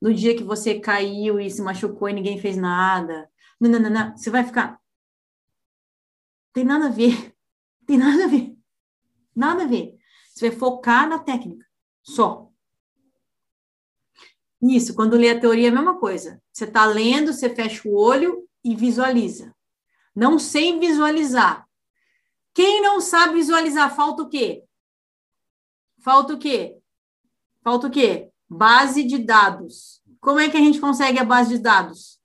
no 0.00 0.14
dia 0.14 0.36
que 0.36 0.42
você 0.42 0.80
caiu 0.80 1.38
e 1.38 1.50
se 1.50 1.60
machucou 1.60 2.08
e 2.08 2.12
ninguém 2.12 2.40
fez 2.40 2.56
nada. 2.56 3.28
Não, 3.60 3.70
não, 3.70 3.78
não, 3.78 3.90
não. 3.90 4.16
Você 4.16 4.30
vai 4.30 4.42
ficar. 4.44 4.80
Tem 6.52 6.64
nada 6.64 6.86
a 6.86 6.90
ver. 6.90 7.34
Tem 7.86 7.98
nada 7.98 8.24
a 8.24 8.28
ver. 8.28 8.56
Nada 9.36 9.64
a 9.64 9.66
ver. 9.66 9.98
Você 10.32 10.48
vai 10.48 10.58
focar 10.58 11.08
na 11.08 11.18
técnica, 11.18 11.66
só. 12.02 12.50
Isso, 14.62 14.94
quando 14.94 15.16
lê 15.16 15.30
a 15.30 15.40
teoria 15.40 15.68
é 15.68 15.70
a 15.70 15.74
mesma 15.74 15.98
coisa. 15.98 16.42
Você 16.52 16.64
está 16.64 16.84
lendo, 16.84 17.32
você 17.32 17.54
fecha 17.54 17.88
o 17.88 17.94
olho 17.94 18.46
e 18.62 18.76
visualiza. 18.76 19.54
Não 20.14 20.38
sei 20.38 20.78
visualizar. 20.78 21.66
Quem 22.52 22.82
não 22.82 23.00
sabe 23.00 23.34
visualizar, 23.34 23.94
falta 23.94 24.22
o 24.22 24.28
quê? 24.28 24.64
Falta 26.02 26.34
o 26.34 26.38
quê? 26.38 26.76
Falta 27.62 27.86
o 27.86 27.90
quê? 27.90 28.30
Base 28.48 29.02
de 29.04 29.18
dados. 29.18 30.02
Como 30.20 30.40
é 30.40 30.50
que 30.50 30.56
a 30.56 30.60
gente 30.60 30.80
consegue 30.80 31.18
a 31.18 31.24
base 31.24 31.56
de 31.56 31.62
dados? 31.62 32.19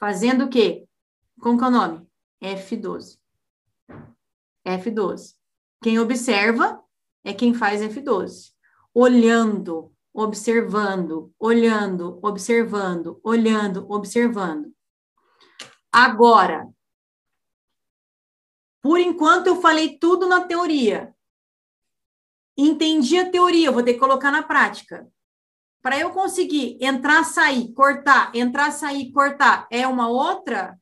Fazendo 0.00 0.46
o 0.46 0.48
quê? 0.48 0.88
Como 1.38 1.58
que 1.58 1.64
é 1.64 1.66
o 1.66 1.70
nome? 1.70 2.08
F12. 2.42 3.20
F12. 4.66 5.34
Quem 5.82 5.98
observa 5.98 6.82
é 7.22 7.34
quem 7.34 7.52
faz 7.52 7.82
F12. 7.82 8.54
Olhando, 8.94 9.94
observando, 10.10 11.34
olhando, 11.38 12.18
observando, 12.22 13.20
olhando, 13.22 13.86
observando. 13.92 14.74
Agora, 15.92 16.66
por 18.80 18.98
enquanto 18.98 19.48
eu 19.48 19.60
falei 19.60 19.98
tudo 19.98 20.26
na 20.26 20.46
teoria. 20.46 21.14
Entendi 22.56 23.18
a 23.18 23.30
teoria, 23.30 23.70
vou 23.70 23.82
ter 23.82 23.94
que 23.94 24.00
colocar 24.00 24.30
na 24.30 24.42
prática. 24.42 25.06
Para 25.82 25.98
eu 25.98 26.10
conseguir 26.12 26.76
entrar, 26.80 27.24
sair, 27.24 27.72
cortar, 27.72 28.34
entrar, 28.34 28.70
sair, 28.70 29.10
cortar, 29.12 29.66
é 29.70 29.86
uma 29.86 30.08
outra? 30.08 30.78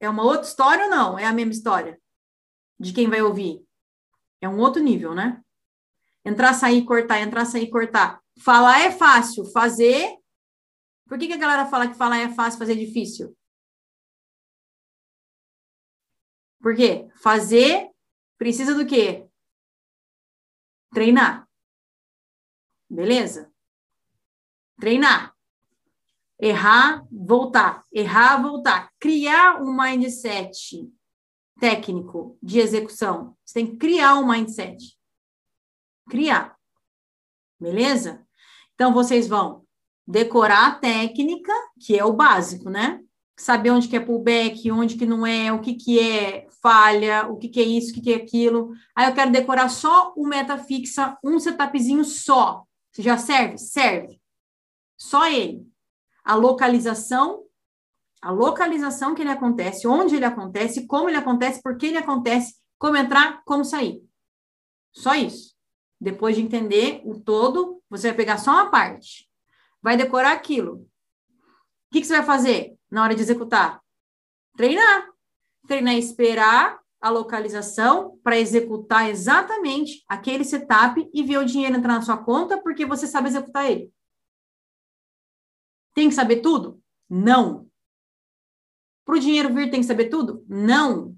É 0.00 0.08
uma 0.08 0.22
outra 0.22 0.46
história 0.46 0.84
ou 0.84 0.90
não? 0.90 1.18
É 1.18 1.24
a 1.24 1.32
mesma 1.32 1.52
história? 1.52 2.00
De 2.78 2.92
quem 2.92 3.08
vai 3.08 3.20
ouvir? 3.22 3.62
É 4.40 4.48
um 4.48 4.58
outro 4.58 4.82
nível, 4.82 5.14
né? 5.14 5.42
Entrar, 6.24 6.54
sair, 6.54 6.84
cortar, 6.84 7.20
entrar, 7.20 7.44
sair, 7.44 7.68
cortar. 7.68 8.20
Falar 8.42 8.80
é 8.80 8.90
fácil, 8.90 9.44
fazer. 9.52 10.16
Por 11.06 11.18
que, 11.18 11.26
que 11.26 11.34
a 11.34 11.38
galera 11.38 11.66
fala 11.66 11.88
que 11.88 11.94
falar 11.94 12.18
é 12.18 12.28
fácil, 12.34 12.58
fazer 12.58 12.72
é 12.72 12.76
difícil? 12.76 13.36
Por 16.60 16.74
quê? 16.74 17.08
Fazer 17.22 17.90
precisa 18.38 18.74
do 18.74 18.86
quê? 18.86 19.28
Treinar. 20.92 21.48
Beleza? 22.88 23.52
Treinar. 24.78 25.34
Errar, 26.38 27.06
voltar. 27.10 27.82
Errar, 27.92 28.42
voltar. 28.42 28.90
Criar 29.00 29.62
um 29.62 29.74
mindset 29.74 30.90
técnico 31.58 32.38
de 32.42 32.58
execução. 32.58 33.34
Você 33.44 33.54
tem 33.54 33.66
que 33.66 33.76
criar 33.76 34.16
um 34.16 34.28
mindset. 34.28 34.96
Criar. 36.08 36.56
Beleza? 37.58 38.24
Então, 38.74 38.92
vocês 38.92 39.26
vão 39.26 39.64
decorar 40.06 40.66
a 40.66 40.74
técnica, 40.74 41.52
que 41.80 41.98
é 41.98 42.04
o 42.04 42.12
básico, 42.12 42.68
né? 42.68 43.00
Saber 43.38 43.70
onde 43.70 43.88
que 43.88 43.96
é 43.96 44.00
pullback, 44.00 44.70
onde 44.70 44.96
que 44.96 45.04
não 45.04 45.26
é, 45.26 45.52
o 45.52 45.60
que 45.60 45.74
que 45.74 45.98
é 45.98 46.46
falha, 46.62 47.26
o 47.26 47.36
que 47.36 47.48
que 47.48 47.60
é 47.60 47.64
isso, 47.64 47.90
o 47.90 47.94
que 47.94 48.00
que 48.02 48.12
é 48.12 48.16
aquilo. 48.16 48.72
Aí 48.94 49.08
eu 49.08 49.14
quero 49.14 49.32
decorar 49.32 49.68
só 49.68 50.12
o 50.16 50.26
meta 50.26 50.58
fixa, 50.58 51.18
um 51.24 51.38
setupzinho 51.38 52.04
só. 52.04 52.64
Já 52.98 53.18
serve? 53.18 53.58
Serve. 53.58 54.20
Só 54.96 55.26
ele. 55.26 55.66
A 56.24 56.34
localização 56.34 57.46
a 58.26 58.30
localização 58.30 59.14
que 59.14 59.22
ele 59.22 59.30
acontece, 59.30 59.86
onde 59.86 60.16
ele 60.16 60.24
acontece, 60.24 60.86
como 60.86 61.08
ele 61.08 61.16
acontece, 61.16 61.62
por 61.62 61.76
que 61.76 61.86
ele 61.86 61.98
acontece, 61.98 62.56
como 62.76 62.96
entrar, 62.96 63.42
como 63.44 63.64
sair. 63.64 64.02
Só 64.92 65.14
isso. 65.14 65.54
Depois 66.00 66.34
de 66.34 66.42
entender 66.42 67.02
o 67.04 67.20
todo, 67.20 67.80
você 67.88 68.08
vai 68.08 68.16
pegar 68.16 68.38
só 68.38 68.50
uma 68.50 68.70
parte. 68.70 69.30
Vai 69.80 69.96
decorar 69.96 70.32
aquilo. 70.32 70.74
O 70.74 70.88
que, 71.92 72.00
que 72.00 72.06
você 72.06 72.16
vai 72.16 72.26
fazer 72.26 72.76
na 72.90 73.04
hora 73.04 73.14
de 73.14 73.22
executar? 73.22 73.80
Treinar. 74.56 75.08
Treinar 75.68 75.94
e 75.94 75.98
esperar 75.98 76.80
a 77.00 77.10
localização 77.10 78.18
para 78.24 78.38
executar 78.38 79.08
exatamente 79.08 80.04
aquele 80.08 80.42
setup 80.44 81.08
e 81.12 81.22
ver 81.22 81.38
o 81.38 81.44
dinheiro 81.44 81.76
entrar 81.76 81.94
na 81.94 82.02
sua 82.02 82.16
conta 82.16 82.60
porque 82.60 82.84
você 82.84 83.06
sabe 83.06 83.28
executar 83.28 83.70
ele. 83.70 83.92
Tem 85.96 86.10
que 86.10 86.14
saber 86.14 86.42
tudo? 86.42 86.78
Não. 87.08 87.70
Para 89.02 89.14
o 89.14 89.18
dinheiro 89.18 89.54
vir, 89.54 89.70
tem 89.70 89.80
que 89.80 89.86
saber 89.86 90.10
tudo? 90.10 90.44
Não. 90.46 91.16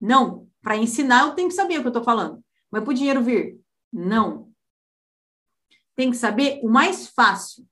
Não. 0.00 0.50
Para 0.60 0.76
ensinar, 0.76 1.28
eu 1.28 1.34
tenho 1.36 1.48
que 1.48 1.54
saber 1.54 1.78
o 1.78 1.80
que 1.80 1.86
eu 1.86 1.90
estou 1.90 2.02
falando. 2.02 2.44
Mas 2.68 2.82
para 2.82 2.90
o 2.90 2.94
dinheiro 2.94 3.22
vir? 3.22 3.60
Não. 3.92 4.52
Tem 5.94 6.10
que 6.10 6.16
saber 6.16 6.58
o 6.64 6.68
mais 6.68 7.06
fácil. 7.06 7.64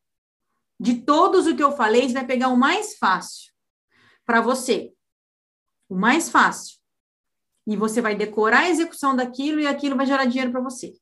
De 0.79 1.03
todos 1.03 1.49
o 1.49 1.57
que 1.57 1.63
eu 1.63 1.73
falei, 1.73 2.07
você 2.07 2.15
vai 2.15 2.25
pegar 2.25 2.49
o 2.51 2.57
mais 2.57 2.97
fácil 2.99 3.53
para 4.25 4.41
você. 4.41 4.95
O 5.89 5.97
mais 5.97 6.31
fácil. 6.31 6.79
E 7.67 7.77
você 7.77 8.01
vai 8.01 8.15
decorar 8.15 8.61
a 8.61 8.71
execução 8.71 9.17
daquilo 9.17 9.59
e 9.59 9.67
aquilo 9.67 9.97
vai 9.97 10.07
gerar 10.07 10.27
dinheiro 10.27 10.53
para 10.53 10.61
você. 10.61 10.95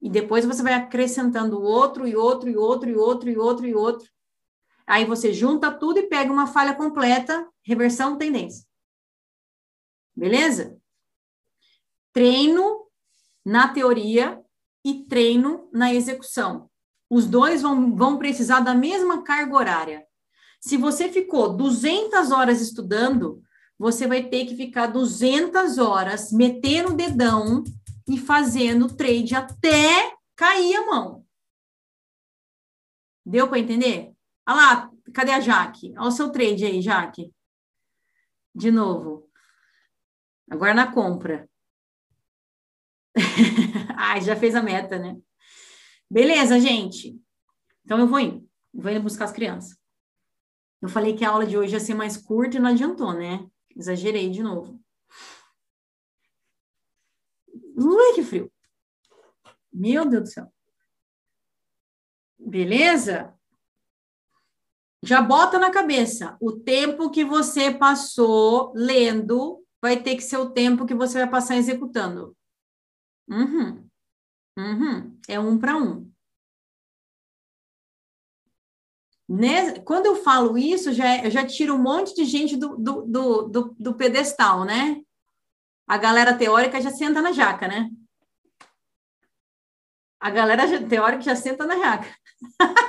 E 0.00 0.08
depois 0.08 0.46
você 0.46 0.62
vai 0.62 0.72
acrescentando 0.72 1.60
outro 1.60 2.08
e 2.08 2.16
outro 2.16 2.48
e 2.48 2.56
outro 2.56 2.88
e 2.88 2.96
outro 2.96 3.28
e 3.28 3.36
outro 3.36 3.66
e 3.66 3.74
outro. 3.74 4.08
Aí 4.88 5.04
você 5.04 5.34
junta 5.34 5.70
tudo 5.70 5.98
e 5.98 6.06
pega 6.06 6.32
uma 6.32 6.46
falha 6.46 6.74
completa, 6.74 7.46
reversão, 7.62 8.16
tendência. 8.16 8.66
Beleza? 10.16 10.80
Treino 12.10 12.86
na 13.44 13.68
teoria 13.68 14.42
e 14.82 15.04
treino 15.04 15.68
na 15.70 15.92
execução. 15.92 16.70
Os 17.10 17.26
dois 17.26 17.60
vão, 17.60 17.94
vão 17.94 18.16
precisar 18.18 18.60
da 18.60 18.74
mesma 18.74 19.22
carga 19.22 19.54
horária. 19.54 20.06
Se 20.58 20.78
você 20.78 21.10
ficou 21.10 21.54
200 21.54 22.30
horas 22.30 22.62
estudando, 22.62 23.42
você 23.78 24.06
vai 24.06 24.24
ter 24.24 24.46
que 24.46 24.56
ficar 24.56 24.86
200 24.86 25.76
horas 25.76 26.32
metendo 26.32 26.92
o 26.92 26.96
dedão 26.96 27.62
e 28.08 28.18
fazendo 28.18 28.96
trade 28.96 29.34
até 29.34 30.16
cair 30.34 30.76
a 30.76 30.86
mão. 30.86 31.26
Deu 33.24 33.46
para 33.46 33.58
entender? 33.58 34.17
Olha 34.48 34.56
lá, 34.56 34.90
cadê 35.12 35.32
a 35.32 35.40
Jaque? 35.40 35.92
Olha 35.98 36.08
o 36.08 36.10
seu 36.10 36.32
trade 36.32 36.64
aí, 36.64 36.80
Jaque. 36.80 37.30
De 38.54 38.70
novo. 38.70 39.30
Agora 40.50 40.72
na 40.72 40.90
compra. 40.90 41.46
Ai, 43.94 44.22
já 44.22 44.34
fez 44.34 44.54
a 44.54 44.62
meta, 44.62 44.98
né? 44.98 45.18
Beleza, 46.10 46.58
gente. 46.58 47.20
Então 47.84 47.98
eu 47.98 48.06
vou 48.08 48.18
indo. 48.18 48.48
Vou 48.72 48.90
indo 48.90 49.02
buscar 49.02 49.26
as 49.26 49.32
crianças. 49.32 49.78
Eu 50.80 50.88
falei 50.88 51.14
que 51.14 51.26
a 51.26 51.30
aula 51.30 51.44
de 51.44 51.58
hoje 51.58 51.74
ia 51.74 51.80
ser 51.80 51.94
mais 51.94 52.16
curta 52.16 52.56
e 52.56 52.60
não 52.60 52.70
adiantou, 52.70 53.12
né? 53.12 53.46
Exagerei 53.76 54.30
de 54.30 54.42
novo. 54.42 54.82
Ui, 57.76 58.14
que 58.14 58.22
frio. 58.22 58.50
Meu 59.70 60.08
Deus 60.08 60.22
do 60.22 60.32
céu. 60.32 60.52
Beleza? 62.38 63.37
Já 65.02 65.22
bota 65.22 65.58
na 65.58 65.70
cabeça, 65.70 66.36
o 66.40 66.52
tempo 66.52 67.10
que 67.10 67.24
você 67.24 67.72
passou 67.72 68.72
lendo 68.74 69.64
vai 69.80 70.02
ter 70.02 70.16
que 70.16 70.22
ser 70.22 70.38
o 70.38 70.50
tempo 70.50 70.86
que 70.86 70.94
você 70.94 71.18
vai 71.18 71.30
passar 71.30 71.56
executando. 71.56 72.36
Uhum. 73.28 73.88
Uhum. 74.58 75.18
É 75.28 75.38
um 75.38 75.58
para 75.58 75.76
um. 75.76 76.10
Quando 79.84 80.06
eu 80.06 80.16
falo 80.16 80.56
isso, 80.56 80.92
já, 80.92 81.22
eu 81.24 81.30
já 81.30 81.46
tiro 81.46 81.74
um 81.74 81.82
monte 81.82 82.14
de 82.14 82.24
gente 82.24 82.56
do, 82.56 82.76
do, 82.76 83.02
do, 83.02 83.42
do, 83.42 83.76
do 83.78 83.94
pedestal, 83.94 84.64
né? 84.64 85.02
A 85.86 85.98
galera 85.98 86.36
teórica 86.36 86.80
já 86.80 86.90
senta 86.90 87.20
na 87.20 87.32
jaca, 87.32 87.68
né? 87.68 87.90
A 90.18 90.30
galera 90.30 90.66
teórica 90.88 91.22
já 91.22 91.36
senta 91.36 91.66
na 91.66 91.76
jaca. 91.76 92.08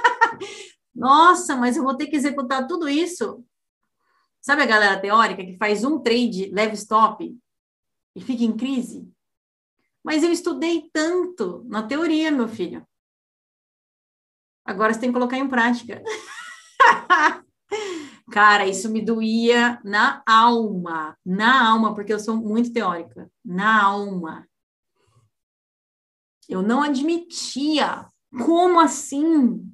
Nossa, 0.93 1.55
mas 1.55 1.77
eu 1.77 1.83
vou 1.83 1.95
ter 1.95 2.07
que 2.07 2.15
executar 2.15 2.67
tudo 2.67 2.87
isso. 2.89 3.43
Sabe 4.41 4.61
a 4.63 4.65
galera 4.65 4.99
teórica 4.99 5.45
que 5.45 5.57
faz 5.57 5.83
um 5.83 5.99
trade 5.99 6.49
leve 6.51 6.73
stop 6.73 7.37
e 8.15 8.21
fica 8.21 8.43
em 8.43 8.55
crise? 8.55 9.07
Mas 10.03 10.23
eu 10.23 10.31
estudei 10.31 10.89
tanto 10.93 11.63
na 11.67 11.83
teoria, 11.83 12.31
meu 12.31 12.47
filho. 12.47 12.85
Agora 14.65 14.93
você 14.93 14.99
tem 14.99 15.09
que 15.09 15.13
colocar 15.13 15.37
em 15.37 15.47
prática. 15.47 16.01
Cara, 18.31 18.67
isso 18.67 18.89
me 18.89 19.01
doía 19.01 19.81
na 19.83 20.21
alma, 20.25 21.17
na 21.25 21.69
alma, 21.69 21.95
porque 21.95 22.13
eu 22.13 22.19
sou 22.19 22.37
muito 22.37 22.71
teórica, 22.71 23.29
na 23.43 23.83
alma. 23.83 24.47
Eu 26.47 26.61
não 26.61 26.81
admitia. 26.83 28.07
Como 28.45 28.79
assim? 28.79 29.71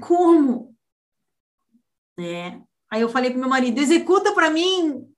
Como? 0.00 0.76
É. 2.18 2.60
Aí 2.90 3.00
eu 3.00 3.08
falei 3.08 3.30
para 3.30 3.40
meu 3.40 3.48
marido, 3.48 3.78
executa 3.78 4.34
para 4.34 4.50
mim. 4.50 5.08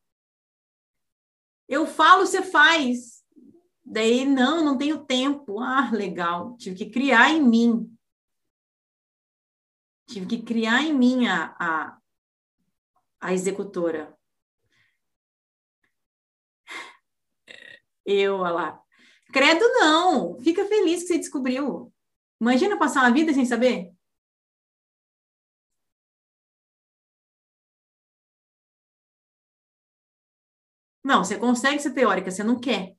Eu 1.69 1.87
falo, 1.87 2.27
você 2.27 2.43
faz. 2.43 3.25
Daí, 3.85 4.25
não, 4.25 4.65
não 4.65 4.79
tenho 4.79 5.05
tempo. 5.05 5.61
Ah, 5.61 5.91
legal. 5.93 6.57
Tive 6.57 6.77
que 6.77 6.91
criar 6.91 7.31
em 7.31 7.43
mim. 7.43 7.97
Tive 10.07 10.27
que 10.27 10.43
criar 10.43 10.83
em 10.83 10.93
mim 10.93 11.27
a, 11.27 11.57
a, 11.59 11.99
a 13.21 13.33
executora. 13.33 14.17
Eu, 18.05 18.37
olha 18.37 18.53
lá. 18.53 18.83
Credo, 19.33 19.67
não. 19.73 20.39
Fica 20.41 20.65
feliz 20.67 21.03
que 21.03 21.09
você 21.09 21.19
descobriu. 21.19 21.93
Imagina 22.41 22.79
passar 22.79 23.01
uma 23.01 23.13
vida 23.13 23.33
sem 23.33 23.47
saber. 23.47 23.94
Não, 31.05 31.23
você 31.23 31.37
consegue 31.37 31.81
ser 31.81 31.93
teórica, 31.93 32.31
você 32.31 32.43
não 32.43 32.59
quer. 32.59 32.97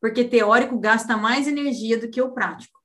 Porque 0.00 0.24
teórico 0.24 0.78
gasta 0.78 1.16
mais 1.16 1.48
energia 1.48 1.98
do 1.98 2.08
que 2.08 2.22
o 2.22 2.32
prático. 2.32 2.78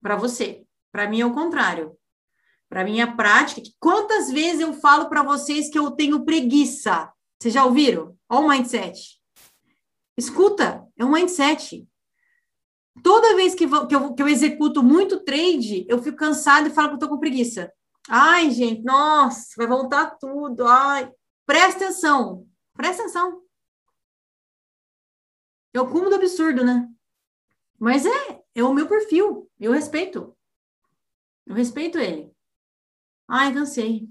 Para 0.00 0.14
você. 0.14 0.64
Para 0.92 1.08
mim 1.08 1.20
é 1.20 1.26
o 1.26 1.34
contrário. 1.34 1.96
Para 2.68 2.84
mim 2.84 3.00
a 3.00 3.16
prática. 3.16 3.68
Quantas 3.80 4.30
vezes 4.30 4.60
eu 4.60 4.72
falo 4.74 5.08
para 5.08 5.24
vocês 5.24 5.68
que 5.68 5.78
eu 5.78 5.90
tenho 5.90 6.24
preguiça? 6.24 7.12
Vocês 7.38 7.52
já 7.52 7.64
ouviram? 7.64 8.16
Olha 8.28 8.46
o 8.46 8.48
mindset. 8.48 9.20
Escuta, 10.16 10.86
é 10.96 11.04
um 11.04 11.10
mindset. 11.10 11.88
Toda 13.02 13.34
vez 13.34 13.54
que, 13.54 13.66
vou, 13.66 13.86
que, 13.86 13.94
eu, 13.94 14.14
que 14.14 14.22
eu 14.22 14.28
executo 14.28 14.82
muito 14.82 15.24
trade, 15.24 15.86
eu 15.88 16.02
fico 16.02 16.18
cansada 16.18 16.68
e 16.68 16.72
falo 16.72 16.90
que 16.90 16.94
eu 16.94 16.98
tô 16.98 17.08
com 17.08 17.18
preguiça. 17.18 17.72
Ai, 18.08 18.50
gente, 18.50 18.82
nossa, 18.82 19.54
vai 19.56 19.66
voltar 19.66 20.16
tudo. 20.20 20.66
Ai, 20.66 21.10
presta 21.46 21.84
atenção. 21.84 22.46
Presta 22.80 23.02
atenção. 23.02 23.42
É 25.74 25.78
o 25.82 25.86
cúmulo 25.86 26.08
do 26.08 26.16
absurdo, 26.16 26.64
né? 26.64 26.90
Mas 27.78 28.06
é, 28.06 28.42
é 28.54 28.64
o 28.64 28.72
meu 28.72 28.88
perfil. 28.88 29.50
Eu 29.60 29.72
respeito. 29.72 30.34
Eu 31.44 31.54
respeito 31.54 31.98
ele. 31.98 32.34
Ai, 33.28 33.52
cansei. 33.52 34.08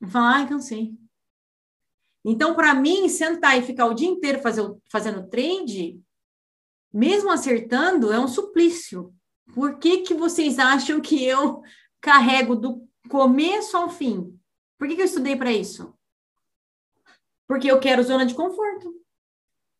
Eu 0.00 0.06
falo, 0.06 0.26
ai, 0.26 0.48
cansei. 0.48 0.96
Então, 2.24 2.54
para 2.54 2.72
mim, 2.72 3.08
sentar 3.08 3.58
e 3.58 3.66
ficar 3.66 3.86
o 3.86 3.94
dia 3.94 4.08
inteiro 4.08 4.40
fazer, 4.40 4.62
fazendo 4.88 5.28
trade, 5.28 6.00
mesmo 6.92 7.32
acertando, 7.32 8.12
é 8.12 8.20
um 8.20 8.28
suplício. 8.28 9.12
Por 9.52 9.80
que, 9.80 10.02
que 10.02 10.14
vocês 10.14 10.60
acham 10.60 11.00
que 11.00 11.24
eu 11.24 11.62
carrego 12.00 12.54
do 12.54 12.88
começo 13.08 13.76
ao 13.76 13.90
fim? 13.90 14.38
Por 14.78 14.86
que, 14.86 14.94
que 14.94 15.02
eu 15.02 15.06
estudei 15.06 15.34
para 15.34 15.50
isso? 15.52 15.92
Porque 17.46 17.70
eu 17.70 17.78
quero 17.80 18.02
zona 18.02 18.24
de 18.24 18.34
conforto. 18.34 18.94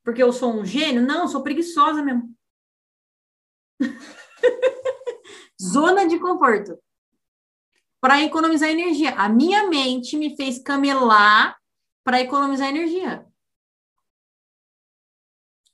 Porque 0.05 0.23
eu 0.23 0.33
sou 0.33 0.53
um 0.53 0.65
gênio? 0.65 1.03
Não, 1.03 1.27
sou 1.27 1.43
preguiçosa 1.43 2.03
mesmo. 2.03 2.35
zona 5.61 6.07
de 6.07 6.19
conforto. 6.19 6.79
Para 8.01 8.23
economizar 8.23 8.69
energia. 8.69 9.15
A 9.15 9.29
minha 9.29 9.67
mente 9.69 10.17
me 10.17 10.37
fez 10.37 10.59
camelar 10.59 11.59
para 12.05 12.21
economizar 12.21 12.69
energia. 12.69 13.27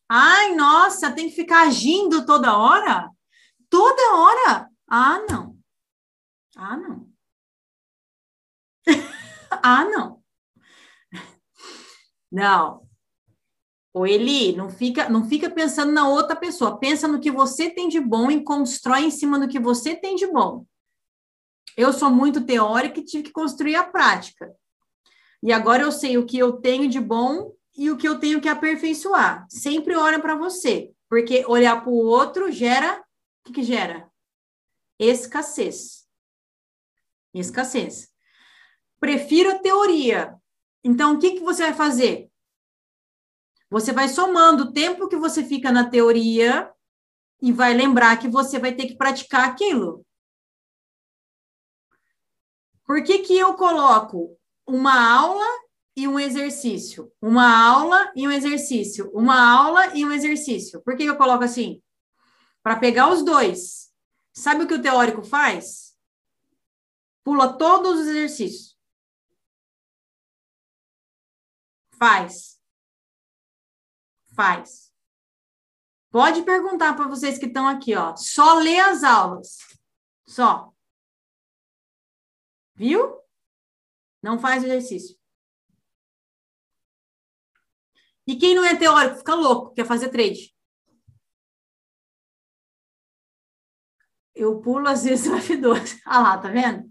Ai, 0.08 0.54
nossa, 0.54 1.12
tem 1.12 1.28
que 1.28 1.36
ficar 1.36 1.66
agindo 1.66 2.24
toda 2.24 2.56
hora? 2.56 3.10
Toda 3.68 4.16
hora? 4.16 4.70
Ah, 4.88 5.20
não. 5.28 5.56
Ah, 6.56 6.76
não. 6.76 7.12
ah, 9.62 9.84
não. 9.84 10.19
Não. 12.30 12.86
O 13.92 14.06
Eli, 14.06 14.54
não 14.54 14.70
fica, 14.70 15.08
não 15.08 15.28
fica 15.28 15.50
pensando 15.50 15.90
na 15.90 16.08
outra 16.08 16.36
pessoa, 16.36 16.78
pensa 16.78 17.08
no 17.08 17.20
que 17.20 17.30
você 17.30 17.68
tem 17.68 17.88
de 17.88 17.98
bom 17.98 18.30
e 18.30 18.44
constrói 18.44 19.04
em 19.04 19.10
cima 19.10 19.38
do 19.38 19.48
que 19.48 19.58
você 19.58 19.96
tem 19.96 20.14
de 20.14 20.28
bom. 20.28 20.64
Eu 21.76 21.92
sou 21.92 22.10
muito 22.10 22.44
teórica 22.44 23.00
e 23.00 23.04
tive 23.04 23.24
que 23.24 23.32
construir 23.32 23.74
a 23.74 23.84
prática. 23.84 24.54
E 25.42 25.52
agora 25.52 25.82
eu 25.82 25.90
sei 25.90 26.18
o 26.18 26.26
que 26.26 26.38
eu 26.38 26.52
tenho 26.52 26.88
de 26.88 27.00
bom 27.00 27.52
e 27.76 27.90
o 27.90 27.96
que 27.96 28.06
eu 28.06 28.18
tenho 28.20 28.40
que 28.40 28.48
aperfeiçoar. 28.48 29.46
Sempre 29.48 29.96
olha 29.96 30.20
para 30.20 30.36
você, 30.36 30.92
porque 31.08 31.44
olhar 31.46 31.82
para 31.82 31.90
o 31.90 31.96
outro 31.96 32.52
gera. 32.52 33.00
O 33.00 33.46
que, 33.46 33.54
que 33.54 33.62
gera? 33.62 34.08
Escassez. 34.98 36.06
Escassez. 37.34 38.10
Prefiro 39.00 39.50
a 39.50 39.58
teoria. 39.58 40.39
Então, 40.82 41.14
o 41.14 41.18
que, 41.18 41.32
que 41.32 41.40
você 41.40 41.64
vai 41.64 41.74
fazer? 41.74 42.30
Você 43.70 43.92
vai 43.92 44.08
somando 44.08 44.64
o 44.64 44.72
tempo 44.72 45.08
que 45.08 45.16
você 45.16 45.44
fica 45.44 45.70
na 45.70 45.88
teoria 45.88 46.72
e 47.40 47.52
vai 47.52 47.72
lembrar 47.72 48.18
que 48.18 48.28
você 48.28 48.58
vai 48.58 48.74
ter 48.74 48.86
que 48.86 48.96
praticar 48.96 49.48
aquilo. 49.48 50.04
Por 52.84 53.04
que, 53.04 53.20
que 53.20 53.38
eu 53.38 53.54
coloco 53.54 54.36
uma 54.66 55.16
aula 55.16 55.46
e 55.96 56.08
um 56.08 56.18
exercício? 56.18 57.12
Uma 57.22 57.64
aula 57.64 58.12
e 58.16 58.26
um 58.26 58.32
exercício. 58.32 59.08
Uma 59.12 59.40
aula 59.40 59.96
e 59.96 60.04
um 60.04 60.10
exercício. 60.10 60.82
Por 60.82 60.96
que, 60.96 61.04
que 61.04 61.10
eu 61.10 61.16
coloco 61.16 61.44
assim? 61.44 61.80
Para 62.62 62.76
pegar 62.76 63.12
os 63.12 63.24
dois. 63.24 63.92
Sabe 64.32 64.64
o 64.64 64.66
que 64.66 64.74
o 64.74 64.82
teórico 64.82 65.22
faz? 65.22 65.96
Pula 67.22 67.56
todos 67.56 68.00
os 68.00 68.06
exercícios. 68.08 68.69
Faz. 72.00 72.58
Faz. 74.34 74.90
Pode 76.10 76.42
perguntar 76.44 76.96
para 76.96 77.06
vocês 77.06 77.38
que 77.38 77.44
estão 77.44 77.68
aqui, 77.68 77.94
ó. 77.94 78.16
Só 78.16 78.54
lê 78.54 78.78
as 78.80 79.04
aulas. 79.04 79.58
Só. 80.26 80.72
Viu? 82.74 83.20
Não 84.22 84.38
faz 84.38 84.64
exercício. 84.64 85.20
E 88.26 88.36
quem 88.38 88.54
não 88.54 88.64
é 88.64 88.74
teórico 88.74 89.18
fica 89.18 89.34
louco, 89.34 89.74
quer 89.74 89.84
fazer 89.84 90.08
trade. 90.08 90.56
Eu 94.34 94.58
pulo 94.62 94.88
às 94.88 95.04
vezes 95.04 95.26
o 95.30 95.36
F12. 95.36 96.00
Ah 96.06 96.22
lá, 96.22 96.38
tá 96.38 96.48
vendo? 96.48 96.90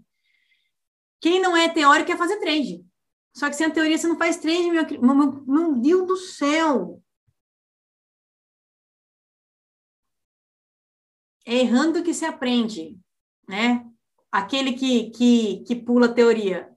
Quem 1.20 1.40
não 1.40 1.56
é 1.56 1.68
teórico 1.68 2.06
quer 2.06 2.16
fazer 2.16 2.38
trade. 2.38 2.88
Só 3.32 3.48
que 3.48 3.54
sem 3.54 3.66
a 3.66 3.70
teoria 3.70 3.96
você 3.96 4.08
não 4.08 4.18
faz 4.18 4.38
trade, 4.38 4.70
meu, 4.70 5.14
meu, 5.14 5.44
meu 5.46 5.76
Deus 5.76 6.06
do 6.06 6.16
céu. 6.16 7.02
É 11.46 11.56
errando 11.56 12.02
que 12.02 12.14
se 12.14 12.24
aprende, 12.24 12.98
né? 13.48 13.84
Aquele 14.30 14.72
que, 14.74 15.10
que, 15.10 15.64
que 15.64 15.74
pula 15.76 16.06
a 16.06 16.12
teoria. 16.12 16.70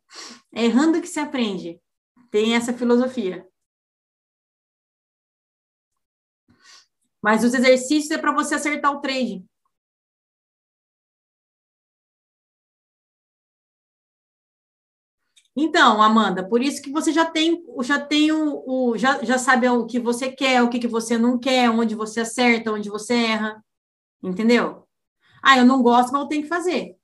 É 0.52 0.66
errando 0.66 1.02
que 1.02 1.08
se 1.08 1.20
aprende. 1.20 1.82
Tem 2.32 2.56
essa 2.56 2.74
filosofia. 2.74 3.48
Mas 7.22 7.44
os 7.44 7.54
exercícios 7.54 8.12
é 8.12 8.18
para 8.18 8.34
você 8.34 8.56
acertar 8.56 8.92
o 8.92 9.00
trade. 9.00 9.46
Então, 15.56 16.02
Amanda, 16.02 16.48
por 16.48 16.62
isso 16.62 16.82
que 16.82 16.92
você 16.92 17.12
já 17.12 17.26
tem, 17.26 17.64
já 17.84 18.04
tem 18.04 18.32
o, 18.32 18.64
o 18.66 18.98
já, 18.98 19.24
já 19.24 19.38
sabe 19.38 19.70
o 19.70 19.86
que 19.86 20.00
você 20.00 20.32
quer, 20.32 20.64
o 20.64 20.70
que, 20.70 20.80
que 20.80 20.88
você 20.88 21.18
não 21.18 21.38
quer, 21.38 21.70
onde 21.70 21.94
você 21.94 22.22
acerta, 22.22 22.72
onde 22.72 22.90
você 22.90 23.14
erra. 23.14 23.64
Entendeu? 24.22 24.88
Ah, 25.44 25.58
eu 25.58 25.66
não 25.66 25.84
gosto, 25.84 26.12
mas 26.12 26.22
eu 26.22 26.28
tenho 26.28 26.44
que 26.44 26.48
fazer. 26.50 26.98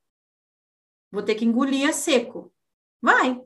Vou 1.12 1.24
ter 1.24 1.36
que 1.36 1.46
engolir 1.46 1.88
a 1.88 1.94
seco. 1.94 2.52
Vai. 3.02 3.42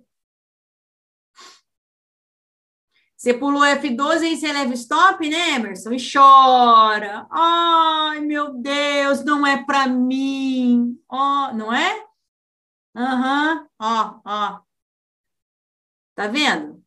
Você 3.18 3.34
pulou 3.34 3.64
F12 3.64 4.24
e 4.24 4.36
você 4.38 4.52
leva 4.52 4.74
stop, 4.74 5.30
né, 5.30 5.52
Emerson? 5.52 5.94
E 5.94 6.12
chora. 6.12 7.26
Ai, 7.32 8.20
meu 8.20 8.54
Deus, 8.54 9.24
não 9.24 9.48
é 9.48 9.64
para 9.64 9.88
mim. 9.88 11.00
Ó, 11.10 11.50
oh, 11.50 11.54
não 11.54 11.74
é? 11.74 12.06
Aham, 12.96 13.68
ó, 13.80 14.20
ó. 14.26 14.73
Tá 16.16 16.28
vendo? 16.28 16.84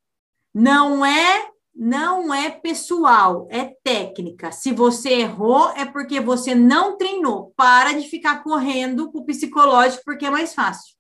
Não 0.55 1.05
é 1.05 1.51
não 1.79 2.33
é 2.33 2.51
pessoal, 2.51 3.47
é 3.51 3.77
técnica. 3.85 4.51
Se 4.51 4.73
você 4.73 5.11
errou, 5.21 5.69
é 5.73 5.85
porque 5.85 6.19
você 6.19 6.55
não 6.55 6.97
treinou. 6.97 7.53
Para 7.55 7.93
de 7.93 8.09
ficar 8.09 8.43
correndo 8.43 9.13
com 9.13 9.19
o 9.19 9.27
psicológico, 9.27 10.03
porque 10.03 10.25
é 10.25 10.31
mais 10.31 10.55
fácil. 10.55 10.97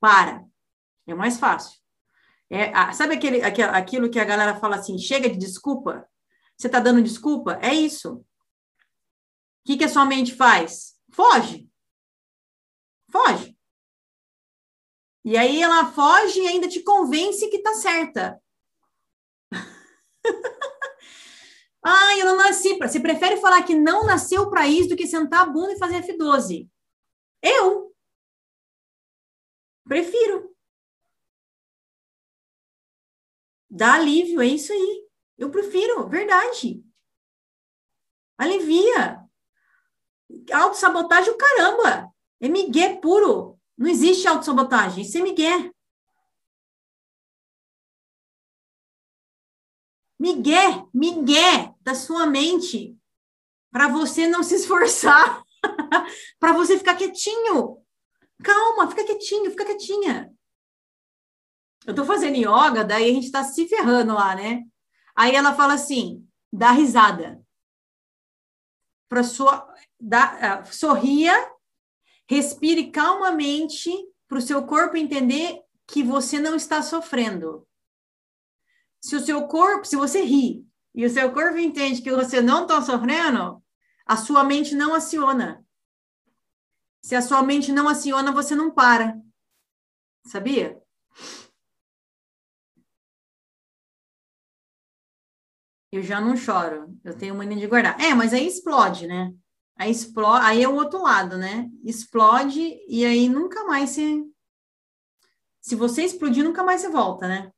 Para. 0.00 0.44
É 1.06 1.14
mais 1.14 1.38
fácil. 1.38 1.78
É, 2.50 2.72
sabe 2.92 3.14
aquele, 3.14 3.42
aquilo 3.42 4.10
que 4.10 4.18
a 4.18 4.24
galera 4.24 4.56
fala 4.56 4.76
assim: 4.76 4.98
chega 4.98 5.30
de 5.30 5.38
desculpa? 5.38 6.08
Você 6.56 6.66
está 6.66 6.80
dando 6.80 7.00
desculpa? 7.00 7.60
É 7.62 7.72
isso. 7.72 8.14
O 8.14 8.24
que, 9.64 9.76
que 9.76 9.84
a 9.84 9.88
sua 9.88 10.04
mente 10.04 10.34
faz? 10.34 10.96
Foge. 11.12 11.68
Foge. 13.10 13.55
E 15.26 15.36
aí 15.36 15.60
ela 15.60 15.92
foge 15.92 16.40
e 16.40 16.46
ainda 16.46 16.68
te 16.68 16.80
convence 16.84 17.50
que 17.50 17.58
tá 17.58 17.74
certa. 17.74 18.40
ah, 21.82 22.16
eu 22.16 22.26
não 22.26 22.36
nasci 22.36 22.78
para. 22.78 22.86
Você 22.86 23.00
prefere 23.00 23.36
falar 23.38 23.64
que 23.64 23.74
não 23.74 24.06
nasceu 24.06 24.48
para 24.48 24.68
isso 24.68 24.90
do 24.90 24.96
que 24.96 25.04
sentar 25.04 25.40
a 25.40 25.46
bunda 25.46 25.72
e 25.72 25.78
fazer 25.80 26.04
F12? 26.04 26.70
Eu 27.42 27.92
prefiro. 29.82 30.54
Dá 33.68 33.94
alívio, 33.94 34.40
é 34.40 34.46
isso 34.46 34.72
aí. 34.72 35.08
Eu 35.36 35.50
prefiro, 35.50 36.08
verdade. 36.08 36.84
Alivia. 38.38 39.28
Autossabotagem, 40.52 41.32
o 41.32 41.36
caramba. 41.36 42.14
É 42.40 42.48
migué 42.48 43.00
puro. 43.00 43.55
Não 43.76 43.88
existe 43.88 44.26
autossabotagem. 44.26 45.02
Isso 45.02 45.18
é 45.18 45.22
migué. 45.22 45.70
Migué, 50.18 50.86
migué 50.94 51.74
da 51.82 51.94
sua 51.94 52.26
mente 52.26 52.96
para 53.76 53.88
você 53.88 54.26
não 54.26 54.42
se 54.42 54.54
esforçar, 54.54 55.44
para 56.40 56.54
você 56.54 56.78
ficar 56.78 56.96
quietinho. 56.96 57.84
Calma, 58.42 58.88
fica 58.88 59.04
quietinho, 59.04 59.50
fica 59.50 59.66
quietinha. 59.66 60.32
Eu 61.86 61.94
tô 61.94 62.02
fazendo 62.02 62.36
yoga, 62.36 62.82
daí 62.82 63.10
a 63.10 63.12
gente 63.12 63.30
tá 63.30 63.44
se 63.44 63.68
ferrando 63.68 64.14
lá, 64.14 64.34
né? 64.34 64.64
Aí 65.14 65.34
ela 65.34 65.54
fala 65.54 65.74
assim: 65.74 66.26
dá 66.50 66.70
risada. 66.70 67.38
Para 69.10 69.22
sua. 69.22 69.70
Dá, 70.00 70.62
uh, 70.62 70.74
sorria, 70.74 71.34
respire 72.28 72.90
calmamente 72.90 73.90
para 74.28 74.38
o 74.38 74.42
seu 74.42 74.64
corpo 74.66 74.96
entender 74.96 75.60
que 75.86 76.02
você 76.02 76.38
não 76.38 76.56
está 76.56 76.82
sofrendo. 76.82 77.66
Se 79.00 79.14
o 79.14 79.20
seu 79.20 79.46
corpo, 79.46 79.86
se 79.86 79.96
você 79.96 80.22
ri 80.22 80.66
e 80.94 81.04
o 81.04 81.10
seu 81.10 81.32
corpo 81.32 81.58
entende 81.58 82.02
que 82.02 82.10
você 82.10 82.40
não 82.40 82.62
está 82.62 82.82
sofrendo, 82.82 83.62
a 84.04 84.16
sua 84.16 84.42
mente 84.42 84.74
não 84.74 84.94
aciona. 84.94 85.64
Se 87.02 87.14
a 87.14 87.22
sua 87.22 87.42
mente 87.42 87.70
não 87.70 87.88
aciona, 87.88 88.32
você 88.32 88.56
não 88.56 88.70
para. 88.70 89.16
Sabia? 90.26 90.82
Eu 95.92 96.02
já 96.02 96.20
não 96.20 96.36
choro. 96.36 96.98
Eu 97.04 97.16
tenho 97.16 97.34
mania 97.34 97.56
de 97.56 97.66
guardar. 97.66 98.00
É, 98.00 98.12
mas 98.12 98.34
aí 98.34 98.46
explode, 98.46 99.06
né? 99.06 99.32
Aí 99.78 99.90
explode, 99.90 100.44
aí 100.46 100.62
é 100.62 100.68
o 100.68 100.74
outro 100.74 101.02
lado, 101.02 101.36
né? 101.36 101.68
Explode 101.84 102.60
e 102.88 103.04
aí 103.04 103.28
nunca 103.28 103.64
mais 103.64 103.90
se 103.90 104.24
se 105.60 105.74
você 105.74 106.04
explodir, 106.04 106.44
nunca 106.44 106.62
mais 106.62 106.80
você 106.80 106.88
volta, 106.88 107.26
né? 107.26 107.50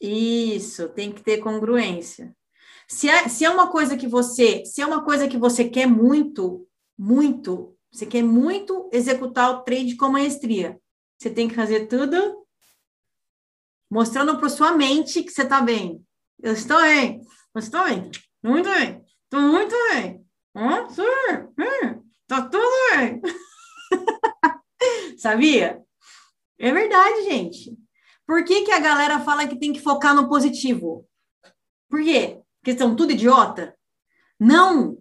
Isso, 0.00 0.88
tem 0.90 1.10
que 1.12 1.22
ter 1.22 1.38
congruência. 1.38 2.36
Se 2.88 3.08
é, 3.08 3.28
se 3.28 3.44
é 3.44 3.50
uma 3.50 3.70
coisa 3.70 3.96
que 3.96 4.06
você, 4.06 4.64
se 4.64 4.80
é 4.80 4.86
uma 4.86 5.04
coisa 5.04 5.28
que 5.28 5.38
você 5.38 5.68
quer 5.68 5.86
muito, 5.86 6.68
muito, 6.98 7.76
você 7.90 8.06
quer 8.06 8.22
muito 8.22 8.88
executar 8.92 9.50
o 9.50 9.62
trade 9.62 9.96
com 9.96 10.08
maestria, 10.10 10.80
você 11.18 11.30
tem 11.30 11.48
que 11.48 11.54
fazer 11.54 11.86
tudo 11.86 12.46
mostrando 13.90 14.38
para 14.38 14.48
sua 14.48 14.72
mente 14.72 15.22
que 15.22 15.30
você 15.32 15.42
está 15.42 15.60
bem. 15.60 16.04
Eu 16.40 16.52
estou 16.52 16.80
bem, 16.80 17.20
eu 17.54 17.58
estou 17.58 17.84
bem, 17.84 18.10
muito 18.42 18.68
bem, 18.70 19.04
estou 19.24 19.40
muito 19.40 19.74
bem. 19.96 20.24
Está 22.22 22.42
tudo 22.42 22.68
bem. 22.90 23.22
Sabia? 25.18 25.82
É 26.58 26.72
verdade, 26.72 27.24
gente. 27.24 27.76
Por 28.26 28.44
que, 28.44 28.64
que 28.64 28.72
a 28.72 28.78
galera 28.80 29.20
fala 29.20 29.48
que 29.48 29.58
tem 29.58 29.72
que 29.72 29.80
focar 29.80 30.14
no 30.14 30.28
positivo? 30.28 31.08
Por 31.88 32.02
quê? 32.02 32.40
Porque 32.60 32.76
são 32.76 32.94
tudo 32.94 33.12
idiota? 33.12 33.76
Não! 34.38 34.98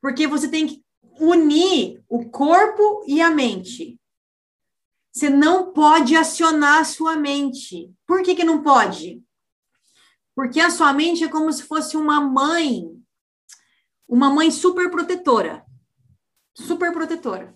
Porque 0.00 0.26
você 0.26 0.48
tem 0.48 0.66
que 0.66 0.84
unir 1.20 2.02
o 2.08 2.28
corpo 2.30 3.04
e 3.06 3.20
a 3.20 3.30
mente. 3.30 4.00
Você 5.12 5.30
não 5.30 5.72
pode 5.72 6.16
acionar 6.16 6.80
a 6.80 6.84
sua 6.84 7.16
mente. 7.16 7.92
Por 8.06 8.22
que, 8.22 8.34
que 8.34 8.44
não 8.44 8.62
pode? 8.62 9.22
Porque 10.40 10.58
a 10.58 10.70
sua 10.70 10.90
mente 10.94 11.22
é 11.22 11.28
como 11.28 11.52
se 11.52 11.64
fosse 11.64 11.98
uma 11.98 12.18
mãe, 12.18 12.98
uma 14.08 14.30
mãe 14.30 14.50
super 14.50 14.90
protetora. 14.90 15.66
Super 16.54 16.94
protetora. 16.94 17.54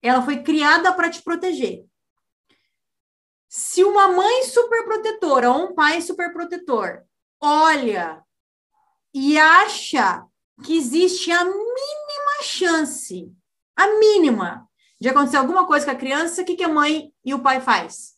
Ela 0.00 0.22
foi 0.22 0.42
criada 0.42 0.94
para 0.94 1.10
te 1.10 1.20
proteger. 1.22 1.84
Se 3.46 3.84
uma 3.84 4.08
mãe 4.08 4.44
superprotetora 4.44 5.50
ou 5.50 5.66
um 5.66 5.74
pai 5.74 6.00
superprotetor 6.00 7.04
olha 7.38 8.24
e 9.12 9.36
acha 9.36 10.26
que 10.64 10.74
existe 10.74 11.30
a 11.30 11.44
mínima 11.44 12.42
chance, 12.42 13.30
a 13.76 13.88
mínima, 13.98 14.66
de 14.98 15.10
acontecer 15.10 15.36
alguma 15.36 15.66
coisa 15.66 15.84
com 15.84 15.92
a 15.92 15.96
criança, 15.96 16.40
o 16.40 16.46
que, 16.46 16.56
que 16.56 16.64
a 16.64 16.68
mãe 16.68 17.12
e 17.22 17.34
o 17.34 17.42
pai 17.42 17.60
faz? 17.60 18.16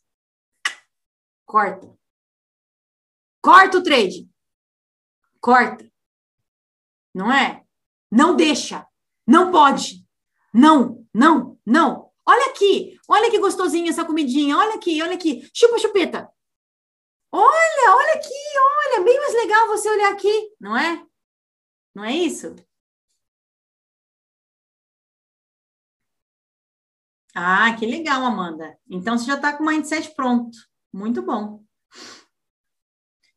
Corta. 1.45 1.99
Corta 3.43 3.79
o 3.79 3.83
trade. 3.83 4.29
Corta. 5.41 5.91
Não 7.15 7.33
é? 7.33 7.65
Não 8.11 8.37
deixa. 8.37 8.87
Não 9.27 9.51
pode. 9.51 10.07
Não, 10.53 11.07
não, 11.15 11.59
não. 11.65 12.11
Olha 12.27 12.51
aqui, 12.51 12.99
olha 13.09 13.31
que 13.31 13.39
gostosinha 13.39 13.91
essa 13.91 14.05
comidinha, 14.05 14.57
olha 14.57 14.75
aqui, 14.75 15.01
olha 15.03 15.15
aqui, 15.15 15.49
chupa 15.55 15.79
chupeta. 15.79 16.31
Olha, 17.33 17.97
olha 17.97 18.15
aqui, 18.15 18.35
olha, 18.95 19.05
bem 19.05 19.19
mais 19.19 19.35
legal 19.35 19.67
você 19.69 19.89
olhar 19.91 20.13
aqui, 20.13 20.55
não 20.61 20.77
é? 20.77 21.07
Não 21.95 22.05
é 22.05 22.13
isso? 22.13 22.55
Ah, 27.35 27.75
que 27.79 27.87
legal, 27.87 28.25
Amanda. 28.25 28.79
Então 28.91 29.17
você 29.17 29.25
já 29.27 29.37
está 29.37 29.57
com 29.57 29.63
o 29.63 29.67
mindset 29.67 30.15
pronto. 30.15 30.57
Muito 30.93 31.23
bom. 31.23 31.63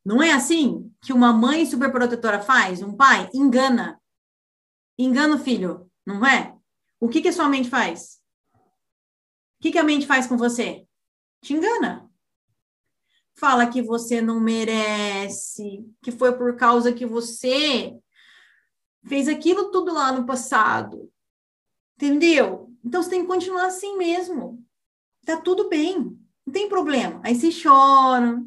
Não 0.04 0.22
é 0.22 0.32
assim 0.32 0.92
que 1.00 1.12
uma 1.12 1.32
mãe 1.32 1.64
superprotetora 1.64 2.40
faz? 2.40 2.82
Um 2.82 2.96
pai 2.96 3.28
engana. 3.32 4.00
Engana 4.98 5.36
o 5.36 5.38
filho, 5.38 5.90
não 6.06 6.24
é? 6.26 6.56
O 7.00 7.08
que, 7.08 7.22
que 7.22 7.28
a 7.28 7.32
sua 7.32 7.48
mente 7.48 7.68
faz? 7.68 8.22
que, 9.62 9.70
que 9.70 9.78
a 9.78 9.84
mente 9.84 10.08
faz 10.08 10.26
com 10.26 10.36
você? 10.36 10.84
Te 11.40 11.54
engana. 11.54 12.10
Fala 13.34 13.68
que 13.68 13.80
você 13.80 14.20
não 14.20 14.40
merece, 14.40 15.88
que 16.02 16.10
foi 16.10 16.36
por 16.36 16.56
causa 16.56 16.92
que 16.92 17.06
você 17.06 17.96
fez 19.04 19.28
aquilo 19.28 19.70
tudo 19.70 19.94
lá 19.94 20.10
no 20.10 20.26
passado. 20.26 21.10
Entendeu? 21.96 22.74
Então 22.84 23.02
você 23.02 23.10
tem 23.10 23.20
que 23.22 23.28
continuar 23.28 23.66
assim 23.66 23.96
mesmo. 23.96 24.62
Tá 25.24 25.40
tudo 25.40 25.68
bem, 25.68 26.18
não 26.44 26.52
tem 26.52 26.68
problema. 26.68 27.20
Aí 27.24 27.36
você 27.36 27.48
chora, 27.62 28.44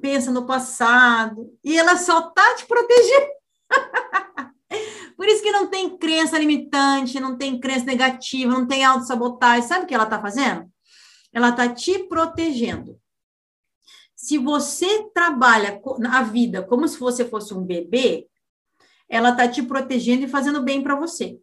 pensa 0.00 0.30
no 0.30 0.46
passado, 0.46 1.52
e 1.64 1.78
ela 1.78 1.96
só 1.96 2.30
tá 2.30 2.54
te 2.54 2.66
protegendo. 2.66 3.26
Por 5.16 5.26
isso 5.26 5.42
que 5.42 5.50
não 5.50 5.68
tem 5.68 5.96
crença 5.96 6.38
limitante, 6.38 7.18
não 7.18 7.36
tem 7.36 7.58
crença 7.58 7.86
negativa, 7.86 8.52
não 8.52 8.66
tem 8.66 8.84
autossabotagem. 8.84 9.66
Sabe 9.66 9.84
o 9.84 9.86
que 9.88 9.94
ela 9.94 10.04
está 10.04 10.20
fazendo? 10.20 10.70
Ela 11.32 11.50
está 11.50 11.68
te 11.72 12.00
protegendo. 12.00 13.00
Se 14.14 14.38
você 14.38 15.04
trabalha 15.14 15.80
a 16.10 16.22
vida 16.22 16.62
como 16.62 16.86
se 16.88 16.98
você 16.98 17.24
fosse 17.24 17.54
um 17.54 17.62
bebê, 17.62 18.26
ela 19.08 19.30
está 19.30 19.48
te 19.48 19.62
protegendo 19.62 20.24
e 20.24 20.28
fazendo 20.28 20.62
bem 20.62 20.82
para 20.82 20.96
você. 20.96 21.38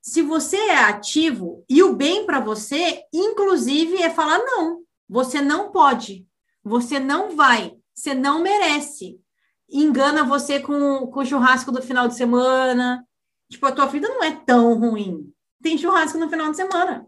Se 0.00 0.20
você 0.20 0.56
é 0.56 0.78
ativo 0.78 1.64
e 1.68 1.82
o 1.82 1.96
bem 1.96 2.26
para 2.26 2.38
você, 2.38 3.02
inclusive, 3.12 4.02
é 4.02 4.10
falar 4.10 4.38
não, 4.38 4.82
você 5.08 5.40
não 5.40 5.72
pode, 5.72 6.26
você 6.64 6.98
não 6.98 7.36
vai, 7.36 7.76
você 7.94 8.14
não 8.14 8.42
merece, 8.42 9.20
engana 9.68 10.24
você 10.24 10.58
com, 10.58 11.06
com 11.06 11.20
o 11.20 11.24
churrasco 11.26 11.70
do 11.70 11.82
final 11.82 12.08
de 12.08 12.16
semana. 12.16 13.06
Tipo, 13.50 13.66
a 13.66 13.72
tua 13.72 13.86
vida 13.86 14.08
não 14.08 14.22
é 14.24 14.34
tão 14.34 14.78
ruim. 14.78 15.32
Tem 15.62 15.76
churrasco 15.76 16.18
no 16.18 16.28
final 16.28 16.50
de 16.50 16.56
semana. 16.56 17.06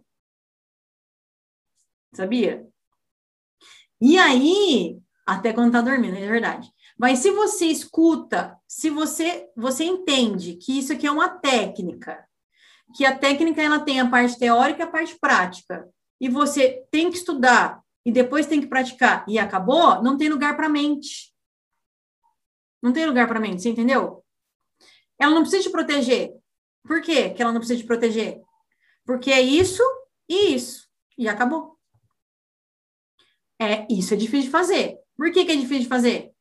Sabia? 2.12 2.67
E 4.01 4.18
aí, 4.18 4.99
até 5.25 5.52
quando 5.52 5.73
tá 5.73 5.81
dormindo, 5.81 6.17
é 6.17 6.26
verdade. 6.26 6.70
Mas 6.99 7.18
se 7.20 7.31
você 7.31 7.67
escuta, 7.67 8.59
se 8.67 8.91
você 8.91 9.51
você 9.57 9.85
entende 9.85 10.57
que 10.57 10.78
isso 10.78 10.93
aqui 10.93 11.07
é 11.07 11.10
uma 11.10 11.28
técnica, 11.28 12.26
que 12.94 13.05
a 13.05 13.17
técnica 13.17 13.62
ela 13.62 13.81
tem 13.81 14.01
a 14.01 14.09
parte 14.09 14.39
teórica 14.39 14.81
e 14.81 14.83
a 14.83 14.91
parte 14.91 15.18
prática, 15.18 15.89
e 16.20 16.28
você 16.28 16.86
tem 16.91 17.10
que 17.10 17.18
estudar 17.18 17.83
e 18.07 18.12
depois 18.12 18.47
tem 18.47 18.60
que 18.60 18.68
praticar 18.68 19.25
e 19.28 19.36
acabou, 19.36 20.01
não 20.01 20.17
tem 20.17 20.28
lugar 20.28 20.57
para 20.57 20.68
mente. 20.68 21.35
Não 22.81 22.93
tem 22.93 23.05
lugar 23.05 23.26
para 23.26 23.41
mente, 23.41 23.60
você 23.60 23.70
entendeu? 23.70 24.25
Ela 25.18 25.35
não 25.35 25.43
precisa 25.43 25.65
te 25.65 25.70
proteger. 25.70 26.33
Por 26.85 27.02
quê 27.02 27.31
que 27.31 27.43
ela 27.43 27.51
não 27.51 27.59
precisa 27.59 27.81
te 27.81 27.85
proteger? 27.85 28.41
Porque 29.05 29.33
é 29.33 29.41
isso 29.41 29.83
e 30.28 30.55
isso. 30.55 30.89
E 31.18 31.28
acabou. 31.28 31.76
É, 33.60 33.93
isso 33.93 34.15
é 34.15 34.17
difícil 34.17 34.44
de 34.44 34.51
fazer. 34.51 35.01
Por 35.17 35.33
que, 35.33 35.44
que 35.44 35.51
é 35.51 35.57
difícil 35.57 35.83
de 35.83 35.89
fazer? 35.89 36.33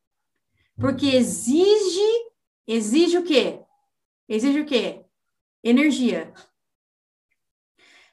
Porque 0.80 1.08
exige, 1.08 2.30
exige 2.68 3.18
o 3.18 3.24
quê? 3.24 3.60
Exige 4.30 4.62
o 4.62 4.66
quê? 4.68 5.04
Energia. 5.64 6.32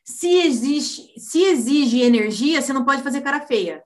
Se 0.04 0.28
existe, 0.28 1.18
se 1.18 1.42
exige 1.42 2.00
energia, 2.00 2.60
você 2.60 2.72
não 2.72 2.84
pode 2.84 3.02
fazer 3.02 3.20
cara 3.20 3.46
feia. 3.46 3.84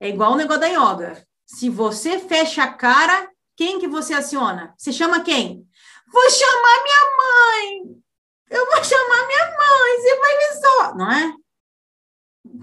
É 0.00 0.08
igual 0.08 0.32
o 0.32 0.36
negócio 0.36 0.60
da 0.60 0.66
yoga. 0.66 1.26
Se 1.46 1.70
você 1.70 2.18
fecha 2.18 2.64
a 2.64 2.72
cara, 2.72 3.30
quem 3.56 3.78
que 3.78 3.86
você 3.86 4.14
aciona? 4.14 4.74
Você 4.76 4.92
chama 4.92 5.22
quem? 5.22 5.68
Vou 6.06 6.30
chamar 6.30 6.82
minha 6.82 7.16
mãe. 7.16 8.04
Eu 8.50 8.66
vou 8.66 8.84
chamar 8.84 9.26
minha 9.26 9.46
mãe. 9.56 10.00
Você 10.00 10.18
vai 10.18 10.36
me 10.36 10.60
só, 10.60 10.94
não 10.94 11.12
é? 11.12 11.34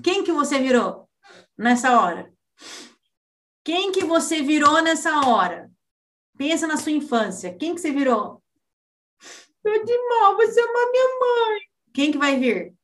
Quem 0.03 0.23
que 0.23 0.31
você 0.31 0.59
virou 0.59 1.09
nessa 1.57 1.99
hora? 1.99 2.31
Quem 3.64 3.91
que 3.91 4.03
você 4.03 4.41
virou 4.41 4.81
nessa 4.81 5.27
hora? 5.27 5.72
Pensa 6.38 6.67
na 6.67 6.77
sua 6.77 6.91
infância. 6.91 7.56
Quem 7.56 7.75
que 7.75 7.81
você 7.81 7.91
virou? 7.91 8.41
Eu 9.64 9.85
de 9.85 10.09
mal, 10.09 10.35
vou 10.35 10.51
chamar 10.51 10.91
minha 10.91 11.19
mãe. 11.19 11.70
Quem 11.93 12.11
que 12.11 12.17
vai 12.17 12.39
vir? 12.39 12.75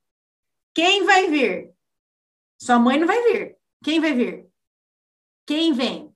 Quem 0.74 1.06
vai 1.06 1.30
vir? 1.30 1.74
Sua 2.58 2.80
mãe 2.80 3.00
não 3.00 3.08
vai 3.08 3.22
vir. 3.24 3.58
Quem 3.84 4.00
vai 4.00 4.14
vir? 4.14 4.50
Quem 5.45 5.74
vem? 5.74 6.14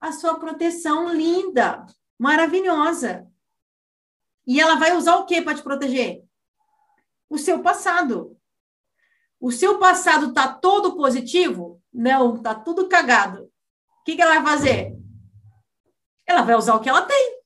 A 0.00 0.12
sua 0.12 0.38
proteção 0.38 1.12
linda, 1.12 1.86
maravilhosa. 2.18 3.26
E 4.46 4.60
ela 4.60 4.76
vai 4.76 4.96
usar 4.96 5.16
o 5.16 5.26
que 5.26 5.40
para 5.42 5.54
te 5.54 5.62
proteger? 5.62 6.24
O 7.28 7.38
seu 7.38 7.62
passado. 7.62 8.36
O 9.40 9.50
seu 9.50 9.78
passado 9.78 10.28
está 10.28 10.52
todo 10.52 10.96
positivo? 10.96 11.82
Não, 11.92 12.36
está 12.36 12.54
tudo 12.54 12.88
cagado. 12.88 13.44
O 13.44 14.04
que, 14.04 14.16
que 14.16 14.22
ela 14.22 14.40
vai 14.40 14.52
fazer? 14.52 14.96
Ela 16.26 16.42
vai 16.42 16.54
usar 16.54 16.74
o 16.74 16.80
que 16.80 16.88
ela 16.88 17.02
tem. 17.02 17.41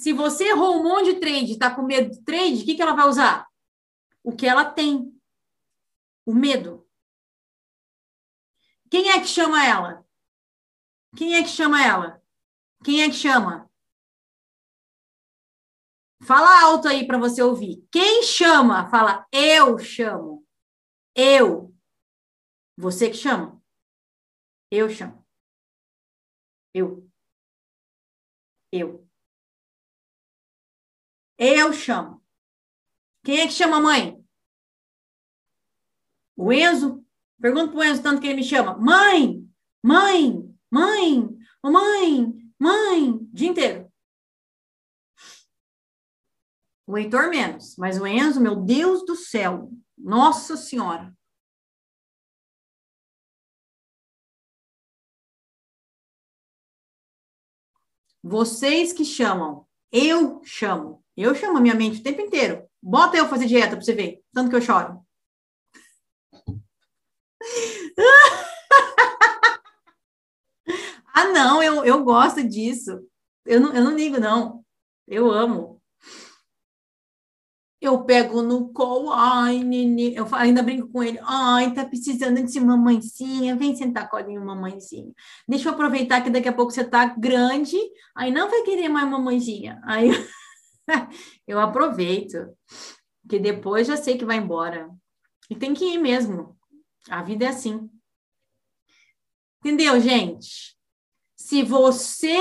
Se 0.00 0.14
você 0.14 0.48
errou 0.48 0.80
um 0.80 0.82
monte 0.82 1.12
de 1.12 1.20
trade, 1.20 1.52
está 1.52 1.74
com 1.74 1.82
medo 1.82 2.10
de 2.10 2.24
trade, 2.24 2.62
o 2.62 2.64
que, 2.64 2.74
que 2.74 2.80
ela 2.80 2.96
vai 2.96 3.06
usar? 3.06 3.46
O 4.24 4.34
que 4.34 4.46
ela 4.46 4.64
tem. 4.64 5.14
O 6.24 6.34
medo. 6.34 6.88
Quem 8.90 9.10
é 9.10 9.20
que 9.20 9.26
chama 9.26 9.62
ela? 9.62 10.02
Quem 11.14 11.34
é 11.34 11.42
que 11.42 11.50
chama 11.50 11.84
ela? 11.84 12.22
Quem 12.82 13.02
é 13.02 13.08
que 13.10 13.14
chama? 13.14 13.70
Fala 16.22 16.62
alto 16.62 16.88
aí 16.88 17.06
para 17.06 17.18
você 17.18 17.42
ouvir. 17.42 17.86
Quem 17.92 18.22
chama? 18.22 18.88
Fala, 18.88 19.26
eu 19.30 19.78
chamo. 19.78 20.46
Eu. 21.14 21.76
Você 22.74 23.10
que 23.10 23.18
chama? 23.18 23.62
Eu 24.70 24.88
chamo. 24.88 25.22
Eu. 26.72 27.06
Eu. 28.72 29.09
Eu 31.42 31.72
chamo. 31.72 32.22
Quem 33.24 33.40
é 33.40 33.46
que 33.46 33.52
chama 33.54 33.78
a 33.78 33.80
mãe? 33.80 34.22
O 36.36 36.52
Enzo? 36.52 37.02
Pergunta 37.40 37.72
pro 37.72 37.82
Enzo 37.82 38.02
tanto 38.02 38.20
que 38.20 38.26
ele 38.26 38.36
me 38.36 38.44
chama. 38.44 38.76
Mãe! 38.76 39.50
Mãe! 39.82 40.54
Mãe! 40.70 41.38
Mãe! 41.64 42.52
Mãe! 42.58 43.10
O 43.12 43.30
dia 43.32 43.48
inteiro. 43.48 43.90
O 46.86 46.98
Heitor 46.98 47.30
menos, 47.30 47.74
mas 47.76 47.98
o 47.98 48.06
Enzo, 48.06 48.38
meu 48.38 48.56
Deus 48.56 49.06
do 49.06 49.16
céu. 49.16 49.70
Nossa 49.96 50.58
Senhora. 50.58 51.16
Vocês 58.22 58.92
que 58.92 59.06
chamam, 59.06 59.66
eu 59.90 60.44
chamo. 60.44 60.99
Eu 61.16 61.34
chamo 61.34 61.58
a 61.58 61.60
minha 61.60 61.74
mente 61.74 62.00
o 62.00 62.02
tempo 62.02 62.20
inteiro. 62.20 62.64
Bota 62.82 63.16
eu 63.16 63.28
fazer 63.28 63.46
dieta 63.46 63.76
para 63.76 63.84
você 63.84 63.94
ver, 63.94 64.20
tanto 64.32 64.50
que 64.50 64.56
eu 64.56 64.62
choro. 64.62 65.04
ah, 71.14 71.24
não, 71.26 71.62
eu, 71.62 71.84
eu 71.84 72.02
gosto 72.04 72.42
disso. 72.46 73.00
Eu 73.44 73.60
não, 73.60 73.74
eu 73.74 73.84
não 73.84 73.96
ligo, 73.96 74.18
não. 74.18 74.64
Eu 75.06 75.30
amo. 75.30 75.80
Eu 77.80 78.04
pego 78.04 78.42
no 78.42 78.70
colo, 78.74 79.10
ai, 79.10 79.64
nenê. 79.64 80.12
Eu 80.14 80.28
ainda 80.32 80.62
brinco 80.62 80.88
com 80.88 81.02
ele, 81.02 81.18
ai, 81.22 81.72
tá 81.72 81.82
precisando 81.84 82.42
de 82.42 82.60
mamãezinha, 82.60 83.56
vem 83.56 83.74
sentar 83.74 84.10
colinho, 84.10 84.44
mamãezinha. 84.44 85.14
Deixa 85.48 85.68
eu 85.68 85.72
aproveitar 85.72 86.22
que 86.22 86.28
daqui 86.28 86.48
a 86.48 86.52
pouco 86.52 86.72
você 86.72 86.84
tá 86.84 87.06
grande, 87.06 87.76
aí 88.14 88.30
não 88.30 88.50
vai 88.50 88.62
querer 88.62 88.90
mais 88.90 89.08
mamãezinha. 89.08 89.80
Aí 89.84 90.10
eu 91.46 91.58
aproveito, 91.58 92.56
que 93.28 93.38
depois 93.38 93.86
já 93.86 93.96
sei 93.96 94.18
que 94.18 94.24
vai 94.24 94.36
embora. 94.36 94.90
E 95.48 95.56
tem 95.56 95.74
que 95.74 95.84
ir 95.84 95.98
mesmo. 95.98 96.58
A 97.08 97.22
vida 97.22 97.44
é 97.44 97.48
assim. 97.48 97.90
Entendeu, 99.60 100.00
gente? 100.00 100.76
Se 101.36 101.62
você 101.62 102.38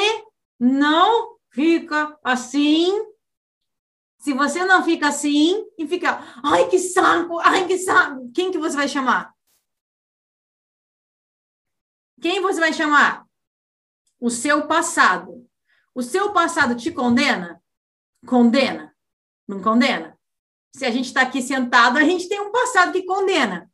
não 0.60 1.38
fica 1.52 2.18
assim, 2.24 2.92
se 4.20 4.34
você 4.34 4.66
não 4.66 4.84
fica 4.84 5.08
assim 5.08 5.66
e 5.78 5.88
fica, 5.88 6.20
ai 6.44 6.68
que 6.70 6.78
saco, 6.78 7.40
ai 7.40 7.66
que 7.68 7.78
saco, 7.78 8.32
quem 8.34 8.52
que 8.52 8.58
você 8.58 8.76
vai 8.76 8.88
chamar? 8.88 9.34
Quem 12.22 12.42
você 12.42 12.60
vai 12.60 12.74
chamar? 12.74 13.26
O 14.20 14.30
seu 14.30 14.68
passado. 14.68 15.48
O 15.96 16.04
seu 16.04 16.34
passado 16.34 16.76
te 16.76 16.92
condena? 16.92 17.62
Condena? 18.26 18.96
Não 19.48 19.62
condena? 19.62 20.18
Se 20.76 20.86
a 20.86 20.92
gente 20.92 21.06
está 21.06 21.22
aqui 21.22 21.42
sentado, 21.42 21.98
a 21.98 22.04
gente 22.04 22.30
tem 22.30 22.40
um 22.40 22.52
passado 22.52 22.92
que 22.92 23.04
condena. 23.04 23.72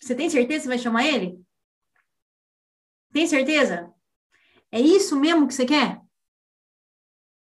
Você 0.00 0.14
tem 0.14 0.28
certeza 0.28 0.62
que 0.62 0.68
vai 0.68 0.78
chamar 0.78 1.06
ele? 1.06 1.42
Tem 3.12 3.26
certeza? 3.26 3.92
É 4.70 4.80
isso 4.80 5.18
mesmo 5.18 5.46
que 5.48 5.54
você 5.54 5.64
quer? 5.64 6.00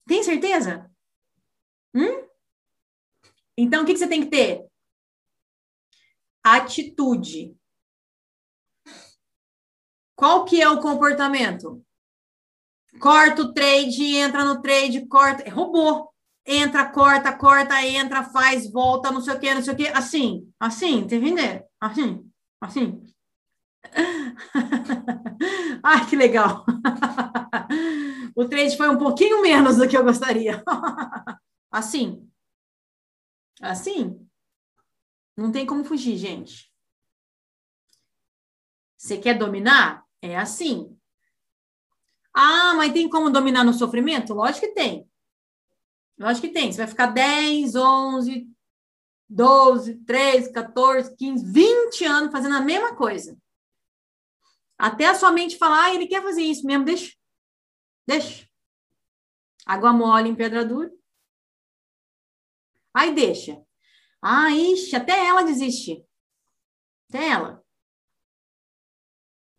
Tem 0.06 0.22
certeza? 0.22 0.90
Hum? 1.94 2.28
Então, 3.56 3.82
o 3.82 3.86
que, 3.86 3.92
que 3.92 3.98
você 3.98 4.08
tem 4.08 4.22
que 4.22 4.30
ter? 4.30 4.66
Atitude. 6.42 7.56
Qual 10.14 10.44
que 10.44 10.60
é 10.60 10.68
o 10.68 10.80
comportamento? 10.80 11.84
Corta 13.00 13.42
o 13.42 13.52
trade, 13.52 14.16
entra 14.16 14.44
no 14.44 14.60
trade, 14.60 15.06
corta. 15.06 15.42
É 15.42 15.48
robô. 15.48 16.10
Entra, 16.44 16.90
corta, 16.90 17.32
corta, 17.36 17.80
entra, 17.86 18.24
faz, 18.24 18.70
volta, 18.70 19.10
não 19.12 19.20
sei 19.20 19.34
o 19.34 19.40
que, 19.40 19.54
não 19.54 19.62
sei 19.62 19.74
o 19.74 19.76
que. 19.76 19.86
Assim, 19.88 20.52
assim, 20.58 21.06
tá 21.06 21.14
entendendo? 21.16 21.64
Assim, 21.80 22.30
assim. 22.60 23.06
Ai, 25.82 26.08
que 26.08 26.16
legal. 26.16 26.64
o 28.34 28.48
trade 28.48 28.76
foi 28.76 28.88
um 28.88 28.98
pouquinho 28.98 29.40
menos 29.40 29.76
do 29.76 29.88
que 29.88 29.96
eu 29.96 30.04
gostaria. 30.04 30.62
assim. 31.70 32.28
Assim. 33.60 34.28
Não 35.36 35.52
tem 35.52 35.64
como 35.64 35.84
fugir, 35.84 36.16
gente. 36.16 36.70
Você 38.96 39.18
quer 39.18 39.38
dominar? 39.38 40.04
É 40.20 40.36
assim. 40.36 40.96
Ah, 42.34 42.74
mas 42.74 42.92
tem 42.92 43.08
como 43.08 43.30
dominar 43.30 43.64
no 43.64 43.74
sofrimento? 43.74 44.32
Lógico 44.32 44.66
que 44.66 44.72
tem. 44.72 45.08
Lógico 46.18 46.46
que 46.46 46.52
tem. 46.52 46.72
Você 46.72 46.78
vai 46.78 46.86
ficar 46.86 47.06
10, 47.06 47.74
11, 47.74 48.48
12, 49.28 49.96
13, 50.04 50.52
14, 50.52 51.16
15, 51.16 51.52
20 51.52 52.04
anos 52.04 52.32
fazendo 52.32 52.56
a 52.56 52.60
mesma 52.60 52.94
coisa. 52.96 53.36
Até 54.78 55.06
a 55.06 55.14
sua 55.14 55.30
mente 55.30 55.58
falar, 55.58 55.84
ah, 55.84 55.94
ele 55.94 56.06
quer 56.06 56.22
fazer 56.22 56.42
isso 56.42 56.66
mesmo, 56.66 56.84
deixa. 56.84 57.14
Deixa. 58.06 58.48
Água 59.64 59.92
mole 59.92 60.28
em 60.28 60.34
pedra 60.34 60.64
dura. 60.64 60.90
Aí 62.94 63.14
deixa. 63.14 63.62
Ah, 64.20 64.50
ixi, 64.50 64.94
até 64.96 65.26
ela 65.26 65.42
desiste. 65.42 66.04
Até 67.08 67.28
ela. 67.28 67.64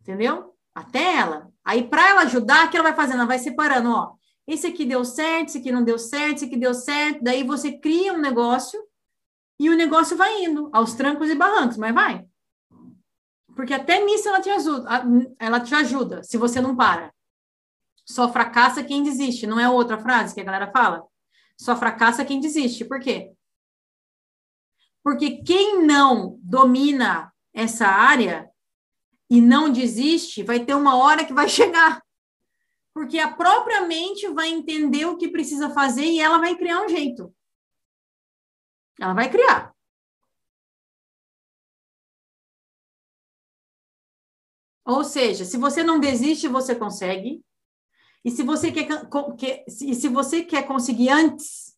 Entendeu? 0.00 0.56
Até 0.74 1.16
ela. 1.16 1.53
Aí, 1.64 1.88
para 1.88 2.08
ela 2.08 2.22
ajudar, 2.22 2.66
o 2.66 2.70
que 2.70 2.76
ela 2.76 2.88
vai 2.88 2.96
fazendo? 2.96 3.18
Ela 3.18 3.26
vai 3.26 3.38
separando, 3.38 3.90
ó. 3.90 4.14
Esse 4.46 4.66
aqui 4.66 4.84
deu 4.84 5.04
certo, 5.04 5.48
esse 5.48 5.58
aqui 5.58 5.72
não 5.72 5.82
deu 5.82 5.98
certo, 5.98 6.36
esse 6.36 6.44
aqui 6.44 6.56
deu 6.56 6.74
certo. 6.74 7.24
Daí 7.24 7.42
você 7.42 7.72
cria 7.78 8.12
um 8.12 8.18
negócio 8.18 8.78
e 9.58 9.70
o 9.70 9.76
negócio 9.76 10.16
vai 10.16 10.44
indo 10.44 10.68
aos 10.72 10.94
trancos 10.94 11.30
e 11.30 11.34
barrancos, 11.34 11.76
mas 11.76 11.94
vai. 11.94 12.26
Porque 13.54 13.72
até 13.72 14.04
nisso 14.04 14.28
ela 14.28 14.40
te 14.40 14.50
ajuda, 14.50 14.88
ela 15.38 15.60
te 15.60 15.74
ajuda, 15.74 16.22
se 16.22 16.36
você 16.36 16.60
não 16.60 16.76
para. 16.76 17.14
Só 18.04 18.30
fracassa 18.30 18.84
quem 18.84 19.02
desiste, 19.02 19.46
não 19.46 19.58
é 19.58 19.68
outra 19.68 19.96
frase 19.98 20.34
que 20.34 20.40
a 20.40 20.44
galera 20.44 20.70
fala? 20.70 21.04
Só 21.56 21.74
fracassa 21.76 22.24
quem 22.24 22.40
desiste. 22.40 22.84
Por 22.84 23.00
quê? 23.00 23.32
Porque 25.02 25.42
quem 25.42 25.86
não 25.86 26.38
domina 26.42 27.32
essa 27.52 27.86
área 27.86 28.50
e 29.30 29.40
não 29.40 29.70
desiste, 29.70 30.42
vai 30.42 30.64
ter 30.64 30.74
uma 30.74 30.96
hora 30.96 31.24
que 31.24 31.32
vai 31.32 31.48
chegar. 31.48 32.02
Porque 32.92 33.18
a 33.18 33.32
própria 33.32 33.82
mente 33.82 34.28
vai 34.28 34.48
entender 34.48 35.06
o 35.06 35.16
que 35.16 35.28
precisa 35.28 35.70
fazer 35.70 36.04
e 36.04 36.20
ela 36.20 36.38
vai 36.38 36.56
criar 36.56 36.82
um 36.82 36.88
jeito. 36.88 37.34
Ela 39.00 39.14
vai 39.14 39.28
criar. 39.30 39.74
Ou 44.84 45.02
seja, 45.02 45.44
se 45.44 45.56
você 45.56 45.82
não 45.82 45.98
desiste, 45.98 46.46
você 46.46 46.74
consegue. 46.74 47.44
E 48.24 48.30
se 48.30 48.42
você 48.42 48.70
quer, 48.70 48.86
quer 49.38 49.64
se, 49.68 49.94
se 49.94 50.08
você 50.08 50.44
quer 50.44 50.66
conseguir 50.66 51.08
antes, 51.10 51.76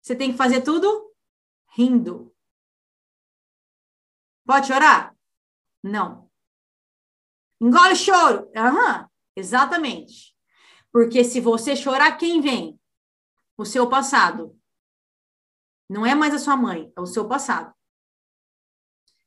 você 0.00 0.14
tem 0.14 0.32
que 0.32 0.38
fazer 0.38 0.62
tudo 0.62 1.12
rindo. 1.76 2.34
Pode 4.46 4.68
chorar? 4.68 5.14
Não. 5.82 6.23
Engole 7.60 7.96
choro. 7.96 8.50
Aham, 8.56 9.08
exatamente. 9.36 10.34
Porque 10.92 11.24
se 11.24 11.40
você 11.40 11.74
chorar, 11.74 12.16
quem 12.16 12.40
vem? 12.40 12.78
O 13.56 13.64
seu 13.64 13.88
passado. 13.88 14.58
Não 15.88 16.06
é 16.06 16.14
mais 16.14 16.34
a 16.34 16.38
sua 16.38 16.56
mãe, 16.56 16.92
é 16.96 17.00
o 17.00 17.06
seu 17.06 17.28
passado. 17.28 17.74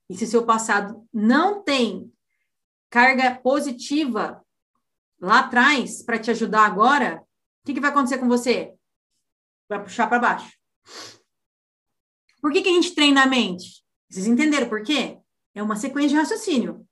E 0.09 0.15
se 0.15 0.25
seu 0.25 0.45
passado 0.45 1.07
não 1.13 1.61
tem 1.61 2.11
carga 2.89 3.35
positiva 3.35 4.43
lá 5.19 5.39
atrás 5.39 6.01
para 6.03 6.19
te 6.19 6.31
ajudar 6.31 6.65
agora, 6.65 7.21
o 7.21 7.65
que, 7.65 7.73
que 7.73 7.81
vai 7.81 7.89
acontecer 7.89 8.17
com 8.17 8.27
você? 8.27 8.73
Vai 9.67 9.83
puxar 9.83 10.07
para 10.07 10.19
baixo. 10.19 10.57
Por 12.41 12.51
que, 12.53 12.61
que 12.61 12.69
a 12.69 12.73
gente 12.73 12.95
treina 12.95 13.23
a 13.23 13.27
mente? 13.27 13.83
Vocês 14.09 14.25
entenderam 14.25 14.69
por 14.69 14.83
quê? 14.83 15.19
É 15.53 15.61
uma 15.61 15.75
sequência 15.75 16.09
de 16.09 16.15
raciocínio. 16.15 16.86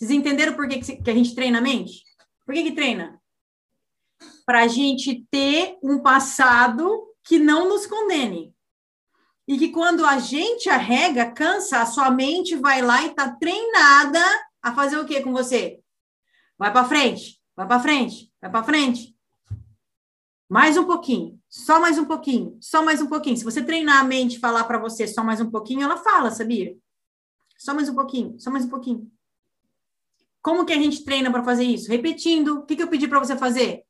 Vocês 0.00 0.12
entenderam 0.12 0.54
por 0.54 0.66
que, 0.66 0.78
que 0.78 1.10
a 1.10 1.14
gente 1.14 1.34
treina 1.34 1.58
a 1.58 1.60
mente? 1.60 2.02
Por 2.46 2.54
que, 2.54 2.62
que 2.62 2.72
treina? 2.72 3.20
Para 4.46 4.62
a 4.62 4.66
gente 4.66 5.26
ter 5.30 5.76
um 5.82 5.98
passado 5.98 7.06
que 7.22 7.38
não 7.38 7.68
nos 7.68 7.86
condene. 7.86 8.54
E 9.46 9.58
que 9.58 9.68
quando 9.68 10.06
a 10.06 10.18
gente 10.18 10.70
arrega, 10.70 11.30
cansa, 11.30 11.82
a 11.82 11.86
sua 11.86 12.10
mente 12.10 12.56
vai 12.56 12.80
lá 12.80 13.02
e 13.02 13.08
está 13.08 13.30
treinada 13.32 14.24
a 14.62 14.74
fazer 14.74 14.96
o 14.96 15.04
que 15.04 15.20
com 15.20 15.32
você? 15.32 15.82
Vai 16.56 16.72
para 16.72 16.88
frente, 16.88 17.38
vai 17.54 17.66
para 17.66 17.80
frente, 17.80 18.32
vai 18.40 18.50
para 18.50 18.64
frente. 18.64 19.14
Mais 20.48 20.78
um 20.78 20.86
pouquinho, 20.86 21.38
só 21.46 21.78
mais 21.78 21.98
um 21.98 22.06
pouquinho, 22.06 22.56
só 22.58 22.82
mais 22.82 23.02
um 23.02 23.06
pouquinho. 23.06 23.36
Se 23.36 23.44
você 23.44 23.62
treinar 23.62 24.00
a 24.00 24.04
mente 24.04 24.38
falar 24.38 24.64
para 24.64 24.78
você 24.78 25.06
só 25.06 25.22
mais 25.22 25.42
um 25.42 25.50
pouquinho, 25.50 25.82
ela 25.82 25.98
fala, 25.98 26.30
sabia? 26.30 26.74
Só 27.58 27.74
mais 27.74 27.90
um 27.90 27.94
pouquinho, 27.94 28.40
só 28.40 28.50
mais 28.50 28.64
um 28.64 28.70
pouquinho. 28.70 29.19
Como 30.42 30.64
que 30.64 30.72
a 30.72 30.76
gente 30.76 31.04
treina 31.04 31.30
para 31.30 31.44
fazer 31.44 31.64
isso? 31.64 31.90
Repetindo. 31.90 32.60
O 32.60 32.66
que, 32.66 32.76
que 32.76 32.82
eu 32.82 32.88
pedi 32.88 33.06
para 33.06 33.18
você 33.18 33.36
fazer? 33.36 33.82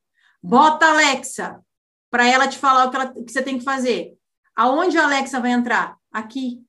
Bota 0.43 0.85
a 0.85 0.91
Alexa 0.91 1.63
para 2.09 2.27
ela 2.27 2.47
te 2.47 2.57
falar 2.57 2.87
o 2.87 2.91
que, 2.91 2.95
ela, 2.97 3.13
que 3.13 3.31
você 3.31 3.41
tem 3.41 3.57
que 3.57 3.63
fazer. 3.63 4.17
Aonde 4.55 4.97
a 4.97 5.05
Alexa 5.05 5.39
vai 5.39 5.51
entrar? 5.51 5.97
Aqui, 6.11 6.61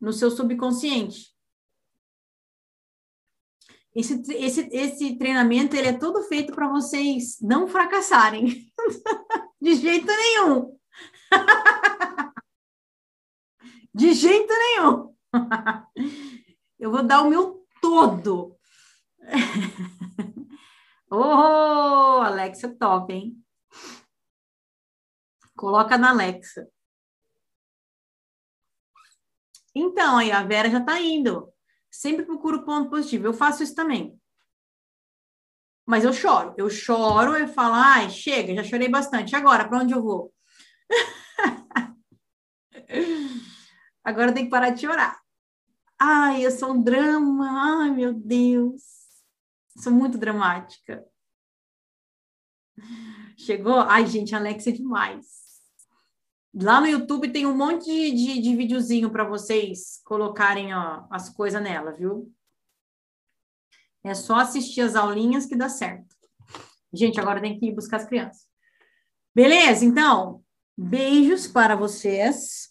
no 0.00 0.12
seu 0.12 0.30
subconsciente. 0.30 1.34
Esse, 3.94 4.22
esse, 4.34 4.68
esse 4.72 5.16
treinamento 5.16 5.74
ele 5.74 5.88
é 5.88 5.92
todo 5.92 6.22
feito 6.24 6.54
para 6.54 6.68
vocês 6.68 7.40
não 7.40 7.66
fracassarem. 7.66 8.70
De 9.60 9.74
jeito 9.74 10.06
nenhum. 10.06 10.78
De 13.92 14.12
jeito 14.12 14.52
nenhum. 14.52 15.14
Eu 16.78 16.90
vou 16.90 17.02
dar 17.02 17.22
o 17.22 17.28
meu 17.28 17.66
todo. 17.80 18.56
Oh, 21.12 22.22
Alexa 22.22 22.68
top, 22.78 23.12
hein? 23.12 23.36
Coloca 25.56 25.98
na 25.98 26.10
Alexa. 26.10 26.68
Então, 29.74 30.18
aí 30.18 30.30
a 30.30 30.42
Vera 30.44 30.70
já 30.70 30.78
está 30.78 31.00
indo. 31.00 31.52
Sempre 31.90 32.24
procuro 32.24 32.64
ponto 32.64 32.88
positivo. 32.90 33.26
Eu 33.26 33.34
faço 33.34 33.62
isso 33.62 33.74
também. 33.74 34.18
Mas 35.84 36.04
eu 36.04 36.12
choro. 36.12 36.54
Eu 36.56 36.70
choro 36.70 37.36
e 37.36 37.48
falo, 37.48 37.74
ai, 37.74 38.08
chega, 38.10 38.54
já 38.54 38.62
chorei 38.62 38.88
bastante. 38.88 39.34
Agora, 39.34 39.68
para 39.68 39.78
onde 39.78 39.92
eu 39.92 40.02
vou? 40.02 40.32
Agora 44.04 44.30
eu 44.30 44.34
tenho 44.34 44.46
que 44.46 44.50
parar 44.50 44.70
de 44.70 44.80
chorar. 44.80 45.20
Ai, 45.98 46.46
eu 46.46 46.50
sou 46.50 46.72
um 46.72 46.82
drama. 46.82 47.82
Ai, 47.82 47.90
meu 47.90 48.14
Deus. 48.14 48.99
Sou 49.78 49.92
muito 49.92 50.18
dramática. 50.18 51.04
Chegou? 53.36 53.80
Ai, 53.80 54.06
gente, 54.06 54.34
Alex 54.34 54.66
é 54.66 54.72
demais. 54.72 55.40
Lá 56.52 56.80
no 56.80 56.86
YouTube 56.86 57.30
tem 57.32 57.46
um 57.46 57.56
monte 57.56 57.84
de, 57.84 58.10
de, 58.10 58.40
de 58.40 58.56
videozinho 58.56 59.10
para 59.10 59.24
vocês 59.24 60.00
colocarem 60.04 60.74
ó, 60.74 61.06
as 61.10 61.30
coisas 61.30 61.62
nela, 61.62 61.92
viu? 61.92 62.32
É 64.02 64.14
só 64.14 64.36
assistir 64.36 64.80
as 64.80 64.96
aulinhas 64.96 65.46
que 65.46 65.54
dá 65.54 65.68
certo. 65.68 66.16
Gente, 66.92 67.20
agora 67.20 67.40
tem 67.40 67.58
que 67.58 67.66
ir 67.66 67.74
buscar 67.74 67.98
as 67.98 68.06
crianças. 68.06 68.48
Beleza? 69.34 69.84
Então, 69.84 70.42
beijos 70.76 71.46
para 71.46 71.76
vocês. 71.76 72.70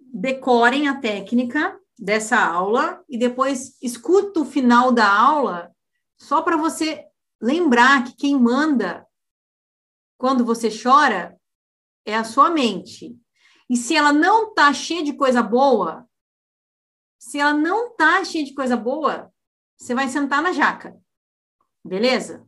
Decorem 0.00 0.88
a 0.88 0.98
técnica 0.98 1.78
dessa 1.98 2.38
aula 2.38 3.02
e 3.08 3.18
depois 3.18 3.76
escuta 3.82 4.40
o 4.40 4.44
final 4.44 4.92
da 4.92 5.10
aula 5.10 5.74
só 6.16 6.42
para 6.42 6.56
você 6.56 7.04
lembrar 7.40 8.04
que 8.04 8.16
quem 8.16 8.38
manda 8.38 9.06
quando 10.16 10.44
você 10.44 10.68
chora 10.70 11.38
é 12.04 12.14
a 12.14 12.24
sua 12.24 12.50
mente. 12.50 13.16
E 13.68 13.76
se 13.76 13.94
ela 13.94 14.12
não 14.12 14.54
tá 14.54 14.72
cheia 14.72 15.02
de 15.02 15.12
coisa 15.12 15.42
boa, 15.42 16.08
se 17.18 17.38
ela 17.38 17.52
não 17.52 17.94
tá 17.94 18.24
cheia 18.24 18.44
de 18.44 18.54
coisa 18.54 18.76
boa, 18.76 19.32
você 19.76 19.94
vai 19.94 20.08
sentar 20.08 20.42
na 20.42 20.52
jaca. 20.52 20.96
Beleza? 21.84 22.46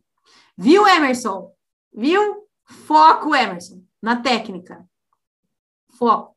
Viu, 0.57 0.87
Emerson? 0.87 1.55
Viu? 1.93 2.49
Foco, 2.65 3.35
Emerson, 3.35 3.85
na 4.01 4.21
técnica. 4.21 4.89
Foco. 5.91 6.37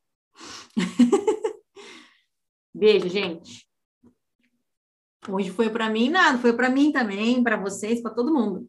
Beijo, 2.74 3.08
gente. 3.08 3.68
Hoje 5.28 5.50
foi 5.50 5.70
para 5.70 5.88
mim 5.88 6.10
nada, 6.10 6.38
foi 6.38 6.52
para 6.52 6.68
mim 6.68 6.90
também, 6.90 7.42
para 7.42 7.56
vocês, 7.56 8.02
para 8.02 8.12
todo 8.12 8.34
mundo. 8.34 8.68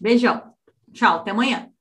Beijão. 0.00 0.54
Tchau, 0.92 1.18
até 1.18 1.30
amanhã. 1.30 1.71